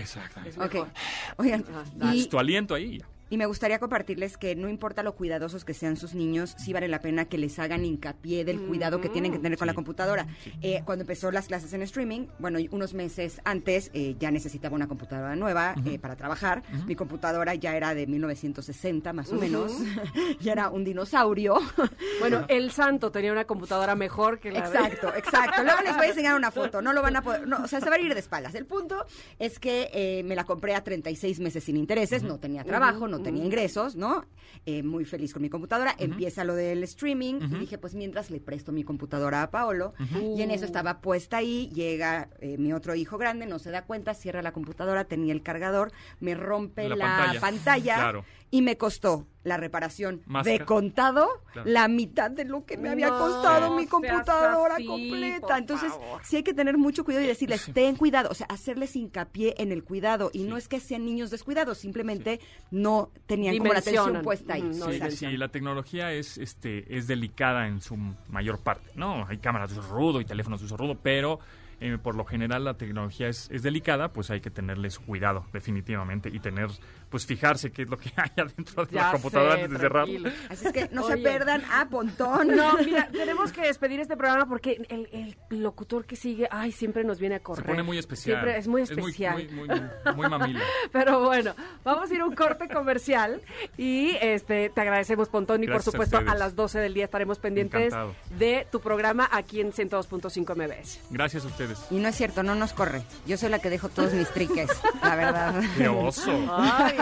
Oigan, 1.38 1.64
Ah, 2.00 2.14
y, 2.14 2.26
tu 2.26 2.38
aliento 2.38 2.74
ahí 2.74 2.98
ya. 2.98 3.06
Y 3.30 3.36
me 3.36 3.46
gustaría 3.46 3.78
compartirles 3.78 4.36
que 4.38 4.54
no 4.54 4.68
importa 4.68 5.02
lo 5.02 5.14
cuidadosos 5.14 5.64
que 5.64 5.74
sean 5.74 5.96
sus 5.96 6.14
niños, 6.14 6.54
sí 6.58 6.72
vale 6.72 6.88
la 6.88 7.00
pena 7.00 7.24
que 7.26 7.38
les 7.38 7.58
hagan 7.58 7.84
hincapié 7.84 8.44
del 8.44 8.60
cuidado 8.60 9.00
que 9.00 9.08
tienen 9.08 9.32
que 9.32 9.38
tener 9.38 9.58
con 9.58 9.66
la 9.66 9.74
computadora. 9.74 10.26
Eh, 10.62 10.82
cuando 10.84 11.02
empezó 11.02 11.30
las 11.30 11.46
clases 11.48 11.72
en 11.72 11.82
streaming, 11.82 12.26
bueno, 12.38 12.58
unos 12.70 12.94
meses 12.94 13.40
antes 13.44 13.90
eh, 13.94 14.16
ya 14.18 14.30
necesitaba 14.30 14.74
una 14.76 14.86
computadora 14.88 15.34
nueva 15.36 15.74
eh, 15.84 15.98
para 15.98 16.16
trabajar. 16.16 16.62
Mi 16.86 16.94
computadora 16.94 17.54
ya 17.54 17.76
era 17.76 17.94
de 17.94 18.06
1960 18.06 19.12
más 19.12 19.32
o 19.32 19.36
menos. 19.36 19.72
ya 20.40 20.52
era 20.52 20.70
un 20.70 20.84
dinosaurio. 20.84 21.58
Bueno, 22.18 22.44
el 22.48 22.70
santo 22.72 23.10
tenía 23.12 23.30
una 23.30 23.44
computadora 23.44 23.94
mejor 23.94 24.38
que 24.40 24.50
la 24.50 24.68
de- 24.70 24.76
Exacto, 24.78 25.12
exacto. 25.14 25.62
Luego 25.62 25.80
les 25.82 25.94
voy 25.96 26.06
a 26.06 26.08
enseñar 26.08 26.34
una 26.34 26.50
foto. 26.50 26.80
No 26.80 26.92
lo 26.94 27.02
van 27.02 27.14
a 27.16 27.22
poder. 27.22 27.46
No, 27.46 27.58
o 27.62 27.68
sea, 27.68 27.80
se 27.80 27.90
va 27.90 27.96
a 27.96 28.00
ir 28.00 28.12
de 28.14 28.18
espaldas. 28.20 28.54
El 28.54 28.64
punto 28.64 29.04
es 29.38 29.58
que 29.58 29.90
eh, 29.92 30.22
me 30.24 30.34
la 30.34 30.44
compré 30.44 30.74
a 30.74 30.82
36 30.82 31.38
meses 31.40 31.64
sin 31.64 31.76
intereses. 31.76 32.22
No 32.22 32.38
tenía 32.38 32.64
trabajo, 32.64 33.06
no 33.06 33.15
tenía 33.20 33.44
ingresos, 33.44 33.96
¿no? 33.96 34.24
Eh, 34.64 34.82
muy 34.82 35.04
feliz 35.04 35.32
con 35.32 35.42
mi 35.42 35.48
computadora. 35.50 35.94
Empieza 35.98 36.44
lo 36.44 36.54
del 36.54 36.82
streaming. 36.84 37.34
Y 37.34 37.58
dije, 37.60 37.78
pues 37.78 37.94
mientras 37.94 38.30
le 38.30 38.40
presto 38.40 38.72
mi 38.72 38.84
computadora 38.84 39.42
a 39.42 39.50
Paolo. 39.50 39.94
Y 40.36 40.42
en 40.42 40.50
eso 40.50 40.64
estaba 40.64 41.00
puesta 41.00 41.38
ahí. 41.38 41.70
Llega 41.74 42.28
eh, 42.40 42.56
mi 42.58 42.72
otro 42.72 42.94
hijo 42.94 43.18
grande, 43.18 43.46
no 43.46 43.58
se 43.58 43.70
da 43.70 43.82
cuenta, 43.84 44.14
cierra 44.14 44.42
la 44.42 44.52
computadora, 44.52 45.04
tenía 45.04 45.32
el 45.32 45.42
cargador, 45.42 45.92
me 46.20 46.34
rompe 46.34 46.88
La 46.88 46.96
la, 46.96 47.04
pantalla. 47.06 47.40
pantalla. 47.40 47.94
Claro. 47.96 48.24
Y 48.50 48.62
me 48.62 48.76
costó 48.76 49.26
la 49.42 49.56
reparación 49.56 50.22
Más 50.26 50.44
de 50.44 50.60
contado 50.60 51.28
Claro. 51.52 51.70
la 51.70 51.88
mitad 51.88 52.30
de 52.30 52.44
lo 52.44 52.64
que 52.64 52.76
me 52.76 52.88
había 52.88 53.10
costado 53.10 53.76
mi 53.76 53.86
computadora 53.86 54.74
así, 54.74 54.86
completa. 54.86 55.56
Entonces, 55.58 55.90
favor. 55.90 56.20
sí 56.24 56.36
hay 56.36 56.42
que 56.42 56.52
tener 56.54 56.76
mucho 56.78 57.04
cuidado 57.04 57.24
y 57.24 57.28
decirles, 57.28 57.70
ten 57.72 57.96
cuidado, 57.96 58.28
o 58.30 58.34
sea, 58.34 58.46
hacerles 58.48 58.94
hincapié 58.96 59.54
en 59.58 59.72
el 59.72 59.84
cuidado. 59.84 60.30
Y 60.32 60.44
no 60.44 60.56
es 60.56 60.68
que 60.68 60.80
sean 60.80 61.04
niños 61.04 61.30
descuidados, 61.30 61.78
simplemente 61.78 62.40
no 62.70 63.10
tenían 63.26 63.56
como 63.58 63.72
la 63.72 63.78
atención 63.78 64.22
puesta 64.22 64.54
ahí. 64.54 64.62
Mm, 64.62 64.78
no 64.78 64.92
Sí, 64.92 65.10
sí, 65.10 65.36
la 65.36 65.48
tecnología 65.48 66.12
es, 66.12 66.38
este, 66.38 66.96
es 66.96 67.06
delicada 67.06 67.66
en 67.68 67.80
su 67.80 67.96
mayor 68.28 68.58
parte, 68.58 68.90
¿no? 68.94 69.26
Hay 69.28 69.38
cámaras 69.38 69.72
de 69.72 69.80
uso 69.80 69.88
rudo 69.88 70.20
y 70.20 70.24
teléfonos 70.24 70.60
de 70.60 70.66
uso 70.66 70.76
rudo, 70.76 70.98
pero 71.02 71.38
eh, 71.80 71.98
por 72.02 72.14
lo 72.14 72.24
general 72.24 72.64
la 72.64 72.74
tecnología 72.74 73.28
es, 73.28 73.50
es 73.50 73.62
delicada, 73.62 74.12
pues 74.12 74.30
hay 74.30 74.40
que 74.40 74.50
tenerles 74.50 74.98
cuidado, 74.98 75.44
definitivamente, 75.52 76.30
y 76.32 76.40
tener, 76.40 76.70
pues 77.08 77.24
fijarse 77.26 77.70
qué 77.72 77.82
es 77.82 77.88
lo 77.88 77.96
que 77.98 78.10
hay 78.16 78.30
adentro 78.36 78.84
de 78.86 78.92
Ya 78.94 79.06
la 79.06 79.12
computadora 79.12 79.54
sé, 79.56 79.62
antes 79.62 79.72
de 79.72 79.78
cerrarlo. 79.78 80.20
tranquilo. 80.22 80.46
Así 80.50 80.66
es 80.66 80.72
que 80.72 80.88
no 80.92 81.06
se 81.06 81.16
perdan 81.18 81.62
a 81.72 81.88
Pontón. 81.88 82.48
No, 82.56 82.76
mira, 82.84 83.08
tenemos 83.12 83.52
que 83.52 83.62
despedir 83.62 84.00
este 84.00 84.16
programa 84.16 84.46
porque 84.48 84.84
el, 84.88 85.08
el 85.50 85.60
locutor 85.62 86.04
que 86.04 86.16
sigue, 86.16 86.48
ay, 86.50 86.72
siempre 86.72 87.04
nos 87.04 87.18
viene 87.18 87.36
a 87.36 87.38
Se 87.38 87.44
correr. 87.44 87.66
pone 87.66 87.82
muy 87.82 87.98
especial. 87.98 88.36
Siempre 88.36 88.58
es 88.58 88.66
muy 88.68 88.82
especial. 88.82 89.34
muy, 89.34 89.48
muy, 89.48 89.68
muy, 89.68 90.14
muy 90.16 90.28
mamila. 90.28 90.60
Pero 90.92 91.20
bueno, 91.24 91.54
vamos 91.84 92.10
a 92.10 92.14
ir 92.14 92.20
a 92.20 92.24
un 92.26 92.34
corte 92.34 92.68
comercial 92.68 93.40
y 93.76 94.16
este 94.20 94.70
te 94.70 94.80
agradecemos, 94.80 95.28
Pontón, 95.28 95.62
y 95.62 95.66
por 95.66 95.74
Gracias 95.76 95.92
supuesto 95.92 96.18
a, 96.18 96.34
las 96.34 96.54
12 96.56 96.78
del 96.80 96.94
día 96.94 97.04
estaremos 97.04 97.38
pendientes 97.38 97.86
Encantado. 97.92 98.14
de 98.38 98.66
tu 98.70 98.80
programa 98.80 99.28
aquí 99.32 99.60
en 99.60 99.72
102.5 99.72 100.54
MBS. 100.56 101.00
Gracias 101.10 101.44
a 101.44 101.46
ustedes. 101.46 101.78
Y 101.90 101.96
no 101.96 102.08
es 102.08 102.16
cierto, 102.16 102.42
no 102.42 102.54
nos 102.54 102.72
corre. 102.72 103.02
Yo 103.26 103.36
soy 103.36 103.48
la 103.50 103.58
que 103.58 103.70
dejo 103.70 103.88
todos 103.88 104.12
mis 104.12 104.28
triques, 104.30 104.68
la 105.02 105.16
verdad. 105.16 105.62
Qué 105.76 105.88
oso. 105.88 106.32
Ay, 106.50 106.96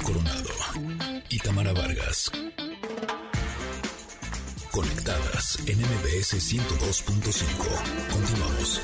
Coronado 0.00 0.50
y 1.28 1.38
Tamara 1.38 1.72
Vargas. 1.72 2.30
Conectadas 4.70 5.58
en 5.66 5.78
MBS 5.78 6.34
102.5. 6.34 8.12
Continuamos. 8.12 8.80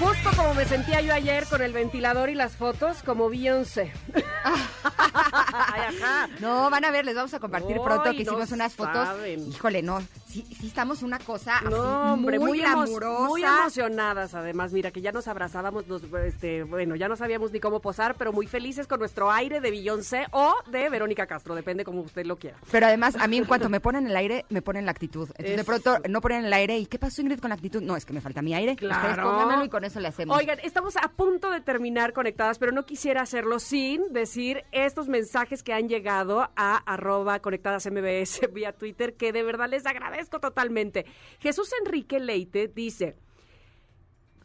Justo 0.00 0.30
como 0.36 0.54
me 0.54 0.64
sentía 0.64 1.00
yo 1.02 1.12
ayer 1.12 1.46
con 1.46 1.60
el 1.62 1.72
ventilador 1.72 2.30
y 2.30 2.34
las 2.34 2.56
fotos, 2.56 3.02
como 3.04 3.28
Beyoncé. 3.28 3.92
Ay, 4.44 5.82
ajá. 5.96 6.28
No, 6.40 6.70
van 6.70 6.84
a 6.86 6.90
ver, 6.90 7.04
les 7.04 7.14
vamos 7.14 7.34
a 7.34 7.38
compartir 7.38 7.78
pronto 7.82 8.10
que 8.12 8.24
no 8.24 8.32
hicimos 8.32 8.50
unas 8.52 8.72
fotos. 8.74 9.06
saben. 9.06 9.46
Híjole, 9.48 9.82
no, 9.82 10.02
sí, 10.30 10.46
sí 10.58 10.66
estamos 10.68 11.02
una 11.02 11.18
cosa 11.18 11.56
así 11.58 11.66
No, 11.68 12.14
hombre, 12.14 12.38
muy, 12.38 12.48
muy, 12.50 12.58
glamurosa. 12.60 13.28
muy 13.28 13.42
emocionadas 13.42 14.34
además, 14.34 14.72
mira 14.72 14.90
que 14.90 15.00
ya 15.00 15.12
nos 15.12 15.28
abrazábamos, 15.28 15.86
nos, 15.88 16.02
este, 16.24 16.62
bueno, 16.64 16.96
ya 16.96 17.08
no 17.08 17.16
sabíamos 17.16 17.52
ni 17.52 17.60
cómo 17.60 17.80
posar, 17.80 18.14
pero 18.16 18.32
muy 18.32 18.46
felices 18.46 18.86
con 18.86 18.98
nuestro 19.00 19.30
aire 19.30 19.60
de 19.60 19.70
Beyoncé 19.70 20.26
o 20.32 20.54
de 20.70 20.88
Verónica 20.88 21.26
Castro, 21.26 21.54
depende 21.54 21.84
como 21.84 22.00
usted 22.02 22.24
lo 22.26 22.36
quiera. 22.36 22.56
Pero 22.70 22.86
además, 22.86 23.16
a 23.16 23.26
mí 23.26 23.38
en 23.38 23.44
cuanto 23.44 23.68
me 23.68 23.80
ponen 23.80 24.06
el 24.06 24.16
aire, 24.16 24.44
me 24.48 24.62
ponen 24.62 24.84
la 24.84 24.90
actitud. 24.92 25.28
Entonces, 25.30 25.56
de 25.56 25.64
pronto, 25.64 25.98
no 26.08 26.20
ponen 26.20 26.44
el 26.44 26.52
aire. 26.52 26.78
¿Y 26.78 26.86
qué 26.86 26.98
pasó, 26.98 27.20
Ingrid, 27.22 27.40
con 27.40 27.48
la 27.50 27.54
actitud? 27.56 27.82
No, 27.82 27.96
es 27.96 28.04
que 28.04 28.12
me 28.12 28.20
falta 28.20 28.42
mi 28.42 28.54
aire. 28.54 28.72
Ustedes 28.72 28.90
Claro. 28.96 29.30
pónganmelo 29.30 29.64
y 29.64 29.68
con 29.68 29.84
eso 29.84 30.00
le 30.00 30.08
hacemos. 30.08 30.36
Oigan, 30.36 30.58
estamos 30.62 30.96
a 30.96 31.08
punto 31.08 31.50
de 31.50 31.60
terminar 31.60 32.12
conectadas, 32.12 32.58
pero 32.58 32.72
no 32.72 32.84
quisiera 32.86 33.22
hacerlo 33.22 33.58
sin 33.58 34.12
decir 34.12 34.64
estos 34.72 35.08
mensajes 35.08 35.62
que 35.62 35.72
han 35.72 35.88
llegado 35.88 36.48
a 36.56 36.76
arroba 36.86 37.40
conectadas 37.40 37.86
MBS 37.90 38.40
vía 38.52 38.72
Twitter, 38.72 39.14
que 39.14 39.32
de 39.32 39.42
verdad 39.42 39.68
les 39.68 39.86
agradezco 39.86 40.19
totalmente. 40.28 41.06
Jesús 41.40 41.70
Enrique 41.84 42.20
Leite 42.20 42.68
dice, 42.68 43.16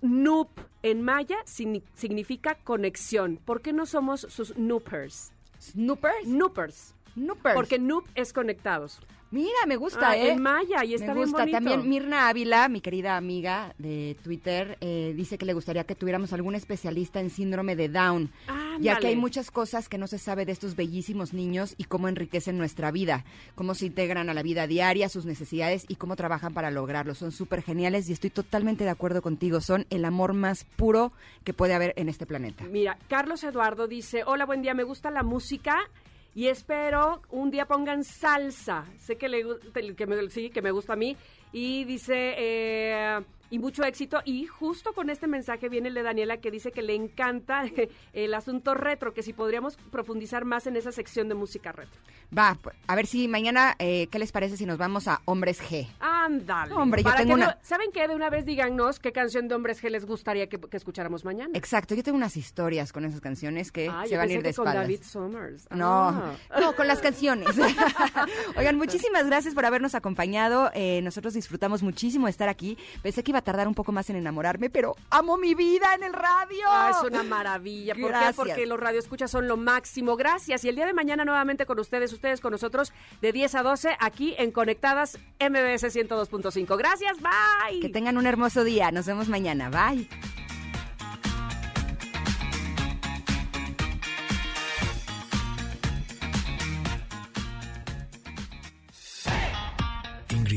Noob 0.01 0.49
en 0.83 1.01
maya 1.01 1.37
signi- 1.45 1.83
significa 1.95 2.55
conexión. 2.63 3.37
¿Por 3.43 3.61
qué 3.61 3.73
no 3.73 3.85
somos 3.85 4.21
sus 4.21 4.55
noopers? 4.57 5.31
¿Snoopers? 5.59 6.27
Noopers. 6.27 6.95
Noopers. 7.15 7.55
Porque 7.55 7.79
noob 7.79 8.03
es 8.13 8.33
conectados. 8.33 8.99
Mira, 9.31 9.49
me 9.67 9.75
gusta, 9.75 10.11
Ah, 10.11 10.17
¿eh? 10.17 10.31
en 10.31 10.41
maya, 10.41 10.85
y 10.85 10.93
está 10.93 11.13
me 11.13 11.21
gusta. 11.21 11.45
También 11.47 11.89
Mirna 11.89 12.29
Ávila, 12.29 12.69
mi 12.69 12.79
querida 12.79 13.17
amiga 13.17 13.73
de 13.77 14.15
Twitter, 14.23 14.77
eh, 14.81 15.13
dice 15.15 15.37
que 15.37 15.45
le 15.45 15.53
gustaría 15.53 15.83
que 15.83 15.95
tuviéramos 15.95 16.31
algún 16.31 16.55
especialista 16.55 17.19
en 17.19 17.29
síndrome 17.29 17.75
de 17.75 17.89
Down, 17.89 18.31
ya 18.79 18.97
que 18.97 19.07
hay 19.07 19.15
muchas 19.15 19.51
cosas 19.51 19.89
que 19.89 19.97
no 19.97 20.07
se 20.07 20.19
sabe 20.19 20.45
de 20.45 20.51
estos 20.51 20.75
bellísimos 20.75 21.33
niños 21.33 21.73
y 21.77 21.85
cómo 21.85 22.07
enriquecen 22.07 22.57
nuestra 22.57 22.91
vida, 22.91 23.25
cómo 23.55 23.73
se 23.73 23.87
integran 23.87 24.29
a 24.29 24.33
la 24.33 24.43
vida 24.43 24.67
diaria, 24.67 25.09
sus 25.09 25.25
necesidades 25.25 25.85
y 25.87 25.95
cómo 25.95 26.15
trabajan 26.15 26.53
para 26.53 26.71
lograrlo. 26.71 27.15
Son 27.15 27.31
súper 27.31 27.61
geniales 27.61 28.07
y 28.09 28.13
estoy 28.13 28.29
totalmente 28.29 28.83
de 28.83 28.89
acuerdo 28.91 29.21
contigo. 29.21 29.59
Son 29.59 29.85
el 29.89 30.05
amor 30.05 30.33
más 30.33 30.63
puro 30.75 31.11
que 31.43 31.53
puede 31.53 31.73
haber 31.73 31.93
en 31.97 32.09
este 32.09 32.25
planeta. 32.25 32.63
Mira, 32.65 32.97
Carlos 33.09 33.43
Eduardo 33.43 33.87
dice, 33.87 34.23
hola, 34.25 34.45
buen 34.45 34.61
día, 34.61 34.73
me 34.73 34.83
gusta 34.83 35.09
la 35.11 35.23
música 35.23 35.89
y 36.35 36.47
espero 36.47 37.21
un 37.31 37.49
día 37.49 37.65
pongan 37.65 38.03
salsa. 38.03 38.85
Sé 38.99 39.15
que, 39.15 39.29
le, 39.29 39.45
que 39.95 40.05
me, 40.05 40.29
sí, 40.29 40.49
que 40.49 40.61
me 40.61 40.71
gusta 40.71 40.93
a 40.93 40.97
mí. 40.97 41.15
Y 41.53 41.85
dice, 41.85 42.35
eh, 42.37 43.21
y 43.55 43.59
mucho 43.59 43.83
éxito. 43.83 44.21
Y 44.25 44.45
justo 44.47 44.93
con 44.93 45.09
este 45.09 45.27
mensaje 45.27 45.69
viene 45.69 45.87
el 45.89 45.93
de 45.95 46.03
Daniela 46.03 46.37
que 46.37 46.51
dice 46.51 46.71
que 46.71 46.81
le 46.81 46.93
encanta 46.95 47.63
el 48.13 48.33
asunto 48.33 48.73
retro, 48.73 49.13
que 49.13 49.23
si 49.23 49.33
podríamos 49.33 49.77
profundizar 49.91 50.45
más 50.45 50.67
en 50.67 50.75
esa 50.75 50.91
sección 50.91 51.29
de 51.29 51.35
música 51.35 51.71
retro. 51.71 51.99
Va, 52.37 52.57
a 52.87 52.95
ver 52.95 53.05
si 53.07 53.27
mañana, 53.27 53.75
eh, 53.79 54.07
¿qué 54.11 54.19
les 54.19 54.31
parece 54.31 54.57
si 54.57 54.65
nos 54.65 54.77
vamos 54.77 55.07
a 55.07 55.21
Hombres 55.25 55.61
G? 55.61 55.87
Ándale. 55.99 56.73
Hombre, 56.73 57.03
yo 57.03 57.11
tengo 57.15 57.29
que 57.29 57.33
una- 57.33 57.45
no- 57.47 57.53
¿Saben 57.61 57.91
qué? 57.93 58.07
De 58.07 58.15
una 58.15 58.29
vez 58.29 58.45
díganos 58.45 58.99
qué 58.99 59.11
canción 59.11 59.47
de 59.47 59.55
Hombres 59.55 59.81
G 59.83 59.89
les 59.89 60.05
gustaría 60.05 60.47
que, 60.47 60.59
que 60.59 60.77
escucháramos 60.77 61.23
mañana. 61.23 61.51
Exacto, 61.53 61.95
yo 61.95 62.03
tengo 62.03 62.17
unas 62.17 62.35
historias 62.35 62.91
con 62.91 63.05
esas 63.05 63.21
canciones 63.21 63.71
que 63.71 63.87
Ah, 63.89 64.03
se 64.05 64.11
yo 64.13 64.17
van 64.17 64.29
a 64.29 64.33
ir 64.33 64.43
de 64.43 64.53
con 64.53 64.67
espaldas. 64.67 64.83
David 64.83 65.01
Summers. 65.03 65.67
No, 65.71 66.09
Ah. 66.09 66.35
no, 66.59 66.75
con 66.75 66.87
las 66.87 66.99
canciones. 66.99 67.47
Oigan, 68.57 68.75
muchísimas 68.77 69.25
gracias 69.27 69.53
por 69.53 69.65
habernos 69.65 69.95
acompañado. 69.95 70.71
Eh, 70.73 71.01
nosotros 71.03 71.33
disfrutamos 71.33 71.83
muchísimo 71.83 72.25
de 72.27 72.31
estar 72.31 72.49
aquí. 72.49 72.77
Pensé 73.03 73.23
que 73.23 73.31
iba 73.31 73.39
a 73.39 73.43
tardar 73.45 73.67
un 73.67 73.73
poco 73.73 73.93
más 73.93 74.09
en 74.09 74.17
enamorarme, 74.17 74.69
pero 74.69 74.95
amo 75.09 75.37
mi 75.37 75.55
vida 75.55 75.95
en 75.95 76.03
el 76.03 76.11
radio. 76.11 76.65
Ah, 76.67 76.91
es 76.91 77.09
una 77.09 77.23
maravilla. 77.23 77.93
¿Por 77.95 78.09
Gracias. 78.09 78.31
qué? 78.31 78.35
Porque 78.35 78.65
los 78.65 78.79
radioescuchas 78.79 79.31
son 79.31 79.47
lo 79.47 79.55
máximo. 79.55 80.17
Gracias. 80.17 80.65
Y 80.65 80.69
el 80.69 80.75
día 80.75 80.85
de 80.85 80.93
mañana 80.93 81.23
nuevamente 81.23 81.65
con 81.65 81.79
ustedes, 81.79 82.11
ustedes 82.11 82.41
con 82.41 82.51
nosotros, 82.51 82.91
de 83.21 83.31
10 83.31 83.55
a 83.55 83.63
12, 83.63 83.95
aquí 83.99 84.35
en 84.37 84.51
Conectadas 84.51 85.17
MBS 85.39 85.95
102.5. 85.95 86.77
Gracias, 86.77 87.17
bye. 87.21 87.79
Que 87.79 87.89
tengan 87.89 88.17
un 88.17 88.27
hermoso 88.27 88.63
día. 88.63 88.91
Nos 88.91 89.05
vemos 89.05 89.29
mañana. 89.29 89.69
Bye. 89.69 90.09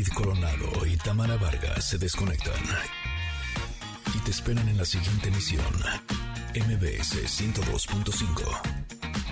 Coronado 0.07 0.87
y 0.87 0.97
Tamara 0.97 1.37
Vargas 1.37 1.89
se 1.89 1.99
desconectan 1.99 2.55
y 4.15 4.19
te 4.19 4.31
esperan 4.31 4.69
en 4.69 4.77
la 4.77 4.85
siguiente 4.85 5.29
emisión. 5.29 5.65
MBS 6.55 7.25
102.5. 7.25 9.28